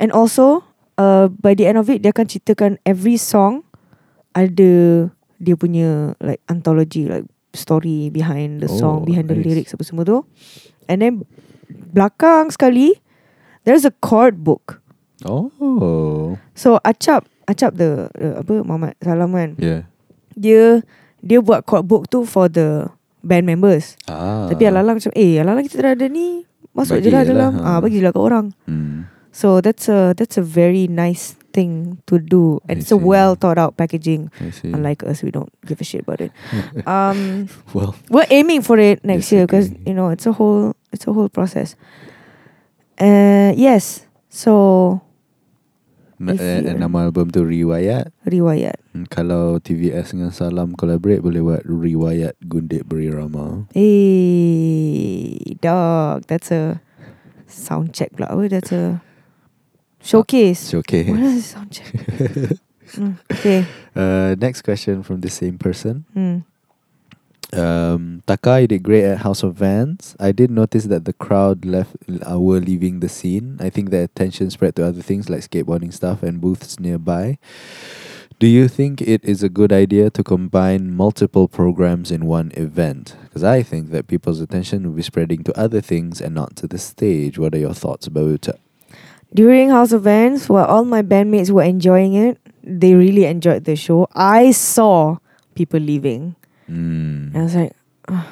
And 0.00 0.10
also, 0.12 0.64
uh, 0.96 1.28
by 1.28 1.54
the 1.54 1.66
end 1.68 1.78
of 1.78 1.88
it, 1.92 2.02
dia 2.02 2.10
akan 2.12 2.26
ceritakan 2.26 2.80
every 2.88 3.16
song 3.20 3.62
ada 4.34 5.08
dia 5.38 5.54
punya 5.54 6.14
like 6.18 6.42
anthology, 6.50 7.06
like 7.06 7.24
story 7.54 8.10
behind 8.10 8.60
the 8.60 8.68
song, 8.68 9.02
Oh, 9.02 9.06
behind 9.06 9.28
the 9.30 9.38
lyrics 9.38 9.74
apa 9.74 9.84
semua 9.86 10.02
tu. 10.06 10.24
And 10.88 11.02
then 11.02 11.22
belakang 11.94 12.50
sekali, 12.50 12.98
there's 13.64 13.84
a 13.84 13.94
chord 14.02 14.42
book. 14.42 14.80
Oh, 15.26 16.36
So 16.54 16.78
Acap, 16.84 17.26
Acap 17.48 17.74
the, 17.74 18.06
the 18.14 18.38
apa 18.38 18.52
Muhammad 18.62 18.94
Salam 19.02 19.34
kan. 19.34 19.56
yeah. 19.58 19.82
Dia 20.38 20.86
dia 21.18 21.42
buat 21.42 21.66
chord 21.66 21.82
book 21.90 22.06
tu 22.06 22.22
for 22.22 22.46
the 22.46 22.86
band 23.26 23.42
members. 23.42 23.98
Ah. 24.06 24.46
Tapi 24.46 24.70
Alalang 24.70 25.02
macam 25.02 25.10
Eh 25.18 25.42
Alalang 25.42 25.66
kita 25.66 25.82
dah 25.82 25.92
ada 25.98 26.06
ni 26.06 26.46
Masuk 26.70 27.02
je 27.02 27.10
lah 27.10 27.26
dalam 27.26 27.58
lah, 27.58 27.66
ah, 27.66 27.74
ha. 27.78 27.82
Bagi 27.82 27.98
lah 27.98 28.14
kat 28.14 28.22
orang 28.22 28.54
Mm. 28.70 29.10
So 29.34 29.58
that's 29.58 29.90
a 29.90 30.14
That's 30.14 30.38
a 30.38 30.46
very 30.46 30.86
nice 30.86 31.34
thing 31.50 31.98
To 32.06 32.22
do 32.22 32.62
And 32.70 32.78
I 32.78 32.86
it's 32.86 32.94
a 32.94 33.00
well 33.00 33.34
thought 33.34 33.58
out 33.58 33.74
packaging 33.74 34.30
I 34.38 34.54
see. 34.54 34.70
Unlike 34.70 35.02
us 35.10 35.26
We 35.26 35.34
don't 35.34 35.50
give 35.66 35.82
a 35.82 35.86
shit 35.86 36.06
about 36.06 36.22
it 36.22 36.30
um, 36.86 37.50
well, 37.74 37.98
We're 38.14 38.30
aiming 38.30 38.62
for 38.62 38.78
it 38.78 39.02
next 39.02 39.34
year 39.34 39.42
Because 39.50 39.74
you 39.82 39.98
know 39.98 40.14
It's 40.14 40.26
a 40.30 40.32
whole 40.38 40.78
It's 40.94 41.02
a 41.08 41.12
whole 41.12 41.26
process 41.28 41.74
uh, 43.02 43.50
Yes 43.58 44.06
So 44.30 45.02
If 46.18 46.42
eh, 46.42 46.74
nama 46.74 47.06
album 47.06 47.30
tu 47.30 47.46
Riwayat. 47.46 48.10
Riwayat 48.26 48.82
Hmm, 48.90 49.06
Kalau 49.06 49.62
TVS 49.62 50.10
dengan 50.18 50.34
Salam 50.34 50.74
collaborate 50.74 51.22
boleh 51.22 51.38
buat 51.38 51.62
Riwayat 51.62 52.34
Gundik 52.42 52.82
Berirama. 52.90 53.70
Hey 53.70 55.38
Dog 55.62 56.26
That's 56.26 56.50
a 56.50 56.82
Sound 57.46 57.94
check 57.94 58.12
pula 58.18 58.28
apa 58.34 58.50
That's 58.50 58.74
a 58.74 58.98
Showcase 60.02 60.74
Showcase. 60.74 61.10
What 61.10 61.22
is 61.22 61.46
sound 61.46 61.70
check 61.70 61.86
Mm, 62.88 63.20
okay. 63.28 63.68
Uh, 63.92 64.32
next 64.40 64.64
question 64.64 65.04
from 65.04 65.20
the 65.20 65.28
same 65.28 65.60
person. 65.60 66.08
Mm. 66.16 66.40
Um, 67.52 68.22
Taka, 68.26 68.60
you 68.60 68.66
did 68.66 68.82
great 68.82 69.04
at 69.04 69.18
House 69.18 69.42
of 69.42 69.54
Vans. 69.54 70.14
I 70.20 70.32
did 70.32 70.50
notice 70.50 70.84
that 70.84 71.06
the 71.06 71.14
crowd 71.14 71.64
left 71.64 71.96
uh, 72.30 72.38
were 72.38 72.60
leaving 72.60 73.00
the 73.00 73.08
scene. 73.08 73.56
I 73.60 73.70
think 73.70 73.90
the 73.90 74.02
attention 74.02 74.50
spread 74.50 74.76
to 74.76 74.86
other 74.86 75.00
things 75.00 75.30
like 75.30 75.40
skateboarding 75.40 75.92
stuff 75.92 76.22
and 76.22 76.40
booths 76.40 76.78
nearby. 76.78 77.38
Do 78.38 78.46
you 78.46 78.68
think 78.68 79.00
it 79.00 79.24
is 79.24 79.42
a 79.42 79.48
good 79.48 79.72
idea 79.72 80.10
to 80.10 80.22
combine 80.22 80.94
multiple 80.94 81.48
programs 81.48 82.12
in 82.12 82.26
one 82.26 82.52
event? 82.54 83.16
Because 83.24 83.42
I 83.42 83.62
think 83.62 83.90
that 83.90 84.06
people's 84.06 84.40
attention 84.40 84.84
will 84.84 84.94
be 84.94 85.02
spreading 85.02 85.42
to 85.44 85.58
other 85.58 85.80
things 85.80 86.20
and 86.20 86.34
not 86.34 86.54
to 86.56 86.68
the 86.68 86.78
stage. 86.78 87.38
What 87.38 87.54
are 87.54 87.58
your 87.58 87.74
thoughts 87.74 88.06
about 88.06 88.46
it? 88.46 88.60
During 89.34 89.70
House 89.70 89.92
of 89.92 90.02
Vans, 90.02 90.48
while 90.48 90.66
all 90.66 90.84
my 90.84 91.02
bandmates 91.02 91.50
were 91.50 91.64
enjoying 91.64 92.14
it, 92.14 92.38
they 92.62 92.94
really 92.94 93.24
enjoyed 93.24 93.64
the 93.64 93.74
show. 93.74 94.06
I 94.14 94.52
saw 94.52 95.18
people 95.54 95.80
leaving. 95.80 96.36
Mm. 96.70 97.34
And 97.34 97.36
I 97.36 97.42
was 97.42 97.54
like, 97.54 97.72
"Ugh, 98.08 98.26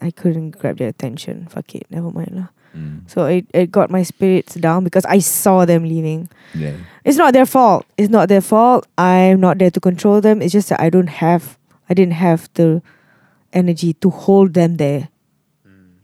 I 0.00 0.10
couldn't 0.10 0.58
grab 0.58 0.78
their 0.78 0.88
attention. 0.88 1.46
Fuck 1.50 1.74
it, 1.74 1.86
never 1.90 2.10
mind 2.10 2.32
lah. 2.32 2.48
Mm. 2.76 3.08
So 3.10 3.26
it, 3.26 3.46
it 3.52 3.70
got 3.70 3.90
my 3.90 4.02
spirits 4.02 4.54
down 4.54 4.84
because 4.84 5.04
I 5.04 5.18
saw 5.18 5.64
them 5.64 5.84
leaving. 5.84 6.28
Yeah. 6.54 6.76
It's 7.04 7.18
not 7.18 7.34
their 7.34 7.46
fault. 7.46 7.84
It's 7.96 8.08
not 8.08 8.28
their 8.28 8.40
fault. 8.40 8.86
I'm 8.96 9.40
not 9.40 9.58
there 9.58 9.70
to 9.70 9.80
control 9.80 10.20
them. 10.20 10.40
It's 10.40 10.52
just 10.52 10.68
that 10.70 10.80
I 10.80 10.90
don't 10.90 11.08
have 11.08 11.58
I 11.88 11.94
didn't 11.94 12.14
have 12.14 12.48
the 12.54 12.82
energy 13.52 13.94
to 13.94 14.10
hold 14.10 14.54
them 14.54 14.76
there. 14.76 15.08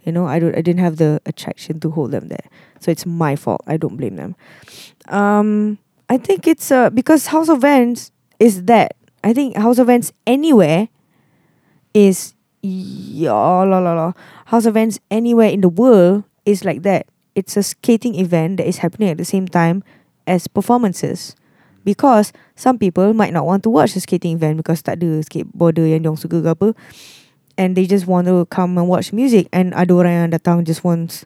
You 0.05 0.13
know, 0.13 0.27
I 0.27 0.39
don't 0.39 0.57
I 0.57 0.61
didn't 0.61 0.81
have 0.81 0.97
the 0.97 1.21
attraction 1.27 1.81
to 1.81 1.91
hold 1.91 2.11
them 2.11 2.29
there. 2.29 2.47
So 2.81 2.91
it's 2.91 3.07
my 3.07 3.37
fault. 3.37 3.63
I 3.67 3.77
don't 3.77 3.97
blame 3.97 4.17
them. 4.17 4.37
Um 5.09 5.79
I 6.09 6.19
think 6.19 6.47
it's 6.47 6.71
uh 6.71 6.91
because 6.91 7.27
House 7.27 7.49
of 7.49 7.61
Vans 7.63 8.13
is 8.39 8.65
that. 8.65 8.97
I 9.25 9.33
think 9.33 9.57
House 9.57 9.79
of 9.79 9.87
Vans 9.87 10.13
anywhere 10.27 10.89
is 11.97 12.37
yeah, 12.61 13.33
la, 13.33 13.81
la, 13.81 13.97
la. 13.97 14.13
House 14.53 14.67
events 14.67 15.01
anywhere 15.11 15.49
in 15.49 15.63
the 15.63 15.73
world 15.73 16.25
is 16.45 16.65
like 16.65 16.83
that. 16.83 17.09
It's 17.35 17.57
a 17.57 17.63
skating 17.63 18.15
event 18.17 18.59
that 18.59 18.69
is 18.69 18.79
happening 18.79 19.09
at 19.09 19.19
the 19.19 19.25
same 19.25 19.49
time 19.49 19.83
as 20.27 20.47
performances. 20.47 21.35
Because 21.85 22.33
some 22.57 22.79
people 22.79 23.15
might 23.15 23.33
not 23.33 23.47
want 23.47 23.63
to 23.63 23.71
watch 23.71 23.95
the 23.95 24.01
skating 24.01 24.37
event 24.37 24.59
because 24.59 24.83
tak 24.83 24.99
ada 24.99 25.23
skateboarder 25.23 25.87
yang 25.87 26.03
diorang 26.03 26.19
suka 26.19 26.43
ke 26.43 26.49
apa. 26.51 26.69
And 27.57 27.79
they 27.79 27.87
just 27.87 28.05
want 28.05 28.27
to 28.29 28.45
come 28.51 28.77
and 28.77 28.91
watch 28.91 29.15
music. 29.15 29.49
And 29.55 29.73
ada 29.73 29.95
orang 29.95 30.13
yang 30.13 30.31
datang 30.35 30.67
just 30.67 30.83
wants 30.83 31.25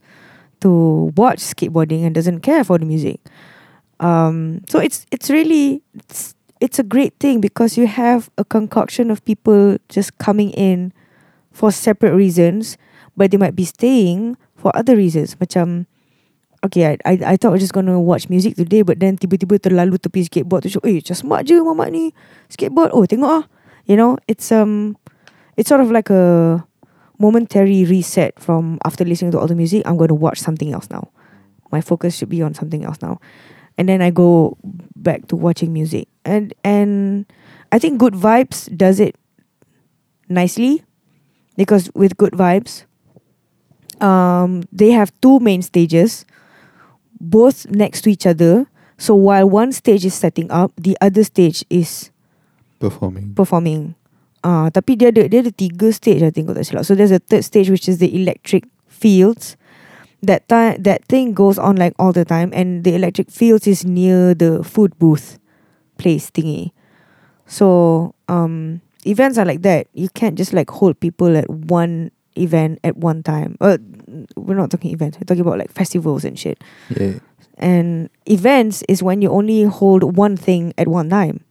to 0.60 1.10
watch 1.16 1.40
skateboarding 1.40 2.05
and 2.05 2.14
doesn't 2.14 2.44
care 2.44 2.62
for 2.62 2.76
the 2.76 2.84
music. 2.84 3.18
Um, 4.01 4.60
so 4.68 4.78
it's 4.78 5.09
it's 5.09 5.32
really 5.32 5.80
it's, 5.97 6.36
it's 6.61 6.78
a 6.78 6.85
great 6.85 7.16
thing 7.19 7.41
because 7.41 7.77
you 7.81 7.89
have 7.89 8.31
a 8.37 8.45
concoction 8.45 9.11
of 9.11 9.24
people 9.24 9.81
just 9.89 10.19
coming 10.19 10.53
in 10.53 10.93
for 11.51 11.73
separate 11.73 12.15
reasons, 12.15 12.77
but 13.16 13.32
they 13.32 13.41
might 13.41 13.57
be 13.57 13.65
staying 13.65 14.37
for 14.55 14.70
other 14.77 14.95
reasons. 14.95 15.35
Macam 15.41 15.89
Okay, 16.61 16.93
I, 16.93 16.97
I, 17.09 17.12
I 17.24 17.35
thought 17.41 17.57
I 17.57 17.57
was 17.57 17.65
just 17.65 17.73
gonna 17.73 17.97
watch 17.97 18.28
music 18.28 18.53
today 18.53 18.85
But 18.85 19.01
then 19.01 19.16
tiba-tiba 19.16 19.57
terlalu 19.57 19.97
tepi 19.97 20.28
skateboard 20.28 20.69
tu 20.69 20.77
Eh, 20.85 21.01
macam 21.01 21.16
smart 21.16 21.49
je 21.49 21.57
mamak 21.57 21.89
ni 21.89 22.12
Skateboard, 22.53 22.93
oh 22.93 23.09
tengok 23.09 23.32
ah. 23.32 23.45
You 23.89 23.97
know, 23.97 24.20
it's 24.28 24.53
um 24.53 24.93
It's 25.57 25.73
sort 25.73 25.81
of 25.81 25.89
like 25.89 26.12
a 26.12 26.61
Momentary 27.16 27.89
reset 27.89 28.37
from 28.37 28.77
After 28.85 29.09
listening 29.09 29.32
to 29.32 29.41
all 29.41 29.49
the 29.49 29.57
music 29.57 29.89
I'm 29.89 29.97
gonna 29.97 30.12
watch 30.12 30.37
something 30.37 30.69
else 30.69 30.93
now. 30.93 31.09
My 31.73 31.81
focus 31.81 32.20
should 32.20 32.28
be 32.28 32.45
on 32.45 32.53
something 32.53 32.85
else 32.85 33.01
now 33.01 33.24
And 33.81 33.89
then 33.89 34.05
I 34.05 34.12
go 34.12 34.61
back 34.93 35.32
to 35.32 35.40
watching 35.40 35.73
music 35.73 36.05
And 36.28 36.52
and 36.61 37.24
I 37.73 37.81
think 37.81 37.97
Good 37.97 38.12
Vibes 38.12 38.69
does 38.77 39.01
it 39.01 39.16
nicely 40.28 40.85
Because 41.57 41.89
with 41.97 42.20
Good 42.20 42.36
Vibes 42.36 42.85
um, 44.05 44.69
They 44.69 44.93
have 44.93 45.09
two 45.24 45.40
main 45.40 45.65
stages 45.65 46.28
both 47.20 47.69
next 47.69 48.01
to 48.02 48.11
each 48.11 48.24
other. 48.24 48.66
So 48.97 49.15
while 49.15 49.48
one 49.48 49.73
stage 49.73 50.05
is 50.05 50.16
setting 50.16 50.51
up, 50.51 50.73
the 50.77 50.97
other 51.01 51.23
stage 51.23 51.65
is 51.69 52.11
Performing. 52.81 53.36
performing. 53.36 53.93
Ah, 54.40 54.48
uh, 54.48 54.66
tapi 54.73 54.97
dia 54.97 55.12
ada 55.12 55.28
dia 55.28 55.44
ada 55.44 55.52
tiga 55.52 55.93
stage 55.93 56.24
I 56.24 56.32
think 56.32 56.48
kalau 56.48 56.57
tak 56.57 56.65
silap. 56.65 56.89
So 56.89 56.97
there's 56.97 57.12
a 57.12 57.20
third 57.20 57.44
stage 57.44 57.69
which 57.69 57.93
is 57.93 58.01
the 58.01 58.09
electric 58.09 58.65
fields. 58.89 59.60
That 60.22 60.48
time 60.48 60.82
that 60.82 61.05
thing 61.06 61.32
goes 61.32 61.59
on 61.59 61.76
like 61.76 61.94
all 61.98 62.12
the 62.12 62.24
time 62.24 62.51
and 62.52 62.84
the 62.84 62.94
electric 62.94 63.30
fields 63.30 63.66
is 63.66 63.84
near 63.84 64.34
the 64.34 64.62
food 64.62 64.98
booth 64.98 65.38
place 65.97 66.30
thingy. 66.30 66.72
So 67.47 68.14
um 68.28 68.82
events 69.05 69.38
are 69.38 69.47
like 69.47 69.62
that. 69.62 69.88
You 69.94 70.09
can't 70.10 70.36
just 70.36 70.52
like 70.52 70.70
hold 70.70 71.01
people 71.01 71.36
at 71.36 71.48
one 71.48 72.10
event 72.36 72.80
at 72.84 72.97
one 72.97 73.22
time. 73.22 73.56
Uh, 73.60 73.78
we're 74.36 74.55
not 74.55 74.70
talking 74.70 74.90
events. 74.90 75.18
We're 75.18 75.24
talking 75.24 75.42
about 75.42 75.59
like 75.59 75.72
festivals 75.72 76.24
and 76.24 76.38
shit. 76.38 76.62
Yeah. 76.88 77.18
And 77.56 78.09
events 78.26 78.82
is 78.88 79.02
when 79.02 79.22
you 79.22 79.30
only 79.30 79.64
hold 79.64 80.16
one 80.16 80.36
thing 80.36 80.72
at 80.78 80.88
one 80.88 81.10
time. 81.10 81.44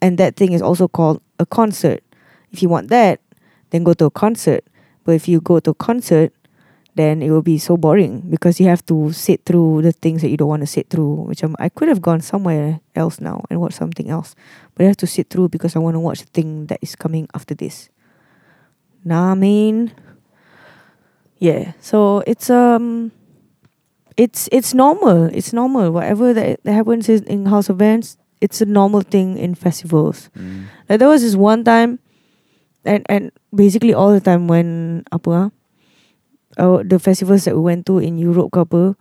And 0.00 0.18
that 0.18 0.36
thing 0.36 0.52
is 0.52 0.62
also 0.62 0.88
called 0.88 1.20
a 1.38 1.46
concert. 1.46 2.02
If 2.50 2.62
you 2.62 2.68
want 2.68 2.88
that, 2.88 3.20
then 3.70 3.84
go 3.84 3.94
to 3.94 4.06
a 4.06 4.10
concert. 4.10 4.64
But 5.04 5.12
if 5.14 5.28
you 5.28 5.40
go 5.40 5.60
to 5.60 5.70
a 5.70 5.74
concert, 5.74 6.32
then 6.98 7.22
it 7.22 7.30
will 7.30 7.46
be 7.46 7.56
so 7.56 7.78
boring 7.78 8.26
because 8.26 8.58
you 8.58 8.66
have 8.66 8.84
to 8.90 9.14
sit 9.14 9.46
through 9.46 9.82
the 9.82 9.94
things 9.94 10.20
that 10.20 10.28
you 10.28 10.36
don't 10.36 10.50
want 10.50 10.62
to 10.62 10.66
sit 10.66 10.90
through. 10.90 11.30
Which 11.30 11.46
I'm, 11.46 11.54
I 11.58 11.70
could 11.70 11.86
have 11.86 12.02
gone 12.02 12.20
somewhere 12.20 12.80
else 12.98 13.22
now 13.22 13.46
and 13.48 13.62
watch 13.62 13.78
something 13.78 14.10
else. 14.10 14.34
But 14.74 14.84
I 14.84 14.86
have 14.90 14.98
to 14.98 15.06
sit 15.06 15.30
through 15.30 15.54
because 15.54 15.76
I 15.76 15.78
want 15.78 15.94
to 15.94 16.02
watch 16.02 16.20
the 16.20 16.30
thing 16.34 16.66
that 16.66 16.82
is 16.82 16.98
coming 16.98 17.28
after 17.32 17.54
this. 17.54 17.88
Nah, 19.06 19.30
I 19.30 19.34
mean, 19.38 19.94
yeah. 21.38 21.78
So 21.78 22.26
it's 22.26 22.50
um, 22.50 23.12
it's 24.18 24.48
it's 24.50 24.74
normal. 24.74 25.30
It's 25.30 25.54
normal. 25.54 25.92
Whatever 25.92 26.34
that, 26.34 26.58
that 26.64 26.72
happens 26.72 27.08
in, 27.08 27.22
in 27.30 27.46
house 27.46 27.70
events, 27.70 28.18
it's 28.40 28.60
a 28.60 28.66
normal 28.66 29.02
thing 29.02 29.38
in 29.38 29.54
festivals. 29.54 30.30
Mm. 30.36 30.66
Like 30.90 30.98
there 30.98 31.08
was 31.08 31.22
this 31.22 31.36
one 31.36 31.62
time, 31.62 32.02
and 32.84 33.06
and 33.08 33.30
basically 33.54 33.94
all 33.94 34.10
the 34.10 34.20
time 34.20 34.48
when 34.50 35.06
apa 35.14 35.54
uh, 36.58 36.82
the 36.84 36.98
festivals 36.98 37.44
that 37.44 37.54
we 37.54 37.62
went 37.62 37.86
to 37.86 37.98
in 37.98 38.18
Europe 38.18 38.50
ke 38.52 38.58
apa, 38.58 38.96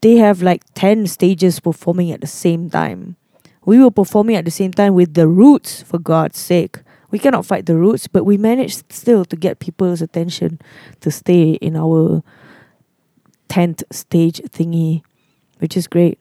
they 0.00 0.16
have 0.16 0.42
like 0.42 0.62
ten 0.74 1.06
stages 1.06 1.60
performing 1.60 2.12
at 2.12 2.20
the 2.20 2.30
same 2.30 2.68
time. 2.68 3.16
We 3.64 3.78
were 3.78 3.90
performing 3.90 4.36
at 4.36 4.44
the 4.44 4.50
same 4.50 4.72
time 4.72 4.94
with 4.94 5.14
the 5.14 5.28
Roots, 5.28 5.82
for 5.82 5.98
God's 5.98 6.38
sake. 6.38 6.80
We 7.10 7.18
cannot 7.18 7.44
fight 7.44 7.66
the 7.66 7.76
Roots, 7.76 8.06
but 8.06 8.24
we 8.24 8.38
managed 8.38 8.92
still 8.92 9.24
to 9.26 9.36
get 9.36 9.58
people's 9.58 10.00
attention 10.00 10.60
to 11.00 11.10
stay 11.10 11.58
in 11.60 11.76
our 11.76 12.22
tent 13.48 13.82
stage 13.90 14.40
thingy, 14.48 15.02
which 15.58 15.76
is 15.76 15.86
great. 15.86 16.18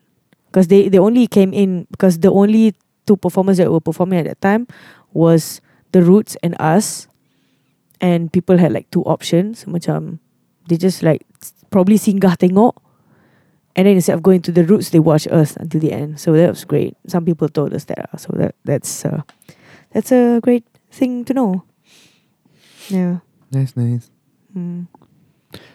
Because 0.47 0.67
they, 0.67 0.89
they 0.89 0.97
only 0.97 1.27
came 1.27 1.53
in 1.53 1.85
because 1.91 2.19
the 2.19 2.31
only 2.31 2.73
two 3.05 3.15
performers 3.15 3.57
that 3.57 3.71
were 3.71 3.79
performing 3.79 4.19
at 4.19 4.25
that 4.25 4.41
time 4.41 4.67
was 5.13 5.61
the 5.91 6.01
Roots 6.01 6.35
and 6.41 6.55
us. 6.59 7.08
And 8.01 8.31
people 8.31 8.57
had 8.57 8.71
like 8.71 8.89
two 8.91 9.03
options. 9.03 9.65
Macam 9.65 10.19
they 10.67 10.77
just 10.77 11.03
like 11.03 11.25
probably 11.69 11.97
singgah 11.97 12.37
tengok. 12.37 12.77
And 13.75 13.87
then 13.87 13.95
instead 13.95 14.15
of 14.15 14.23
going 14.23 14.41
to 14.43 14.51
the 14.51 14.63
Roots, 14.63 14.89
they 14.89 14.99
watched 14.99 15.27
us 15.27 15.55
until 15.55 15.79
the 15.81 15.91
end. 15.91 16.19
So 16.19 16.33
that 16.33 16.49
was 16.49 16.65
great. 16.65 16.97
Some 17.07 17.25
people 17.25 17.49
told 17.49 17.73
us 17.73 17.85
that. 17.85 18.09
So 18.19 18.33
that 18.35 18.55
that's 18.63 19.05
uh, 19.05 19.21
that's 19.91 20.11
a 20.11 20.39
great 20.41 20.65
thing 20.91 21.25
to 21.25 21.33
know. 21.33 21.63
Yeah. 22.89 23.19
Nice, 23.51 23.75
nice. 23.75 24.09
Mm. 24.55 24.87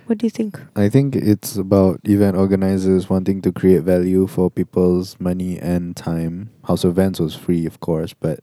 What 0.07 0.19
do 0.19 0.27
you 0.27 0.31
think? 0.31 0.61
I 0.77 0.89
think 0.89 1.17
it's 1.17 1.57
about 1.57 2.01
event 2.05 2.37
organizers 2.37 3.09
wanting 3.09 3.41
to 3.43 3.53
create 3.53 3.83
value 3.83 4.27
for 4.27 4.51
people's 4.51 5.19
money 5.19 5.59
and 5.59 5.97
time. 5.97 6.51
House 6.65 6.85
Events 6.85 7.19
was 7.19 7.35
free, 7.35 7.65
of 7.65 7.81
course, 7.81 8.13
but 8.13 8.41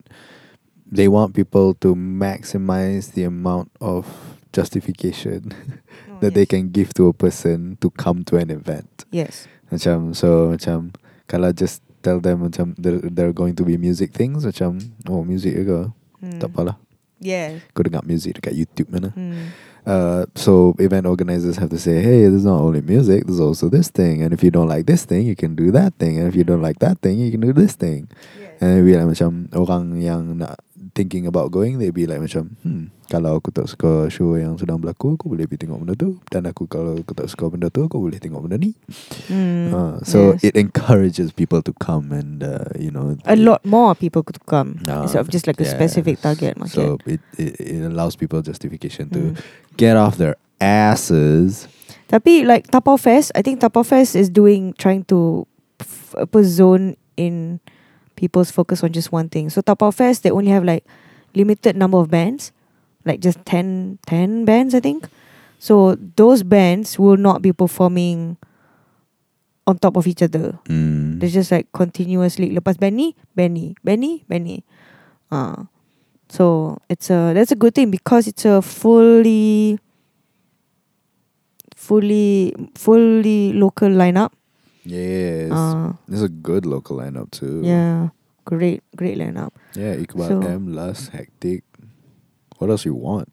they 0.92 1.08
want 1.08 1.32
people 1.32 1.72
to 1.80 1.96
maximize 1.96 3.16
the 3.16 3.24
amount 3.24 3.72
of 3.80 4.04
justification 4.52 5.52
that 6.20 6.34
they 6.34 6.44
can 6.44 6.68
give 6.68 6.92
to 6.94 7.08
a 7.08 7.12
person 7.16 7.80
to 7.80 7.88
come 7.96 8.22
to 8.28 8.36
an 8.36 8.50
event. 8.50 9.08
Yes. 9.10 9.48
Macam 9.72 10.12
so 10.12 10.52
macam 10.52 10.92
kalau 11.26 11.48
just 11.50 11.80
tell 12.04 12.20
them 12.20 12.44
macam 12.44 12.76
there, 12.76 13.00
there 13.00 13.32
are 13.32 13.36
going 13.36 13.56
to 13.56 13.64
be 13.64 13.80
music 13.80 14.12
things 14.12 14.44
macam 14.44 14.78
oh 15.08 15.24
music 15.24 15.56
ke 15.56 15.90
Mm. 16.22 16.38
tak 16.38 16.54
apalah 16.54 16.78
Yeah. 17.18 17.58
kau 17.74 17.82
dengar 17.82 18.06
music 18.06 18.38
dekat 18.38 18.54
YouTube 18.54 18.94
mana 18.94 19.10
Mm. 19.10 19.50
uh, 19.82 20.22
so 20.38 20.70
event 20.78 21.02
organizers 21.02 21.58
have 21.58 21.66
to 21.74 21.82
say, 21.82 21.98
hey, 21.98 22.30
there's 22.30 22.46
not 22.46 22.62
only 22.62 22.78
music, 22.78 23.26
there's 23.26 23.42
also 23.42 23.66
this 23.66 23.90
thing. 23.90 24.22
And 24.22 24.30
if 24.30 24.38
you 24.46 24.54
don't 24.54 24.70
like 24.70 24.86
this 24.86 25.02
thing, 25.02 25.26
you 25.26 25.34
can 25.34 25.58
do 25.58 25.74
that 25.74 25.98
thing. 25.98 26.22
And 26.22 26.30
if 26.30 26.38
you 26.38 26.46
don't 26.46 26.62
like 26.62 26.78
that 26.78 27.02
thing, 27.02 27.18
you 27.18 27.34
can 27.34 27.42
do 27.42 27.50
this 27.50 27.74
thing. 27.74 28.06
Yes. 28.38 28.54
And 28.62 28.86
we 28.86 28.94
like 28.94 29.10
macam 29.10 29.50
orang 29.50 29.98
yang 29.98 30.38
nak 30.38 30.62
thinking 30.94 31.24
about 31.24 31.48
going, 31.50 31.80
they'd 31.80 31.92
be 31.92 32.04
like 32.04 32.20
macam, 32.20 32.52
hmm, 32.60 32.92
kalau 33.08 33.40
aku 33.40 33.48
tak 33.48 33.64
suka 33.64 34.12
show 34.12 34.36
yang 34.36 34.60
sedang 34.60 34.76
berlaku, 34.76 35.16
aku 35.16 35.32
boleh 35.32 35.48
pergi 35.48 35.64
tengok 35.64 35.80
benda 35.80 35.94
tu. 35.96 36.20
Dan 36.28 36.44
aku 36.44 36.68
kalau 36.68 36.96
aku 36.96 37.16
tak 37.16 37.32
suka 37.32 37.48
benda 37.48 37.72
tu, 37.72 37.88
aku 37.88 37.96
boleh 37.96 38.20
tengok 38.20 38.44
benda 38.44 38.60
ni. 38.60 38.76
Mm, 39.32 39.72
Uh, 39.72 39.96
so 40.04 40.36
yes. 40.36 40.52
it 40.52 40.54
encourages 40.60 41.32
people 41.32 41.64
to 41.64 41.72
come 41.80 42.12
and 42.12 42.44
uh, 42.44 42.68
you 42.76 42.92
know 42.92 43.16
a 43.24 43.32
lot 43.32 43.64
more 43.64 43.96
people 43.96 44.20
could 44.20 44.36
come 44.44 44.76
Uh, 44.84 45.08
instead 45.08 45.24
of 45.24 45.32
just 45.32 45.48
like 45.48 45.56
a 45.56 45.64
specific 45.64 46.20
yes. 46.20 46.24
target 46.28 46.52
market. 46.60 46.76
So 46.76 47.00
it, 47.08 47.24
it 47.40 47.56
it 47.56 47.80
allows 47.88 48.12
people 48.20 48.44
justification 48.44 49.08
to 49.16 49.32
Mm. 49.32 49.40
get 49.80 49.96
off 49.96 50.20
their 50.20 50.36
asses. 50.60 51.68
Tapi 52.12 52.44
like 52.44 52.68
Tapau 52.68 53.00
Fest, 53.00 53.32
I 53.32 53.40
think 53.40 53.64
Tapau 53.64 53.80
Fest 53.80 54.12
is 54.12 54.28
doing 54.28 54.76
trying 54.76 55.08
to 55.08 55.48
apa 56.20 56.44
zone 56.44 57.00
in 57.16 57.64
people's 58.16 58.50
focus 58.50 58.82
on 58.82 58.92
just 58.92 59.12
one 59.12 59.28
thing. 59.28 59.50
So 59.50 59.62
Tapau 59.62 59.92
Fest 59.92 60.22
they 60.22 60.30
only 60.30 60.50
have 60.50 60.64
like 60.64 60.84
limited 61.34 61.76
number 61.76 61.98
of 61.98 62.10
bands, 62.10 62.52
like 63.04 63.20
just 63.20 63.44
10, 63.44 63.98
10 64.06 64.44
bands 64.44 64.74
I 64.74 64.80
think. 64.80 65.08
So 65.58 65.96
those 66.16 66.42
bands 66.42 66.98
will 66.98 67.16
not 67.16 67.42
be 67.42 67.52
performing 67.52 68.36
on 69.66 69.78
top 69.78 69.96
of 69.96 70.06
each 70.06 70.22
other. 70.22 70.58
Mm. 70.66 71.20
They're 71.20 71.30
just 71.30 71.50
like 71.52 71.70
continuously 71.72 72.50
lepas 72.50 72.78
band 72.78 72.96
ni, 72.96 73.14
band 73.34 73.54
ni, 73.54 73.76
band 73.84 74.00
ni, 74.00 74.24
band 74.28 74.44
ni. 74.44 74.64
Uh, 75.30 75.64
so 76.28 76.78
it's 76.88 77.10
a 77.10 77.32
that's 77.34 77.52
a 77.52 77.56
good 77.56 77.74
thing 77.74 77.90
because 77.90 78.26
it's 78.26 78.44
a 78.44 78.60
fully 78.60 79.78
fully 81.76 82.54
fully 82.74 83.52
local 83.52 83.88
lineup. 83.88 84.32
Yes, 84.84 85.52
Uh, 85.52 85.92
there's 86.08 86.22
a 86.22 86.28
good 86.28 86.66
local 86.66 86.96
lineup 86.98 87.30
too. 87.30 87.60
yeah, 87.62 88.08
great 88.44 88.82
great 88.96 89.16
lineup. 89.18 89.50
yeah. 89.74 89.94
Iqbal 89.96 90.28
So- 90.28 90.40
M, 90.42 90.74
Lust, 90.74 91.10
Hectic. 91.12 91.62
What 92.58 92.70
else 92.70 92.84
you 92.84 92.94
want? 92.94 93.28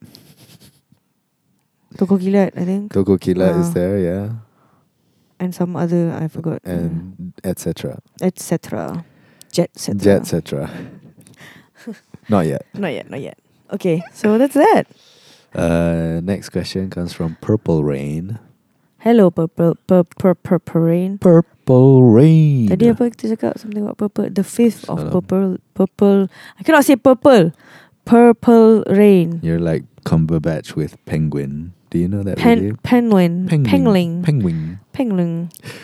Toko 1.98 2.18
Kilat, 2.18 2.52
I 2.56 2.64
think, 2.64 2.92
Toko 2.92 3.18
Kila 3.18 3.58
is 3.60 3.70
Uh, 3.70 3.74
there, 3.74 3.98
yeah, 3.98 4.32
and 5.40 5.54
some 5.54 5.74
other 5.76 6.12
I 6.14 6.28
forgot, 6.28 6.62
and 6.64 7.32
etc. 7.44 7.98
etc. 8.22 9.04
Jet 9.52 9.70
Cetera. 9.74 10.00
Jet 10.02 10.26
Cetera. 10.26 10.70
Not 12.28 12.46
yet. 12.46 12.62
Not 12.74 12.92
yet, 12.92 13.10
not 13.10 13.20
yet. 13.20 13.38
Okay, 13.72 14.02
so 14.14 14.38
that's 14.38 14.54
that. 14.54 14.86
Uh, 15.54 16.20
next 16.22 16.50
question 16.50 16.90
comes 16.90 17.12
from 17.12 17.36
Purple 17.40 17.82
Rain. 17.82 18.38
Hello, 19.00 19.30
purple, 19.30 19.76
purple, 19.86 20.34
purple 20.34 20.80
rain. 20.80 21.16
Purple 21.18 22.02
Rain. 22.04 22.68
Tadi 22.68 22.92
apa 22.92 23.08
kita 23.08 23.32
cakap 23.32 23.56
something 23.56 23.80
about 23.88 23.96
purple? 23.96 24.28
The 24.28 24.44
fifth 24.44 24.84
of 24.92 25.00
Salam. 25.00 25.12
purple, 25.14 25.46
purple. 25.72 26.20
I 26.58 26.62
cannot 26.66 26.84
say 26.84 27.00
purple. 27.00 27.56
Purple 28.04 28.84
rain. 28.92 29.40
You're 29.40 29.62
like 29.62 29.88
Cumberbatch 30.04 30.76
with 30.76 31.00
Penguin. 31.08 31.72
Do 31.88 31.96
you 31.98 32.08
know 32.12 32.22
that 32.22 32.36
Pen, 32.38 32.58
video? 32.60 32.74
penguin, 32.84 33.48
Penguin. 33.48 33.66
penguin, 33.66 34.10
Penguin. 34.22 34.58
penguin, 34.92 35.32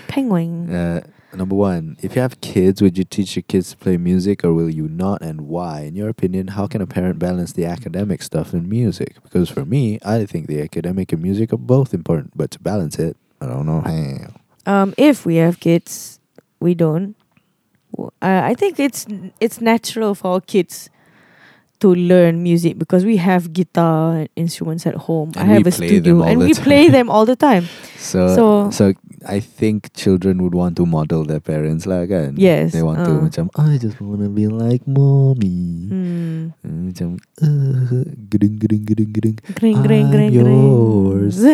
penguin. 0.06 0.52
Uh, 0.70 1.01
number 1.36 1.54
one, 1.54 1.96
if 2.02 2.16
you 2.16 2.22
have 2.22 2.40
kids, 2.40 2.80
would 2.82 2.96
you 2.98 3.04
teach 3.04 3.36
your 3.36 3.42
kids 3.42 3.70
to 3.70 3.76
play 3.76 3.96
music 3.96 4.44
or 4.44 4.52
will 4.52 4.70
you 4.70 4.88
not 4.88 5.22
and 5.22 5.42
why? 5.42 5.82
In 5.82 5.94
your 5.94 6.08
opinion, 6.08 6.48
how 6.48 6.66
can 6.66 6.80
a 6.80 6.86
parent 6.86 7.18
balance 7.18 7.52
the 7.52 7.64
academic 7.64 8.22
stuff 8.22 8.52
and 8.52 8.68
music? 8.68 9.22
Because 9.22 9.48
for 9.48 9.64
me, 9.64 9.98
I 10.04 10.24
think 10.26 10.46
the 10.46 10.60
academic 10.62 11.12
and 11.12 11.22
music 11.22 11.52
are 11.52 11.58
both 11.58 11.94
important, 11.94 12.32
but 12.36 12.50
to 12.52 12.60
balance 12.60 12.98
it, 12.98 13.16
I 13.40 13.46
don't 13.46 13.66
know 13.66 13.80
how. 13.80 14.72
Um, 14.72 14.94
if 14.96 15.24
we 15.24 15.36
have 15.36 15.60
kids, 15.60 16.18
we 16.60 16.74
don't. 16.74 17.14
Uh, 17.98 18.10
I 18.20 18.54
think 18.54 18.78
it's 18.78 19.06
it's 19.40 19.60
natural 19.60 20.14
for 20.14 20.40
kids 20.40 20.90
to 21.80 21.94
learn 21.94 22.42
music 22.42 22.78
because 22.78 23.04
we 23.04 23.16
have 23.18 23.52
guitar 23.52 24.24
and 24.24 24.28
instruments 24.36 24.86
at 24.86 24.94
home. 25.08 25.32
I 25.36 25.40
And 25.40 25.48
we 25.50 25.54
have 25.60 25.66
a 25.66 25.72
studio 25.72 26.22
and 26.22 26.38
we 26.40 26.54
play 26.54 26.88
them 26.88 27.10
all 27.10 27.24
the 27.26 27.36
time. 27.36 27.68
So, 27.98 28.28
So- 28.34 28.70
so, 28.70 28.84
I 29.26 29.40
think 29.40 29.90
children 29.92 30.38
would 30.42 30.54
want 30.54 30.76
to 30.78 30.86
model 30.86 31.24
their 31.26 31.40
parents 31.42 31.84
lah 31.84 32.06
kan? 32.06 32.38
Yes, 32.38 32.70
They 32.72 32.82
want 32.86 33.02
uh. 33.02 33.10
to 33.10 33.12
macam, 33.26 33.50
I 33.58 33.74
just 33.76 33.98
want 33.98 34.22
to 34.22 34.30
be 34.30 34.46
like 34.46 34.86
mommy. 34.86 35.90
Hmm. 35.90 36.54
Uh, 36.62 36.92
Macam, 36.92 37.08
uh, 37.42 38.06
gedung, 38.30 38.54
gedung, 38.62 38.82
gedung, 38.86 39.10
gedung. 39.10 39.36
Gring, 39.58 39.78
gring, 39.82 40.06
gring. 40.14 40.30
yours. 40.32 41.42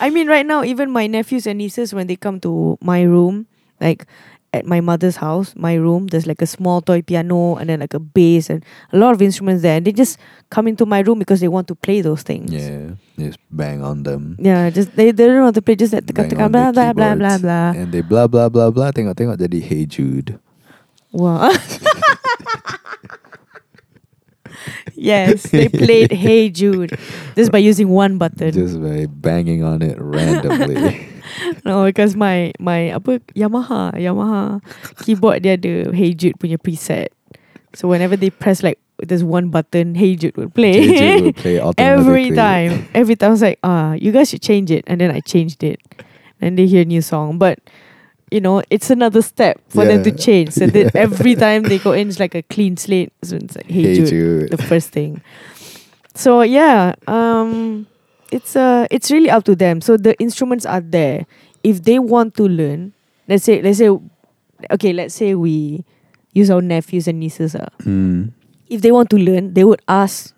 I 0.00 0.10
mean, 0.10 0.28
right 0.28 0.46
now, 0.46 0.64
even 0.64 0.90
my 0.90 1.06
nephews 1.06 1.46
and 1.46 1.58
nieces, 1.58 1.92
when 1.94 2.06
they 2.06 2.16
come 2.16 2.40
to 2.40 2.78
my 2.80 3.02
room, 3.02 3.46
like 3.80 4.06
at 4.52 4.66
my 4.66 4.80
mother's 4.80 5.16
house, 5.16 5.54
my 5.56 5.74
room, 5.74 6.08
there's 6.08 6.26
like 6.26 6.42
a 6.42 6.46
small 6.46 6.80
toy 6.82 7.00
piano 7.00 7.56
and 7.56 7.68
then 7.70 7.80
like 7.80 7.94
a 7.94 7.98
bass 7.98 8.50
and 8.50 8.62
a 8.92 8.98
lot 8.98 9.14
of 9.14 9.22
instruments 9.22 9.62
there. 9.62 9.76
And 9.78 9.86
they 9.86 9.92
just 9.92 10.18
come 10.50 10.68
into 10.68 10.84
my 10.84 11.00
room 11.00 11.18
because 11.18 11.40
they 11.40 11.48
want 11.48 11.68
to 11.68 11.74
play 11.74 12.02
those 12.02 12.22
things. 12.22 12.52
Yeah, 12.52 12.90
just 13.18 13.38
bang 13.50 13.82
on 13.82 14.02
them. 14.02 14.36
Yeah, 14.38 14.68
just 14.68 14.94
they, 14.94 15.10
they 15.10 15.26
don't 15.26 15.42
want 15.42 15.54
to 15.54 15.62
play, 15.62 15.76
just 15.76 15.92
like 15.94 16.04
tekan 16.04 16.38
on 16.38 16.52
blah 16.52 16.70
the 16.70 16.72
blah 16.72 16.92
blah 16.92 17.14
blah 17.14 17.38
blah. 17.38 17.72
And 17.72 17.92
they 17.92 18.02
blah 18.02 18.26
blah 18.26 18.48
blah 18.48 18.70
blah 18.70 18.92
Tengok-tengok 18.92 19.40
jadi 19.40 19.60
Hey 19.60 19.86
Jude 19.86 20.38
Wow. 21.12 21.52
yes, 24.94 25.42
they 25.50 25.68
played 25.68 26.12
Hey 26.24 26.48
Jude 26.50 26.98
just 27.36 27.52
by 27.52 27.58
using 27.58 27.88
one 27.88 28.16
button. 28.18 28.52
Just 28.52 28.80
by 28.80 29.06
banging 29.06 29.62
on 29.64 29.82
it 29.82 29.96
randomly 30.00 31.08
No, 31.64 31.84
because 31.86 32.16
my 32.16 32.52
my 32.58 32.90
apa 32.92 33.20
Yamaha 33.34 33.92
Yamaha 33.96 34.60
keyboard 35.04 35.42
dia 35.42 35.54
ada 35.56 35.90
Hey 35.94 36.12
Jude 36.14 36.36
punya 36.38 36.58
preset. 36.58 37.08
So 37.74 37.88
whenever 37.88 38.16
they 38.16 38.30
press 38.30 38.62
like 38.62 38.78
there's 39.00 39.24
one 39.24 39.48
button, 39.48 39.94
Hey 39.94 40.14
Jude 40.16 40.36
will 40.36 40.50
play. 40.50 40.78
Hey 40.82 40.92
Jude 40.98 41.24
will 41.24 41.32
play 41.38 41.56
Every 41.78 42.30
time. 42.36 42.86
Every 42.94 43.16
time 43.16 43.30
I 43.30 43.34
was 43.34 43.42
like, 43.42 43.58
ah, 43.64 43.92
you 43.96 44.12
guys 44.12 44.28
should 44.30 44.42
change 44.42 44.70
it. 44.70 44.84
And 44.86 45.00
then 45.00 45.10
I 45.10 45.20
changed 45.20 45.64
it. 45.64 45.80
And 46.40 46.58
they 46.58 46.66
hear 46.66 46.84
new 46.84 47.00
song. 47.02 47.38
But 47.38 47.58
you 48.32 48.40
know, 48.40 48.62
it's 48.70 48.88
another 48.88 49.20
step 49.20 49.60
for 49.68 49.84
them 49.84 50.02
to 50.04 50.10
change. 50.12 50.52
So 50.56 50.64
that 50.66 50.92
Yeah. 50.94 51.04
every 51.04 51.34
time 51.36 51.64
they 51.68 51.76
go 51.78 51.92
in, 51.92 52.08
it's 52.08 52.20
like 52.20 52.34
a 52.34 52.42
clean 52.42 52.76
slate. 52.76 53.12
So 53.22 53.36
it's 53.36 53.56
like, 53.56 53.66
Hey, 53.68 53.82
Hey 53.82 53.94
Jude, 54.00 54.08
Jude 54.08 54.48
the 54.50 54.56
first 54.60 54.88
thing. 54.90 55.20
So 56.14 56.40
yeah, 56.42 56.94
um, 57.08 57.86
it's 58.32 58.56
uh, 58.56 58.88
it's 58.90 59.12
really 59.12 59.28
up 59.28 59.44
to 59.44 59.54
them. 59.54 59.84
So 59.84 60.00
the 60.00 60.16
instruments 60.18 60.64
are 60.64 60.80
there. 60.80 61.28
If 61.62 61.84
they 61.84 62.00
want 62.00 62.34
to 62.40 62.48
learn, 62.48 62.96
let's 63.28 63.44
say, 63.44 63.60
let's 63.62 63.78
say, 63.78 63.92
okay, 64.72 64.92
let's 64.96 65.14
say 65.14 65.36
we 65.36 65.84
use 66.32 66.48
our 66.50 66.64
nephews 66.64 67.06
and 67.06 67.20
nieces. 67.20 67.54
Uh, 67.54 67.68
Hmm. 67.84 68.32
if 68.72 68.80
they 68.80 68.90
want 68.90 69.12
to 69.12 69.20
learn, 69.20 69.52
they 69.52 69.62
would 69.68 69.84
ask 69.86 70.32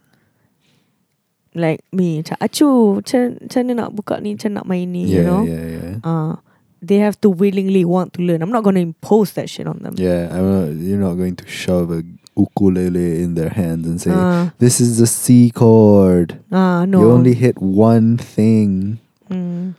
like 1.54 1.86
me, 1.94 2.18
macam 2.18 2.34
acu, 2.42 2.98
macam 2.98 3.38
mana 3.62 3.72
nak 3.86 3.90
buka 3.94 4.18
ni, 4.18 4.34
macam 4.34 4.58
nak 4.58 4.66
main 4.66 4.90
ni, 4.90 5.06
Yeah, 5.06 5.14
you 5.14 5.22
know? 5.22 5.42
yeah, 5.46 5.64
yeah 5.70 5.94
Uh, 6.02 6.34
they 6.82 6.98
have 6.98 7.14
to 7.22 7.30
willingly 7.30 7.86
want 7.86 8.10
to 8.18 8.26
learn. 8.26 8.42
I'm 8.42 8.50
not 8.50 8.66
going 8.66 8.74
to 8.74 8.82
impose 8.82 9.38
that 9.38 9.46
shit 9.48 9.70
on 9.70 9.78
them. 9.86 9.94
Yeah, 9.96 10.28
I'm 10.34 10.44
not, 10.44 10.66
you're 10.82 10.98
not 10.98 11.14
going 11.14 11.38
to 11.38 11.46
shove 11.46 11.94
a 11.94 12.02
ukulele 12.36 13.22
in 13.22 13.34
their 13.34 13.50
hands 13.50 13.86
and 13.86 14.00
say, 14.00 14.10
Uh, 14.10 14.50
"This 14.58 14.80
is 14.80 14.98
the 14.98 15.06
C 15.06 15.50
chord. 15.50 16.40
uh, 16.50 16.84
no. 16.86 17.00
You 17.00 17.10
only 17.10 17.34
hit 17.34 17.58
one 17.60 18.16
thing." 18.18 18.98
Mm, 19.30 19.74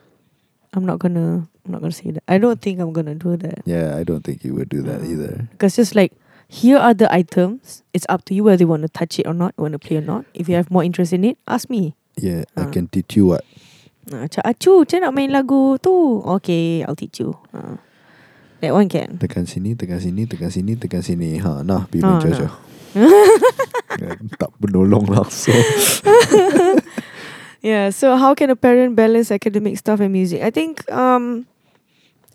I'm 0.73 0.86
not 0.86 0.99
gonna. 0.99 1.48
I'm 1.65 1.72
not 1.72 1.82
gonna 1.82 1.91
say 1.95 2.11
that. 2.11 2.23
I 2.27 2.38
don't 2.38 2.61
think 2.61 2.77
I'm 2.80 2.94
gonna 2.94 3.15
do 3.18 3.34
that 3.41 3.65
Yeah, 3.65 3.98
I 3.98 4.06
don't 4.06 4.22
think 4.22 4.45
you 4.45 4.53
would 4.53 4.69
do 4.69 4.82
that 4.86 5.02
Uh. 5.02 5.10
either. 5.10 5.34
because 5.52 5.76
just 5.76 5.95
like 5.98 6.14
here 6.45 6.77
are 6.77 6.94
the 6.94 7.10
items. 7.10 7.82
It's 7.94 8.06
up 8.07 8.22
to 8.30 8.38
you 8.38 8.45
whether 8.45 8.61
you 8.61 8.69
want 8.69 8.86
to 8.86 8.91
touch 8.94 9.18
it 9.18 9.26
or 9.26 9.34
not, 9.34 9.57
want 9.57 9.73
to 9.73 9.82
play 9.82 9.98
or 9.98 10.06
not. 10.06 10.30
If 10.38 10.45
you 10.48 10.53
have 10.56 10.69
more 10.69 10.84
interest 10.86 11.10
in 11.14 11.23
it, 11.26 11.38
ask 11.49 11.69
me. 11.69 11.95
Yeah, 12.22 12.45
I 12.56 12.69
Uh. 12.69 12.72
can 12.72 12.86
teach 12.88 13.18
you 13.18 13.34
what. 13.34 13.41
Uh, 14.14 14.30
macam 14.30 14.45
acu, 14.45 14.86
macam 14.86 14.98
nak 15.02 15.14
main 15.18 15.34
lagu 15.34 15.82
tu. 15.82 16.22
Okay, 16.38 16.86
I'll 16.86 16.94
teach 16.94 17.18
you. 17.18 17.34
Uh, 17.49 17.82
that 18.61 18.72
one 18.73 18.88
can. 18.88 19.18
Tekan 19.19 19.48
sini, 19.49 19.76
tekan 19.76 19.99
sini, 19.99 20.27
tekan 20.30 20.52
sini, 20.52 20.73
tekan 20.76 21.02
sini. 21.02 21.40
Ha, 21.41 21.64
nah, 21.64 21.88
pergi 21.90 22.03
Ah, 22.03 22.07
main 22.07 22.19
nah. 22.19 22.23
Jaja. 22.23 22.48
tak 24.40 24.52
penolong 24.60 25.06
langsung. 25.11 25.56
Yeah. 27.65 27.90
So 27.90 28.14
how 28.14 28.38
can 28.38 28.53
a 28.53 28.56
parent 28.56 28.94
balance 28.94 29.34
academic 29.34 29.82
stuff 29.82 29.98
and 29.98 30.14
music? 30.14 30.45
I 30.45 30.53
think 30.53 30.86
um, 30.94 31.49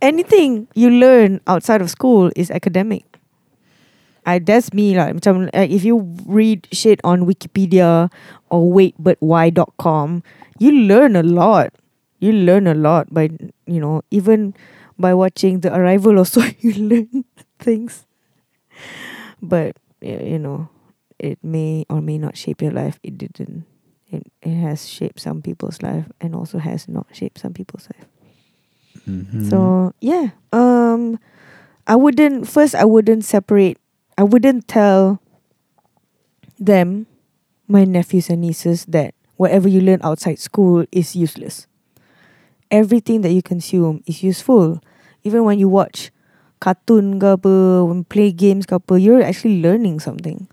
anything 0.03 0.67
you 0.75 0.91
learn 0.91 1.39
outside 1.47 1.79
of 1.79 1.87
school 1.87 2.35
is 2.35 2.51
academic. 2.51 3.07
I 4.27 4.43
that's 4.43 4.75
me 4.75 4.99
lah. 4.99 5.15
Macam 5.15 5.47
like 5.55 5.71
if 5.71 5.87
you 5.87 6.03
read 6.27 6.67
shit 6.75 6.99
on 7.07 7.31
Wikipedia 7.31 8.11
or 8.51 8.75
waitbutwhy.com, 8.75 10.27
you 10.59 10.71
learn 10.75 11.15
a 11.15 11.23
lot. 11.23 11.79
You 12.19 12.35
learn 12.35 12.67
a 12.67 12.75
lot 12.75 13.15
by 13.15 13.31
you 13.71 13.79
know 13.79 14.03
even 14.11 14.59
by 15.01 15.15
watching 15.15 15.61
The 15.61 15.75
Arrival 15.75 16.19
also 16.19 16.43
you 16.61 16.73
learn 16.75 17.25
things. 17.59 18.07
But 19.43 19.77
you 20.01 20.39
know, 20.39 20.69
it 21.19 21.39
may 21.43 21.85
or 21.91 22.01
may 22.01 22.19
not 22.19 22.37
shape 22.37 22.63
your 22.63 22.73
life. 22.73 22.99
It 23.03 23.19
didn't. 23.19 23.65
It 24.11 24.27
it 24.43 24.55
has 24.57 24.89
shaped 24.89 25.21
some 25.21 25.43
people's 25.43 25.83
life 25.83 26.07
and 26.21 26.35
also 26.35 26.59
has 26.59 26.89
not 26.89 27.07
shaped 27.13 27.41
some 27.41 27.53
people's 27.53 27.89
life. 27.95 28.07
Mhm. 29.09 29.49
So 29.49 29.93
yeah, 30.01 30.31
um, 30.53 31.19
I 31.87 31.97
wouldn't 31.97 32.49
first. 32.49 32.75
I 32.75 32.85
wouldn't 32.85 33.25
separate 33.25 33.79
I 34.19 34.23
wouldn't 34.25 34.69
tell 34.69 35.21
them, 36.59 37.07
my 37.69 37.85
nephews 37.85 38.29
and 38.31 38.43
nieces, 38.43 38.85
that 38.87 39.15
whatever 39.37 39.69
you 39.69 39.81
learn 39.81 40.01
outside 40.03 40.39
school 40.39 40.85
is 40.93 41.17
useless. 41.17 41.67
Everything 42.71 43.23
that 43.23 43.33
you 43.33 43.43
consume 43.43 44.03
is 44.07 44.23
useful. 44.23 44.81
Even 45.25 45.45
when 45.45 45.59
you 45.59 45.69
watch 45.69 46.11
cartoon 46.61 47.21
ke 47.21 47.37
apa, 47.41 47.85
when 47.85 48.05
play 48.05 48.33
games 48.33 48.67
ke 48.67 48.77
apa, 48.77 49.01
you're 49.01 49.23
actually 49.23 49.61
learning 49.61 50.01
something. 50.01 50.49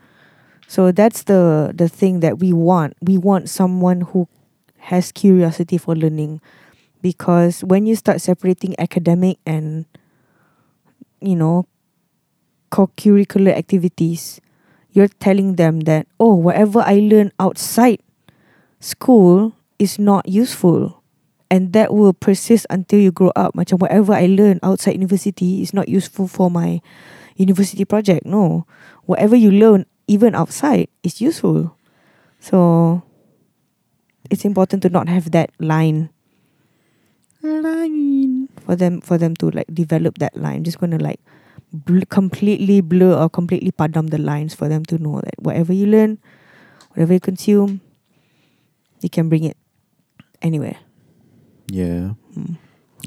So 0.67 0.91
that's 0.91 1.23
the 1.23 1.71
the 1.75 1.87
thing 1.87 2.19
that 2.21 2.39
we 2.39 2.51
want. 2.51 2.95
We 2.99 3.17
want 3.17 3.47
someone 3.49 4.01
who 4.11 4.27
has 4.91 5.11
curiosity 5.11 5.77
for 5.79 5.95
learning. 5.95 6.41
Because 7.01 7.63
when 7.63 7.85
you 7.85 7.95
start 7.95 8.19
separating 8.21 8.75
academic 8.79 9.39
and 9.45 9.85
you 11.21 11.35
know 11.35 11.65
co-curricular 12.69 13.53
activities, 13.55 14.41
you're 14.91 15.07
telling 15.19 15.55
them 15.55 15.81
that 15.81 16.07
oh 16.19 16.33
whatever 16.33 16.79
I 16.81 16.99
learn 16.99 17.31
outside 17.39 17.99
school 18.79 19.53
is 19.79 19.99
not 19.99 20.27
useful 20.29 21.03
and 21.49 21.73
that 21.73 21.93
will 21.93 22.13
persist 22.13 22.65
until 22.69 22.99
you 22.99 23.11
grow 23.11 23.31
up. 23.35 23.55
Macam 23.55 23.79
whatever 23.79 24.13
I 24.13 24.27
learn 24.27 24.59
outside 24.63 24.99
university 24.99 25.61
is 25.61 25.73
not 25.73 25.87
useful 25.87 26.27
for 26.27 26.51
my 26.51 26.81
university 27.35 27.85
project. 27.85 28.25
No. 28.25 28.65
Whatever 29.05 29.35
you 29.35 29.51
learn 29.51 29.85
even 30.07 30.35
outside 30.35 30.89
is 31.03 31.21
useful. 31.21 31.75
So 32.39 33.03
it's 34.29 34.45
important 34.45 34.83
to 34.83 34.89
not 34.89 35.07
have 35.07 35.31
that 35.31 35.51
line. 35.59 36.09
Line. 37.41 38.49
For 38.59 38.75
them 38.75 38.99
for 38.99 39.17
them 39.17 39.35
to 39.39 39.51
like 39.51 39.71
develop 39.71 40.17
that 40.19 40.35
line. 40.35 40.63
Just 40.63 40.79
gonna 40.79 40.99
like 40.99 41.21
bl- 41.71 42.07
completely 42.09 42.81
blur 42.81 43.13
or 43.13 43.29
completely 43.29 43.71
padam 43.71 44.09
the 44.09 44.17
lines 44.17 44.53
for 44.53 44.67
them 44.67 44.85
to 44.85 44.97
know 44.97 45.21
that 45.23 45.35
whatever 45.39 45.73
you 45.73 45.85
learn 45.85 46.17
whatever 46.91 47.13
you 47.13 47.19
consume 47.19 47.81
you 49.01 49.09
can 49.09 49.29
bring 49.29 49.43
it 49.43 49.57
anywhere 50.41 50.77
Yeah. 51.69 52.13
Mm. 52.35 52.57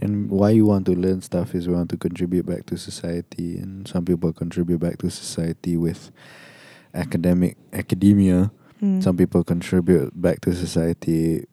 And 0.02 0.30
why 0.30 0.50
you 0.50 0.66
want 0.66 0.86
to 0.86 0.92
learn 0.94 1.20
stuff 1.20 1.54
is 1.54 1.66
we 1.68 1.74
want 1.74 1.90
to 1.90 1.96
contribute 1.96 2.46
back 2.46 2.64
to 2.66 2.76
society, 2.78 3.58
and 3.58 3.86
some 3.88 4.04
people 4.04 4.32
contribute 4.32 4.78
back 4.78 4.98
to 4.98 5.10
society 5.10 5.76
with 5.76 6.10
academic 6.94 7.56
academia. 7.72 8.50
Mm. 8.82 9.02
Some 9.02 9.16
people 9.16 9.44
contribute 9.44 10.20
back 10.20 10.40
to 10.42 10.54
society 10.54 11.44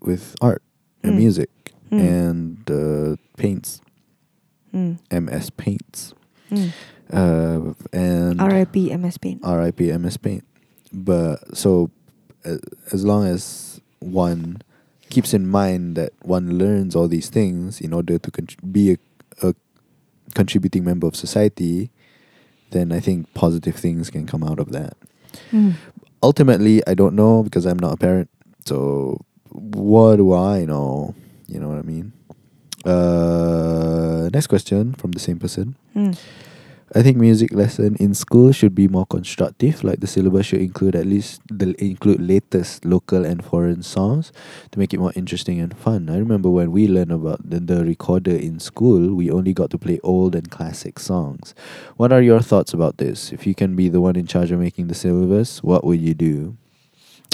with 0.00 0.34
art 0.40 0.62
and 1.02 1.14
Mm. 1.14 1.18
music 1.18 1.50
Mm. 1.90 2.00
and 2.00 2.70
uh, 2.70 3.16
paints, 3.36 3.80
Mm. 4.74 4.98
MS 5.10 5.50
Paints, 5.50 6.14
Mm. 6.50 6.72
uh, 7.12 7.74
and 7.92 8.40
R.I.P. 8.40 8.90
MS 8.90 9.18
Paint. 9.18 9.40
RIP 9.44 9.80
MS 9.92 10.16
Paint. 10.18 10.44
But 10.92 11.56
so 11.56 11.90
uh, 12.44 12.58
as 12.92 13.04
long 13.04 13.24
as 13.26 13.80
one 14.00 14.60
keeps 15.14 15.32
in 15.32 15.48
mind 15.48 15.94
that 15.96 16.12
one 16.22 16.58
learns 16.58 16.96
all 16.96 17.06
these 17.06 17.30
things 17.30 17.80
in 17.80 17.92
order 17.92 18.18
to 18.18 18.30
contr- 18.30 18.72
be 18.72 18.92
a, 18.92 18.98
a 19.48 19.54
contributing 20.34 20.84
member 20.84 21.06
of 21.06 21.14
society, 21.14 21.90
then 22.70 22.90
I 22.90 22.98
think 22.98 23.32
positive 23.34 23.76
things 23.76 24.10
can 24.10 24.26
come 24.26 24.42
out 24.42 24.58
of 24.58 24.72
that. 24.72 24.96
Mm. 25.52 25.74
Ultimately, 26.22 26.82
I 26.86 26.94
don't 26.94 27.14
know 27.14 27.42
because 27.42 27.64
I'm 27.64 27.78
not 27.78 27.92
a 27.92 27.96
parent. 27.96 28.28
So 28.66 29.20
what 29.50 30.16
do 30.16 30.34
I 30.34 30.64
know? 30.64 31.14
You 31.46 31.60
know 31.60 31.68
what 31.68 31.78
I 31.78 31.82
mean? 31.82 32.12
Uh, 32.84 34.28
next 34.32 34.48
question 34.48 34.94
from 34.94 35.12
the 35.12 35.20
same 35.20 35.38
person. 35.38 35.76
Mm. 35.94 36.18
I 36.96 37.02
think 37.02 37.16
music 37.16 37.52
lesson 37.52 37.96
in 37.98 38.14
school 38.14 38.52
should 38.52 38.72
be 38.72 38.86
more 38.86 39.04
constructive. 39.04 39.82
Like 39.82 39.98
the 39.98 40.06
syllabus 40.06 40.46
should 40.46 40.60
include 40.60 40.94
at 40.94 41.06
least 41.06 41.40
the 41.50 41.74
include 41.84 42.20
latest 42.20 42.84
local 42.84 43.24
and 43.24 43.44
foreign 43.44 43.82
songs 43.82 44.30
to 44.70 44.78
make 44.78 44.94
it 44.94 45.00
more 45.00 45.12
interesting 45.16 45.58
and 45.58 45.76
fun. 45.76 46.08
I 46.08 46.18
remember 46.18 46.50
when 46.50 46.70
we 46.70 46.86
learned 46.86 47.10
about 47.10 47.50
the, 47.50 47.58
the 47.58 47.84
recorder 47.84 48.36
in 48.36 48.60
school, 48.60 49.12
we 49.12 49.28
only 49.28 49.52
got 49.52 49.70
to 49.70 49.78
play 49.78 49.98
old 50.04 50.36
and 50.36 50.48
classic 50.48 51.00
songs. 51.00 51.52
What 51.96 52.12
are 52.12 52.22
your 52.22 52.38
thoughts 52.38 52.72
about 52.72 52.98
this? 52.98 53.32
If 53.32 53.44
you 53.44 53.56
can 53.56 53.74
be 53.74 53.88
the 53.88 54.00
one 54.00 54.14
in 54.14 54.28
charge 54.28 54.52
of 54.52 54.60
making 54.60 54.86
the 54.86 54.94
syllabus, 54.94 55.64
what 55.64 55.82
would 55.82 56.00
you 56.00 56.14
do? 56.14 56.56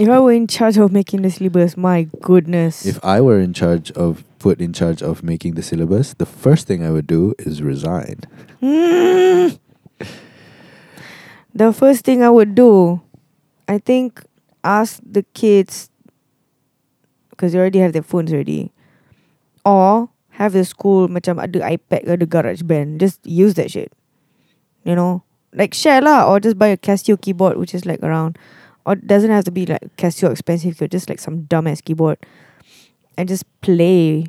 If 0.00 0.08
I 0.08 0.20
were 0.20 0.32
in 0.32 0.46
charge 0.46 0.78
of 0.78 0.90
making 0.90 1.20
the 1.20 1.30
syllabus, 1.30 1.76
my 1.76 2.08
goodness. 2.22 2.86
If 2.86 3.04
I 3.04 3.20
were 3.20 3.38
in 3.38 3.52
charge 3.52 3.90
of 3.90 4.24
put 4.40 4.60
in 4.60 4.72
charge 4.72 5.04
of 5.04 5.22
making 5.22 5.54
the 5.54 5.62
syllabus, 5.62 6.14
the 6.16 6.26
first 6.26 6.66
thing 6.66 6.82
I 6.82 6.90
would 6.90 7.06
do 7.06 7.36
is 7.38 7.62
resign. 7.62 8.24
Mm. 8.60 9.60
The 11.54 11.72
first 11.72 12.04
thing 12.04 12.24
I 12.24 12.30
would 12.30 12.56
do, 12.56 13.00
I 13.68 13.78
think, 13.78 14.24
ask 14.64 14.98
the 15.04 15.22
kids, 15.34 15.90
because 17.28 17.52
they 17.52 17.60
already 17.60 17.78
have 17.78 17.92
their 17.92 18.02
phones 18.02 18.32
already, 18.32 18.72
or 19.64 20.08
have 20.40 20.56
the 20.56 20.64
school 20.64 21.06
macam 21.06 21.36
ada 21.36 21.60
iPad 21.60 22.08
ke 22.08 22.10
ada 22.16 22.26
GarageBand, 22.26 22.96
just 22.96 23.20
use 23.28 23.54
that 23.60 23.70
shit. 23.70 23.92
You 24.88 24.96
know, 24.96 25.22
like 25.52 25.76
share 25.76 26.00
lah, 26.00 26.24
or 26.24 26.40
just 26.40 26.56
buy 26.56 26.72
a 26.72 26.80
Casio 26.80 27.20
keyboard, 27.20 27.60
which 27.60 27.76
is 27.76 27.84
like 27.84 28.00
around, 28.00 28.40
or 28.88 28.96
doesn't 28.96 29.28
have 29.28 29.44
to 29.44 29.52
be 29.52 29.68
like 29.68 29.84
Casio 30.00 30.32
expensive, 30.32 30.80
just 30.88 31.12
like 31.12 31.20
some 31.20 31.44
dumbass 31.44 31.84
keyboard, 31.84 32.16
and 33.20 33.28
just 33.28 33.44
play 33.60 34.24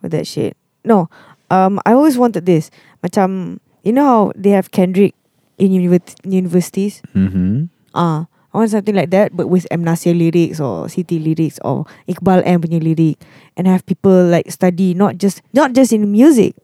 with 0.00 0.16
that 0.16 0.24
shit. 0.24 0.56
No, 0.88 1.12
um, 1.52 1.76
I 1.84 1.92
always 1.92 2.16
wanted 2.16 2.48
this. 2.48 2.72
Macam 3.04 3.60
you 3.84 3.92
know 3.92 4.08
how 4.08 4.22
they 4.32 4.56
have 4.56 4.72
Kendrick 4.72 5.12
in 5.60 5.76
univer- 5.76 6.16
universities? 6.24 7.04
Mm-hmm. 7.12 7.68
Ah, 7.92 8.24
I 8.52 8.52
want 8.56 8.72
something 8.72 8.96
like 8.96 9.12
that, 9.12 9.36
but 9.36 9.52
with 9.52 9.68
M 9.68 9.84
Nasir 9.84 10.16
lyrics 10.16 10.60
or 10.60 10.88
Siti 10.88 11.20
lyrics 11.20 11.60
or 11.60 11.84
Iqbal 12.08 12.40
M 12.48 12.64
punya 12.64 12.80
lyric, 12.80 13.20
and 13.60 13.68
have 13.68 13.84
people 13.84 14.32
like 14.32 14.48
study 14.48 14.96
not 14.96 15.20
just 15.20 15.44
not 15.52 15.76
just 15.76 15.92
in 15.92 16.08
music, 16.08 16.56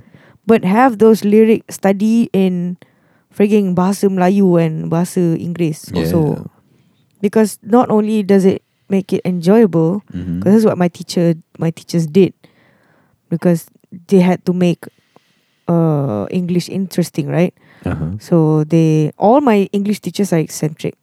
but 0.49 0.65
have 0.65 0.97
those 0.97 1.21
lyric 1.21 1.69
study 1.69 2.33
in 2.33 2.81
frigging 3.29 3.77
bahasa 3.77 4.09
Melayu 4.09 4.57
and 4.57 4.89
bahasa 4.89 5.37
Inggeris 5.37 5.93
also. 5.93 6.49
Because 7.21 7.59
not 7.67 7.91
only 7.91 8.23
does 8.23 8.47
it 8.47 8.63
make 8.89 9.13
it 9.13 9.21
enjoyable, 9.25 10.03
Mm-hmm. 10.13 10.39
because 10.41 10.53
this 10.55 10.61
is 10.61 10.67
what 10.67 10.79
my 10.79 10.89
teacher 10.89 11.35
my 11.59 11.71
teachers 11.71 12.07
did, 12.07 12.33
because 13.29 13.67
they 14.09 14.21
had 14.21 14.45
to 14.47 14.53
make 14.53 14.85
uh 15.69 16.27
English 16.31 16.69
interesting, 16.69 17.29
right? 17.29 17.55
Uh-huh. 17.85 18.17
So 18.19 18.65
they 18.65 19.13
all 19.19 19.41
my 19.41 19.69
English 19.73 20.01
teachers 20.01 20.33
are 20.33 20.39
eccentric. 20.39 20.95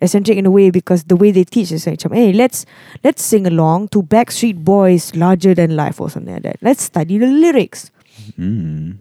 Eccentric 0.00 0.38
in 0.38 0.46
a 0.46 0.50
way 0.50 0.70
because 0.70 1.04
the 1.10 1.16
way 1.16 1.32
they 1.32 1.42
teach 1.42 1.72
is 1.72 1.86
like, 1.86 2.00
hey, 2.12 2.32
let's 2.32 2.64
let's 3.02 3.22
sing 3.22 3.46
along 3.46 3.88
to 3.88 4.02
Backstreet 4.02 4.62
Boys 4.62 5.14
Larger 5.16 5.54
Than 5.54 5.74
Life 5.74 6.00
or 6.00 6.08
something 6.10 6.34
like 6.34 6.44
that. 6.44 6.58
Let's 6.62 6.82
study 6.82 7.18
the 7.18 7.26
lyrics. 7.26 7.90
Mm. 8.38 8.98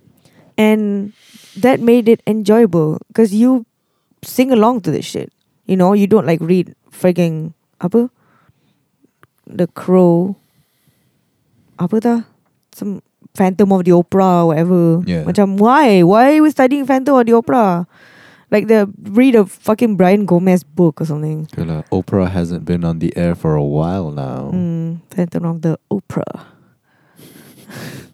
And 0.57 1.13
that 1.57 1.79
made 1.79 2.09
it 2.09 2.21
enjoyable 2.25 2.97
because 3.09 3.33
you 3.33 3.65
sing 4.23 4.51
along 4.51 4.81
to 4.81 4.91
this 4.91 5.05
shit. 5.05 5.31
You 5.65 5.77
know, 5.77 5.93
you 5.93 6.07
don't 6.07 6.25
like 6.25 6.41
read 6.41 6.73
frigging 6.89 7.53
apa? 7.81 8.09
The 9.47 9.67
Crow. 9.71 10.35
Apa 11.79 11.95
tah? 12.01 12.21
Some 12.73 13.01
Phantom 13.37 13.69
of 13.71 13.85
the 13.85 13.93
Opera 13.93 14.43
or 14.43 14.45
whatever. 14.51 15.03
Yeah. 15.05 15.23
Macam 15.23 15.61
why? 15.61 16.01
Why 16.01 16.37
are 16.37 16.41
we 16.41 16.49
studying 16.49 16.85
Phantom 16.89 17.15
of 17.21 17.25
the 17.25 17.37
Opera? 17.37 17.85
Like 18.49 18.67
the 18.67 18.89
read 19.03 19.35
a 19.35 19.45
fucking 19.45 19.95
Brian 19.95 20.25
Gomez 20.25 20.63
book 20.63 21.01
or 21.01 21.05
something. 21.05 21.47
Okay. 21.53 21.67
Oprah 21.91 22.31
hasn't 22.31 22.65
been 22.65 22.83
on 22.83 22.99
the 22.99 23.15
air 23.15 23.35
for 23.35 23.55
a 23.55 23.63
while 23.63 24.09
now. 24.09 24.49
Mm, 24.53 25.01
Phantom 25.11 25.45
of 25.45 25.61
the 25.61 25.77
Opera. 25.91 26.47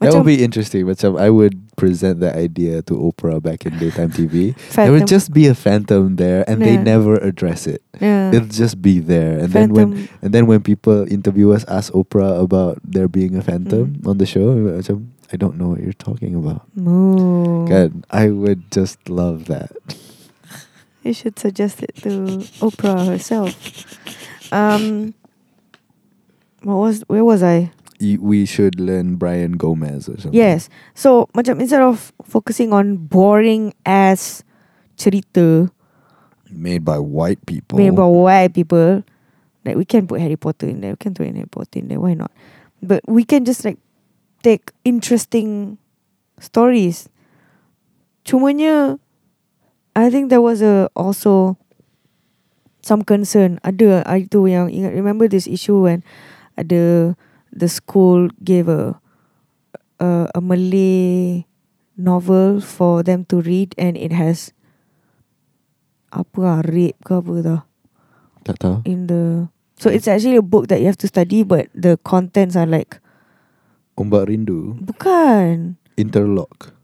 That 0.00 0.14
would 0.14 0.26
be 0.26 0.42
interesting. 0.44 0.84
Macam 0.86 1.18
I 1.20 1.30
would 1.30 1.56
present 1.76 2.20
that 2.20 2.36
idea 2.36 2.80
to 2.88 2.94
Oprah 2.96 3.42
back 3.42 3.66
in 3.66 3.76
daytime 3.78 4.10
TV. 4.10 4.56
there 4.76 4.92
would 4.92 5.06
just 5.06 5.32
be 5.32 5.46
a 5.46 5.54
phantom 5.54 6.16
there, 6.16 6.44
and 6.48 6.60
they 6.62 6.76
never 6.76 7.16
address 7.20 7.66
it. 7.66 7.82
yeah. 8.00 8.32
It'll 8.32 8.48
just 8.48 8.80
be 8.82 8.98
there, 9.00 9.38
and 9.38 9.52
then 9.52 9.72
when 9.72 9.88
Phantom. 9.96 10.18
and 10.22 10.30
then 10.32 10.44
when 10.46 10.60
people 10.62 11.04
interviewers 11.10 11.64
ask 11.66 11.92
Oprah 11.92 12.40
about 12.42 12.78
there 12.84 13.08
being 13.08 13.36
a 13.36 13.42
phantom 13.42 13.96
Mm. 14.00 14.06
on 14.08 14.18
the 14.18 14.26
show, 14.26 14.56
macam, 14.56 15.08
I 15.32 15.36
don't 15.36 15.58
know 15.58 15.74
what 15.74 15.80
you're 15.82 15.96
talking 15.96 16.34
about. 16.38 16.64
Moo. 16.78 17.66
God, 17.68 18.04
I 18.10 18.30
would 18.30 18.70
just 18.70 19.08
love 19.10 19.46
that. 19.52 19.72
You 21.06 21.14
should 21.14 21.38
suggest 21.38 21.82
it 21.86 21.94
to 22.02 22.42
Oprah 22.62 23.06
herself. 23.06 23.54
Um, 24.50 25.14
what 26.66 26.76
was 26.82 27.04
where 27.06 27.22
was 27.24 27.42
I? 27.42 27.70
Y- 27.96 28.20
We 28.20 28.44
should 28.44 28.76
learn 28.76 29.16
Brian 29.16 29.56
Gomez 29.56 30.08
or 30.08 30.20
something. 30.20 30.36
Yes. 30.36 30.68
So 30.92 31.32
macam 31.32 31.60
instead 31.60 31.80
of 31.80 32.12
focusing 32.24 32.72
on 32.72 32.96
boring 33.08 33.72
ass 33.88 34.44
cerita 35.00 35.72
made 36.52 36.84
by 36.84 37.00
white 37.00 37.40
people. 37.48 37.76
made 37.80 37.96
by 37.96 38.04
white 38.06 38.52
people, 38.52 39.02
like 39.64 39.76
we 39.76 39.84
can 39.84 40.04
put 40.06 40.20
Harry 40.20 40.36
Potter 40.36 40.68
in 40.68 40.80
there. 40.84 40.92
We 40.92 41.00
can 41.00 41.12
throw 41.16 41.26
in 41.26 41.36
Harry 41.36 41.48
Potter 41.50 41.80
in 41.80 41.88
there. 41.88 42.00
Why 42.00 42.14
not? 42.14 42.30
But 42.84 43.00
we 43.08 43.24
can 43.24 43.44
just 43.48 43.64
like 43.64 43.80
take 44.44 44.70
interesting 44.84 45.80
stories. 46.38 47.08
Cumanya 48.28 48.98
I 49.96 50.10
think 50.12 50.28
there 50.28 50.44
was 50.44 50.60
a 50.60 50.92
also 50.92 51.56
some 52.84 53.02
concern. 53.02 53.58
Ada 53.64 54.04
I 54.04 54.28
tu 54.28 54.44
yang 54.44 54.68
ingat 54.68 54.92
remember 54.92 55.26
this 55.26 55.48
issue 55.48 55.88
when 55.88 56.04
ada 56.60 57.16
the 57.56 57.68
school 57.68 58.28
gave 58.44 58.68
a 58.68 59.00
a, 59.98 60.28
a 60.36 60.40
Malay 60.44 61.48
novel 61.96 62.60
for 62.60 63.00
them 63.02 63.24
to 63.32 63.40
read 63.40 63.72
and 63.80 63.96
it 63.96 64.12
has 64.12 64.52
apa 66.12 66.60
rape 66.68 67.00
ke 67.00 67.12
apa 67.16 67.32
tau 67.42 67.60
Tak 68.46 68.56
tahu. 68.62 68.76
in 68.86 69.08
the 69.10 69.48
so 69.80 69.90
it's 69.90 70.06
actually 70.06 70.38
a 70.38 70.44
book 70.44 70.68
that 70.70 70.78
you 70.78 70.86
have 70.86 71.00
to 71.00 71.08
study 71.10 71.42
but 71.42 71.66
the 71.74 71.98
contents 72.06 72.54
are 72.54 72.68
like 72.68 73.00
Ombak 73.96 74.28
Rindu. 74.28 74.76
bukan 74.84 75.80
Interlok. 75.96 76.76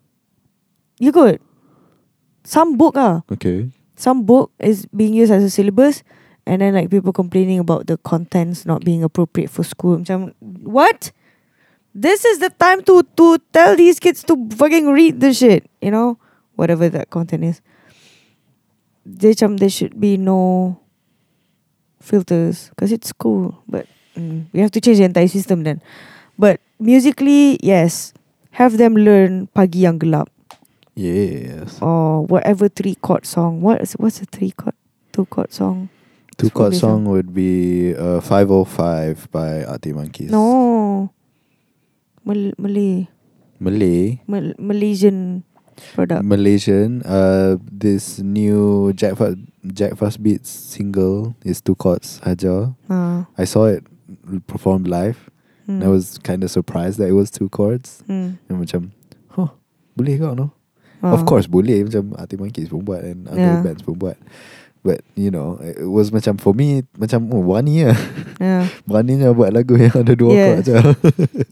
you 0.99 1.13
good 1.13 1.39
some 2.43 2.75
book 2.81 2.97
ah 2.97 3.21
Okay. 3.31 3.69
some 3.95 4.25
book 4.25 4.51
is 4.59 4.89
being 4.91 5.13
used 5.15 5.31
as 5.31 5.45
a 5.45 5.53
syllabus 5.53 6.01
and 6.47 6.61
then 6.61 6.75
like 6.75 6.91
people 6.91 7.13
complaining 7.13 7.59
about 7.59 7.87
the 7.87 7.97
contents 7.99 8.67
not 8.67 8.85
being 8.85 9.03
appropriate 9.03 9.51
for 9.51 9.63
school. 9.63 9.99
Macam 9.99 10.35
what? 10.63 11.13
This 11.95 12.25
is 12.25 12.39
the 12.39 12.51
time 12.51 12.83
to 12.89 13.03
to 13.17 13.39
tell 13.53 13.77
these 13.77 14.01
kids 14.01 14.25
to 14.25 14.35
fucking 14.57 14.89
read 14.91 15.21
the 15.21 15.33
shit 15.33 15.69
you 15.81 15.91
know? 15.91 16.19
Whatever 16.57 16.89
that 16.89 17.11
content 17.11 17.45
is. 17.45 17.61
They 19.05 19.35
macam 19.35 19.59
there 19.59 19.73
should 19.73 19.99
be 19.99 20.17
no 20.17 20.79
filters 22.01 22.71
because 22.71 22.93
it's 22.93 23.09
school 23.09 23.63
but 23.69 23.87
mm, 24.17 24.47
we 24.53 24.61
have 24.61 24.71
to 24.73 24.81
change 24.81 24.99
the 24.99 25.09
entire 25.09 25.29
system 25.29 25.65
then. 25.65 25.83
But 26.39 26.61
musically 26.79 27.59
yes. 27.63 28.13
Have 28.61 28.77
them 28.77 29.01
learn 29.01 29.49
pagi 29.57 29.89
yang 29.89 29.97
gelap. 29.97 30.29
Yes. 30.93 31.81
or 31.81 32.29
whatever 32.29 32.69
three 32.69 33.01
chord 33.01 33.25
song. 33.25 33.65
What 33.65 33.81
is 33.81 33.97
what's 33.97 34.21
a 34.21 34.29
three 34.29 34.53
chord, 34.53 34.77
two 35.09 35.25
chord 35.25 35.49
song? 35.49 35.89
Two 36.43 36.51
chord 36.51 36.75
song 36.75 37.07
would 37.07 37.31
be 37.31 37.95
uh, 37.95 38.19
505 38.21 39.31
by 39.31 39.63
Arctic 39.63 39.95
Monkeys. 39.95 40.31
No, 40.35 41.15
Mal- 42.27 42.55
Malay, 42.59 43.07
Malay. 43.63 44.19
Mal- 44.27 44.55
Malaysian 44.59 45.45
product. 45.95 46.25
Malaysian. 46.27 47.03
Uh, 47.07 47.57
this 47.71 48.19
new 48.19 48.93
Jack 48.99 49.15
Fast 49.17 49.39
Jack 49.71 49.95
Fast 49.97 50.19
Beats 50.23 50.51
single 50.51 51.35
is 51.47 51.61
two 51.63 51.75
chords 51.79 52.19
aja. 52.27 52.75
Ah, 52.91 53.27
I 53.39 53.45
saw 53.47 53.67
it 53.71 53.87
performed 54.51 54.89
live. 54.91 55.31
hmm. 55.67 55.79
And 55.79 55.85
I 55.85 55.89
was 55.89 56.19
kind 56.27 56.43
of 56.43 56.51
surprised 56.51 56.99
that 56.99 57.07
it 57.07 57.15
was 57.15 57.31
two 57.31 57.49
chords. 57.51 58.03
Hmm. 58.11 58.43
And 58.51 58.59
macam, 58.59 58.91
huh, 59.31 59.55
boleh 59.95 60.19
kau 60.19 60.35
no? 60.35 60.51
Ah. 61.03 61.15
Of 61.15 61.27
course 61.27 61.47
boleh 61.47 61.87
macam 61.87 62.15
Arctic 62.19 62.39
Monkeys 62.43 62.71
pun 62.71 62.83
buat 62.83 63.03
and 63.07 63.27
other 63.31 63.39
Yeah. 63.39 63.63
bands 63.63 63.83
pun 63.83 63.95
buat. 63.99 64.19
But 64.83 65.07
you 65.15 65.31
know, 65.31 65.63
it 65.63 65.87
was 65.87 66.11
macam 66.11 66.43
for 66.43 66.55
me 66.55 66.83
macam 66.99 67.31
oh, 67.31 67.39
berani 67.47 67.87
lah. 67.87 67.99
Yeah, 68.43 68.67
Beraninya 68.91 69.31
buat 69.31 69.55
lagu 69.55 69.79
yang 69.79 69.95
ada 69.95 70.15
dua 70.19 70.31
Yes. 70.35 70.43
chord 70.43 70.59
aja. 70.67 70.77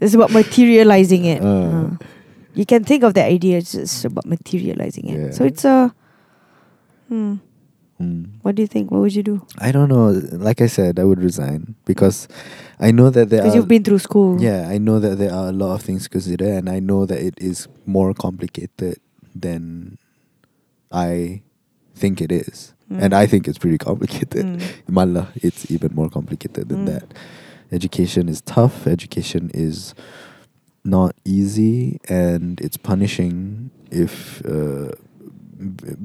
it's 0.02 0.14
about 0.18 0.34
materializing 0.34 1.30
it. 1.30 1.38
Ah. 1.38 1.46
Ah. 1.46 1.90
You 2.58 2.66
can 2.66 2.82
think 2.82 3.06
of 3.06 3.14
the 3.14 3.22
idea, 3.22 3.62
it's 3.62 3.78
just 3.78 4.02
about 4.02 4.26
materializing 4.26 5.06
it. 5.06 5.16
Yeah. 5.16 5.30
So 5.30 5.46
it's 5.46 5.62
a. 5.62 5.94
Hmm. 7.06 7.38
Hmm. 8.02 8.34
What 8.42 8.58
do 8.58 8.62
you 8.62 8.66
think? 8.66 8.90
What 8.90 9.06
would 9.06 9.14
you 9.14 9.22
do? 9.22 9.46
I 9.62 9.70
don't 9.70 9.86
know. 9.86 10.10
Like 10.34 10.58
I 10.58 10.66
said, 10.66 10.98
I 10.98 11.04
would 11.06 11.22
resign 11.22 11.78
because 11.86 12.26
I 12.82 12.90
know 12.90 13.10
that 13.14 13.30
there 13.30 13.46
Because 13.46 13.54
you've 13.54 13.68
been 13.70 13.84
through 13.84 14.02
school. 14.02 14.40
Yeah, 14.42 14.66
I 14.66 14.78
know 14.82 14.98
that 14.98 15.22
there 15.22 15.30
are 15.30 15.52
a 15.52 15.54
lot 15.54 15.78
of 15.78 15.82
things 15.86 16.04
to 16.04 16.10
consider, 16.10 16.48
and 16.50 16.66
I 16.66 16.80
know 16.80 17.06
that 17.06 17.20
it 17.22 17.38
is 17.38 17.68
more 17.86 18.10
complicated 18.16 18.98
than 19.36 19.98
I 20.90 21.42
think 21.94 22.18
it 22.24 22.32
is. 22.32 22.74
And 22.90 23.12
Mm. 23.12 23.22
I 23.22 23.26
think 23.26 23.46
it's 23.46 23.58
pretty 23.58 23.78
complicated. 23.78 24.44
Mm. 24.44 24.62
It's 25.42 25.70
even 25.70 25.94
more 25.94 26.10
complicated 26.10 26.68
than 26.68 26.84
Mm. 26.84 26.86
that. 26.90 27.14
Education 27.70 28.28
is 28.28 28.40
tough. 28.42 28.86
Education 28.86 29.50
is 29.54 29.94
not 30.82 31.14
easy, 31.24 32.00
and 32.08 32.58
it's 32.60 32.76
punishing 32.76 33.70
if 33.92 34.42
uh, 34.44 34.90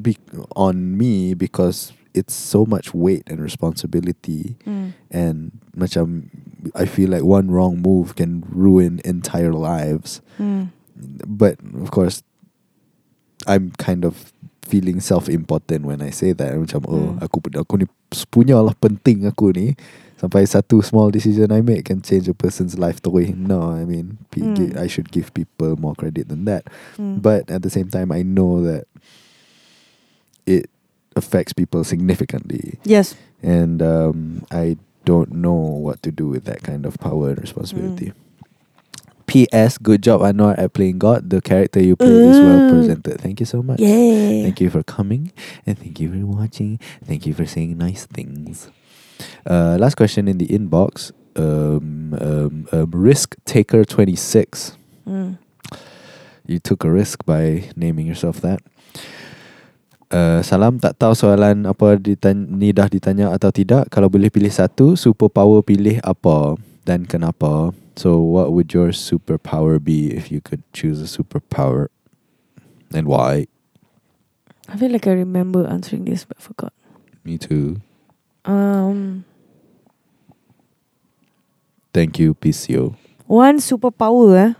be- 0.02 0.18
on 0.56 0.98
me 0.98 1.34
because 1.34 1.94
it's 2.14 2.34
so 2.36 2.66
much 2.66 2.94
weight 2.94 3.24
and 3.28 3.40
responsibility 3.42 4.56
Mm. 4.68 4.94
and 5.10 5.52
macam 5.76 6.30
I 6.76 6.86
feel 6.86 7.10
like 7.10 7.24
one 7.24 7.50
wrong 7.52 7.82
move 7.82 8.16
can 8.16 8.44
ruin 8.50 9.02
entire 9.06 9.54
lives. 9.54 10.22
Mm. 10.38 10.70
But 11.26 11.58
of 11.82 11.90
course, 11.92 12.22
I'm 13.48 13.72
kind 13.78 14.06
of 14.06 14.34
feeling 14.66 14.98
self-important 15.00 15.86
when 15.86 16.02
I 16.02 16.10
say 16.10 16.34
that. 16.34 16.58
Macam 16.58 16.82
oh 16.90 17.16
Hmm. 17.16 17.24
aku 17.24 17.40
aku 17.54 17.74
ni 17.80 17.86
punya 18.34 18.58
lah 18.60 18.74
penting 18.76 19.30
aku 19.30 19.54
ni 19.54 19.78
sampai 20.18 20.48
satu 20.48 20.82
small 20.82 21.12
decision 21.14 21.54
I 21.54 21.62
make 21.62 21.86
can 21.86 22.02
change 22.02 22.26
a 22.28 22.34
person's 22.34 22.76
life 22.76 23.00
the 23.06 23.14
way. 23.14 23.32
No, 23.38 23.70
I 23.72 23.86
mean 23.86 24.18
Hmm. 24.34 24.74
I 24.76 24.90
should 24.90 25.14
give 25.14 25.32
people 25.38 25.78
more 25.78 25.94
credit 25.96 26.28
than 26.28 26.44
that. 26.50 26.66
Mm. 27.00 27.22
But 27.22 27.48
at 27.48 27.62
the 27.64 27.70
same 27.72 27.88
time, 27.88 28.12
I 28.12 28.26
know 28.26 28.60
that 28.66 28.90
it 30.46 30.68
affects 31.16 31.54
people 31.56 31.84
significantly 31.88 32.78
yes. 32.84 33.16
and 33.42 33.80
um, 33.82 34.44
I 34.52 34.76
don't 35.08 35.32
know 35.32 35.56
what 35.56 36.04
to 36.04 36.12
do 36.12 36.28
with 36.28 36.44
that 36.46 36.62
kind 36.62 36.84
of 36.86 37.00
power 37.00 37.32
and 37.32 37.40
responsibility. 37.40 38.12
P.S. 39.36 39.76
Good 39.76 40.00
job, 40.00 40.24
Anwar, 40.24 40.56
at 40.56 40.72
playing 40.72 40.96
God. 40.96 41.28
The 41.28 41.44
character 41.44 41.84
you 41.84 42.00
play 42.00 42.08
is 42.08 42.40
well 42.40 42.72
presented. 42.72 43.20
Thank 43.20 43.44
you 43.44 43.46
so 43.46 43.60
much. 43.60 43.84
Yeah. 43.84 44.48
Thank 44.48 44.64
you 44.64 44.72
for 44.72 44.80
coming 44.80 45.36
and 45.68 45.76
thank 45.76 46.00
you 46.00 46.08
for 46.08 46.24
watching. 46.24 46.80
Thank 47.04 47.28
you 47.28 47.36
for 47.36 47.44
saying 47.44 47.76
nice 47.76 48.08
things. 48.08 48.72
Uh, 49.44 49.76
last 49.76 50.00
question 50.00 50.32
in 50.32 50.40
the 50.40 50.48
inbox. 50.48 51.12
Um, 51.36 52.16
um, 52.16 52.72
um, 52.72 52.88
risk 52.96 53.36
taker 53.44 53.84
twenty 53.84 54.16
six. 54.16 54.80
Mm. 55.04 55.36
You 56.48 56.64
took 56.64 56.88
a 56.88 56.92
risk 56.92 57.28
by 57.28 57.68
naming 57.76 58.08
yourself 58.08 58.40
that. 58.40 58.64
Uh, 60.08 60.40
salam 60.48 60.80
tak 60.80 60.96
tahu 60.96 61.12
soalan 61.12 61.68
apa 61.68 62.00
ditanya, 62.00 62.48
ni 62.48 62.72
dah 62.72 62.88
ditanya 62.88 63.36
atau 63.36 63.50
tidak 63.52 63.90
Kalau 63.90 64.06
boleh 64.08 64.30
pilih 64.30 64.54
satu 64.54 64.94
Superpower 64.94 65.60
pilih 65.66 66.00
apa 66.06 66.56
Dan 66.86 67.06
kenapa 67.06 67.74
So 67.96 68.20
what 68.22 68.54
would 68.54 68.74
your 68.74 68.90
superpower 68.90 69.82
be 69.84 70.14
If 70.14 70.32
you 70.32 70.40
could 70.40 70.62
choose 70.72 71.02
a 71.02 71.10
superpower 71.10 71.90
And 72.94 73.08
why 73.08 73.48
I 74.70 74.78
feel 74.78 74.90
like 74.90 75.06
I 75.06 75.14
remember 75.14 75.68
answering 75.68 76.06
this, 76.06 76.26
but 76.26 76.38
I 76.38 76.42
forgot. 76.42 76.74
Me 77.24 77.38
too 77.38 77.82
Um, 78.46 79.26
Thank 81.94 82.18
you 82.18 82.34
PCO 82.34 82.96
one 83.28 83.58
superpower, 83.58 84.38
eh? 84.38 84.54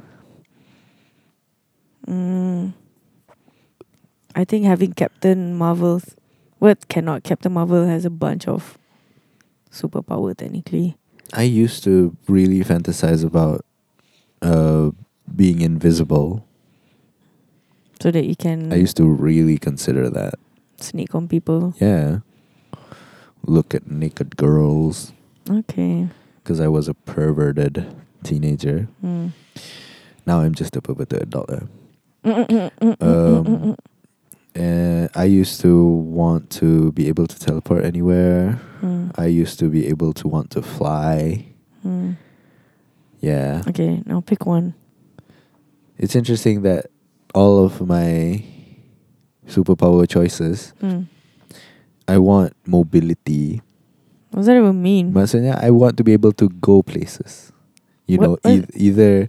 Mm, 2.08 2.74
I 4.36 4.44
think 4.44 4.66
having 4.66 4.94
Captain 4.94 5.56
Marvel. 5.56 6.02
What 6.58 6.88
cannot? 6.88 7.24
Captain 7.24 7.54
Marvel 7.54 7.86
has 7.86 8.06
a 8.06 8.10
bunch 8.10 8.48
of 8.48 8.78
superpower 9.72 10.36
technically. 10.36 10.98
I 11.36 11.44
used 11.44 11.84
to 11.84 12.16
really 12.28 12.62
fantasize 12.64 13.24
about 13.24 13.66
uh, 14.42 14.92
Being 15.36 15.62
invisible 15.62 16.46
So 18.00 18.12
that 18.12 18.26
you 18.26 18.36
can 18.36 18.72
I 18.72 18.76
used 18.78 18.96
to 18.98 19.06
really 19.06 19.58
consider 19.58 20.10
that 20.10 20.36
sneak 20.80 21.14
on 21.16 21.28
people. 21.28 21.74
Yeah 21.80 22.20
Look 23.46 23.76
at 23.76 23.90
naked 23.92 24.38
girls 24.38 25.14
Okay. 25.50 26.08
because 26.42 26.60
I 26.60 26.68
was 26.68 26.88
a 26.88 26.94
perverted 26.96 27.86
teenager. 28.24 28.88
Mm. 29.06 29.32
Now 30.26 30.42
I'm 30.42 30.56
just 30.56 30.76
a 30.76 30.82
perverted 30.82 31.22
adult. 31.22 31.50
eh. 31.54 31.66
Um, 32.26 32.96
Um, 33.02 33.76
And 34.56 35.10
I 35.16 35.26
used 35.26 35.60
to 35.62 35.84
want 35.86 36.50
to 36.62 36.92
be 36.94 37.08
able 37.10 37.28
to 37.28 37.38
teleport 37.38 37.84
anywhere. 37.84 38.60
Mm. 38.82 39.12
I 39.18 39.26
used 39.26 39.60
to 39.60 39.70
be 39.70 39.88
able 39.88 40.14
to 40.14 40.28
want 40.28 40.50
to 40.52 40.62
fly. 40.62 41.46
Mm. 41.86 42.16
Yeah. 43.20 43.64
Okay, 43.68 44.02
now 44.06 44.22
pick 44.22 44.46
one. 44.46 44.74
It's 45.98 46.16
interesting 46.16 46.62
that 46.64 46.88
all 47.34 47.64
of 47.66 47.86
my 47.86 48.44
superpower 49.48 50.08
choices, 50.08 50.74
Mm. 50.82 51.08
I 52.08 52.18
want 52.20 52.54
mobility. 52.66 53.62
What 54.32 54.40
does 54.42 54.46
that 54.48 54.58
even 54.58 54.82
mean? 54.82 55.12
Maksudnya, 55.14 55.62
I 55.62 55.72
want 55.72 55.98
to 55.98 56.04
be 56.04 56.14
able 56.14 56.32
to 56.34 56.50
go 56.62 56.82
places. 56.84 57.52
You 58.08 58.20
know, 58.20 58.30
What- 58.32 58.44
what- 58.44 58.70
e- 58.76 58.88
either 58.88 59.28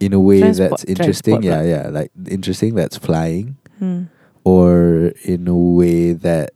in 0.00 0.12
a 0.12 0.20
way 0.20 0.40
Transport- 0.40 0.70
that's 0.70 0.84
interesting, 0.84 1.40
transport 1.40 1.44
yeah, 1.44 1.84
yeah, 1.84 1.88
like 1.88 2.10
interesting 2.28 2.74
that's 2.74 2.96
flying, 2.98 3.56
Mm. 3.80 4.08
Or 4.46 5.10
in 5.26 5.50
a 5.50 5.56
way 5.58 6.14
that 6.14 6.54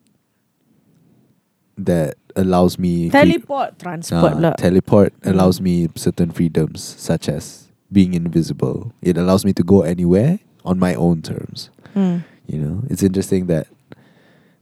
that 1.75 2.15
allows 2.37 2.79
me 2.79 3.11
free- 3.11 3.19
Teleport 3.35 3.79
transport 3.83 4.39
Ah, 4.39 4.43
lah. 4.51 4.55
teleport 4.55 5.11
Mm. 5.27 5.35
allows 5.35 5.59
me 5.59 5.89
certain 5.99 6.31
freedoms, 6.31 6.79
such 6.79 7.27
as 7.27 7.67
being 7.91 8.15
invisible. 8.15 8.95
It 9.03 9.19
allows 9.19 9.43
me 9.43 9.51
to 9.59 9.65
go 9.67 9.83
anywhere 9.83 10.39
on 10.63 10.79
my 10.79 10.95
own 10.95 11.19
terms. 11.27 11.75
Mm. 11.99 12.23
You 12.47 12.59
know, 12.63 12.77
it's 12.87 13.03
interesting 13.03 13.51
that 13.51 13.67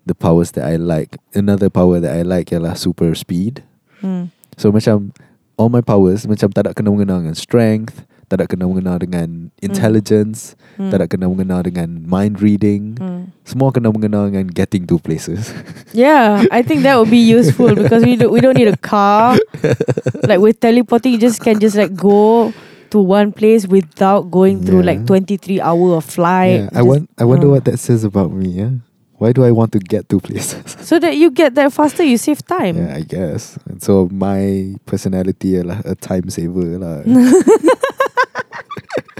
the 0.09 0.17
powers 0.17 0.57
that 0.57 0.65
I 0.65 0.81
like. 0.81 1.21
Another 1.37 1.69
power 1.69 2.01
that 2.01 2.17
I 2.17 2.25
like 2.25 2.49
ialah 2.49 2.81
super 2.81 3.13
speed. 3.13 3.61
Hmm. 4.01 4.33
So 4.57 4.73
macam 4.73 5.13
all 5.61 5.69
my 5.69 5.85
powers 5.85 6.25
macam 6.25 6.49
tak 6.49 6.65
ada 6.65 6.73
kena 6.73 6.89
mengena 6.89 7.21
dengan 7.21 7.37
strength, 7.37 8.09
tak 8.29 8.41
ada 8.41 8.47
kena 8.47 8.69
mengena 8.69 9.01
dengan 9.01 9.49
intelligence, 9.59 10.53
Hmm. 10.77 10.93
tak 10.93 11.01
ada 11.03 11.07
kena 11.09 11.27
mengena 11.27 11.59
dengan 11.65 11.89
mind 12.05 12.39
reading. 12.39 12.95
Hmm. 13.01 13.33
Semua 13.43 13.73
kena 13.73 13.89
mengena 13.89 14.29
dengan 14.29 14.47
getting 14.53 14.87
to 14.87 15.01
places. 15.01 15.51
Yeah, 15.97 16.45
I 16.53 16.61
think 16.63 16.85
that 16.85 17.01
would 17.01 17.09
be 17.09 17.19
useful 17.19 17.73
because 17.75 18.05
we 18.05 18.15
do, 18.15 18.29
we 18.29 18.45
don't 18.45 18.55
need 18.55 18.69
a 18.69 18.77
car. 18.77 19.35
like 20.29 20.39
with 20.39 20.61
teleporting, 20.61 21.17
you 21.17 21.21
just 21.21 21.41
can 21.41 21.57
just 21.59 21.75
like 21.75 21.97
go 21.97 22.53
to 22.93 22.99
one 23.01 23.33
place 23.33 23.65
without 23.67 24.29
going 24.31 24.61
through 24.63 24.85
Yeah. 24.85 24.93
like 24.95 25.01
twenty 25.09 25.41
three 25.41 25.59
hour 25.59 25.97
of 25.97 26.05
flight. 26.05 26.69
yeah, 26.69 26.77
I 26.77 26.85
Just- 26.85 26.89
want 26.89 27.03
I 27.17 27.25
wonder 27.25 27.49
uh. 27.49 27.57
what 27.57 27.65
that 27.65 27.81
says 27.81 28.05
about 28.05 28.31
me, 28.31 28.61
yeah? 28.61 28.73
Why 29.19 29.35
do 29.35 29.43
I 29.43 29.51
want 29.51 29.75
to 29.75 29.83
get 29.83 30.07
to 30.15 30.23
places? 30.23 30.79
so 30.87 31.03
that 31.03 31.19
you 31.19 31.35
get 31.35 31.59
there 31.59 31.75
faster, 31.75 32.07
you 32.07 32.15
save 32.23 32.39
time. 32.47 32.79
yeah, 32.79 32.95
I 32.95 33.03
guess. 33.03 33.59
And 33.67 33.83
so 33.83 34.07
my 34.15 34.77
personality 34.87 35.59
ialah 35.59 35.83
a 35.83 35.99
time 35.99 36.31
saver 36.31 36.79
lah. 36.79 37.03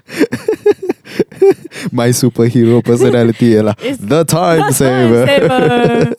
my 1.93 2.09
superhero 2.09 2.82
personality 2.85 3.55
ialah 3.55 3.74
It's 3.81 4.01
the 4.01 4.24
time 4.24 4.73
saver. 4.73 5.27
saver. 5.27 6.15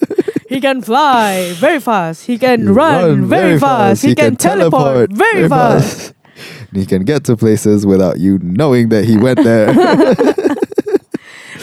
he 0.49 0.61
can 0.61 0.81
fly 0.81 1.53
very 1.57 1.79
fast. 1.79 2.25
He 2.25 2.37
can 2.37 2.73
run, 2.73 3.25
very, 3.25 3.59
fast. 3.59 4.03
He, 4.03 4.15
can, 4.15 4.35
teleport, 4.35 5.11
very 5.11 5.47
fast. 5.47 6.13
He 6.71 6.85
can 6.85 7.03
get 7.03 7.25
to 7.25 7.35
places 7.35 7.85
without 7.85 8.19
you 8.19 8.39
knowing 8.39 8.89
that 8.89 9.03
he 9.03 9.17
went 9.17 9.43
there. 9.43 9.73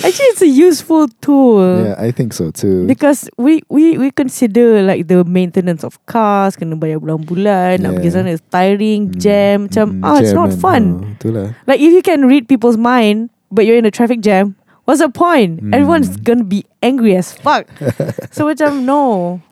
Actually, 0.07 0.31
it's 0.33 0.43
a 0.43 0.49
useful 0.49 1.11
tool. 1.21 1.91
yeah, 1.91 1.99
I 1.99 2.15
think 2.15 2.31
so 2.33 2.55
too. 2.55 2.87
Because 2.87 3.27
we, 3.35 3.67
we 3.67 3.99
we 3.99 4.15
consider 4.15 4.81
like 4.87 5.11
the 5.11 5.27
maintenance 5.27 5.83
of 5.83 5.99
cars 6.07 6.55
kena 6.55 6.79
bayar 6.79 7.03
bulan-bulan 7.03 7.83
nak 7.83 7.99
pergi 7.99 8.09
Yeah. 8.09 8.17
sana 8.23 8.31
is 8.31 8.43
tiring 8.49 9.11
Mm, 9.11 9.19
jam 9.19 9.57
macam 9.67 9.87
mm, 9.99 10.07
ah 10.07 10.17
it's 10.23 10.31
not 10.31 10.55
fun. 10.55 11.03
oh, 11.27 11.51
like 11.67 11.83
if 11.83 11.91
you 11.91 12.01
can 12.07 12.25
read 12.31 12.47
people's 12.47 12.79
mind 12.79 13.29
but 13.51 13.67
you're 13.67 13.77
in 13.79 13.85
a 13.85 13.91
traffic 13.91 14.23
jam 14.23 14.55
what's 14.87 15.03
the 15.03 15.11
point? 15.11 15.59
Mm. 15.59 15.75
everyone's 15.75 16.15
gonna 16.23 16.47
be 16.47 16.63
angry 16.81 17.19
as 17.19 17.35
fuck. 17.35 17.67
So 18.35 18.47
macam 18.47 18.87
no. 18.87 19.43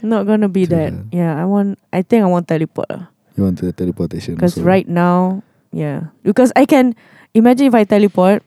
Not 0.00 0.24
gonna 0.24 0.48
be 0.48 0.64
that. 0.64 0.96
yeah. 1.12 1.36
I 1.36 1.44
want 1.44 1.76
I 1.92 2.00
think 2.00 2.24
I 2.24 2.28
want 2.32 2.48
teleport 2.48 2.88
lah. 2.88 3.12
You 3.36 3.44
want 3.44 3.60
the 3.60 3.68
teleportation 3.76 4.32
because 4.40 4.56
right 4.56 4.88
now 4.88 5.44
yeah. 5.76 6.08
Because 6.24 6.48
I 6.56 6.64
can 6.64 6.96
imagine 7.36 7.68
if 7.68 7.76
I 7.76 7.84
teleport 7.84 8.40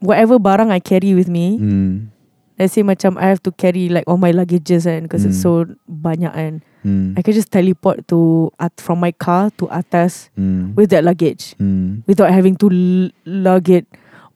whatever 0.00 0.38
barang 0.38 0.70
I 0.70 0.80
carry 0.80 1.14
with 1.14 1.28
me 1.28 1.56
Mm, 1.58 2.12
Let's 2.56 2.72
say 2.72 2.80
macam 2.80 3.20
I 3.20 3.28
have 3.28 3.44
to 3.44 3.52
carry 3.52 3.92
like 3.92 4.08
all 4.08 4.16
my 4.16 4.32
luggages 4.32 4.88
and 4.88 5.04
because 5.04 5.28
it's 5.28 5.36
Mm. 5.36 5.44
so 5.44 5.50
banyak 5.84 6.32
and 6.32 6.64
mm, 6.80 7.12
I 7.12 7.20
can 7.20 7.36
just 7.36 7.52
teleport 7.52 8.08
to 8.08 8.48
at 8.56 8.72
from 8.80 8.96
my 8.96 9.12
car 9.12 9.52
to 9.60 9.68
atas 9.68 10.32
mm, 10.40 10.72
with 10.72 10.88
that 10.96 11.04
luggage 11.04 11.52
mm, 11.60 12.00
without 12.08 12.32
having 12.32 12.56
to 12.64 12.72
l- 12.72 13.12
lug 13.28 13.68
it 13.68 13.84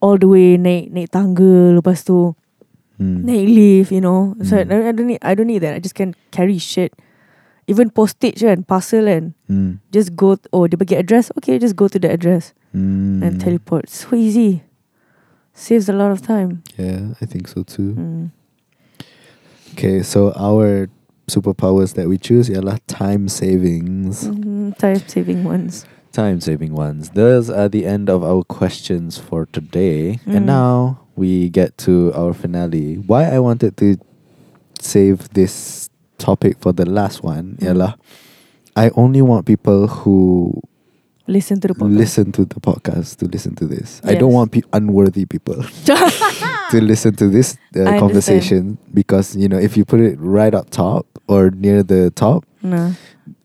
all 0.04 0.20
the 0.20 0.28
way 0.28 0.60
naik 0.60 0.92
naik 0.92 1.08
tangga 1.08 1.72
lepas 1.80 2.04
tu 2.04 2.36
mm. 3.00 3.24
naik 3.24 3.48
lift 3.48 3.88
you 3.88 4.04
know. 4.04 4.36
So 4.44 4.60
I, 4.60 4.68
Mm. 4.68 4.84
I 4.84 4.92
don't 4.92 5.08
need 5.08 5.20
I 5.24 5.32
don't 5.32 5.48
need 5.48 5.64
that. 5.64 5.76
I 5.76 5.80
just 5.80 5.96
can 5.96 6.12
carry 6.28 6.60
shit. 6.60 6.92
Even 7.72 7.88
postage 7.88 8.44
kan 8.44 8.68
parcel 8.68 9.08
kan. 9.08 9.32
Mm, 9.48 9.80
just 9.96 10.12
go 10.12 10.36
oh 10.52 10.68
dia 10.68 10.76
bagi 10.76 10.92
address 10.92 11.32
okay 11.40 11.56
just 11.56 11.72
go 11.72 11.88
to 11.88 11.96
the 11.96 12.12
address 12.12 12.52
mm. 12.76 13.24
and 13.24 13.40
teleport. 13.40 13.88
So 13.88 14.12
easy 14.12 14.60
saves 15.60 15.88
a 15.88 15.92
lot 15.92 16.08
of 16.10 16.24
time 16.24 16.64
Yeah, 16.80 17.12
I 17.20 17.26
think 17.28 17.44
so 17.48 17.62
too. 17.62 17.92
mm. 18.00 18.24
Okay, 19.76 20.02
so 20.02 20.32
our 20.34 20.88
superpowers 21.28 21.94
that 21.94 22.08
we 22.08 22.18
choose 22.18 22.50
ialah 22.50 22.80
time 22.90 23.28
savings. 23.30 24.26
Mhm, 24.26 24.74
time 24.80 24.98
saving 25.06 25.44
ones 25.44 25.84
Time 26.10 26.42
saving 26.42 26.74
ones. 26.74 27.14
Those 27.14 27.46
are 27.46 27.70
the 27.70 27.86
end 27.86 28.10
of 28.10 28.26
our 28.26 28.42
questions 28.42 29.14
for 29.14 29.46
today. 29.46 30.18
And 30.26 30.42
Mm. 30.42 30.50
now 30.58 30.74
we 31.14 31.46
get 31.54 31.78
to 31.86 32.10
our 32.18 32.34
finale. 32.34 32.98
Why 33.06 33.30
I 33.30 33.38
wanted 33.38 33.78
to 33.78 33.94
save 34.82 35.30
this 35.38 35.86
topic 36.18 36.58
for 36.58 36.74
the 36.74 36.82
last 36.82 37.22
one 37.22 37.54
Mm. 37.62 37.94
I 38.74 38.90
only 38.98 39.22
want 39.22 39.46
people 39.46 39.86
who 39.86 40.58
listen 41.30 41.60
to 41.62 41.68
the 41.68 41.74
podcast 41.74 41.96
listen 41.98 42.26
to 42.32 42.42
the 42.44 42.60
podcast 42.60 43.16
to 43.18 43.26
listen 43.26 43.54
to 43.54 43.64
this. 43.66 44.00
I 44.04 44.14
don't 44.20 44.32
want 44.32 44.50
pe- 44.52 44.66
unworthy 44.72 45.24
people 45.26 45.62
to 46.74 46.80
listen 46.80 47.14
to 47.16 47.28
this 47.28 47.56
uh, 47.76 47.98
conversation 47.98 48.78
because 48.92 49.36
you 49.36 49.48
know 49.48 49.58
if 49.58 49.76
you 49.76 49.84
put 49.84 50.00
it 50.00 50.18
right 50.18 50.54
up 50.54 50.70
top 50.70 51.06
or 51.28 51.50
near 51.50 51.82
the 51.82 52.10
top, 52.10 52.44
no. 52.62 52.92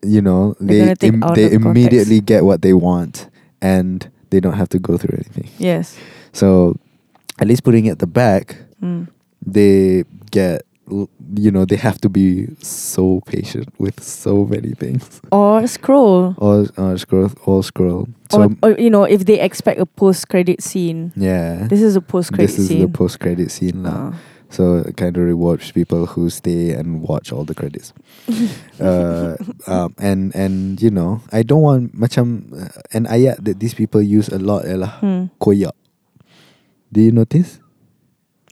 you 0.01 0.21
know 0.21 0.55
They're 0.59 0.95
they 0.95 1.09
out 1.21 1.35
they 1.35 1.45
of 1.45 1.61
context. 1.61 1.65
immediately 1.65 2.19
get 2.21 2.43
what 2.43 2.61
they 2.61 2.73
want 2.73 3.29
and 3.61 4.09
they 4.31 4.39
don't 4.39 4.57
have 4.57 4.69
to 4.69 4.79
go 4.79 4.97
through 4.97 5.17
anything. 5.21 5.49
Yes. 5.59 5.95
So 6.33 6.77
at 7.39 7.47
least 7.47 7.63
putting 7.63 7.85
it 7.85 7.91
at 7.91 7.99
the 7.99 8.07
back, 8.07 8.57
Mm. 8.81 9.07
they 9.45 10.03
get 10.31 10.63
you 10.89 11.49
know 11.51 11.65
they 11.65 11.75
have 11.75 11.99
to 12.01 12.09
be 12.09 12.47
so 12.61 13.21
patient 13.25 13.69
with 13.79 14.01
so 14.03 14.45
many 14.45 14.73
things. 14.73 15.21
Or 15.31 15.65
scroll. 15.67 16.35
Or, 16.37 16.67
or 16.77 16.97
scroll, 16.97 17.31
or 17.45 17.63
scroll. 17.63 18.07
So 18.31 18.43
or, 18.43 18.49
or 18.63 18.71
you 18.77 18.89
know, 18.89 19.03
if 19.03 19.25
they 19.25 19.39
expect 19.39 19.79
a 19.79 19.85
post 19.85 20.29
credit 20.29 20.61
scene. 20.61 21.11
yeah, 21.15 21.67
This 21.67 21.81
is 21.81 21.95
a 21.95 22.01
post 22.01 22.33
credit 22.33 22.47
this 22.47 22.59
is 22.59 22.67
scene. 22.69 22.81
the 22.81 22.87
post 22.89 23.19
credit 23.19 23.49
scene 23.51 23.83
lah. 23.83 24.11
Ah. 24.13 24.19
So 24.53 24.77
it 24.85 24.95
kind 24.95 25.17
of 25.17 25.25
rewards 25.25 25.73
people 25.73 26.05
who 26.05 26.29
stay 26.29 26.71
and 26.71 27.01
watch 27.01 27.33
all 27.33 27.43
the 27.43 27.55
credits. 27.57 27.91
uh, 28.79 29.35
um, 29.67 29.95
and 29.99 30.31
and 30.35 30.79
you 30.81 30.91
know, 30.93 31.19
I 31.33 31.41
don't 31.43 31.65
want 31.65 31.97
macam 31.97 32.53
uh, 32.53 32.69
an 32.93 33.09
ayat 33.09 33.43
that 33.43 33.59
these 33.59 33.73
people 33.73 33.99
use 34.05 34.29
a 34.29 34.37
lot 34.39 34.63
ialah 34.69 35.01
Hmm. 35.01 35.33
koyak. 35.41 35.73
Do 36.93 37.01
you 37.01 37.11
notice? 37.11 37.59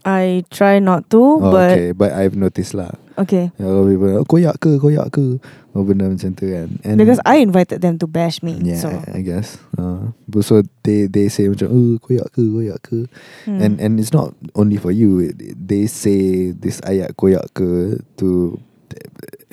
I 0.04 0.44
try 0.52 0.78
not 0.78 1.08
to, 1.10 1.20
Oh, 1.40 1.50
but 1.50 1.72
okay, 1.72 1.92
but 1.92 2.12
I've 2.12 2.36
noticed 2.36 2.76
lah. 2.76 2.92
okay. 3.16 3.48
A 3.56 3.62
lot 3.64 3.84
of 3.84 3.88
people, 3.88 4.10
oh, 4.20 4.24
koyak 4.28 4.60
ke, 4.60 4.76
koyak 4.76 5.08
ke, 5.10 5.40
oh 5.72 5.82
benda 5.82 6.06
macam 6.06 6.36
tu 6.36 6.44
kan. 6.52 6.76
And 6.84 7.00
Because 7.00 7.18
I 7.24 7.40
invited 7.40 7.80
them 7.80 7.96
to 7.98 8.06
bash 8.06 8.42
me. 8.44 8.60
yeah, 8.60 8.76
So 8.76 8.92
I 8.92 9.24
guess. 9.24 9.56
Uh, 9.80 10.12
but 10.28 10.44
so 10.44 10.60
they 10.84 11.08
they 11.08 11.32
say 11.32 11.48
macam, 11.48 11.72
oh 11.72 11.96
koyak 12.04 12.28
ke, 12.36 12.44
koyak 12.44 12.78
ke. 12.84 13.08
hmm. 13.48 13.58
And 13.64 13.80
and 13.80 13.96
it's 13.96 14.12
not 14.12 14.36
only 14.52 14.76
for 14.76 14.92
you. 14.92 15.32
They 15.36 15.88
say 15.88 16.52
this 16.52 16.84
ayat 16.84 17.16
koyak 17.16 17.56
ke 17.56 17.98
to 18.20 18.60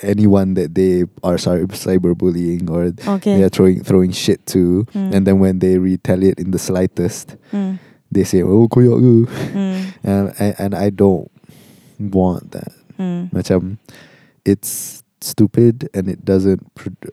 anyone 0.03 0.53
that 0.56 0.76
they 0.76 1.06
are 1.23 1.38
cy- 1.38 1.65
cyberbullying 1.72 2.69
or 2.69 2.94
okay. 3.18 3.38
they're 3.38 3.49
throwing 3.49 3.84
throwing 3.84 4.11
shit 4.11 4.44
to. 4.48 4.86
Mm. 4.94 5.14
And 5.14 5.22
then 5.28 5.40
when 5.40 5.60
they 5.60 5.78
retaliate 5.78 6.40
in 6.40 6.52
the 6.52 6.60
slightest, 6.60 7.38
Hmm. 7.52 7.78
They 8.11 8.23
say, 8.23 8.41
"Oh 8.43 8.67
koyak 8.67 8.99
ke," 8.99 9.29
Hmm. 9.55 9.81
and 10.03 10.33
I- 10.39 10.55
and 10.59 10.75
I 10.75 10.89
don't 10.89 11.31
want 11.99 12.51
that. 12.51 12.71
Hmm. 12.97 13.31
Macam 13.33 13.77
it's 14.45 15.03
stupid 15.21 15.88
and 15.93 16.09
it 16.09 16.25
doesn't 16.25 16.65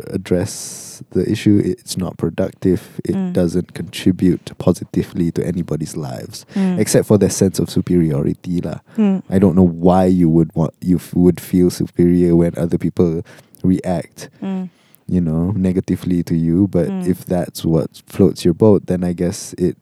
address 0.09 1.03
the 1.11 1.29
issue. 1.31 1.61
It's 1.63 1.97
not 1.97 2.17
productive. 2.17 2.99
It 3.05 3.15
Mm. 3.15 3.33
doesn't 3.37 3.75
contribute 3.75 4.51
positively 4.57 5.31
to 5.37 5.45
anybody's 5.47 5.93
lives 5.95 6.47
Hmm. 6.57 6.81
except 6.81 7.05
for 7.07 7.19
their 7.19 7.29
sense 7.29 7.59
of 7.61 7.69
superiority 7.69 8.61
lah. 8.65 8.81
Hmm. 8.97 9.21
I 9.29 9.39
don't 9.39 9.55
know 9.55 9.67
why 9.69 10.07
you 10.09 10.31
would 10.33 10.51
want 10.57 10.73
you 10.81 10.97
f- 10.97 11.13
would 11.15 11.37
feel 11.39 11.69
superior 11.69 12.33
when 12.35 12.57
other 12.57 12.79
people 12.81 13.21
react, 13.63 14.31
Hmm. 14.41 14.73
you 15.07 15.21
know, 15.21 15.53
negatively 15.53 16.23
to 16.25 16.35
you. 16.37 16.65
But 16.67 16.89
Mm. 16.89 17.07
if 17.07 17.27
that's 17.29 17.61
what 17.65 18.01
floats 18.09 18.41
your 18.45 18.55
boat, 18.57 18.87
then 18.89 19.05
I 19.05 19.13
guess 19.13 19.53
it 19.61 19.77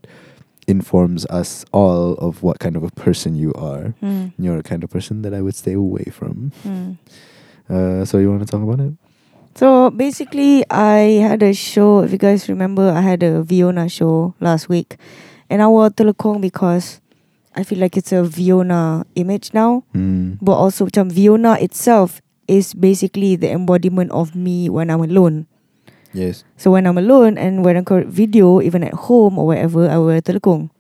informs 0.67 1.27
us 1.27 1.65
all 1.73 2.15
of 2.15 2.43
what 2.43 2.59
kind 2.59 2.77
of 2.77 2.83
a 2.83 2.91
person 2.91 3.35
you 3.35 3.53
are. 3.55 3.95
Hmm. 4.01 4.29
You're 4.39 4.59
the 4.59 4.63
kind 4.63 4.85
of 4.85 4.91
person 4.91 5.23
that 5.23 5.33
I 5.33 5.41
would 5.41 5.55
stay 5.55 5.73
away 5.73 6.05
from. 6.11 6.53
Hmm. 6.63 6.93
Uh, 7.69 8.05
so 8.05 8.19
you 8.19 8.31
want 8.31 8.47
to 8.47 8.51
talk 8.51 8.63
about 8.63 8.81
it? 8.81 8.95
So 9.57 9.91
basically, 9.91 10.69
I 10.71 11.25
had 11.25 11.43
a 11.43 11.55
show. 11.55 12.01
If 12.01 12.13
you 12.13 12.19
guys 12.19 12.49
remember, 12.49 12.91
I 12.91 13.01
had 13.01 13.23
a 13.23 13.43
Viona 13.43 13.91
show 13.91 14.35
last 14.39 14.69
week, 14.69 14.97
and 15.49 15.63
I 15.63 15.67
wore 15.67 15.89
telekong 15.89 16.43
because 16.43 17.01
I 17.57 17.65
feel 17.65 17.79
like 17.79 17.97
it's 17.97 18.13
a 18.13 18.21
Viona 18.21 19.09
image 19.15 19.55
now. 19.55 19.85
Mm. 19.97 20.39
But 20.45 20.61
also, 20.61 20.85
macam 20.85 21.09
Viona 21.09 21.57
itself 21.57 22.21
is 22.47 22.75
basically 22.75 23.35
the 23.35 23.49
embodiment 23.51 24.13
of 24.13 24.37
me 24.37 24.69
when 24.69 24.91
I'm 24.93 25.01
alone. 25.01 25.49
Yes. 26.17 26.49
So 26.57 26.73
when 26.73 26.89
I'm 26.89 26.97
alone 26.97 27.37
and 27.37 27.61
when 27.61 27.77
I 27.77 27.85
record 27.85 28.09
video, 28.09 28.65
even 28.65 28.81
at 28.81 28.97
home 28.97 29.37
or 29.37 29.53
wherever, 29.53 29.85
I 29.85 30.01
wear 30.01 30.25
telekong. 30.25 30.73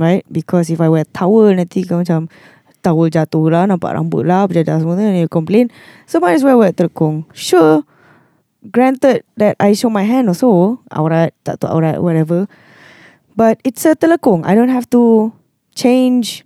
Right? 0.00 0.24
Because 0.32 0.72
if 0.72 0.80
I 0.80 0.88
wear 0.88 1.04
towel, 1.04 1.52
nanti 1.52 1.84
kau 1.84 2.00
macam 2.00 2.32
towel 2.80 3.12
jatuh 3.12 3.52
lah, 3.52 3.68
nampak 3.68 3.92
rambut 3.92 4.24
lah, 4.24 4.48
berjadah 4.48 4.80
semua 4.80 4.96
tu, 4.96 5.04
and 5.04 5.28
complain. 5.28 5.68
So 6.08 6.16
might 6.16 6.40
as 6.40 6.42
well 6.42 6.58
wear 6.58 6.72
telekong. 6.72 7.28
Sure, 7.36 7.84
granted 8.72 9.22
that 9.36 9.60
I 9.60 9.76
show 9.76 9.92
my 9.92 10.08
hand 10.08 10.32
also, 10.32 10.80
aurat, 10.88 11.36
tak 11.44 11.60
tahu 11.60 11.68
aurat, 11.80 12.00
whatever. 12.00 12.48
But 13.36 13.60
it's 13.68 13.84
a 13.84 13.92
telekong. 13.92 14.48
I 14.48 14.56
don't 14.56 14.72
have 14.72 14.88
to 14.96 15.32
change 15.76 16.44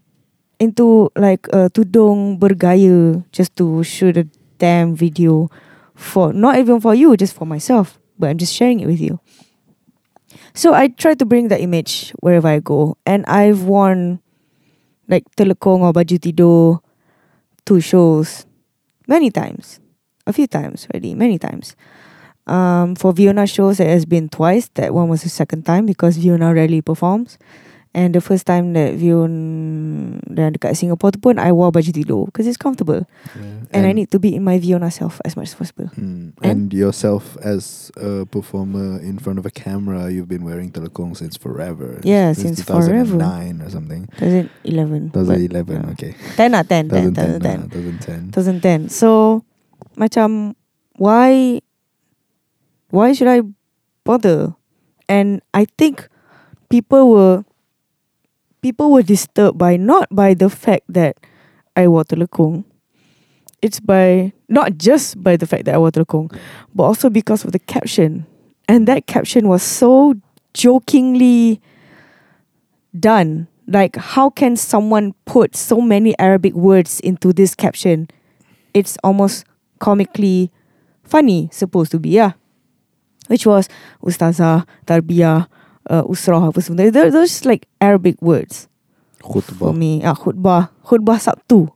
into 0.58 1.14
like 1.14 1.46
a 1.54 1.70
tudung 1.70 2.42
bergaya 2.42 3.22
just 3.30 3.54
to 3.62 3.86
shoot 3.86 4.18
a 4.18 4.26
damn 4.58 4.98
video 4.98 5.46
for 5.94 6.34
not 6.34 6.58
even 6.58 6.82
for 6.82 6.94
you, 6.94 7.14
just 7.14 7.34
for 7.34 7.46
myself. 7.46 7.98
But 8.18 8.30
I'm 8.30 8.38
just 8.38 8.54
sharing 8.54 8.80
it 8.80 8.86
with 8.86 9.00
you. 9.00 9.20
So 10.54 10.74
I 10.74 10.88
try 10.88 11.14
to 11.14 11.24
bring 11.24 11.48
that 11.48 11.60
image 11.60 12.12
wherever 12.20 12.48
I 12.48 12.58
go, 12.60 12.96
and 13.06 13.24
I've 13.26 13.62
worn 13.62 14.20
like 15.08 15.24
telekong 15.36 15.80
or 15.80 15.92
baju 15.92 16.18
tidur 16.18 16.80
to 17.66 17.80
shows 17.80 18.46
many 19.06 19.30
times, 19.30 19.80
a 20.26 20.32
few 20.32 20.46
times 20.46 20.86
already, 20.92 21.14
many 21.14 21.38
times. 21.38 21.76
Um, 22.46 22.94
for 22.96 23.12
Viona 23.12 23.48
shows, 23.48 23.78
it 23.78 23.86
has 23.88 24.06
been 24.06 24.28
twice. 24.28 24.68
That 24.74 24.94
one 24.94 25.08
was 25.08 25.22
the 25.22 25.28
second 25.28 25.64
time 25.64 25.86
because 25.86 26.18
Viona 26.18 26.54
rarely 26.54 26.80
performs. 26.80 27.38
And 27.98 28.14
the 28.14 28.22
first 28.22 28.46
time 28.46 28.78
that 28.78 28.94
Vion 28.94 30.22
dan 30.30 30.54
dekat 30.54 30.78
Singapore 30.78 31.10
tu 31.10 31.18
pun 31.18 31.34
I 31.34 31.50
wore 31.50 31.74
baju 31.74 31.90
tidur 31.90 32.30
because 32.30 32.46
it's 32.46 32.54
comfortable 32.54 33.02
Yeah. 33.34 33.66
and, 33.74 33.82
I 33.82 33.90
need 33.90 34.14
to 34.14 34.22
be 34.22 34.38
in 34.38 34.46
my 34.46 34.54
Viona 34.62 34.86
self 34.86 35.18
as 35.26 35.34
much 35.34 35.50
as 35.50 35.58
possible. 35.58 35.90
Mm. 35.98 36.38
And- 36.38 36.46
And 36.46 36.62
yourself 36.70 37.34
as 37.42 37.90
a 37.98 38.22
performer 38.22 39.02
in 39.02 39.18
front 39.18 39.42
of 39.42 39.44
a 39.44 39.50
camera, 39.50 40.14
you've 40.14 40.30
been 40.30 40.46
wearing 40.46 40.70
telekong 40.70 41.18
since 41.18 41.34
forever. 41.34 41.98
Yeah, 42.06 42.38
since 42.38 42.62
forever. 42.62 43.18
2009 43.18 43.66
or 43.66 43.70
something. 43.74 44.06
2011. 44.22 45.10
but, 45.10 45.26
2011, 45.26 45.82
yeah. 45.82 45.92
okay. 45.98 46.12
10 46.38 46.54
lah, 46.54 46.62
10, 46.62 46.86
10, 46.94 47.10
2010. 47.18 47.66
2010. 48.30 48.30
2010. 48.30 48.86
2010. 48.86 48.94
So 48.94 49.42
macam 49.98 50.54
why 50.94 51.58
why 52.94 53.10
should 53.10 53.26
I 53.26 53.42
bother? 54.06 54.54
And 55.10 55.42
I 55.50 55.66
think 55.66 56.06
people 56.70 57.10
were 57.10 57.42
people 58.62 58.90
were 58.90 59.02
disturbed 59.02 59.58
by 59.58 59.76
not 59.76 60.08
by 60.10 60.34
the 60.34 60.50
fact 60.50 60.84
that 60.88 61.16
I 61.76 61.88
wore 61.88 62.04
telekung. 62.04 62.64
It's 63.62 63.80
by 63.80 64.32
not 64.48 64.78
just 64.78 65.22
by 65.22 65.36
the 65.36 65.46
fact 65.46 65.64
that 65.64 65.74
I 65.74 65.78
wore 65.78 65.90
telekung, 65.90 66.36
but 66.74 66.84
also 66.84 67.10
because 67.10 67.44
of 67.44 67.52
the 67.52 67.58
caption. 67.58 68.26
And 68.68 68.86
that 68.86 69.06
caption 69.06 69.48
was 69.48 69.62
so 69.62 70.14
jokingly 70.54 71.60
done. 72.98 73.48
Like 73.66 73.96
how 73.96 74.30
can 74.30 74.56
someone 74.56 75.14
put 75.24 75.54
so 75.56 75.80
many 75.80 76.18
Arabic 76.18 76.54
words 76.54 77.00
into 77.00 77.32
this 77.32 77.54
caption? 77.54 78.08
It's 78.74 78.96
almost 79.04 79.44
comically 79.78 80.50
funny, 81.04 81.48
supposed 81.52 81.90
to 81.92 81.98
be, 81.98 82.10
yeah. 82.10 82.32
Which 83.28 83.46
was 83.46 83.68
Ustazah, 84.02 84.66
Tarbiyah, 84.86 85.48
uh, 85.88 86.04
Usrah, 86.04 86.48
apa 86.48 86.60
semua. 86.60 86.88
They're, 86.88 87.10
they're 87.10 87.24
just 87.24 87.44
like 87.44 87.66
Arabic 87.80 88.20
words 88.22 88.68
for 89.58 89.74
me. 89.74 90.00
Ah, 90.04 90.14
khutbah, 90.14 90.70
khutbah 90.84 91.18
Sabtu. 91.18 91.68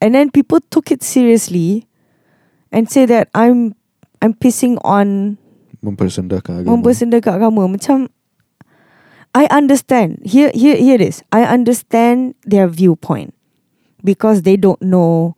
And 0.00 0.14
then 0.14 0.30
people 0.30 0.60
took 0.70 0.90
it 0.90 1.02
seriously 1.02 1.86
and 2.70 2.90
say 2.90 3.06
that 3.06 3.28
I'm 3.34 3.74
I'm 4.20 4.34
pissing 4.34 4.78
on 4.82 5.38
Mempersendahkan 5.82 6.62
agama. 6.62 6.78
mempersendakan 6.78 7.32
agama. 7.38 7.62
Macam 7.66 8.08
I 9.34 9.46
understand. 9.50 10.22
Here 10.22 10.50
here 10.54 10.76
here 10.78 10.98
it 10.98 11.06
is. 11.06 11.22
I 11.30 11.46
understand 11.46 12.34
their 12.46 12.66
viewpoint 12.66 13.34
because 14.02 14.42
they 14.42 14.56
don't 14.56 14.80
know 14.82 15.34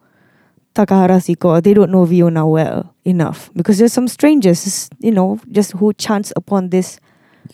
Takahara 0.74 1.22
Suiko, 1.22 1.62
they 1.62 1.72
don't 1.72 1.92
know 1.92 2.04
Viona 2.04 2.50
well 2.50 2.92
enough. 3.04 3.48
Because 3.54 3.78
there's 3.78 3.92
some 3.92 4.08
strangers, 4.08 4.90
you 4.98 5.12
know, 5.12 5.38
just 5.52 5.72
who 5.78 5.92
chance 5.94 6.32
upon 6.34 6.70
this 6.70 6.98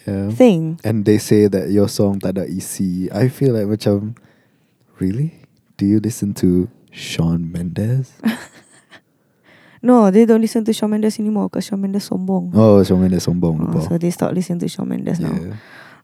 yeah. 0.06 0.30
thing. 0.30 0.78
And 0.84 1.04
they 1.04 1.18
say 1.18 1.46
that 1.48 1.70
your 1.70 1.88
song 1.88 2.20
tak 2.20 2.36
ada 2.36 2.44
isi. 2.46 3.10
I 3.12 3.28
feel 3.28 3.54
like 3.54 3.66
macam, 3.66 4.16
really? 4.98 5.46
Do 5.76 5.86
you 5.86 6.00
listen 6.00 6.34
to 6.44 6.68
Shawn 6.92 7.50
Mendes? 7.50 8.12
No, 9.82 10.10
they 10.10 10.26
don't 10.26 10.42
listen 10.42 10.64
to 10.64 10.72
Shawn 10.72 10.90
Mendes 10.90 11.18
anymore 11.18 11.48
because 11.48 11.64
Shawn 11.64 11.80
Mendes 11.80 12.08
sombong. 12.08 12.52
Oh, 12.52 12.84
Shawn 12.84 13.00
Mendes 13.00 13.24
sombong. 13.24 13.74
Oh, 13.74 13.80
so 13.80 13.96
they 13.96 14.10
start 14.10 14.34
listening 14.34 14.58
to 14.60 14.68
Shawn 14.68 14.88
Mendes 14.88 15.20
now. 15.20 15.32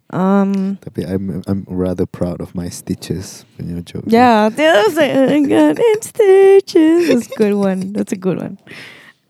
Um, 0.09 0.79
Tapi 0.81 1.05
I'm 1.05 1.43
I'm 1.47 1.67
rather 1.69 2.07
proud 2.07 2.41
of 2.41 2.55
my 2.55 2.71
stitches 2.71 3.45
punya 3.59 3.85
joke. 3.85 4.05
yeah, 4.07 4.49
that 4.49 4.87
was 4.87 4.97
like, 4.97 5.11
oh, 5.13 5.29
God, 5.45 5.77
in 5.77 6.01
stitches. 6.01 7.09
That's 7.09 7.27
a 7.27 7.35
good 7.37 7.55
one. 7.59 7.93
That's 7.93 8.13
a 8.13 8.17
good 8.17 8.39
one. 8.39 8.57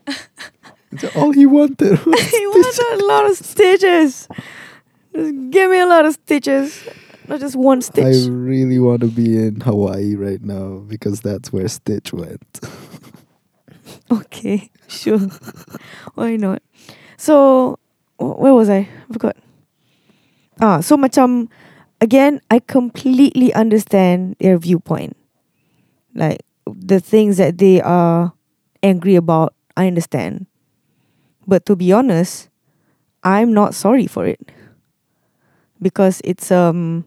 All 1.14 1.32
he 1.32 1.46
wanted. 1.46 2.04
was 2.04 2.20
he 2.30 2.46
wanted 2.46 3.02
a 3.02 3.06
lot 3.12 3.30
of 3.30 3.36
stitches. 3.36 4.28
Just 5.14 5.50
give 5.50 5.70
me 5.70 5.80
a 5.80 5.86
lot 5.86 6.04
of 6.04 6.14
stitches. 6.14 6.84
Not 7.28 7.40
just 7.40 7.56
one 7.56 7.82
stitch. 7.82 8.04
I 8.04 8.30
really 8.30 8.78
want 8.78 9.00
to 9.00 9.08
be 9.08 9.36
in 9.36 9.60
Hawaii 9.60 10.14
right 10.14 10.42
now 10.42 10.84
because 10.86 11.20
that's 11.20 11.52
where 11.52 11.66
Stitch 11.68 12.12
went. 12.12 12.60
Okay, 14.10 14.70
sure. 14.88 15.18
Why 16.14 16.36
not? 16.36 16.62
So, 17.16 17.78
where 18.18 18.54
was 18.54 18.68
I? 18.68 18.88
I 18.88 19.12
forgot. 19.12 19.36
Ah, 20.60 20.80
so 20.80 20.96
macam 20.96 21.48
again, 22.00 22.40
I 22.50 22.58
completely 22.60 23.54
understand 23.54 24.36
their 24.38 24.58
viewpoint. 24.58 25.16
Like 26.14 26.42
the 26.66 27.00
things 27.00 27.36
that 27.38 27.58
they 27.58 27.80
are 27.80 28.32
angry 28.82 29.14
about, 29.14 29.54
I 29.76 29.86
understand. 29.86 30.46
But 31.46 31.64
to 31.66 31.76
be 31.76 31.92
honest, 31.92 32.50
I'm 33.22 33.54
not 33.54 33.74
sorry 33.74 34.06
for 34.06 34.26
it. 34.26 34.42
Because 35.80 36.20
it's 36.24 36.50
um 36.50 37.06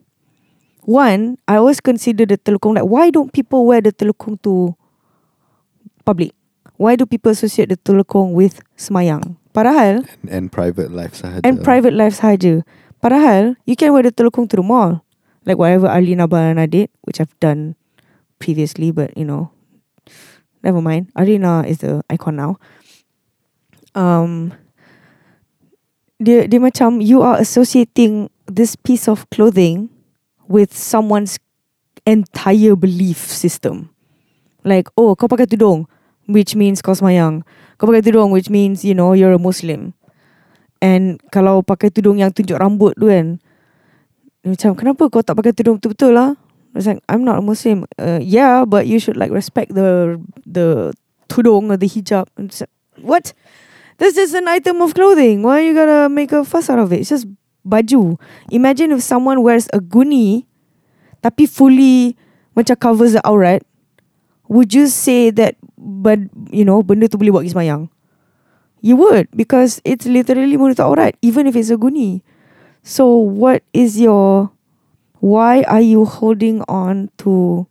one, 0.82 1.36
I 1.46 1.56
always 1.56 1.80
consider 1.80 2.24
the 2.24 2.38
telekung 2.38 2.74
like 2.74 2.88
why 2.88 3.10
don't 3.10 3.32
people 3.32 3.66
wear 3.66 3.80
the 3.80 3.92
telekung 3.92 4.40
to 4.42 4.74
public? 6.04 6.32
Why 6.80 6.96
do 6.96 7.04
people 7.04 7.32
associate 7.32 7.68
the 7.68 7.76
telekung 7.76 8.32
with 8.32 8.64
semayang? 8.76 9.36
Padahal 9.52 10.06
and, 10.24 10.30
and 10.30 10.44
private 10.52 10.90
life 10.90 11.12
sahaja. 11.12 11.44
and 11.44 11.60
private 11.62 11.92
life 11.92 12.16
sahaja. 12.16 12.64
Padahal 13.02 13.56
you 13.66 13.76
can 13.76 13.92
wear 13.92 14.02
the 14.02 14.12
telekung 14.12 14.48
to 14.48 14.56
the 14.56 14.62
mall. 14.64 15.04
Like 15.44 15.58
whatever 15.58 15.88
Arlina 15.88 16.28
Banana 16.28 16.66
did, 16.66 16.88
which 17.02 17.20
I've 17.20 17.32
done 17.40 17.74
previously, 18.38 18.92
but 18.92 19.16
you 19.16 19.24
know, 19.24 19.50
never 20.62 20.80
mind. 20.80 21.12
Arlina 21.16 21.66
is 21.66 21.78
the 21.78 22.04
icon 22.08 22.36
now. 22.36 22.60
Um, 23.94 24.52
dia, 26.20 26.46
dia 26.46 26.60
macam 26.60 27.00
you 27.00 27.24
are 27.24 27.40
associating 27.40 28.28
this 28.46 28.76
piece 28.76 29.08
of 29.08 29.24
clothing 29.30 29.88
with 30.50 30.74
someone's 30.76 31.38
entire 32.06 32.74
belief 32.76 33.18
system. 33.30 33.90
Like, 34.64 34.92
oh, 34.98 35.16
kau 35.16 35.30
pakai 35.30 35.48
tudung, 35.48 35.88
which 36.28 36.52
means 36.58 36.84
kau 36.84 36.92
semayang. 36.92 37.46
Kau 37.80 37.88
pakai 37.88 38.04
tudung, 38.04 38.34
which 38.34 38.52
means, 38.52 38.84
you 38.84 38.92
know, 38.92 39.16
you're 39.16 39.32
a 39.32 39.40
Muslim. 39.40 39.96
And 40.84 41.20
kalau 41.32 41.64
pakai 41.64 41.88
tudung 41.92 42.20
yang 42.20 42.32
tunjuk 42.32 42.60
rambut 42.60 42.96
tu 42.96 43.08
kan, 43.08 43.40
macam, 44.44 44.72
kenapa 44.76 45.08
kau 45.08 45.24
tak 45.24 45.36
pakai 45.36 45.52
tudung 45.52 45.80
betul-betul 45.80 46.12
lah? 46.16 46.36
It's 46.74 46.86
like, 46.86 47.02
I'm 47.08 47.24
not 47.24 47.40
a 47.40 47.44
Muslim. 47.44 47.84
Uh, 47.98 48.20
yeah, 48.22 48.64
but 48.64 48.86
you 48.86 49.00
should 49.02 49.16
like 49.16 49.34
respect 49.34 49.74
the 49.74 50.20
the 50.46 50.94
tudung 51.26 51.68
or 51.72 51.76
the 51.76 51.90
hijab. 51.90 52.30
Like, 52.38 52.70
what? 53.02 53.34
This 54.00 54.16
is 54.16 54.32
an 54.32 54.48
item 54.48 54.80
of 54.80 54.96
clothing. 54.96 55.44
Why 55.44 55.60
you 55.60 55.76
gotta 55.76 56.08
make 56.08 56.32
a 56.32 56.40
fuss 56.40 56.72
out 56.72 56.80
of 56.80 56.88
it? 56.88 57.04
It's 57.04 57.12
just 57.12 57.28
baju. 57.68 58.16
Imagine 58.48 58.96
if 58.96 59.04
someone 59.04 59.44
wears 59.44 59.68
a 59.76 59.78
guni 59.78 60.48
tapi 61.20 61.44
fully 61.44 62.16
macam 62.56 62.80
covers 62.80 63.12
the 63.12 63.20
aurat. 63.28 63.60
Would 64.48 64.72
you 64.72 64.88
say 64.88 65.28
that 65.36 65.60
but 65.76 66.16
you 66.48 66.64
know 66.64 66.80
benda 66.80 67.12
tu 67.12 67.20
boleh 67.20 67.28
buat 67.28 67.44
pergi 67.44 67.52
semayang? 67.52 67.92
You 68.80 68.96
would 68.96 69.28
because 69.36 69.84
it's 69.84 70.08
literally 70.08 70.56
menutup 70.56 70.88
aurat 70.88 71.12
even 71.20 71.44
if 71.44 71.52
it's 71.52 71.68
a 71.68 71.76
guni. 71.76 72.24
So 72.80 73.04
what 73.12 73.60
is 73.76 74.00
your 74.00 74.48
why 75.20 75.60
are 75.68 75.84
you 75.84 76.08
holding 76.08 76.64
on 76.72 77.12
to 77.20 77.68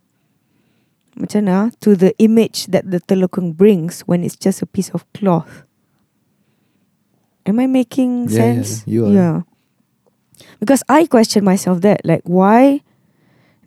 macam 1.18 1.50
mana 1.50 1.74
to 1.82 1.98
the 1.98 2.14
image 2.22 2.70
that 2.70 2.86
the 2.86 3.02
telekung 3.02 3.58
brings 3.58 4.06
when 4.06 4.22
it's 4.22 4.38
just 4.38 4.62
a 4.62 4.70
piece 4.70 4.94
of 4.94 5.10
cloth? 5.18 5.66
Am 7.50 7.58
I 7.60 7.66
making 7.66 8.30
Yeah, 8.30 8.38
yeah, 8.38 8.38
sense? 8.62 8.84
you 8.86 9.06
are. 9.10 9.14
Yeah. 9.14 9.42
Because 10.62 10.84
I 10.88 11.06
question 11.10 11.44
myself 11.44 11.82
that 11.82 12.06
like 12.06 12.22
why 12.30 12.82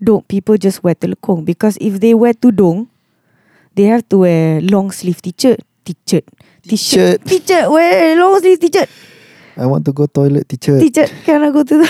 don't 0.02 0.26
people 0.28 0.56
just 0.56 0.82
wear 0.86 0.94
telekung? 0.94 1.44
Because 1.44 1.76
if 1.80 1.98
they 1.98 2.14
wear 2.14 2.32
tudung, 2.32 2.86
they 3.74 3.84
have 3.90 4.06
to 4.10 4.18
wear 4.22 4.60
long 4.62 4.90
sleeve 4.94 5.20
t-shirt, 5.22 5.60
t-shirt, 5.84 6.24
t-shirt, 6.62 7.24
t-shirt, 7.26 7.70
wear 7.70 8.14
long 8.18 8.38
sleeve 8.40 8.60
t-shirt, 8.60 8.88
I 9.56 9.66
want 9.66 9.84
to 9.86 9.92
go 9.92 10.06
toilet 10.06 10.48
t-shirt. 10.48 10.80
t-shirt. 10.80 11.10
Can 11.24 11.42
I 11.42 11.50
go 11.50 11.62
to 11.64 11.74
the? 11.82 11.88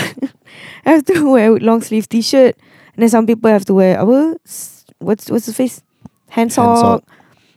I 0.86 0.90
have 0.96 1.04
to 1.06 1.14
wear 1.30 1.52
long 1.58 1.82
sleeve 1.82 2.08
t-shirt, 2.08 2.56
and 2.96 3.02
then 3.02 3.08
some 3.08 3.26
people 3.26 3.50
have 3.50 3.64
to 3.66 3.74
wear? 3.74 3.98
S- 4.46 4.84
What's 5.02 5.28
what's 5.30 5.46
the 5.46 5.52
face? 5.52 5.82
Hand 6.30 6.52
Hand 6.54 6.78
sock. 6.78 7.02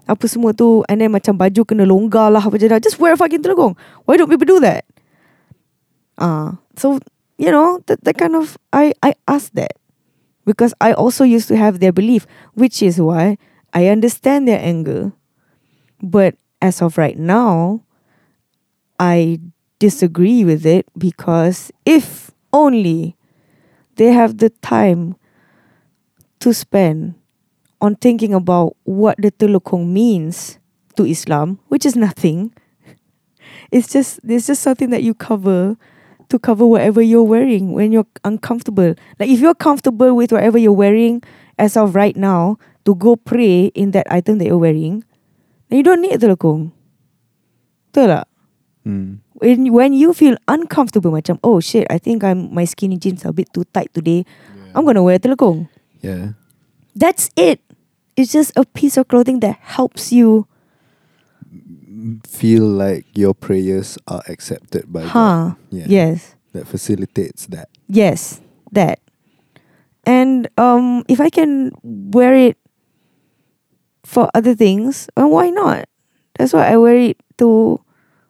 Apa 0.05 0.25
semua 0.29 0.53
tu 0.53 0.85
And 0.89 1.01
then 1.01 1.11
macam 1.11 1.37
baju 1.37 1.61
kena 1.65 1.85
longgar 1.85 2.29
lah 2.29 2.45
Apa 2.45 2.61
je 2.61 2.69
dah 2.69 2.77
Just 2.81 3.01
wear 3.01 3.13
a 3.13 3.19
fucking 3.19 3.41
telekung 3.41 3.73
Why 4.05 4.17
don't 4.17 4.29
people 4.29 4.47
do 4.47 4.61
that? 4.61 4.85
Ah, 6.17 6.61
So 6.77 7.01
You 7.35 7.49
know 7.49 7.81
That, 7.89 8.05
that 8.05 8.15
kind 8.15 8.37
of 8.37 8.55
I 8.69 8.93
I 9.01 9.17
ask 9.25 9.51
that 9.57 9.75
because 10.45 10.73
I 10.79 10.93
also 10.93 11.25
used 11.25 11.49
to 11.49 11.57
have 11.57 11.79
their 11.79 11.91
belief, 11.91 12.25
which 12.53 12.81
is 12.81 13.01
why 13.01 13.37
I 13.73 13.87
understand 13.87 14.47
their 14.47 14.61
anger. 14.61 15.11
But 16.01 16.37
as 16.61 16.81
of 16.81 16.97
right 16.97 17.17
now, 17.17 17.81
I 18.99 19.41
disagree 19.79 20.45
with 20.45 20.65
it 20.65 20.85
because 20.97 21.71
if 21.83 22.31
only 22.53 23.17
they 23.97 24.13
have 24.13 24.37
the 24.37 24.49
time 24.61 25.17
to 26.39 26.53
spend 26.53 27.15
on 27.81 27.95
thinking 27.95 28.33
about 28.33 28.75
what 28.83 29.17
the 29.19 29.31
telekong 29.31 29.87
means 29.91 30.59
to 30.95 31.05
Islam, 31.05 31.59
which 31.67 31.85
is 31.85 31.95
nothing. 31.95 32.53
It's 33.71 33.89
just 33.91 34.21
it's 34.23 34.47
just 34.47 34.61
something 34.61 34.93
that 34.93 35.01
you 35.01 35.13
cover 35.13 35.75
to 36.29 36.39
cover 36.39 36.65
whatever 36.65 37.01
you're 37.01 37.25
wearing 37.25 37.73
when 37.73 37.91
you're 37.91 38.07
uncomfortable. 38.23 38.95
Like 39.19 39.29
if 39.29 39.39
you're 39.39 39.57
comfortable 39.57 40.15
with 40.15 40.31
whatever 40.31 40.57
you're 40.57 40.75
wearing 40.75 41.21
as 41.57 41.77
of 41.77 41.95
right 41.95 42.15
now 42.15 42.57
to 42.85 42.95
go 42.95 43.15
pray 43.15 43.73
in 43.73 43.91
that 43.91 44.07
item 44.09 44.37
that 44.37 44.45
you're 44.45 44.61
wearing, 44.61 45.03
then 45.69 45.77
you 45.77 45.83
don't 45.83 46.01
need 46.01 46.19
telekong. 46.21 46.71
Betul 47.91 48.07
tak? 48.11 48.27
Mm. 48.85 49.23
When 49.41 49.57
when 49.73 49.91
you 49.97 50.13
feel 50.13 50.37
uncomfortable 50.47 51.11
macam 51.11 51.41
oh 51.43 51.59
shit 51.59 51.89
I 51.89 51.97
think 51.97 52.23
I'm 52.23 52.53
my 52.53 52.63
skinny 52.63 52.95
jeans 52.95 53.25
are 53.25 53.33
a 53.33 53.35
bit 53.35 53.51
too 53.51 53.65
tight 53.73 53.91
today. 53.91 54.23
I'm 54.75 54.85
gonna 54.85 55.03
wear 55.03 55.17
telekong. 55.17 55.67
Yeah. 56.05 56.37
That's 56.95 57.29
it. 57.35 57.59
It's 58.15 58.31
just 58.31 58.55
a 58.55 58.63
piece 58.65 58.95
of 58.97 59.07
clothing 59.07 59.41
that 59.41 59.59
helps 59.59 60.11
you. 60.11 60.47
Feel 62.27 62.63
like 62.63 63.05
your 63.13 63.33
prayers 63.33 63.97
are 64.07 64.21
accepted 64.27 64.91
by 64.91 65.03
Huh. 65.03 65.55
God. 65.55 65.55
Yeah. 65.71 65.85
Yes. 65.87 66.35
That 66.53 66.67
facilitates 66.67 67.47
that. 67.47 67.67
Yes. 67.87 68.39
That. 68.71 68.99
And 70.05 70.47
um 70.57 71.03
if 71.07 71.19
I 71.19 71.29
can 71.29 71.71
wear 71.83 72.35
it 72.35 72.57
for 74.05 74.29
other 74.33 74.55
things, 74.55 75.09
well, 75.17 75.29
why 75.29 75.49
not? 75.49 75.89
That's 76.37 76.53
why 76.53 76.67
I 76.71 76.77
wear 76.77 76.95
it 76.95 77.17
to 77.39 77.79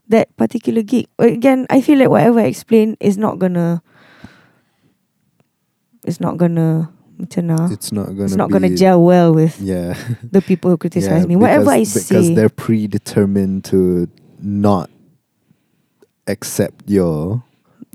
that 0.08 0.30
particular 0.38 0.82
gig. 0.82 1.08
Again, 1.20 1.66
I 1.70 1.82
feel 1.82 1.98
like 2.00 2.10
whatever 2.10 2.40
I 2.40 2.46
explain 2.50 2.98
is 3.02 3.18
not 3.18 3.38
gonna 3.40 3.82
it's 6.06 6.22
not 6.22 6.38
gonna 6.38 6.94
macam? 7.20 7.72
It's 7.72 7.92
not 7.92 8.08
gonna 8.14 8.26
it's 8.28 8.36
not 8.36 8.50
be, 8.50 8.54
gonna 8.54 8.74
gel 8.76 9.00
well 9.04 9.34
with 9.34 9.60
Yeah. 9.62 9.96
the 10.24 10.42
people 10.42 10.72
who 10.72 10.78
criticize 10.78 11.24
Yeah, 11.24 11.30
me. 11.30 11.36
Whatever 11.36 11.72
I 11.72 11.84
because, 11.88 12.08
Because 12.08 12.28
say. 12.28 12.36
they're 12.36 12.52
predetermined 12.54 13.64
to 13.72 14.08
not 14.40 14.90
accept 16.28 16.86
your 16.90 17.44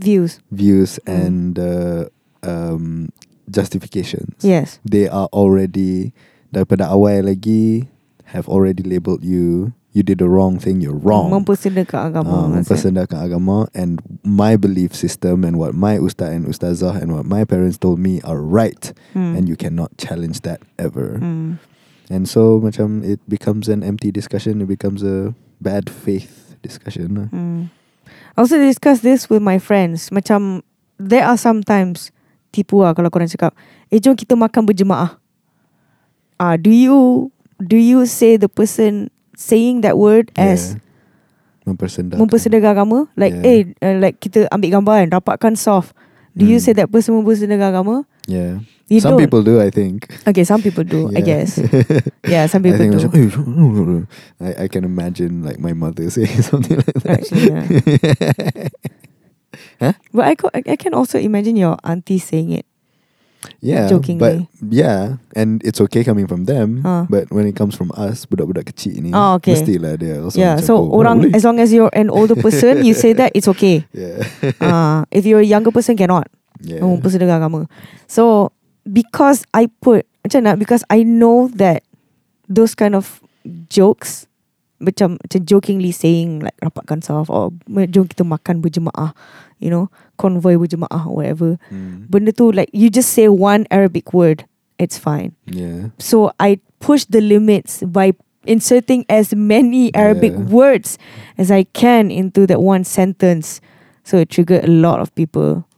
views. 0.01 0.41
views 0.51 0.99
Mm. 1.07 1.13
and 1.27 1.59
uh, 1.59 2.05
um, 2.43 3.11
justifications. 3.51 4.41
Yes. 4.41 4.79
They 4.85 5.09
are 5.09 5.29
already 5.35 6.13
daripada 6.55 6.89
awal 6.91 7.27
lagi 7.27 7.87
have 8.35 8.49
already 8.49 8.83
labelled 8.87 9.25
you. 9.27 9.73
You 9.91 10.07
did 10.07 10.23
the 10.23 10.31
wrong 10.31 10.63
thing. 10.63 10.79
You're 10.79 10.95
wrong. 10.95 11.35
Mempersendakan 11.35 12.15
agama. 12.15 12.31
Uh, 12.31 12.47
maksud. 12.47 12.63
mempersendakan 12.63 13.19
agama 13.27 13.59
and 13.75 13.99
my 14.23 14.55
belief 14.55 14.95
system 14.95 15.43
and 15.43 15.59
what 15.59 15.75
my 15.75 15.99
ustaz 15.99 16.31
and 16.31 16.47
ustazah 16.47 16.95
and 17.03 17.11
what 17.11 17.27
my 17.27 17.43
parents 17.43 17.75
told 17.75 17.99
me 17.99 18.23
are 18.23 18.39
right 18.39 18.95
Hmm. 19.19 19.35
and 19.35 19.51
you 19.51 19.59
cannot 19.59 19.91
challenge 19.99 20.47
that 20.47 20.63
ever. 20.79 21.19
Hmm. 21.19 21.59
And 22.07 22.31
so 22.31 22.63
macam 22.63 23.03
it 23.03 23.19
becomes 23.27 23.67
an 23.67 23.83
empty 23.83 24.15
discussion. 24.15 24.63
It 24.63 24.71
becomes 24.71 25.03
a 25.03 25.35
bad 25.59 25.91
faith 25.91 26.55
discussion. 26.63 27.27
Hmm. 27.35 27.75
I 28.39 28.47
also 28.47 28.63
discuss 28.63 29.03
this 29.03 29.27
with 29.27 29.43
my 29.43 29.59
friends. 29.59 30.15
Macam 30.15 30.63
there 31.03 31.27
are 31.27 31.35
sometimes 31.39 32.15
tipu 32.55 32.87
lah 32.87 32.95
kalau 32.95 33.11
korang 33.11 33.31
cakap, 33.31 33.59
eh 33.91 33.99
jom 33.99 34.15
kita 34.15 34.39
makan 34.39 34.71
berjemaah. 34.71 35.19
Ah, 36.39 36.55
do 36.55 36.71
you 36.71 37.31
do 37.59 37.75
you 37.75 38.07
say 38.07 38.39
the 38.39 38.49
person 38.49 39.11
saying 39.41 39.81
that 39.81 39.97
word 39.97 40.29
as 40.37 40.77
Yeah. 40.77 40.85
mempersendakan. 41.65 42.21
mempersedakan 42.21 42.71
agama? 42.77 42.99
Like 43.17 43.33
Yeah. 43.41 43.49
eh 43.49 43.61
uh, 43.81 43.97
like 43.97 44.21
kita 44.21 44.45
ambil 44.53 44.77
gambar 44.77 44.95
kan, 45.01 45.09
rapatkan 45.17 45.55
saf. 45.57 45.97
Do 46.37 46.45
you 46.45 46.61
Hmm. 46.61 46.65
say 46.69 46.73
that 46.77 46.93
person 46.93 47.17
mempersedakan 47.17 47.73
agama? 47.73 47.97
Yeah. 48.29 48.61
You 48.91 48.99
some 48.99 49.15
don't. 49.15 49.23
people 49.23 49.47
do, 49.47 49.63
I 49.63 49.71
think. 49.71 50.11
Okay, 50.27 50.43
some 50.43 50.61
people 50.61 50.83
do. 50.83 51.15
I 51.15 51.23
guess. 51.23 51.57
Yeah, 52.27 52.51
some 52.51 52.59
people 52.61 52.79
think 52.79 52.99
do. 52.99 53.07
macam, 53.07 53.11
"Eh, 53.15 53.27
no, 53.39 53.67
no, 53.71 53.83
no." 53.87 53.99
I, 54.43 54.51
I 54.63 54.67
can 54.67 54.83
imagine 54.83 55.47
like 55.47 55.63
my 55.63 55.71
mother 55.73 56.11
saying 56.15 56.43
something 56.43 56.75
like 56.79 56.99
that. 57.07 57.23
Actually, 57.23 57.55
yeah. 57.55 57.63
huh? 59.83 59.95
But 60.13 60.25
I, 60.27 60.35
co- 60.35 60.51
I 60.55 60.75
I 60.75 60.77
can 60.79 60.95
also 60.95 61.19
imagine 61.19 61.55
your 61.55 61.79
auntie 61.83 62.19
saying 62.19 62.51
it. 62.51 62.67
Yeah, 63.61 63.89
Jokingly. 63.89 64.21
but 64.21 64.35
yeah, 64.69 65.17
and 65.33 65.61
it's 65.65 65.81
okay 65.81 66.05
coming 66.05 66.27
from 66.29 66.45
them. 66.45 66.85
Ah. 66.85 67.07
But 67.09 67.33
when 67.33 67.47
it 67.49 67.57
comes 67.57 67.73
from 67.73 67.89
us, 67.97 68.25
budak-budak 68.25 68.69
kecil 68.69 69.01
ni, 69.01 69.11
Oh, 69.13 69.41
okay. 69.41 69.57
mestilah 69.57 69.97
dia 69.97 70.21
also 70.21 70.37
yeah, 70.37 70.61
so 70.61 70.77
"Oh, 70.77 71.01
orang 71.01 71.25
boleh." 71.25 71.33
as 71.33 71.43
long 71.45 71.57
as 71.57 71.73
you're 71.73 71.93
an 71.97 72.13
older 72.13 72.37
person, 72.37 72.85
you 72.85 72.93
say 72.93 73.17
that 73.17 73.33
it's 73.33 73.49
okay. 73.49 73.85
yeah, 73.97 74.21
Uh, 74.61 75.05
if 75.17 75.25
you're 75.25 75.41
a 75.41 75.49
younger 75.49 75.73
person, 75.73 75.97
cannot. 75.97 76.29
yeah, 76.61 76.81
Yeah. 76.81 76.85
Mempersedakan 76.85 77.41
agama. 77.41 77.61
So 78.05 78.53
because 78.85 79.49
I 79.57 79.73
put 79.81 80.05
macam 80.21 80.45
mana? 80.45 80.61
Because 80.61 80.85
I 80.93 81.01
know 81.01 81.49
that 81.57 81.81
those 82.45 82.77
kind 82.77 82.93
of 82.93 83.25
jokes 83.73 84.29
macam 84.81 85.21
macam 85.21 85.41
jokingly 85.45 85.93
saying 85.93 86.41
like 86.41 86.57
rapatkan 86.61 87.01
saf 87.01 87.29
or 87.29 87.53
jom 87.89 88.09
kita 88.09 88.25
makan 88.25 88.61
berjemaah, 88.61 89.13
you 89.61 89.71
know, 89.71 89.91
convoy 90.19 90.57
berjemaah 90.57 91.07
or 91.07 91.17
whatever. 91.17 91.59
Mm. 91.71 92.11
Benda 92.11 92.33
tu 92.33 92.51
like 92.53 92.71
you 92.73 92.91
just 92.91 93.13
say 93.13 93.29
one 93.29 93.67
Arabic 93.71 94.13
word, 94.13 94.45
it's 94.79 94.97
fine. 94.99 95.37
yeah, 95.47 95.89
So 95.99 96.33
I 96.41 96.59
push 96.81 97.05
the 97.05 97.21
limits 97.21 97.83
by 97.85 98.13
inserting 98.49 99.05
as 99.13 99.35
many 99.37 99.95
Arabic 99.95 100.33
Yeah. 100.33 100.49
words 100.49 100.97
as 101.37 101.51
I 101.53 101.65
can 101.77 102.11
into 102.11 102.47
that 102.49 102.61
one 102.65 102.85
sentence. 102.85 103.61
So 104.03 104.17
it 104.19 104.31
triggered 104.33 104.65
a 104.65 104.73
lot 104.73 105.01
of 105.05 105.13
people, 105.15 105.69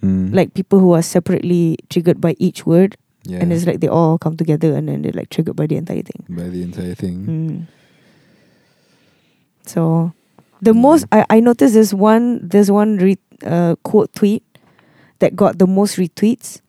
Mm. 0.00 0.30
like 0.32 0.54
people 0.54 0.78
who 0.78 0.92
are 0.94 1.02
separately 1.02 1.76
triggered 1.90 2.20
by 2.20 2.36
each 2.38 2.62
word, 2.64 2.94
yeah, 3.26 3.40
and 3.42 3.50
it's 3.52 3.66
like 3.66 3.80
they 3.80 3.88
all 3.90 4.14
come 4.18 4.36
together 4.38 4.74
and 4.78 4.86
then 4.88 5.02
they're 5.02 5.16
like 5.16 5.30
triggered 5.34 5.56
by 5.56 5.66
the 5.66 5.74
entire 5.76 6.02
thing. 6.06 6.22
by 6.30 6.46
the 6.48 6.62
entire 6.62 6.94
thing. 6.94 7.16
Mm. 7.26 7.56
So 9.66 10.12
the 10.62 10.74
most 10.74 11.06
I, 11.12 11.24
I 11.30 11.40
noticed 11.40 11.74
there's 11.74 11.94
one 11.94 12.46
there's 12.46 12.70
one 12.70 12.96
re, 12.98 13.16
uh, 13.42 13.74
quote 13.82 14.12
tweet 14.14 14.42
that 15.18 15.34
got 15.34 15.58
the 15.58 15.66
most 15.66 15.96
retweets 15.98 16.60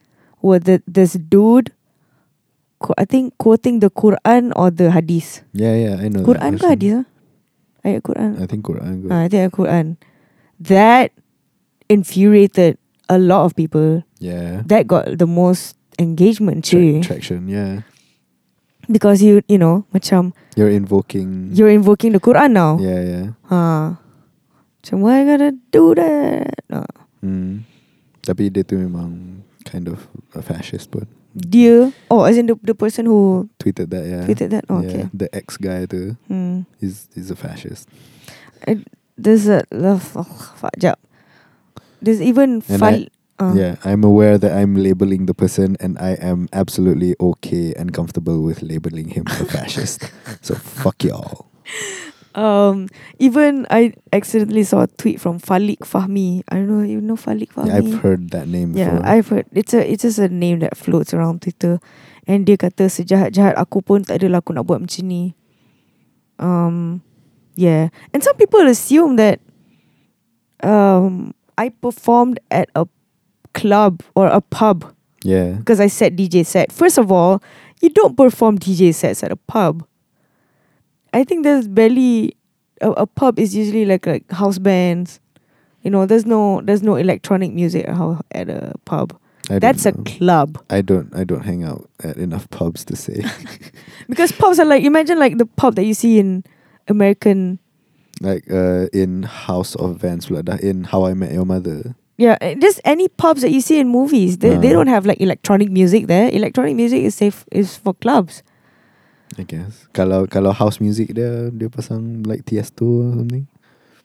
were 0.41 0.57
that 0.59 0.81
this 0.89 1.13
dude 1.13 1.69
I 2.97 3.05
think 3.05 3.33
quoting 3.41 3.79
the 3.81 3.89
Quran 3.89 4.53
or 4.53 4.69
the 4.69 4.91
Hadith. 4.93 5.41
Yeah, 5.53 5.73
yeah, 5.73 5.95
I 6.01 6.09
know. 6.09 6.21
Quran 6.21 6.53
ke 6.57 6.61
person. 6.61 6.69
Hadith? 6.69 6.97
ah? 7.01 7.05
Ayat 7.85 8.01
Quran. 8.05 8.31
I 8.41 8.45
think 8.45 8.61
Quran. 8.65 8.93
Ah, 9.09 9.21
I 9.25 9.27
think 9.29 9.53
Quran. 9.53 9.85
That 10.61 11.09
infuriated 11.89 12.77
a 13.09 13.17
lot 13.17 13.45
of 13.45 13.55
people. 13.55 14.03
yeah, 14.19 14.61
That 14.65 14.85
got 14.85 15.17
the 15.17 15.25
most 15.25 15.77
engagement 15.97 16.65
Tra- 16.65 16.77
too. 16.79 17.01
traction. 17.01 17.47
Yeah, 17.49 17.81
because 18.89 19.21
you 19.21 19.41
you 19.49 19.57
know 19.57 19.85
macam 19.93 20.33
you're 20.53 20.69
invoking. 20.69 21.49
you're 21.57 21.69
invoking 21.73 22.13
the 22.13 22.21
Quran 22.21 22.53
now. 22.53 22.77
yeah, 22.77 23.01
yeah. 23.01 23.25
Ha. 23.49 23.97
Macam 24.85 25.01
why 25.01 25.21
I 25.21 25.25
gotta 25.25 25.49
do 25.73 25.97
that? 25.97 26.61
Ha. 26.69 26.85
Mm. 27.25 27.65
Tapi 28.21 28.53
dia 28.53 28.61
tu 28.61 28.77
memang 28.77 29.41
kind 29.65 29.89
of 29.89 30.05
a 30.37 30.45
fascist 30.45 30.93
pun. 30.93 31.09
Dia 31.33 31.89
oh 32.13 32.21
as 32.29 32.37
in 32.37 32.45
the, 32.45 32.55
the 32.61 32.77
person 32.77 33.09
who 33.09 33.49
Tweeted 33.57 33.89
that, 33.89 34.05
yeah. 34.05 34.29
tweeted 34.29 34.53
that. 34.53 34.69
Oh, 34.69 34.85
yeah, 34.85 34.87
okay. 34.87 35.03
the 35.09 35.25
ex 35.33 35.57
guy 35.57 35.89
tu 35.89 36.13
Hmm. 36.29 36.69
is 36.77 37.09
is 37.17 37.33
a 37.33 37.35
fascist. 37.35 37.89
There's 39.17 39.49
a 39.49 39.65
love 39.73 40.13
oh, 40.13 40.29
fuck, 40.53 40.77
jap. 40.77 41.01
There's 41.97 42.21
even 42.21 42.61
And 42.69 42.77
fal 42.77 43.09
uh, 43.41 43.57
Yeah, 43.57 43.81
I'm 43.81 44.05
aware 44.05 44.37
that 44.37 44.53
I'm 44.53 44.77
labeling 44.77 45.25
the 45.25 45.33
person 45.33 45.81
and 45.81 45.97
I 45.97 46.13
am 46.21 46.45
absolutely 46.53 47.17
okay 47.17 47.73
and 47.73 47.89
comfortable 47.89 48.45
with 48.45 48.61
labeling 48.61 49.09
him 49.17 49.25
a 49.33 49.49
fascist. 49.49 50.05
so 50.45 50.53
fuck 50.53 51.01
y'all. 51.01 51.49
Um 52.35 52.91
even 53.17 53.65
I 53.71 53.95
accidentally 54.11 54.63
saw 54.63 54.83
a 54.83 54.87
tweet 54.87 55.19
from 55.19 55.39
Falik 55.39 55.87
Fahmi. 55.87 56.43
I 56.51 56.59
don't 56.59 56.67
know 56.67 56.83
you 56.83 56.99
know 56.99 57.15
Falik 57.15 57.55
Fahmi. 57.55 57.71
Yeah, 57.71 57.79
I've 57.79 58.01
heard 58.03 58.29
that 58.31 58.47
name 58.47 58.75
Yeah, 58.75 58.99
before. 58.99 59.07
I've 59.07 59.27
heard 59.27 59.47
it's 59.55 59.73
a 59.73 59.81
it's 59.81 60.03
just 60.03 60.19
a 60.19 60.27
name 60.27 60.59
that 60.59 60.75
floats 60.75 61.13
around 61.13 61.41
Twitter. 61.41 61.79
And 62.27 62.43
dia 62.43 62.57
kata 62.57 62.89
sejahat-jahat 62.89 63.53
aku 63.55 63.85
pun 63.85 64.03
tak 64.03 64.19
adalah 64.19 64.43
aku 64.43 64.51
nak 64.51 64.67
buat 64.67 64.83
macam 64.83 65.03
ni. 65.07 65.33
Um 66.37 67.01
yeah. 67.55 67.87
And 68.11 68.19
some 68.19 68.35
people 68.35 68.67
assume 68.67 69.15
that 69.15 69.39
um 70.59 71.31
I 71.55 71.71
performed 71.71 72.43
at 72.51 72.67
a 72.75 72.83
club 73.55 74.03
or 74.13 74.27
a 74.27 74.41
pub 74.41 74.91
yeah. 75.23 75.55
because 75.57 75.79
I 75.79 75.87
set 75.87 76.15
DJ 76.15 76.45
set. 76.45 76.71
First 76.71 76.97
of 76.97 77.11
all, 77.11 77.41
you 77.81 77.89
don't 77.89 78.15
perform 78.15 78.59
DJ 78.59 78.93
sets 78.93 79.23
at 79.23 79.31
a 79.31 79.35
pub. 79.35 79.87
I 81.15 81.23
think 81.23 81.43
there's 81.47 81.67
barely 81.67 82.35
a, 82.81 82.91
a 82.91 83.05
pub 83.07 83.39
is 83.39 83.55
usually 83.55 83.85
like 83.85 84.05
like 84.05 84.27
house 84.31 84.59
bands. 84.59 85.19
You 85.83 85.91
know, 85.91 86.05
there's 86.05 86.25
no 86.25 86.61
there's 86.65 86.83
no 86.83 86.95
electronic 86.95 87.53
music 87.53 87.87
at, 87.87 87.95
how, 87.95 88.19
at 88.31 88.49
a 88.49 88.73
pub. 88.85 89.15
I 89.49 89.59
That's 89.59 89.85
a 89.85 89.91
know. 89.91 90.03
club. 90.03 90.57
I 90.69 90.81
don't 90.81 91.13
I 91.15 91.23
don't 91.23 91.45
hang 91.45 91.63
out 91.63 91.87
at 92.03 92.17
enough 92.17 92.49
pubs 92.49 92.83
to 92.85 92.95
say. 92.95 93.23
Because 94.09 94.31
pubs 94.33 94.59
are 94.59 94.65
like 94.65 94.83
imagine 94.83 95.19
like 95.19 95.37
the 95.37 95.45
pub 95.45 95.75
that 95.75 95.85
you 95.85 95.93
see 95.93 96.17
in 96.19 96.43
American 96.87 97.59
like 98.21 98.43
uh 98.51 98.87
in 98.93 99.23
House 99.23 99.75
of 99.75 99.97
Vans 100.01 100.27
dah 100.27 100.57
in 100.61 100.83
How 100.85 101.05
I 101.05 101.13
Met 101.13 101.31
Your 101.31 101.45
Mother. 101.45 101.95
yeah, 102.17 102.37
eh, 102.41 102.55
just 102.55 102.79
any 102.85 103.07
pubs 103.07 103.41
that 103.43 103.51
you 103.51 103.61
see 103.61 103.77
in 103.79 103.87
movies. 103.89 104.37
They 104.39 104.57
they 104.57 104.69
Ah. 104.73 104.77
don't 104.81 104.87
have 104.89 105.05
like 105.05 105.19
electronic 105.21 105.69
music 105.69 106.07
there. 106.07 106.29
Electronic 106.31 106.75
music 106.75 107.03
is 107.03 107.13
safe 107.15 107.45
is 107.51 107.75
for 107.77 107.93
clubs. 107.93 108.41
I 109.37 109.43
guess. 109.43 109.89
Kalau 109.91 110.29
kalau 110.29 110.53
house 110.53 110.77
music 110.77 111.17
dia 111.17 111.49
dia 111.49 111.67
pasang 111.67 112.23
like 112.23 112.45
Tiesto 112.45 113.09
or 113.09 113.11
something. 113.17 113.49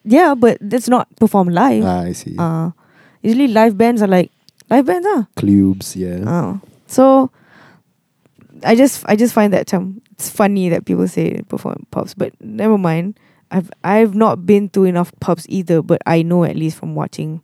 Yeah, 0.05 0.33
but 0.33 0.57
that's 0.65 0.89
not 0.89 1.13
performed 1.21 1.53
live. 1.53 1.85
Ah, 1.85 2.09
I 2.09 2.17
see. 2.17 2.35
Uh 2.41 2.73
usually 3.21 3.49
live 3.53 3.77
bands 3.77 4.01
are 4.01 4.09
like 4.09 4.33
live 4.73 4.89
bands 4.89 5.07
ah. 5.07 5.29
Clubs, 5.37 5.93
yeah. 5.95 6.25
Oh. 6.25 6.61
So 6.89 7.31
I 8.65 8.75
just 8.75 9.05
I 9.07 9.17
just 9.17 9.37
find 9.37 9.53
that 9.53 9.69
term 9.69 10.01
it's 10.13 10.29
funny 10.29 10.69
that 10.69 10.85
people 10.85 11.09
say 11.09 11.41
perform 11.49 11.87
pubs, 11.91 12.13
but 12.13 12.33
never 12.41 12.77
mind. 12.77 13.19
I've 13.51 13.71
I've 13.83 14.15
not 14.15 14.47
been 14.47 14.69
to 14.77 14.85
enough 14.85 15.13
pubs 15.21 15.45
either, 15.49 15.83
but 15.83 16.01
I 16.07 16.23
know 16.23 16.45
at 16.45 16.57
least 16.57 16.77
from 16.79 16.95
watching 16.95 17.43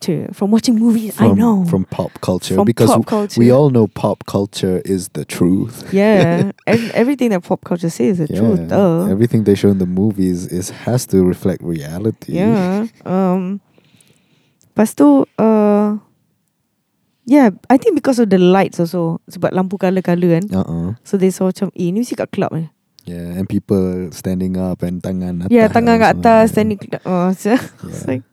to 0.00 0.28
from 0.32 0.50
watching 0.50 0.76
movies. 0.78 1.16
I 1.20 1.32
know. 1.32 1.64
from 1.64 1.84
pop 1.84 2.20
culture 2.20 2.54
From 2.54 2.64
because 2.66 2.90
pop 2.90 3.06
culture. 3.06 3.38
we 3.40 3.50
all 3.50 3.70
know 3.70 3.86
pop 3.86 4.24
culture 4.26 4.82
is 4.84 5.08
the 5.14 5.24
truth. 5.24 5.88
Yeah. 5.92 6.52
and 6.66 6.90
everything 6.92 7.30
that 7.30 7.42
pop 7.42 7.64
culture 7.64 7.90
says 7.90 8.20
is 8.20 8.28
the 8.28 8.36
truth. 8.36 8.68
Duh. 8.68 9.06
Everything 9.10 9.44
they 9.44 9.54
show 9.54 9.70
in 9.70 9.78
the 9.78 9.86
movies 9.86 10.46
is 10.46 10.70
has 10.84 11.06
to 11.08 11.24
reflect 11.24 11.62
reality. 11.62 12.34
Yeah. 12.34 12.86
Um 13.04 13.60
Lepas 14.76 14.92
tu 14.92 15.24
uh, 15.40 15.96
Yeah, 17.24 17.50
I 17.72 17.76
think 17.80 17.96
because 17.96 18.20
of 18.20 18.28
the 18.30 18.36
lights 18.38 18.78
also 18.78 19.18
Sebab 19.26 19.50
lampu 19.56 19.80
colour-colour 19.80 20.36
kan 20.38 20.44
Uh-uh. 20.52 20.94
So 21.02 21.16
they 21.16 21.32
saw 21.32 21.48
macam 21.48 21.72
Eh 21.74 21.88
ni 21.90 22.04
mesti 22.04 22.12
kat 22.14 22.28
club 22.30 22.52
ni 22.52 22.68
Yeah, 23.06 23.38
and 23.38 23.46
people 23.48 24.10
standing 24.10 24.58
up 24.58 24.82
and 24.82 24.98
tangan 24.98 25.46
atas. 25.46 25.54
Yeah, 25.54 25.70
tangan 25.70 26.02
kat 26.02 26.18
atas 26.20 26.52
Standing 26.52 26.78
oh, 27.06 27.30
so, 27.38 27.54
it's 27.54 28.04
Yeah. 28.04 28.18
like 28.18 28.24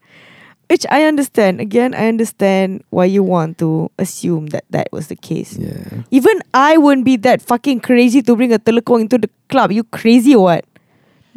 Which 0.74 0.90
I 0.90 1.06
understand 1.06 1.62
Again, 1.62 1.94
I 1.94 2.10
understand 2.10 2.82
Why 2.90 3.06
you 3.06 3.22
want 3.22 3.62
to 3.62 3.94
Assume 4.02 4.50
that 4.58 4.66
that 4.74 4.90
was 4.90 5.06
the 5.14 5.16
case 5.16 5.54
Yeah. 5.54 6.02
Even 6.10 6.42
I 6.50 6.82
wouldn't 6.82 7.06
be 7.06 7.14
that 7.22 7.46
fucking 7.46 7.86
crazy 7.86 8.26
To 8.26 8.34
bring 8.34 8.50
a 8.50 8.58
telekong 8.58 9.06
into 9.06 9.22
the 9.22 9.30
club 9.54 9.70
You 9.70 9.86
crazy 9.86 10.34
or 10.34 10.50
what? 10.50 10.66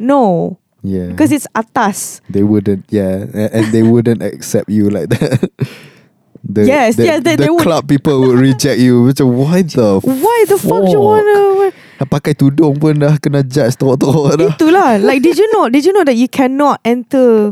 No 0.01 0.57
Yeah. 0.81 1.13
Because 1.13 1.29
it's 1.29 1.45
atas 1.53 2.25
they 2.33 2.41
wouldn't 2.41 2.85
yeah, 2.89 3.29
and 3.33 3.69
they 3.73 3.85
wouldn't 3.85 4.21
accept 4.25 4.69
you 4.69 4.87
like 4.89 5.09
that. 5.13 5.49
the, 6.47 6.63
Yes, 6.65 6.95
the, 6.95 7.05
yeah, 7.05 7.19
they- 7.19 7.35
the 7.35 7.43
they 7.45 7.49
would- 7.49 7.65
club 7.65 7.89
people 7.89 8.21
would 8.23 8.39
reject 8.39 8.79
you. 8.79 9.09
Macam 9.09 9.35
why 9.35 9.61
the 9.67 9.99
Why 10.01 10.39
the 10.47 10.57
fuck 10.57 10.85
you 10.89 11.01
wanna 11.01 11.73
Dah 11.97 12.05
pakai 12.07 12.37
tudung 12.37 12.77
pun 12.77 12.93
dah 13.01 13.17
kena 13.17 13.41
judge 13.41 13.73
teruk-teruk 13.77 14.37
dah. 14.37 14.49
Itulah 14.53 15.01
Like 15.01 15.25
did 15.25 15.37
you 15.37 15.49
know 15.53 15.65
Did 15.67 15.83
you 15.85 15.93
know 15.93 16.05
that 16.05 16.15
you 16.17 16.29
cannot 16.29 16.77
enter 16.85 17.51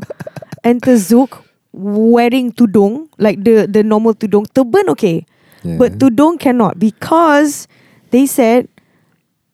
Enter 0.66 0.96
Zouk 0.98 1.45
Wearing 1.76 2.56
tudung 2.56 3.12
Like 3.20 3.44
the 3.44 3.68
the 3.68 3.84
normal 3.84 4.16
tudung 4.16 4.48
Turban 4.56 4.88
okay. 4.96 5.28
Yeah. 5.60 5.76
But 5.76 6.00
tudung 6.00 6.40
cannot 6.40 6.80
Because 6.80 7.68
They 8.16 8.24
said 8.26 8.72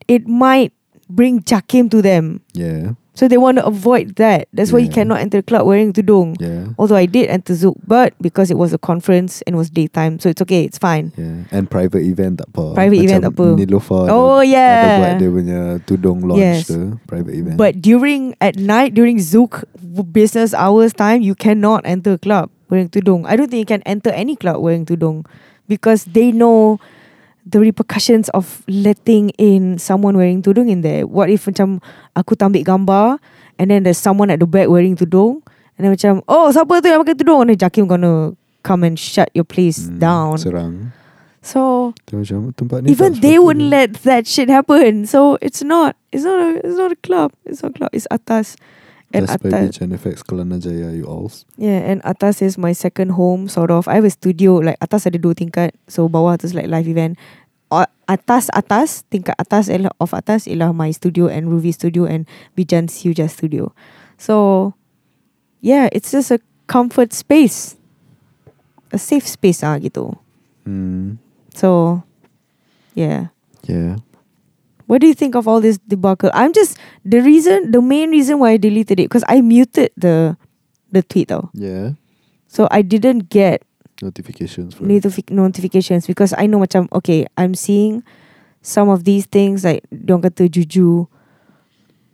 It 0.05 0.29
might 0.29 0.69
Bring 1.11 1.43
jakim 1.43 1.91
to 1.91 1.99
them. 1.99 2.39
Yeah, 2.55 2.95
So 3.13 3.27
they 3.27 3.35
want 3.35 3.59
to 3.59 3.65
avoid 3.67 4.15
that 4.23 4.47
That's 4.55 4.71
why 4.71 4.79
you 4.79 4.87
cannot 4.87 5.19
enter 5.19 5.43
the 5.43 5.43
club 5.43 5.67
Wearing 5.67 5.91
tudung 5.91 6.39
yeah, 6.39 6.71
Although 6.79 6.95
I 6.95 7.03
did 7.05 7.27
enter 7.27 7.51
Zouk 7.51 7.75
But 7.83 8.15
because 8.23 8.47
it 8.47 8.55
was 8.55 8.71
a 8.71 8.79
conference 8.79 9.43
And 9.43 9.55
it 9.55 9.59
was 9.59 9.67
daytime 9.69 10.15
So 10.23 10.31
it's 10.31 10.39
okay 10.47 10.63
It's 10.63 10.79
fine 10.79 11.11
yeah. 11.19 11.43
And 11.51 11.67
private 11.67 12.07
event 12.07 12.39
tak 12.39 12.55
apa. 12.55 12.71
Private 12.71 13.03
event 13.03 13.21
tak 13.27 13.35
apa. 13.35 13.47
Neelofa 13.59 14.07
Oh, 14.07 14.39
ada, 14.39 14.47
yeah. 14.47 14.79
Ada 14.79 14.95
buat 14.95 15.13
dia 15.19 15.29
punya 15.29 15.59
tudung 15.83 16.23
launch 16.23 16.39
Yes. 16.39 16.71
tu. 16.71 16.95
Private 17.03 17.35
event. 17.35 17.55
But 17.59 17.83
during 17.83 18.31
at 18.39 18.55
night 18.55 18.95
during 18.95 19.19
Zouk 19.19 19.67
business 20.15 20.55
hours 20.55 20.95
time, 20.95 21.19
you 21.19 21.35
cannot 21.35 21.83
enter 21.83 22.15
a 22.15 22.21
club 22.21 22.47
wearing 22.71 22.87
tudung. 22.87 23.27
I 23.27 23.35
don't 23.35 23.51
think 23.51 23.59
you 23.59 23.69
can 23.69 23.83
enter 23.83 24.15
any 24.15 24.39
club 24.39 24.63
wearing 24.63 24.87
tudung 24.87 25.27
because 25.67 26.07
they 26.15 26.31
know 26.31 26.79
the 27.45 27.59
repercussions 27.59 28.29
of 28.33 28.61
letting 28.69 29.31
in 29.41 29.77
someone 29.77 30.17
wearing 30.17 30.41
tudung 30.41 30.69
in 30.69 30.81
there. 30.81 31.07
What 31.07 31.29
if 31.29 31.45
macam 31.49 31.81
aku 32.13 32.37
tak 32.37 32.53
ambil 32.53 32.63
gambar 32.65 33.05
and 33.57 33.69
then 33.71 33.83
there's 33.83 33.97
someone 34.01 34.29
at 34.29 34.39
the 34.39 34.47
back 34.49 34.69
wearing 34.69 34.95
tudung 34.95 35.41
and 35.77 35.81
then 35.85 35.91
macam 35.93 36.21
oh 36.29 36.53
siapa 36.53 36.81
tu 36.81 36.87
yang 36.89 37.01
pakai 37.01 37.17
tudung 37.17 37.41
and 37.45 37.49
then 37.53 37.57
Jakim 37.57 37.89
gonna 37.89 38.37
come 38.61 38.85
and 38.85 38.97
shut 39.01 39.29
your 39.33 39.45
place 39.47 39.89
Hmm, 39.89 39.97
down. 39.97 40.37
Serang. 40.37 40.93
So 41.41 41.93
macam 42.13 42.53
tempat 42.53 42.85
ni 42.85 42.93
even 42.93 43.17
they 43.17 43.41
wouldn't 43.41 43.73
let 43.73 44.05
that 44.05 44.29
shit 44.29 44.45
happen. 44.45 45.09
So 45.09 45.41
it's 45.41 45.65
not 45.65 45.97
it's 46.13 46.21
not 46.21 46.37
a, 46.37 46.49
it's 46.61 46.77
not 46.77 46.93
a 46.93 46.99
club. 47.01 47.33
It's 47.49 47.65
not 47.65 47.73
a 47.73 47.77
club. 47.81 47.91
It's 47.97 48.05
atas. 48.13 48.53
And 49.13 49.27
That's 49.27 49.43
by 49.43 49.49
atas 49.51 49.61
Beach 49.67 49.79
and 49.83 49.91
FX 49.93 50.23
Kelana 50.23 50.55
Jaya 50.59 50.95
you 50.95 51.05
alls. 51.05 51.43
Yeah 51.59 51.83
and 51.83 51.99
atas 52.03 52.41
is 52.41 52.57
my 52.57 52.71
second 52.71 53.19
home 53.19 53.47
sort 53.51 53.71
of. 53.71 53.87
I 53.87 53.99
have 53.99 54.07
a 54.07 54.13
studio 54.13 54.63
Like 54.63 54.79
atas 54.79 55.07
ada 55.07 55.19
dua 55.19 55.35
tingkat. 55.35 55.75
So 55.91 56.07
bawah 56.07 56.39
tu 56.39 56.47
like 56.55 56.71
live 56.71 56.87
event. 56.87 57.19
Atas 58.07 58.51
atas 58.51 59.07
Tingkat 59.07 59.35
atas 59.39 59.71
ialah 59.71 59.95
Of 59.99 60.11
atas 60.11 60.47
ialah 60.47 60.75
my 60.75 60.91
studio 60.91 61.31
And 61.31 61.47
Ruby 61.47 61.71
studio 61.71 62.07
And 62.07 62.27
Bijan 62.55 62.91
Siuja 62.91 63.27
studio. 63.31 63.75
So 64.19 64.71
Yeah 65.63 65.91
it's 65.91 66.11
just 66.11 66.31
a 66.31 66.39
comfort 66.67 67.11
space. 67.11 67.75
A 68.91 68.99
safe 68.99 69.27
space 69.27 69.63
ah 69.63 69.79
gitu. 69.79 70.15
Hmm. 70.67 71.19
So 71.55 72.03
Yeah. 72.95 73.31
Yeah. 73.67 74.03
What 74.91 74.99
do 74.99 75.07
you 75.07 75.15
think 75.15 75.39
of 75.39 75.47
all 75.47 75.63
this 75.63 75.79
debacle? 75.87 76.27
I'm 76.35 76.51
just 76.51 76.75
the 77.07 77.23
reason, 77.23 77.71
the 77.71 77.79
main 77.79 78.11
reason 78.11 78.43
why 78.43 78.51
I 78.51 78.57
deleted 78.59 78.99
it 78.99 79.07
because 79.07 79.23
I 79.31 79.39
muted 79.39 79.95
the 79.95 80.35
the 80.91 80.99
tweet 80.99 81.31
though, 81.31 81.47
Yeah. 81.55 81.95
so 82.51 82.67
I 82.67 82.83
didn't 82.83 83.31
get 83.31 83.63
Notifications 84.03 84.75
for 84.75 84.83
notifi- 84.83 85.31
notifications 85.31 86.11
because 86.11 86.35
I 86.35 86.43
know 86.43 86.59
macam 86.59 86.91
okay, 86.91 87.23
I'm 87.39 87.55
seeing 87.55 88.03
some 88.59 88.91
of 88.91 89.07
these 89.07 89.31
things 89.31 89.63
like 89.63 89.87
diorang 89.95 90.27
kata 90.27 90.51
Juju. 90.51 91.07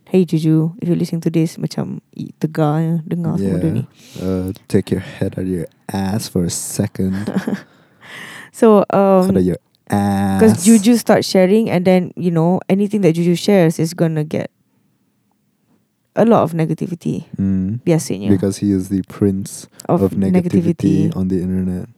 Hey 0.06 0.22
Juju, 0.22 0.78
if 0.78 0.86
you're 0.86 0.96
listening 0.96 1.26
to 1.26 1.34
this 1.34 1.58
macam 1.58 1.98
tegar 2.38 3.02
dengar 3.10 3.42
semua 3.42 3.74
ni. 3.74 3.84
Uh, 4.22 4.54
take 4.70 4.94
your 4.94 5.02
head 5.02 5.34
out 5.34 5.44
of 5.44 5.50
your 5.50 5.66
ass 5.90 6.30
for 6.30 6.46
a 6.46 6.52
second. 6.54 7.26
So 8.54 8.82
out 8.90 9.28
um 9.28 9.36
of 9.36 9.42
your. 9.44 9.58
Because 9.88 10.64
Juju 10.64 10.96
starts 10.96 11.26
sharing 11.26 11.70
and 11.70 11.84
then 11.84 12.12
you 12.16 12.30
know 12.30 12.60
anything 12.68 13.00
that 13.02 13.12
Juju 13.16 13.34
shares 13.34 13.78
is 13.78 13.94
gonna 13.94 14.24
get 14.24 14.50
a 16.16 16.24
lot 16.24 16.42
of 16.42 16.52
negativity 16.52 17.24
Mm. 17.38 17.80
biasanya 17.86 18.28
Because 18.28 18.58
he 18.58 18.72
is 18.74 18.88
the 18.90 19.02
prince 19.08 19.70
of, 19.88 20.02
of, 20.02 20.12
negativity, 20.12 21.14
on 21.16 21.28
the 21.28 21.40
internet. 21.40 21.88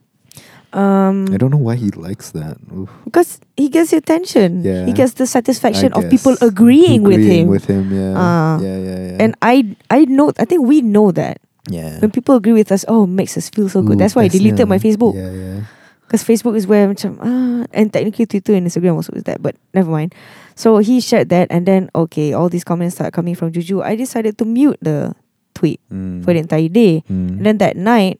Um, 0.71 1.27
I 1.33 1.35
don't 1.35 1.51
know 1.51 1.59
why 1.59 1.75
he 1.75 1.91
likes 1.91 2.31
that. 2.31 2.55
Oof. 2.71 2.87
because 3.03 3.43
he 3.59 3.67
gets 3.67 3.91
the 3.91 3.97
attention. 3.99 4.63
Yeah. 4.63 4.87
He 4.87 4.93
gets 4.95 5.19
the 5.19 5.27
satisfaction 5.27 5.91
of 5.91 6.07
people 6.07 6.39
guess. 6.39 6.47
agreeing, 6.47 7.03
with 7.03 7.19
Agreeing 7.19 7.43
him. 7.43 7.51
With 7.51 7.67
him, 7.67 7.91
yeah. 7.91 8.15
Ah. 8.15 8.55
yeah, 8.63 8.77
yeah, 8.79 8.99
yeah. 9.11 9.17
And 9.19 9.35
I, 9.43 9.75
I 9.91 10.07
know. 10.07 10.31
I 10.39 10.47
think 10.47 10.63
we 10.63 10.79
know 10.79 11.11
that 11.11 11.43
yeah. 11.67 11.99
when 11.99 12.07
people 12.07 12.39
agree 12.39 12.55
with 12.55 12.71
us, 12.71 12.87
oh, 12.87 13.03
it 13.03 13.11
makes 13.11 13.35
us 13.35 13.51
feel 13.51 13.67
so 13.67 13.83
good. 13.83 13.99
That's 13.99 14.15
why 14.15 14.23
I 14.23 14.27
deleted 14.31 14.63
my. 14.71 14.79
Facebook 14.79 15.11
Yeah, 15.13 15.35
yeah. 15.35 15.67
Because 16.11 16.27
Facebook 16.27 16.59
is 16.59 16.67
where 16.67 16.91
macam 16.91 17.15
ah, 17.23 17.63
and 17.71 17.87
technically 17.87 18.27
Twitter 18.27 18.51
and 18.51 18.67
Instagram 18.67 18.99
also 18.99 19.15
is 19.15 19.23
that, 19.23 19.39
but 19.39 19.55
never 19.71 19.87
mind. 19.87 20.11
So 20.59 20.83
he 20.83 20.99
shared 20.99 21.31
that, 21.31 21.47
and 21.47 21.63
then 21.63 21.87
okay, 21.95 22.35
all 22.35 22.51
these 22.51 22.67
comments 22.67 22.99
start 22.99 23.15
coming 23.15 23.31
from 23.31 23.55
Juju. 23.55 23.79
I 23.79 23.95
decided 23.95 24.35
to 24.39 24.43
mute 24.43 24.75
the 24.83 25.15
tweet 25.55 25.79
Mm. 25.87 26.19
for 26.27 26.35
the 26.35 26.43
entire 26.43 26.67
day. 26.67 27.07
Mm. 27.07 27.39
And 27.39 27.43
then 27.47 27.57
that 27.63 27.79
night, 27.79 28.19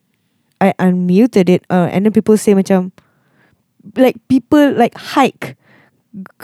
I 0.64 0.72
unmuted 0.80 1.52
it, 1.52 1.68
uh, 1.68 1.92
and 1.92 2.08
then 2.08 2.16
people 2.16 2.40
say 2.40 2.56
macam, 2.56 2.96
like 4.00 4.16
people 4.32 4.72
like 4.80 4.96
hike, 4.96 5.60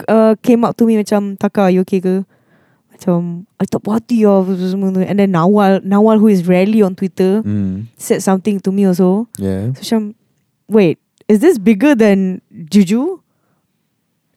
uh, 0.04 0.36
came 0.44 0.68
up 0.68 0.76
to 0.76 0.84
me 0.84 1.00
macam 1.00 1.40
Taka, 1.40 1.72
you 1.72 1.80
okay 1.88 2.04
ke? 2.04 2.28
Macam 2.92 3.46
I 3.56 3.64
tak 3.64 3.80
puas 3.86 4.02
hati 4.04 4.26
lah 4.26 4.42
apa 4.44 4.52
semua 4.58 4.92
tu. 4.92 5.00
And 5.00 5.16
then 5.16 5.32
Nawal, 5.32 5.80
Nawal 5.80 6.18
who 6.20 6.28
is 6.28 6.44
rarely 6.44 6.84
on 6.84 6.92
Twitter 6.92 7.40
Mm. 7.40 7.88
said 7.96 8.20
something 8.20 8.60
to 8.60 8.68
me 8.68 8.84
also. 8.84 9.30
Yeah. 9.40 9.72
So 9.78 9.80
macam, 9.80 10.02
wait, 10.68 10.98
is 11.28 11.38
this 11.44 11.60
bigger 11.60 11.94
than 11.94 12.40
Juju? 12.50 13.20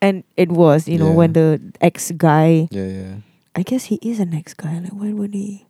And 0.01 0.25
it 0.35 0.49
was, 0.49 0.89
you 0.89 0.97
know, 0.97 1.13
Yeah. 1.13 1.19
when 1.19 1.31
the 1.33 1.47
ex 1.79 2.09
guy 2.17 2.67
Yeah, 2.73 2.89
yeah. 2.89 3.13
I 3.53 3.61
guess 3.61 3.91
he 3.93 3.99
is 4.01 4.17
an 4.19 4.33
ex 4.33 4.53
guy. 4.57 4.79
Like 4.81 4.95
why 4.95 5.13
would 5.13 5.33
he? 5.33 5.67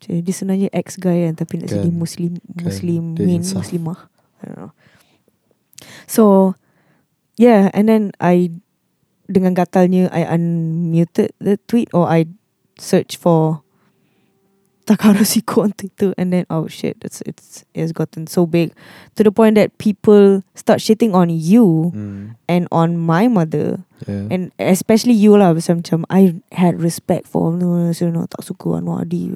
Macam 0.00 0.24
Dia 0.24 0.34
sebenarnya 0.34 0.68
ex 0.72 0.96
guy 0.98 1.28
kan 1.28 1.36
tapi 1.36 1.60
nak 1.60 1.68
jadi. 1.70 1.90
Muslim. 1.92 2.40
Muslim 2.58 3.14
min. 3.14 3.42
Muslimah. 3.44 4.08
I 4.40 4.42
don't 4.48 4.58
know. 4.58 4.72
So 6.08 6.54
yeah, 7.38 7.70
and 7.76 7.86
then 7.90 8.10
I 8.18 8.50
dengan 9.30 9.54
gatalnya 9.54 10.10
I 10.10 10.26
unmuted 10.26 11.32
the 11.38 11.56
tweet 11.70 11.88
or 11.94 12.08
I 12.08 12.26
search 12.80 13.16
for 13.20 13.61
Takara 14.82 15.22
Siko 15.30 15.70
Twitter 15.76 16.10
and 16.18 16.32
then 16.34 16.44
oh 16.50 16.66
shit 16.66 16.98
it's 17.06 17.22
it's 17.22 17.62
it 17.72 17.80
has 17.86 17.92
gotten 17.94 18.26
so 18.26 18.46
big 18.46 18.74
to 19.14 19.22
the 19.22 19.30
point 19.30 19.54
that 19.54 19.70
people 19.78 20.42
start 20.58 20.82
shitting 20.82 21.14
on 21.14 21.30
you 21.30 21.94
Mm. 21.94 22.34
and 22.50 22.66
on 22.74 22.98
my 22.98 23.28
mother 23.30 23.80
Yeah. 24.02 24.26
and 24.34 24.42
especially 24.58 25.14
you 25.14 25.38
lah 25.38 25.54
macam, 25.54 25.78
macam 25.78 26.02
I 26.10 26.34
had 26.50 26.82
respect 26.82 27.30
for 27.30 27.54
no, 27.54 27.94
so, 27.94 28.10
no 28.10 28.26
tak 28.26 28.42
suka 28.42 28.82
Anwar 28.82 29.06
Adi. 29.06 29.30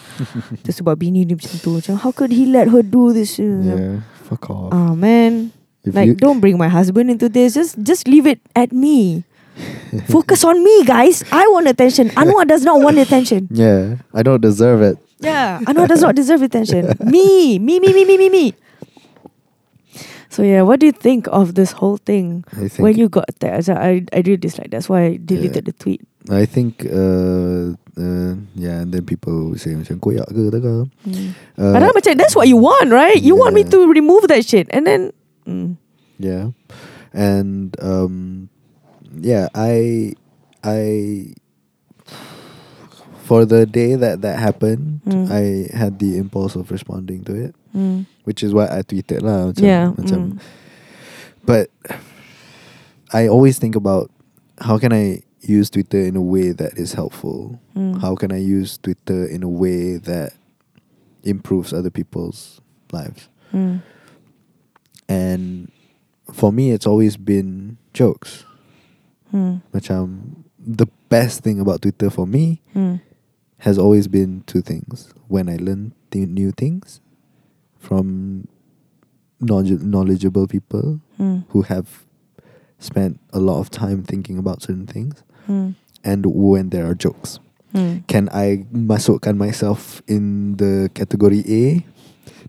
Terus 0.64 0.80
sebab 0.80 0.96
bini 0.96 1.28
dia 1.28 1.36
macam 1.36 1.52
tu 1.60 1.70
macam 1.76 1.94
how 2.00 2.10
could 2.16 2.32
he 2.32 2.48
let 2.48 2.72
her 2.72 2.80
do 2.80 3.12
this 3.12 3.36
yeah. 3.36 4.00
Fuck 4.24 4.48
off. 4.48 4.72
oh 4.72 4.96
man 4.96 5.52
if 5.84 5.92
like 5.94 6.08
you, 6.08 6.16
don't 6.16 6.40
bring 6.40 6.56
my 6.56 6.66
husband 6.72 7.12
into 7.12 7.28
this 7.28 7.54
just 7.54 7.76
just 7.84 8.08
leave 8.08 8.24
it 8.24 8.40
at 8.56 8.72
me 8.72 9.22
focus 10.12 10.44
on 10.44 10.62
me 10.62 10.84
guys. 10.84 11.24
I 11.32 11.46
want 11.48 11.66
attention. 11.68 12.10
Anwar 12.10 12.46
does 12.46 12.64
not 12.64 12.80
want 12.80 12.98
attention. 12.98 13.48
Yeah, 13.56 13.96
I 14.12 14.22
don't 14.22 14.40
deserve 14.40 14.82
it. 14.82 14.98
yeah 15.20 15.64
Anwar 15.64 15.88
does 15.88 16.04
not 16.04 16.14
deserve 16.14 16.44
attention. 16.44 16.92
Me 17.00 17.56
me 17.58 17.80
me 17.80 17.92
me 17.96 18.04
me 18.04 18.16
me 18.20 18.28
me. 18.28 18.44
So 20.28 20.44
yeah 20.44 20.60
what 20.60 20.80
do 20.80 20.86
you 20.86 20.92
think 20.92 21.24
of 21.32 21.56
this 21.56 21.72
whole 21.72 21.96
thing 21.96 22.44
when 22.76 23.00
you 23.00 23.08
got 23.08 23.24
that 23.40 23.64
I 23.72 24.04
I 24.12 24.20
really 24.20 24.36
dislike 24.36 24.68
that's 24.68 24.92
why 24.92 25.00
I 25.04 25.10
deleted 25.16 25.64
the 25.64 25.72
tweet. 25.72 26.04
I 26.28 26.44
think 26.44 26.84
uh, 26.84 27.78
uh, 27.96 28.34
yeah, 28.58 28.82
and 28.82 28.92
then 28.92 29.06
people 29.06 29.54
say 29.56 29.72
macam 29.78 30.02
koyak 30.02 30.26
ke 30.26 30.50
tak 30.50 30.66
mm. 30.66 31.30
Uh, 31.56 31.72
Padahal 31.72 31.94
macam 31.94 32.12
that's 32.18 32.34
what 32.34 32.50
you 32.50 32.58
want 32.58 32.90
right? 32.90 33.16
You 33.16 33.38
want 33.38 33.54
me 33.54 33.62
to 33.64 33.86
remove 33.88 34.26
that 34.28 34.44
shit. 34.44 34.66
And 34.74 34.84
then 34.84 35.14
mm. 35.46 35.78
Yeah, 36.18 36.50
and 37.14 37.76
um, 37.80 38.48
yeah, 39.20 39.48
I 39.54 40.12
I 40.64 41.34
for 43.24 43.44
the 43.44 43.66
day 43.66 43.94
that 43.96 44.22
that 44.22 44.38
happened, 44.38 45.00
Mm. 45.06 45.30
I 45.30 45.76
had 45.76 45.98
the 45.98 46.16
impulse 46.16 46.54
of 46.54 46.70
responding 46.70 47.24
to 47.24 47.34
it, 47.34 47.54
Mm. 47.74 48.06
which 48.24 48.42
is 48.42 48.54
why 48.54 48.66
I 48.70 48.82
tweeted 48.82 49.22
lah. 49.22 49.50
Macam, 49.50 49.62
yeah 49.62 49.90
macam, 49.94 50.18
mm. 50.34 50.38
But 51.46 51.70
I 53.12 53.28
always 53.28 53.58
think 53.58 53.74
about 53.76 54.10
how 54.58 54.78
can 54.78 54.92
I 54.92 55.22
use 55.42 55.70
Twitter 55.70 56.00
in 56.00 56.16
a 56.16 56.22
way 56.22 56.50
that 56.50 56.74
is 56.78 56.94
helpful. 56.94 57.58
Mm. 57.76 58.00
How 58.00 58.14
can 58.14 58.32
I 58.32 58.38
use 58.42 58.78
Twitter 58.78 59.26
in 59.26 59.42
a 59.42 59.50
way 59.50 59.98
that 59.98 60.34
improves 61.22 61.72
other 61.72 61.90
people's 61.90 62.60
lives? 62.90 63.28
Mm. 63.54 63.82
And 65.08 65.70
for 66.32 66.50
me, 66.52 66.70
it's 66.74 66.86
always 66.86 67.16
been 67.16 67.78
jokes. 67.94 68.45
Mm. 69.32 69.62
Macam 69.74 70.20
the 70.58 70.86
best 71.08 71.40
thing 71.42 71.60
about 71.60 71.82
Twitter 71.82 72.10
for 72.10 72.26
me 72.26 72.60
Mm. 72.74 73.00
has 73.58 73.78
always 73.78 74.08
been 74.08 74.42
two 74.46 74.60
things. 74.60 75.12
When 75.28 75.48
I 75.48 75.56
learn 75.56 75.92
th- 76.10 76.28
new 76.28 76.50
things 76.52 77.00
from 77.78 78.46
knowledge- 79.40 79.82
knowledgeable 79.82 80.46
people 80.46 81.00
Mm. 81.18 81.44
who 81.50 81.62
have 81.62 82.04
spent 82.78 83.18
a 83.32 83.38
lot 83.40 83.60
of 83.60 83.70
time 83.70 84.02
thinking 84.02 84.38
about 84.38 84.62
certain 84.62 84.86
things, 84.86 85.22
Mm. 85.48 85.74
and 86.04 86.26
when 86.26 86.70
there 86.70 86.86
are 86.86 86.94
jokes. 86.94 87.38
Mm. 87.74 88.06
Can 88.06 88.28
I 88.32 88.64
masukkan 88.72 89.36
myself 89.36 90.02
in 90.06 90.56
the 90.56 90.88
category 90.94 91.42
A? 91.46 91.84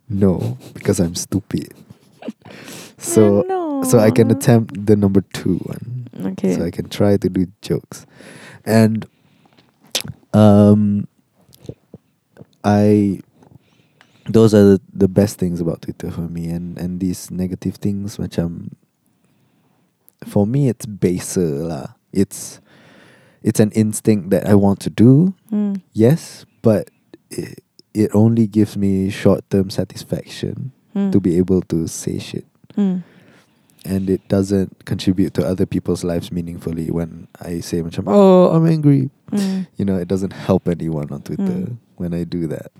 No, 0.09 0.57
because 0.73 0.99
I'm 0.99 1.15
stupid. 1.15 1.73
So 2.97 3.45
no. 3.47 3.83
so 3.85 3.99
I 3.99 4.09
can 4.09 4.31
attempt 4.31 4.73
the 4.87 4.95
number 4.97 5.21
two 5.31 5.61
one. 5.69 6.06
Okay. 6.19 6.55
So 6.55 6.65
I 6.65 6.71
can 6.71 6.89
try 6.89 7.17
to 7.17 7.29
do 7.29 7.47
jokes. 7.61 8.05
And 8.65 9.05
um 10.33 11.07
I 12.63 13.19
those 14.29 14.53
are 14.53 14.63
the, 14.75 14.81
the 14.93 15.07
best 15.07 15.37
things 15.39 15.61
about 15.61 15.81
Twitter 15.83 16.11
for 16.11 16.27
me 16.27 16.47
and 16.49 16.77
and 16.77 16.99
these 16.99 17.31
negative 17.31 17.75
things 17.75 18.17
which 18.19 18.37
I'm 18.37 18.75
for 20.25 20.45
me 20.47 20.67
it's 20.69 20.85
baser 20.85 21.63
lah. 21.63 21.87
It's 22.11 22.59
it's 23.43 23.59
an 23.59 23.71
instinct 23.71 24.31
that 24.31 24.45
I 24.47 24.55
want 24.55 24.79
to 24.81 24.89
do, 24.89 25.33
Mm. 25.51 25.79
yes, 25.93 26.45
but 26.61 26.89
it, 27.29 27.63
it 27.93 28.09
only 28.13 28.47
gives 28.47 28.75
me 28.75 29.09
short-term 29.09 29.69
satisfaction 29.69 30.71
Mm. 30.95 31.11
to 31.11 31.19
be 31.21 31.37
able 31.37 31.61
to 31.69 31.87
say 31.87 32.17
shit 32.19 32.45
Mm. 32.75 33.03
And 33.87 34.09
it 34.11 34.19
doesn't 34.27 34.83
contribute 34.83 35.31
to 35.33 35.41
other 35.47 35.65
people's 35.65 36.03
lives 36.03 36.27
meaningfully 36.31 36.91
when 36.91 37.27
I 37.39 37.63
say 37.63 37.79
macam 37.81 38.03
oh 38.11 38.51
I'm 38.51 38.67
angry 38.67 39.09
Mm. 39.31 39.67
you 39.75 39.83
know 39.83 39.99
it 39.99 40.07
doesn't 40.07 40.31
help 40.31 40.67
anyone 40.71 41.11
on 41.11 41.19
Twitter 41.23 41.43
Mm. 41.43 41.77
when 41.99 42.11
I 42.15 42.23
do 42.23 42.47
that 42.47 42.71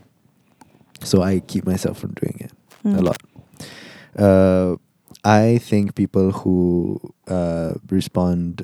so 1.04 1.20
I 1.24 1.40
keep 1.44 1.68
myself 1.68 2.00
from 2.00 2.16
doing 2.16 2.40
it 2.40 2.52
a 2.88 3.00
Mm. 3.00 3.04
lot 3.04 3.20
uh, 4.16 4.76
I 5.28 5.58
think 5.60 5.96
people 5.96 6.32
who 6.32 7.00
uh, 7.28 7.76
respond 7.92 8.64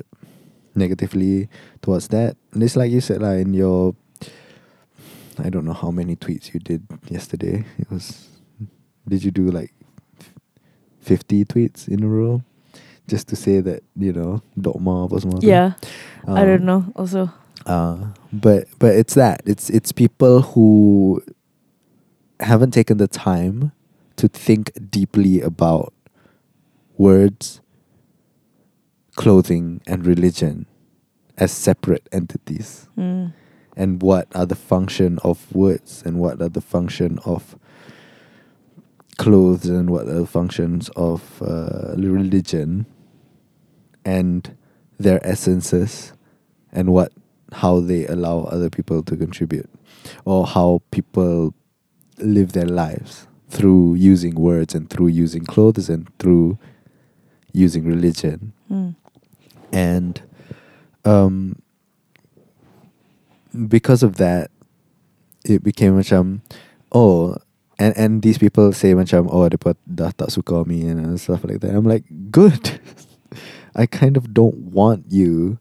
negatively 0.74 1.48
towards 1.84 2.08
that 2.08 2.36
and 2.56 2.62
it's 2.64 2.72
like 2.76 2.88
you 2.90 3.00
said 3.04 3.20
like 3.20 3.44
in 3.44 3.52
your 3.52 3.92
I 5.38 5.50
don't 5.50 5.64
know 5.68 5.76
how 5.76 5.90
many 5.92 6.16
tweets 6.16 6.54
you 6.54 6.60
did 6.60 6.88
yesterday 7.10 7.64
it 7.78 7.90
was 7.92 8.32
did 9.06 9.22
you 9.24 9.30
do 9.30 9.50
like 9.52 9.76
50 11.04 11.44
tweets 11.44 11.86
in 11.86 12.02
a 12.02 12.08
row 12.08 12.40
just 13.06 13.28
to 13.28 13.36
say 13.36 13.60
that 13.60 13.84
you 13.96 14.12
know 14.12 14.40
dogma 14.56 15.04
apa 15.04 15.20
semua? 15.20 15.38
Yeah. 15.44 15.76
I 16.24 16.40
Um, 16.42 16.46
don't 16.48 16.64
know. 16.64 16.82
Also. 16.96 17.28
Uh, 17.68 18.12
but 18.32 18.64
but 18.80 18.96
it's 18.96 19.12
that 19.14 19.40
it's 19.44 19.68
it's 19.68 19.92
people 19.92 20.40
who 20.56 21.20
haven't 22.40 22.72
taken 22.72 22.96
the 22.96 23.08
time 23.08 23.72
to 24.16 24.28
think 24.28 24.72
deeply 24.90 25.40
about 25.40 25.92
words, 26.96 27.60
clothing, 29.16 29.80
and 29.86 30.06
religion 30.06 30.66
as 31.38 31.50
separate 31.52 32.08
entities, 32.12 32.86
Mm. 32.96 33.32
and 33.76 34.02
what 34.02 34.28
are 34.34 34.46
the 34.46 34.54
function 34.54 35.18
of 35.24 35.50
words, 35.54 36.02
and 36.06 36.18
what 36.18 36.40
are 36.40 36.48
the 36.48 36.60
function 36.60 37.18
of 37.24 37.56
clothes, 39.18 39.66
and 39.66 39.90
what 39.90 40.06
are 40.08 40.20
the 40.20 40.26
functions 40.26 40.88
of 40.96 41.42
uh, 41.42 41.94
religion, 41.96 42.86
and 44.04 44.56
their 44.98 45.24
essences, 45.26 46.12
and 46.72 46.92
what 46.92 47.12
how 47.52 47.78
they 47.80 48.06
allow 48.06 48.40
other 48.50 48.68
people 48.70 49.02
to 49.02 49.16
contribute, 49.16 49.70
or 50.24 50.46
how 50.46 50.82
people 50.90 51.54
live 52.18 52.52
their 52.52 52.66
lives 52.66 53.26
through 53.48 53.94
using 53.94 54.34
words 54.34 54.74
and 54.74 54.90
through 54.90 55.08
using 55.08 55.44
clothes 55.44 55.88
and 55.88 56.08
through 56.18 56.58
using 57.52 57.84
religion 57.84 58.52
Mm. 58.70 58.96
and 59.72 60.22
um, 61.04 61.60
because 63.68 64.02
of 64.02 64.16
that, 64.16 64.50
it 65.44 65.62
became 65.62 65.94
macam 66.00 66.40
oh, 66.90 67.36
and 67.78 67.92
and 67.96 68.22
these 68.22 68.38
people 68.38 68.72
say 68.72 68.94
macam 68.94 69.26
oh 69.30 69.46
mereka 69.46 69.74
dah 69.86 70.10
tak 70.14 70.30
suka 70.30 70.62
me 70.64 70.86
and 70.86 71.18
stuff 71.18 71.42
like 71.44 71.60
that. 71.60 71.74
I'm 71.74 71.86
like 71.86 72.04
good. 72.30 72.78
I 73.74 73.86
kind 73.90 74.14
of 74.16 74.30
don't 74.30 74.70
want 74.70 75.10
you 75.10 75.58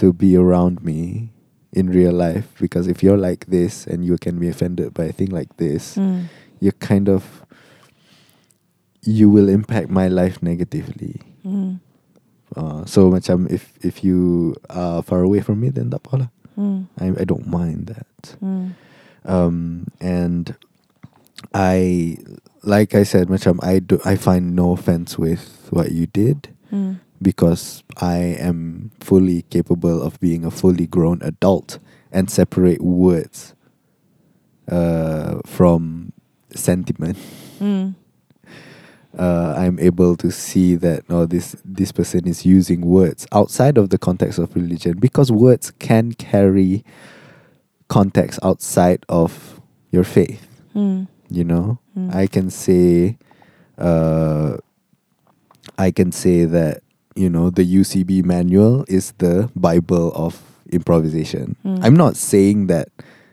to 0.00 0.12
be 0.16 0.32
around 0.32 0.80
me 0.80 1.28
in 1.76 1.92
real 1.92 2.14
life 2.16 2.48
because 2.56 2.88
if 2.88 3.02
you're 3.04 3.20
like 3.20 3.52
this 3.52 3.84
and 3.84 4.00
you 4.06 4.16
can 4.16 4.40
be 4.40 4.48
offended 4.48 4.94
by 4.96 5.10
a 5.10 5.14
thing 5.14 5.28
like 5.28 5.52
this, 5.60 6.00
Mm. 6.00 6.32
you 6.62 6.72
kind 6.80 7.10
of 7.12 7.44
you 9.04 9.28
will 9.28 9.48
impact 9.52 9.90
my 9.92 10.08
life 10.08 10.40
negatively. 10.40 11.20
Mm. 11.44 11.80
Uh, 12.56 12.84
so 12.88 13.10
macam 13.12 13.44
if 13.52 13.76
if 13.84 14.00
you 14.00 14.54
are 14.72 15.02
far 15.04 15.20
away 15.20 15.44
from 15.44 15.60
me, 15.60 15.68
then 15.68 15.92
tak 15.92 16.00
apa. 16.08 16.32
Mm. 16.56 16.88
I 16.96 17.06
I 17.20 17.24
don't 17.28 17.44
mind 17.44 17.92
that. 17.92 18.38
Mm. 18.40 18.72
Um, 19.28 19.56
and 20.00 20.56
I 21.52 22.16
like 22.62 22.94
I 22.94 23.02
said, 23.02 23.28
macam 23.28 23.62
I 23.62 23.78
do 23.78 24.00
I 24.04 24.16
find 24.16 24.56
no 24.56 24.72
offense 24.72 25.18
with 25.18 25.68
what 25.70 25.92
you 25.92 26.06
did 26.06 26.48
Mm. 26.72 26.98
because 27.22 27.84
I 27.98 28.16
am 28.40 28.90
fully 28.98 29.42
capable 29.50 30.02
of 30.02 30.18
being 30.18 30.44
a 30.44 30.50
fully 30.50 30.88
grown 30.88 31.22
adult 31.22 31.78
and 32.10 32.28
separate 32.28 32.80
words 32.82 33.54
uh, 34.66 35.38
from 35.46 36.12
sentiment. 36.50 37.16
Mm. 37.60 37.94
uh, 39.18 39.54
I'm 39.56 39.78
able 39.78 40.16
to 40.16 40.30
see 40.32 40.74
that 40.76 41.04
oh 41.08 41.26
this 41.26 41.54
this 41.64 41.92
person 41.92 42.26
is 42.26 42.44
using 42.44 42.80
words 42.80 43.26
outside 43.30 43.78
of 43.78 43.90
the 43.90 43.98
context 43.98 44.38
of 44.38 44.56
religion 44.56 44.98
because 44.98 45.30
words 45.30 45.70
can 45.78 46.12
carry 46.12 46.84
context 47.88 48.40
outside 48.42 49.04
of 49.08 49.60
your 49.92 50.04
faith. 50.04 50.48
Mm. 50.74 51.06
You 51.34 51.42
know, 51.44 51.78
Mm. 51.94 52.10
I 52.14 52.26
can 52.26 52.46
say, 52.50 53.18
uh, 53.78 54.58
I 55.78 55.90
can 55.90 56.10
say 56.10 56.44
that 56.46 56.82
you 57.14 57.30
know 57.30 57.50
the 57.50 57.62
UCB 57.62 58.22
manual 58.22 58.82
is 58.86 59.14
the 59.18 59.50
Bible 59.54 60.10
of 60.14 60.38
improvisation. 60.70 61.54
Mm. 61.66 61.78
I'm 61.82 61.94
not 61.94 62.14
saying 62.14 62.66
that 62.66 62.90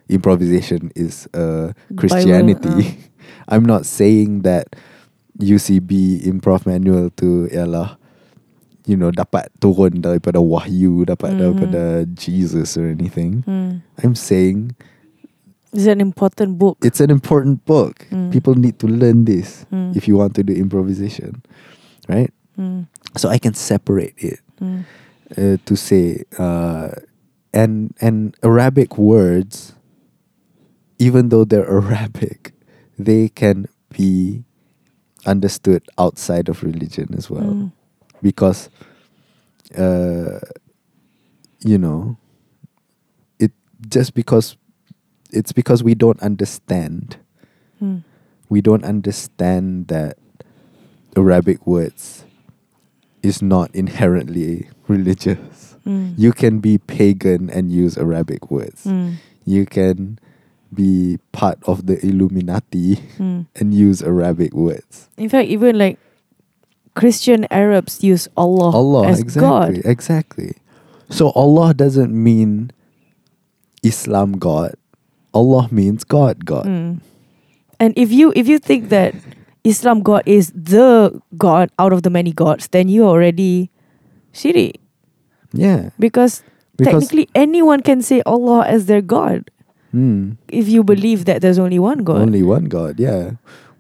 improvisation 0.10 0.90
is 0.94 1.26
uh, 1.34 1.74
Bible, 1.90 1.98
Christianity. 1.98 2.98
I'm 3.50 3.66
not 3.66 3.86
saying 3.86 4.42
that 4.46 4.74
UCB 5.42 6.22
improv 6.26 6.66
manual 6.70 7.10
tu 7.14 7.50
ialah 7.50 7.98
you 8.86 8.98
know 8.98 9.10
dapat 9.10 9.50
turun 9.58 10.02
daripada 10.02 10.38
wahyu 10.38 11.06
dapat 11.06 11.34
Mhm. 11.34 11.40
daripada 11.40 11.82
Jesus 12.14 12.78
or 12.78 12.86
anything. 12.90 13.42
Mm. 13.50 13.82
I'm 14.06 14.14
saying 14.14 14.78
It's 15.74 15.88
an 15.88 16.02
important 16.02 16.60
book. 16.60 16.78
it's 16.84 17.00
an 17.00 17.10
important 17.10 17.64
book. 17.66 18.06
Mm. 18.12 18.32
People 18.32 18.56
need 18.56 18.78
to 18.80 18.88
learn 18.88 19.24
this 19.26 19.66
Mm. 19.72 19.96
if 19.96 20.08
you 20.08 20.18
want 20.18 20.36
to 20.36 20.44
do 20.44 20.52
improvisation, 20.54 21.42
right? 22.10 22.32
Mm. 22.60 22.88
So 23.18 23.30
I 23.30 23.38
can 23.40 23.54
separate 23.54 24.16
it 24.20 24.40
Mm. 24.60 24.84
uh, 25.38 25.58
to 25.66 25.76
say 25.76 26.24
uh, 26.38 26.92
and 27.54 27.96
and 28.02 28.36
Arabic 28.44 28.98
words, 28.98 29.74
even 31.00 31.30
though 31.30 31.44
they're 31.48 31.68
Arabic, 31.82 32.52
they 33.00 33.30
can 33.30 33.68
be 33.96 34.44
understood 35.26 35.84
outside 35.98 36.50
of 36.50 36.64
religion 36.64 37.14
as 37.18 37.30
well, 37.32 37.48
Mm. 37.48 37.72
because 38.22 38.68
uh, 39.78 40.40
you 41.64 41.78
know 41.78 42.18
it 43.40 43.52
just 43.88 44.14
because 44.14 44.58
it's 45.32 45.52
because 45.52 45.84
we 45.84 45.96
don't 45.96 46.22
understand 46.22 47.18
Mm. 47.82 48.04
we 48.50 48.62
don't 48.62 48.84
understand 48.86 49.88
that 49.88 50.18
Arabic 51.18 51.66
words 51.66 52.24
is 53.24 53.42
not 53.42 53.74
inherently 53.74 54.70
religious. 54.88 55.76
Mm. 55.86 56.14
You 56.18 56.32
can 56.32 56.60
be 56.60 56.78
pagan 56.78 57.50
and 57.50 57.72
use 57.72 57.98
Arabic 57.98 58.52
words. 58.52 58.84
Mm. 58.86 59.16
You 59.46 59.66
can 59.66 60.20
be 60.74 61.18
part 61.32 61.58
of 61.66 61.88
the 61.88 61.98
Illuminati 62.06 62.98
Mm. 63.18 63.48
and 63.56 63.74
use 63.74 64.04
Arabic 64.04 64.54
words. 64.54 65.10
In 65.18 65.28
fact, 65.30 65.50
even 65.50 65.78
like 65.78 65.98
Christian 66.94 67.48
Arabs 67.50 68.04
use 68.04 68.28
Allah, 68.38 68.70
Allah, 68.72 69.08
as 69.10 69.20
exactly, 69.20 69.82
God. 69.82 69.86
exactly. 69.86 70.54
So 71.10 71.32
Allah 71.32 71.74
doesn't 71.74 72.14
mean 72.14 72.72
Islam 73.84 74.38
God. 74.38 74.76
Allah 75.34 75.68
means 75.72 76.04
God 76.04 76.46
God. 76.46 76.66
Mm. 76.66 77.00
And 77.80 77.94
if 77.98 78.12
you 78.12 78.32
if 78.36 78.48
you 78.48 78.60
think 78.60 78.90
that 78.90 79.16
Islam 79.64 80.02
God 80.02 80.24
is 80.26 80.52
the 80.56 81.22
God 81.38 81.72
out 81.80 81.94
of 81.94 82.04
the 82.04 82.10
many 82.10 82.32
gods, 82.32 82.68
then 82.70 82.90
you 82.90 83.06
already 83.06 83.70
shitty. 84.34 84.76
Yeah, 85.54 85.90
Because, 86.00 86.44
because 86.78 87.04
technically 87.04 87.28
anyone 87.36 87.82
can 87.82 88.02
say 88.02 88.22
Allah 88.26 88.64
as 88.66 88.86
their 88.86 89.02
God 89.02 89.52
Hmm. 89.92 90.40
if 90.48 90.70
you 90.70 90.86
believe 90.88 91.26
that 91.26 91.42
there's 91.42 91.60
only 91.60 91.78
one 91.78 92.08
God. 92.08 92.22
Only 92.22 92.44
one 92.44 92.72
God, 92.72 92.98
yeah. 92.98 93.32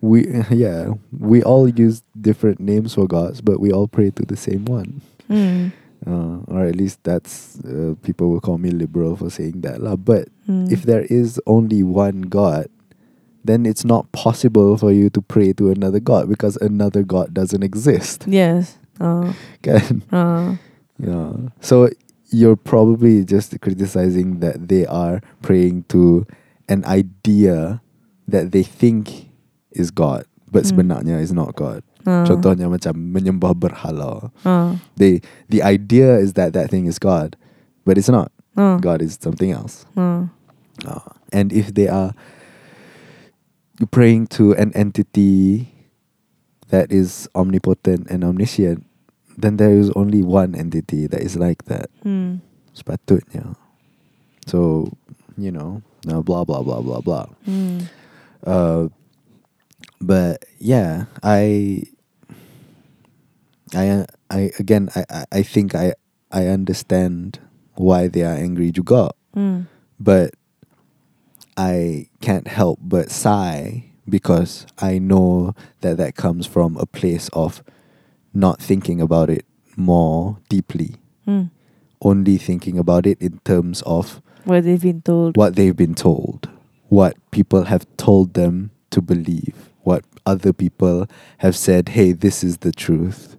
We 0.01 0.27
yeah, 0.51 0.99
we 1.17 1.41
all 1.41 1.69
use 1.69 2.03
different 2.19 2.59
names 2.59 2.95
for 2.95 3.07
gods, 3.07 3.39
but 3.39 3.61
we 3.63 3.71
all 3.71 3.87
pray 3.87 4.11
to 4.11 4.23
the 4.27 4.35
same 4.35 4.65
one. 4.65 4.99
Mm. 5.29 5.71
Uh, 6.05 6.41
or 6.49 6.65
at 6.65 6.75
least 6.75 6.97
that's 7.03 7.59
uh, 7.61 7.93
people 8.01 8.29
will 8.33 8.41
call 8.41 8.57
me 8.57 8.71
liberal 8.71 9.15
for 9.15 9.29
saying 9.29 9.61
that 9.61 9.81
lah. 9.81 9.95
But 9.95 10.29
Mm. 10.49 10.71
if 10.73 10.81
there 10.83 11.05
is 11.05 11.37
only 11.45 11.83
one 11.85 12.25
God, 12.25 12.65
then 13.45 13.65
it's 13.69 13.85
not 13.85 14.09
possible 14.11 14.73
for 14.77 14.89
you 14.91 15.09
to 15.13 15.21
pray 15.21 15.53
to 15.53 15.69
another 15.69 16.01
God 16.01 16.25
because 16.27 16.57
another 16.57 17.03
God 17.05 17.33
doesn't 17.37 17.61
exist. 17.61 18.25
Yes. 18.25 18.77
Uh, 18.99 19.33
uh, 20.11 20.57
yeah. 20.97 21.33
So 21.61 21.89
you're 22.33 22.55
probably 22.57 23.23
just 23.25 23.53
criticizing 23.61 24.39
that 24.41 24.67
they 24.69 24.85
are 24.89 25.21
praying 25.41 25.85
to 25.89 26.25
an 26.69 26.85
idea 26.85 27.81
that 28.27 28.51
they 28.51 28.63
think 28.63 29.29
is 29.71 29.91
God, 29.91 30.25
but 30.49 30.65
Hmm. 30.65 30.73
sebenarnya 30.81 31.21
is 31.21 31.33
not 31.33 31.53
God. 31.55 31.83
Uh, 32.05 32.25
Contohnya 32.27 32.67
macam 32.69 32.93
menyembah 32.97 33.53
berhala. 33.53 34.31
uh, 34.45 34.75
They 34.97 35.21
the 35.49 35.61
idea 35.63 36.17
is 36.17 36.33
that 36.39 36.53
that 36.53 36.69
thing 36.69 36.85
is 36.85 36.99
God, 36.99 37.35
but 37.85 37.97
it's 37.97 38.09
not. 38.11 38.31
uh, 38.57 38.77
God 38.79 39.01
is 39.01 39.17
something 39.19 39.51
else. 39.51 39.85
uh, 40.85 40.99
and 41.31 41.53
if 41.53 41.73
they 41.73 41.87
are 41.87 42.11
praying 43.89 44.27
to 44.27 44.53
an 44.55 44.71
entity 44.75 45.71
that 46.69 46.91
is 46.91 47.27
omnipotent 47.35 48.07
and 48.09 48.23
omniscient, 48.23 48.85
then 49.37 49.57
there 49.57 49.71
is 49.73 49.89
only 49.95 50.21
one 50.21 50.53
entity 50.55 51.07
that 51.07 51.21
is 51.21 51.35
like 51.35 51.65
that. 51.65 51.89
mm, 52.05 52.39
Sepatutnya. 52.75 53.55
So, 54.47 54.91
you 55.37 55.51
know, 55.51 55.81
blah 56.03 56.43
blah 56.43 56.61
blah 56.61 56.81
blah 56.81 57.01
blah. 57.01 57.25
mm, 57.47 57.87
Uh, 58.41 58.89
but 60.01 60.43
yeah, 60.59 61.05
I, 61.23 61.83
I, 63.75 64.05
I 64.29 64.51
again, 64.59 64.89
I, 64.95 65.25
I- 65.31 65.43
think 65.43 65.75
I, 65.75 65.93
I 66.31 66.47
understand 66.47 67.39
why 67.75 68.07
they 68.07 68.23
are 68.23 68.35
angry 68.35 68.71
juga, 68.71 69.11
mm, 69.35 69.67
but 69.99 70.33
I 71.57 72.07
can't 72.21 72.47
help 72.47 72.79
but 72.81 73.11
sigh 73.11 73.85
because 74.07 74.65
I 74.79 74.97
know 74.99 75.53
that 75.81 75.97
that 75.97 76.15
comes 76.15 76.47
from 76.47 76.77
a 76.77 76.85
place 76.85 77.29
of 77.33 77.63
not 78.33 78.59
thinking 78.61 78.99
about 79.01 79.29
it 79.29 79.45
more 79.75 80.37
deeply, 80.49 80.95
mm. 81.27 81.49
only 82.01 82.37
thinking 82.37 82.77
about 82.79 83.05
it 83.05 83.21
in 83.21 83.39
terms 83.43 83.81
of 83.83 84.21
What 84.43 84.63
they've 84.63 84.81
been 84.81 85.01
told. 85.01 85.37
what 85.37 85.55
they've 85.55 85.75
been 85.75 85.95
told, 85.95 86.49
what 86.89 87.15
people 87.31 87.65
have 87.65 87.85
told 87.97 88.33
them 88.33 88.71
to 88.91 89.01
believe, 89.01 89.69
other 90.31 90.53
people 90.63 90.97
have 91.39 91.55
said, 91.55 91.83
hey, 91.97 92.09
this 92.25 92.37
is 92.43 92.55
the 92.65 92.71
truth. 92.85 93.37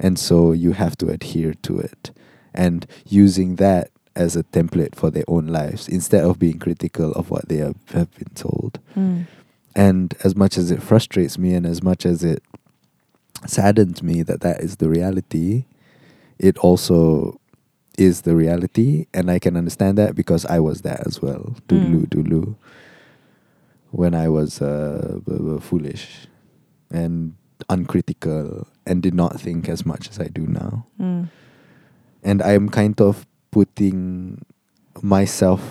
And 0.00 0.18
so 0.18 0.36
you 0.52 0.72
have 0.72 0.94
to 0.98 1.06
adhere 1.16 1.54
to 1.66 1.78
it. 1.78 2.10
And 2.52 2.86
using 3.22 3.56
that 3.56 3.90
as 4.16 4.36
a 4.36 4.44
template 4.56 4.94
for 5.00 5.10
their 5.10 5.24
own 5.34 5.46
lives 5.60 5.88
instead 5.88 6.24
of 6.24 6.38
being 6.38 6.58
critical 6.58 7.10
of 7.12 7.30
what 7.32 7.48
they 7.48 7.58
have, 7.66 7.76
have 7.98 8.10
been 8.18 8.32
told. 8.34 8.72
Mm, 8.96 9.26
And 9.74 10.14
as 10.26 10.34
much 10.42 10.54
as 10.58 10.70
it 10.70 10.82
frustrates 10.82 11.36
me 11.38 11.50
and 11.58 11.66
as 11.66 11.80
much 11.82 12.06
as 12.12 12.22
it 12.32 12.42
saddens 13.46 14.02
me 14.02 14.22
that 14.22 14.40
that 14.40 14.60
is 14.60 14.76
the 14.76 14.88
reality, 14.88 15.64
it 16.38 16.56
also 16.58 17.40
is 17.98 18.22
the 18.22 18.34
reality. 18.36 19.06
And 19.12 19.30
I 19.30 19.38
can 19.38 19.56
understand 19.56 19.98
that 19.98 20.14
because 20.14 20.44
I 20.46 20.58
was 20.60 20.82
that 20.82 21.00
as 21.06 21.20
well. 21.22 21.54
Dulu, 21.68 22.06
Mm. 22.06 22.10
dulu. 22.10 22.54
When 23.94 24.12
I 24.14 24.28
was 24.28 24.60
uh, 24.60 25.20
foolish 25.60 26.26
and 26.90 27.34
uncritical 27.68 28.66
and 28.84 29.00
did 29.02 29.14
not 29.14 29.40
think 29.40 29.68
as 29.68 29.86
much 29.86 30.10
as 30.10 30.18
I 30.18 30.26
do 30.26 30.46
now. 30.46 30.86
mm, 31.00 31.28
And 32.22 32.42
I'm 32.42 32.68
kind 32.68 33.00
of 33.00 33.24
putting 33.52 34.44
myself 35.00 35.62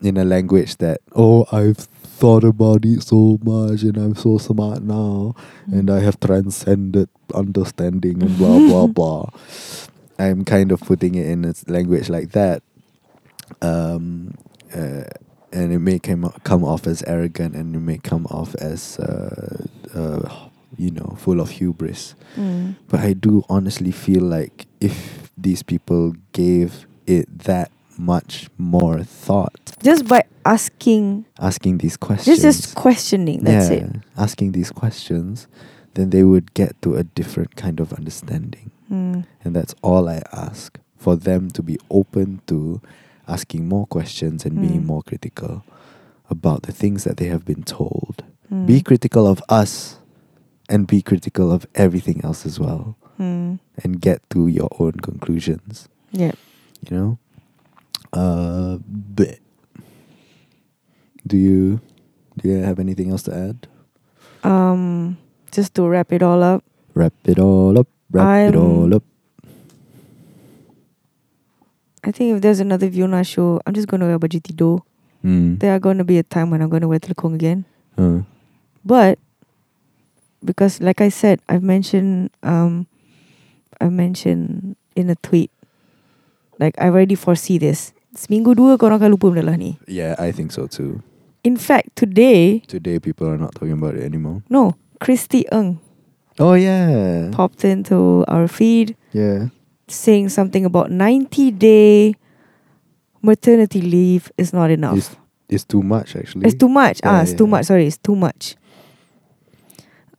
in 0.00 0.16
a 0.16 0.24
language 0.24 0.76
that, 0.78 1.00
oh, 1.14 1.44
I've 1.52 1.76
thought 2.20 2.44
about 2.44 2.84
it 2.86 3.02
so 3.02 3.38
much 3.44 3.82
and 3.82 3.96
I'm 3.98 4.14
so 4.16 4.38
smart 4.38 4.82
now 4.82 5.34
and 5.70 5.90
I 5.90 6.00
have 6.00 6.18
transcended 6.18 7.10
understanding 7.34 8.22
and 8.22 8.36
blah, 8.38 8.58
blah, 8.58 8.86
blah. 8.96 9.28
I'm 10.18 10.44
kind 10.44 10.72
of 10.72 10.80
putting 10.80 11.14
it 11.14 11.26
in 11.28 11.44
a 11.44 11.52
language 11.68 12.08
like 12.08 12.32
that. 12.32 12.62
Um, 13.60 14.34
uh, 14.74 15.04
and 15.56 15.72
it 15.72 15.78
may 15.80 15.98
come, 15.98 16.22
come 16.44 16.62
off 16.64 16.86
as 16.86 17.02
arrogant 17.06 17.54
and 17.56 17.74
it 17.74 17.80
may 17.90 17.98
come 17.98 18.26
off 18.26 18.54
as, 18.56 18.98
uh, 18.98 19.64
uh, 19.94 20.24
you 20.76 20.90
know, 20.90 21.16
full 21.18 21.40
of 21.40 21.48
hubris. 21.58 22.14
mm, 22.36 22.74
But 22.88 23.00
I 23.00 23.12
do 23.14 23.42
honestly 23.48 23.90
feel 23.92 24.22
like 24.22 24.66
if 24.80 25.30
these 25.46 25.62
people 25.62 26.14
gave 26.32 26.86
it 27.06 27.26
that 27.50 27.70
much 27.98 28.48
more 28.58 29.02
thought, 29.02 29.72
Just 29.82 30.06
by 30.06 30.22
asking, 30.44 31.24
asking 31.40 31.78
these 31.78 31.96
questions, 31.96 32.42
just 32.42 32.74
questioning. 32.74 33.42
That's 33.42 33.70
yeah, 33.70 33.76
it. 33.88 33.90
asking 34.16 34.52
these 34.52 34.70
questions, 34.70 35.46
then 35.94 36.10
they 36.10 36.22
would 36.24 36.52
get 36.54 36.76
to 36.82 36.94
a 36.96 37.04
different 37.04 37.56
kind 37.56 37.80
of 37.80 37.92
understanding. 37.94 38.70
Mm, 38.92 39.24
And 39.44 39.56
that's 39.56 39.74
all 39.82 40.08
I 40.08 40.20
ask 40.32 40.78
for 40.98 41.16
them 41.16 41.50
to 41.52 41.62
be 41.62 41.78
open 41.90 42.40
to 42.48 42.80
asking 43.28 43.68
more 43.68 43.86
questions 43.86 44.44
and 44.46 44.60
being 44.60 44.82
Mm. 44.82 44.86
more 44.86 45.02
critical 45.02 45.62
about 46.30 46.62
the 46.62 46.72
things 46.72 47.04
that 47.04 47.16
they 47.16 47.26
have 47.28 47.44
been 47.44 47.62
told. 47.62 48.22
mm, 48.50 48.66
Be 48.66 48.80
critical 48.80 49.26
of 49.26 49.42
us 49.48 49.98
and 50.68 50.86
be 50.86 51.02
critical 51.02 51.50
of 51.52 51.66
everything 51.74 52.20
else 52.24 52.46
as 52.46 52.58
well 52.60 52.96
mm, 53.18 53.58
and 53.82 54.00
get 54.00 54.18
to 54.30 54.46
your 54.48 54.68
own 54.78 54.92
conclusions. 55.02 55.88
yeah. 56.12 56.32
You 56.88 56.96
know? 56.96 57.18
Uh 58.12 58.78
but 58.86 59.38
do 61.26 61.36
you 61.36 61.80
do 62.38 62.48
you 62.48 62.58
have 62.62 62.78
anything 62.78 63.10
else 63.10 63.22
to 63.24 63.34
add? 63.34 63.66
Um, 64.44 65.16
just 65.50 65.74
to 65.74 65.88
wrap 65.88 66.12
it 66.12 66.22
all 66.22 66.42
up. 66.42 66.62
Wrap 66.94 67.14
it 67.24 67.38
all 67.38 67.78
up, 67.78 67.88
wrap 68.12 68.26
it 68.48 68.54
I'm- 68.54 68.62
all 68.62 68.94
up. 68.94 69.02
I 72.06 72.12
think 72.14 72.36
if 72.36 72.40
there's 72.40 72.60
another 72.62 72.86
Viona 72.88 73.26
show, 73.26 73.58
I'm 73.66 73.74
just 73.74 73.88
gonna 73.90 74.06
wear 74.06 74.18
baju 74.18 74.38
tidur. 74.40 74.80
Mm. 75.26 75.58
there 75.58 75.74
are 75.74 75.80
going 75.82 75.98
to 75.98 76.04
be 76.06 76.18
a 76.18 76.22
time 76.22 76.50
when 76.54 76.62
I'm 76.62 76.70
going 76.70 76.82
to 76.82 76.88
wear 76.88 77.00
telekung 77.02 77.34
again. 77.34 77.64
Uh, 77.98 78.22
But 78.86 79.18
because, 80.44 80.78
like 80.80 81.00
I 81.00 81.08
said, 81.10 81.40
I've 81.48 81.64
mentioned, 81.66 82.30
um, 82.46 82.86
I 83.80 83.88
mentioned 83.90 84.76
in 84.94 85.10
a 85.10 85.16
tweet, 85.18 85.50
like 86.62 86.78
I 86.78 86.86
already 86.94 87.16
foresee 87.18 87.58
this. 87.58 87.90
Seminggu 88.14 88.54
dua 88.54 88.78
korang 88.78 89.02
akan 89.02 89.18
lupa 89.18 89.34
benda 89.34 89.50
lah 89.50 89.58
ni. 89.58 89.74
yeah, 89.90 90.14
I 90.22 90.30
think 90.30 90.52
so 90.54 90.70
too. 90.70 91.02
In 91.42 91.58
fact, 91.58 91.96
today, 91.98 92.62
Today, 92.70 93.02
people 93.02 93.26
are 93.26 93.36
not 93.40 93.50
talking 93.58 93.74
about 93.74 93.98
it 93.98 94.06
anymore. 94.06 94.46
no, 94.46 94.78
Christy 95.02 95.42
Ng 95.50 95.82
Oh 96.38 96.54
yeah, 96.54 97.34
popped 97.34 97.64
into 97.66 98.22
our 98.30 98.46
feed 98.46 98.94
yeah. 99.10 99.50
Saying 99.88 100.30
something 100.30 100.64
about 100.64 100.90
90 100.90 101.50
day 101.52 102.14
maternity 103.22 103.80
leave 103.80 104.30
is 104.36 104.52
not 104.52 104.70
enough. 104.70 104.96
It's, 104.96 105.16
it's 105.48 105.64
too 105.64 105.82
much 105.82 106.16
actually. 106.16 106.46
It's 106.46 106.56
too 106.56 106.68
much. 106.68 107.00
Yeah, 107.02 107.18
ah, 107.18 107.22
it's 107.22 107.34
too 107.34 107.46
much. 107.46 107.66
Sorry, 107.66 107.86
it's 107.86 107.98
too 107.98 108.16
much. 108.16 108.56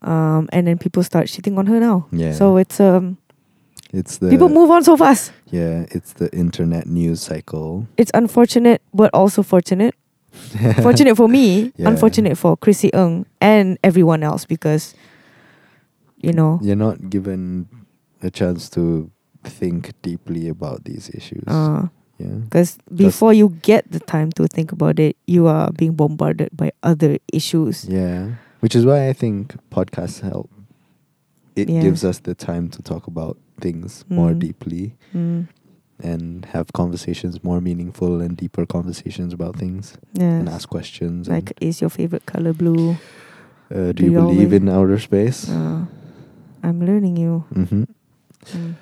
Um, 0.01 0.47
and 0.53 0.67
then 0.67 0.77
people 0.77 1.03
start 1.03 1.27
shitting 1.27 1.57
on 1.57 1.65
her 1.67 1.79
now. 1.79 2.07
Yeah. 2.11 2.33
So 2.33 2.57
it's 2.57 2.79
um, 2.79 3.17
it's 3.91 4.17
the 4.17 4.29
people 4.29 4.49
move 4.49 4.69
on 4.71 4.83
so 4.83 4.95
fast. 4.95 5.31
Yeah, 5.49 5.85
it's 5.91 6.13
the 6.13 6.33
internet 6.35 6.87
news 6.87 7.21
cycle. 7.21 7.87
It's 7.97 8.11
unfortunate, 8.13 8.81
but 8.93 9.09
also 9.13 9.43
fortunate. 9.43 9.95
fortunate 10.83 11.15
for 11.17 11.27
me, 11.27 11.73
Yeah. 11.77 11.89
unfortunate 11.89 12.37
for 12.37 12.55
Christy 12.57 12.93
Ng 12.93 13.25
and 13.41 13.79
everyone 13.83 14.21
else 14.21 14.45
because, 14.45 14.93
you 16.17 16.31
know, 16.31 16.59
You're 16.61 16.75
not 16.75 17.09
given 17.09 17.67
a 18.21 18.29
chance 18.29 18.69
to 18.71 19.09
think 19.49 19.91
deeply 20.01 20.47
about 20.49 20.83
these 20.85 21.09
issues. 21.13 21.43
uh, 21.47 21.87
yeah. 22.19 22.27
because 22.49 22.77
before 22.93 23.33
you 23.33 23.49
get 23.61 23.91
the 23.91 23.99
time 23.99 24.31
to 24.33 24.47
think 24.47 24.71
about 24.71 24.99
it, 24.99 25.15
you 25.27 25.47
are 25.47 25.71
being 25.71 25.93
bombarded 25.93 26.49
by 26.55 26.71
other 26.81 27.17
issues. 27.31 27.85
Yeah. 27.85 28.35
Which 28.59 28.75
is 28.75 28.85
why 28.85 29.07
I 29.09 29.13
think 29.13 29.55
podcasts 29.69 30.21
help. 30.21 30.49
It 31.55 31.69
Yeah. 31.69 31.81
gives 31.81 32.03
us 32.03 32.19
the 32.19 32.33
time 32.35 32.69
to 32.69 32.81
talk 32.81 33.07
about 33.07 33.37
things 33.61 34.03
more 34.09 34.31
Mm. 34.33 34.39
deeply 34.39 34.93
Mm, 35.13 35.47
and 36.01 36.45
have 36.53 36.73
conversations 36.73 37.43
more 37.43 37.61
meaningful 37.61 38.21
and 38.21 38.37
deeper 38.37 38.65
conversations 38.65 39.33
about 39.33 39.55
things 39.57 39.93
and 40.19 40.49
ask 40.49 40.69
questions. 40.69 41.27
Like, 41.29 41.53
is 41.61 41.81
your 41.81 41.89
favorite 41.89 42.25
color 42.25 42.53
blue? 42.53 42.97
uh, 43.69 43.91
do, 43.91 43.93
do 43.93 44.03
you 44.05 44.11
you 44.13 44.19
believe 44.21 44.53
always- 44.53 44.61
in 44.61 44.69
outer 44.69 44.97
space? 44.99 45.49
Uh, 45.49 45.85
I'm 46.63 46.79
learning 46.85 47.17
you. 47.17 47.43
hmm 47.53 47.83
Mm. 48.53 48.75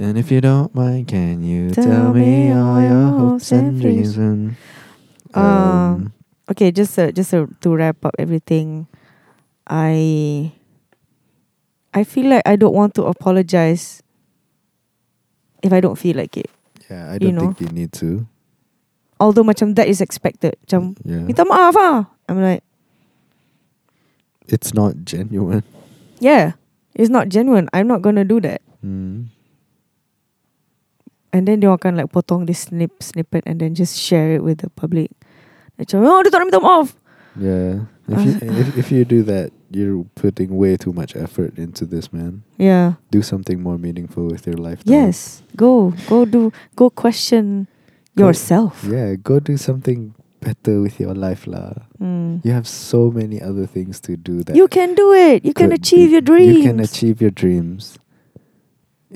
And 0.00 0.16
if 0.16 0.32
you 0.32 0.40
don't 0.40 0.72
mind, 0.72 1.12
can 1.12 1.44
you 1.44 1.76
Tell 1.76 1.84
tell, 1.84 2.14
me 2.16 2.48
all 2.56 2.80
your 2.80 3.08
hopes 3.36 3.52
and 3.52 3.76
dreams? 3.76 4.16
And, 4.16 4.56
Um, 5.36 6.16
Okay, 6.50 6.72
just 6.72 6.98
uh, 6.98 7.12
just 7.12 7.30
uh, 7.30 7.46
to 7.62 7.68
wrap 7.76 8.02
up 8.02 8.16
everything, 8.18 8.88
I 9.68 10.50
I 11.94 12.02
feel 12.02 12.26
like 12.26 12.42
I 12.42 12.56
don't 12.58 12.74
want 12.74 12.96
to 12.98 13.06
apologize 13.06 14.02
if 15.62 15.70
I 15.70 15.78
don't 15.78 15.94
feel 15.94 16.16
like 16.18 16.34
it. 16.34 16.50
yeah, 16.90 17.12
I 17.12 17.22
don't 17.22 17.36
know. 17.38 17.52
think 17.54 17.60
you 17.60 17.70
need 17.70 17.92
to. 18.02 18.26
Although 19.22 19.46
macam 19.46 19.76
that 19.78 19.86
is 19.86 20.00
expected. 20.02 20.58
Macam 20.66 20.98
Yeah, 21.06 21.22
minta 21.22 21.46
maaf 21.46 21.76
ah. 21.78 22.10
I'm 22.26 22.42
like, 22.42 22.64
it's 24.50 24.74
not 24.74 25.06
genuine. 25.06 25.62
yeah, 26.18 26.58
it's 26.98 27.12
not 27.12 27.30
genuine. 27.30 27.70
I'm 27.70 27.86
not 27.86 28.02
gonna 28.02 28.26
do 28.26 28.42
that. 28.42 28.58
Mm. 28.82 29.30
And 31.32 31.46
then 31.46 31.60
dia 31.62 31.70
akan 31.70 31.96
like 31.96 32.10
potong 32.10 32.46
this 32.46 32.66
snip 32.66 33.02
snippet 33.02 33.46
and 33.46 33.60
then 33.62 33.74
just 33.74 33.94
share 33.94 34.34
it 34.34 34.42
with 34.42 34.66
the 34.66 34.70
public. 34.74 35.14
Macam, 35.78 36.02
oh 36.02 36.20
dia 36.22 36.30
tak 36.30 36.42
minta 36.42 36.58
maaf. 36.58 36.94
Yeah, 37.38 37.86
if 38.10 38.18
you 38.26 38.32
if, 38.42 38.68
if 38.76 38.86
you 38.90 39.06
do 39.06 39.22
that, 39.30 39.54
you're 39.70 40.02
putting 40.18 40.58
way 40.58 40.76
too 40.76 40.92
much 40.92 41.14
effort 41.14 41.54
into 41.54 41.86
this, 41.86 42.12
man. 42.12 42.42
Yeah. 42.58 42.98
Do 43.14 43.22
something 43.22 43.62
more 43.62 43.78
meaningful 43.78 44.26
with 44.26 44.46
your 44.50 44.58
life. 44.58 44.82
now. 44.84 45.06
Yes. 45.06 45.46
Go. 45.54 45.94
Go 46.10 46.26
do 46.26 46.50
go 46.74 46.90
question 46.90 47.70
Go- 48.18 48.26
yourself. 48.26 48.82
Yeah, 48.82 49.14
go 49.14 49.38
do 49.38 49.56
something 49.56 50.14
better 50.42 50.80
with 50.82 50.98
your 50.98 51.14
life, 51.14 51.46
lah. 51.46 51.86
Mm. 52.02 52.42
You 52.44 52.50
have 52.50 52.66
so 52.66 53.10
many 53.14 53.40
other 53.40 53.66
things 53.66 54.00
to 54.08 54.16
do 54.16 54.42
that 54.42 54.56
You 54.56 54.66
can 54.66 54.94
do 54.98 55.12
it. 55.12 55.44
You 55.44 55.54
can 55.54 55.70
achieve 55.70 56.10
your 56.10 56.24
dreams. 56.24 56.56
You 56.56 56.62
can 56.64 56.80
achieve 56.80 57.20
your 57.22 57.30
dreams. 57.30 57.94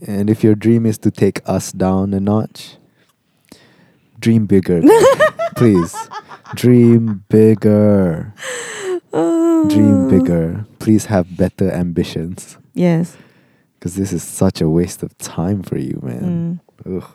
And 0.07 0.29
if 0.29 0.43
your 0.43 0.55
dream 0.55 0.87
is 0.87 0.99
to 0.99 1.11
take 1.11 1.41
us 1.47 1.71
down 1.73 2.15
a 2.15 2.21
notch, 2.21 2.77
dream 4.19 4.47
bigger. 4.47 4.83
Please. 5.57 5.95
Dream 6.55 7.25
bigger. 7.29 8.35
Dream 9.13 10.07
Uh, 10.07 10.09
bigger. 10.09 10.67
Please 10.81 11.07
have 11.07 11.37
better 11.37 11.71
ambitions. 11.71 12.59
Yes. 12.75 13.17
Because 13.79 13.95
this 13.95 14.13
is 14.13 14.23
such 14.23 14.61
a 14.61 14.69
waste 14.69 15.03
of 15.03 15.17
time 15.19 15.63
for 15.63 15.79
you, 15.79 16.01
man. 16.03 16.61
Mm. 16.85 16.99
Ugh. 16.99 17.11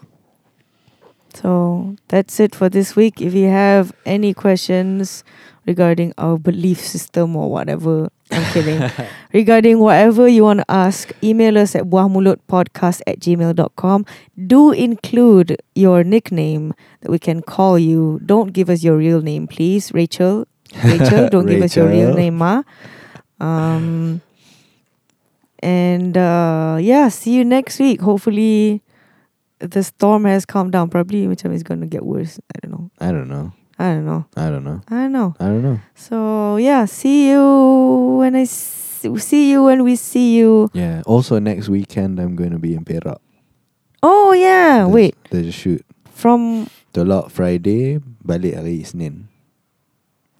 So 1.34 1.95
that's 2.07 2.39
it 2.39 2.56
for 2.56 2.69
this 2.69 2.95
week. 2.95 3.22
If 3.22 3.34
you 3.34 3.47
have 3.49 3.93
any 4.06 4.34
questions 4.34 5.23
regarding 5.65 6.14
our 6.18 6.38
belief 6.38 6.80
system 6.80 7.35
or 7.35 7.51
whatever, 7.51 8.10
I'm 8.31 8.45
kidding. 8.53 8.91
regarding 9.34 9.80
whatever 9.80 10.27
you 10.27 10.43
want 10.43 10.60
to 10.60 10.72
ask, 10.72 11.11
email 11.23 11.57
us 11.57 11.76
at 11.76 11.85
buahmulutpodcast 11.85 13.01
at 13.07 13.19
gmail.com. 13.19 14.06
Do 14.47 14.72
include 14.72 15.57
your 15.76 16.03
nickname 16.03 16.73
that 17.01 17.11
we 17.11 17.19
can 17.19 17.41
call 17.41 17.80
you. 17.80 18.19
Don't 18.26 18.53
give 18.53 18.69
us 18.69 18.84
your 18.84 18.97
real 18.97 19.22
name, 19.22 19.47
please. 19.47 19.93
Rachel. 19.93 20.47
Rachel, 20.84 21.30
don't 21.30 21.47
give 21.47 21.64
us 21.64 21.76
your 21.76 21.88
real 21.88 22.14
name, 22.14 22.38
Ma. 22.38 22.61
Um, 23.39 24.22
and 25.60 26.15
uh, 26.15 26.77
yeah, 26.80 27.10
see 27.10 27.34
you 27.34 27.43
next 27.43 27.80
week. 27.80 28.01
Hopefully, 28.01 28.84
the 29.60 29.84
storm 29.84 30.26
has 30.26 30.45
calmed 30.45 30.72
down. 30.72 30.89
Probably, 30.89 31.26
macam 31.27 31.53
it's 31.53 31.64
gonna 31.64 31.88
get 31.88 32.06
worse. 32.06 32.39
I 32.56 32.60
don't 32.61 32.72
know. 32.72 32.91
I 32.99 33.11
don't 33.11 33.27
know. 33.27 33.51
I 33.80 33.95
don't 33.95 34.06
know. 34.06 34.27
I 34.35 34.49
don't 34.51 34.64
know. 34.68 34.81
I 34.91 35.07
don't 35.07 35.14
know. 35.15 35.30
I 35.39 35.45
don't 35.47 35.64
know. 35.64 35.80
So 35.95 36.57
yeah, 36.60 36.84
see 36.84 37.31
you 37.31 38.19
when 38.19 38.35
I 38.35 38.43
s- 38.43 39.07
see 39.23 39.51
you 39.56 39.64
when 39.64 39.88
we 39.88 39.95
see 39.95 40.35
you. 40.35 40.68
Yeah. 40.76 40.99
Also, 41.07 41.39
next 41.39 41.69
weekend, 41.72 42.19
I'm 42.19 42.35
going 42.35 42.51
to 42.51 42.60
be 42.60 42.76
in 42.76 42.84
Perak. 42.84 43.23
Oh 44.03 44.35
yeah, 44.35 44.84
There's- 44.84 44.91
wait. 44.91 45.15
There's 45.31 45.47
a 45.47 45.56
shoot. 45.56 45.85
From 46.11 46.68
The 46.91 47.07
Tolak 47.07 47.31
Friday, 47.31 48.03
balik 48.19 48.60
hari 48.60 48.84
Isnin. 48.84 49.31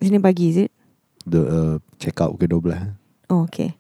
sini 0.04 0.20
pagi 0.20 0.52
is 0.52 0.58
it? 0.68 0.72
The 1.24 1.40
uh, 1.48 1.76
check 2.00 2.20
out 2.20 2.36
ke 2.36 2.44
12. 2.52 3.32
Oh 3.32 3.48
okay, 3.48 3.80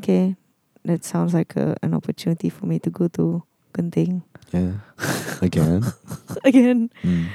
okay. 0.00 0.36
That 0.84 1.04
sounds 1.04 1.32
like 1.36 1.56
a, 1.56 1.76
an 1.84 1.92
opportunity 1.92 2.48
for 2.48 2.64
me 2.64 2.78
to 2.80 2.88
go 2.88 3.08
to 3.20 3.44
Genting 3.76 4.24
Yeah. 4.54 4.78
Again. 5.42 5.82
again. 6.44 6.88
Mm. 7.02 7.26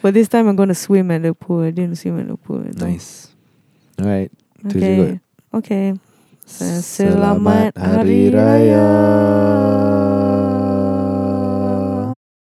But 0.00 0.14
this 0.14 0.28
time 0.28 0.46
I'm 0.46 0.54
gonna 0.54 0.78
swim 0.78 1.10
at 1.10 1.22
the 1.26 1.34
pool. 1.34 1.66
I 1.66 1.74
didn't 1.74 1.96
swim 1.98 2.20
at 2.20 2.28
the 2.28 2.38
pool. 2.38 2.62
though. 2.62 2.86
Nice. 2.86 3.34
Alright. 4.00 4.30
Okay. 4.64 5.18
Okay. 5.52 5.98
Selamat 6.46 7.74
Hari 7.74 8.30
Raya. 8.30 8.86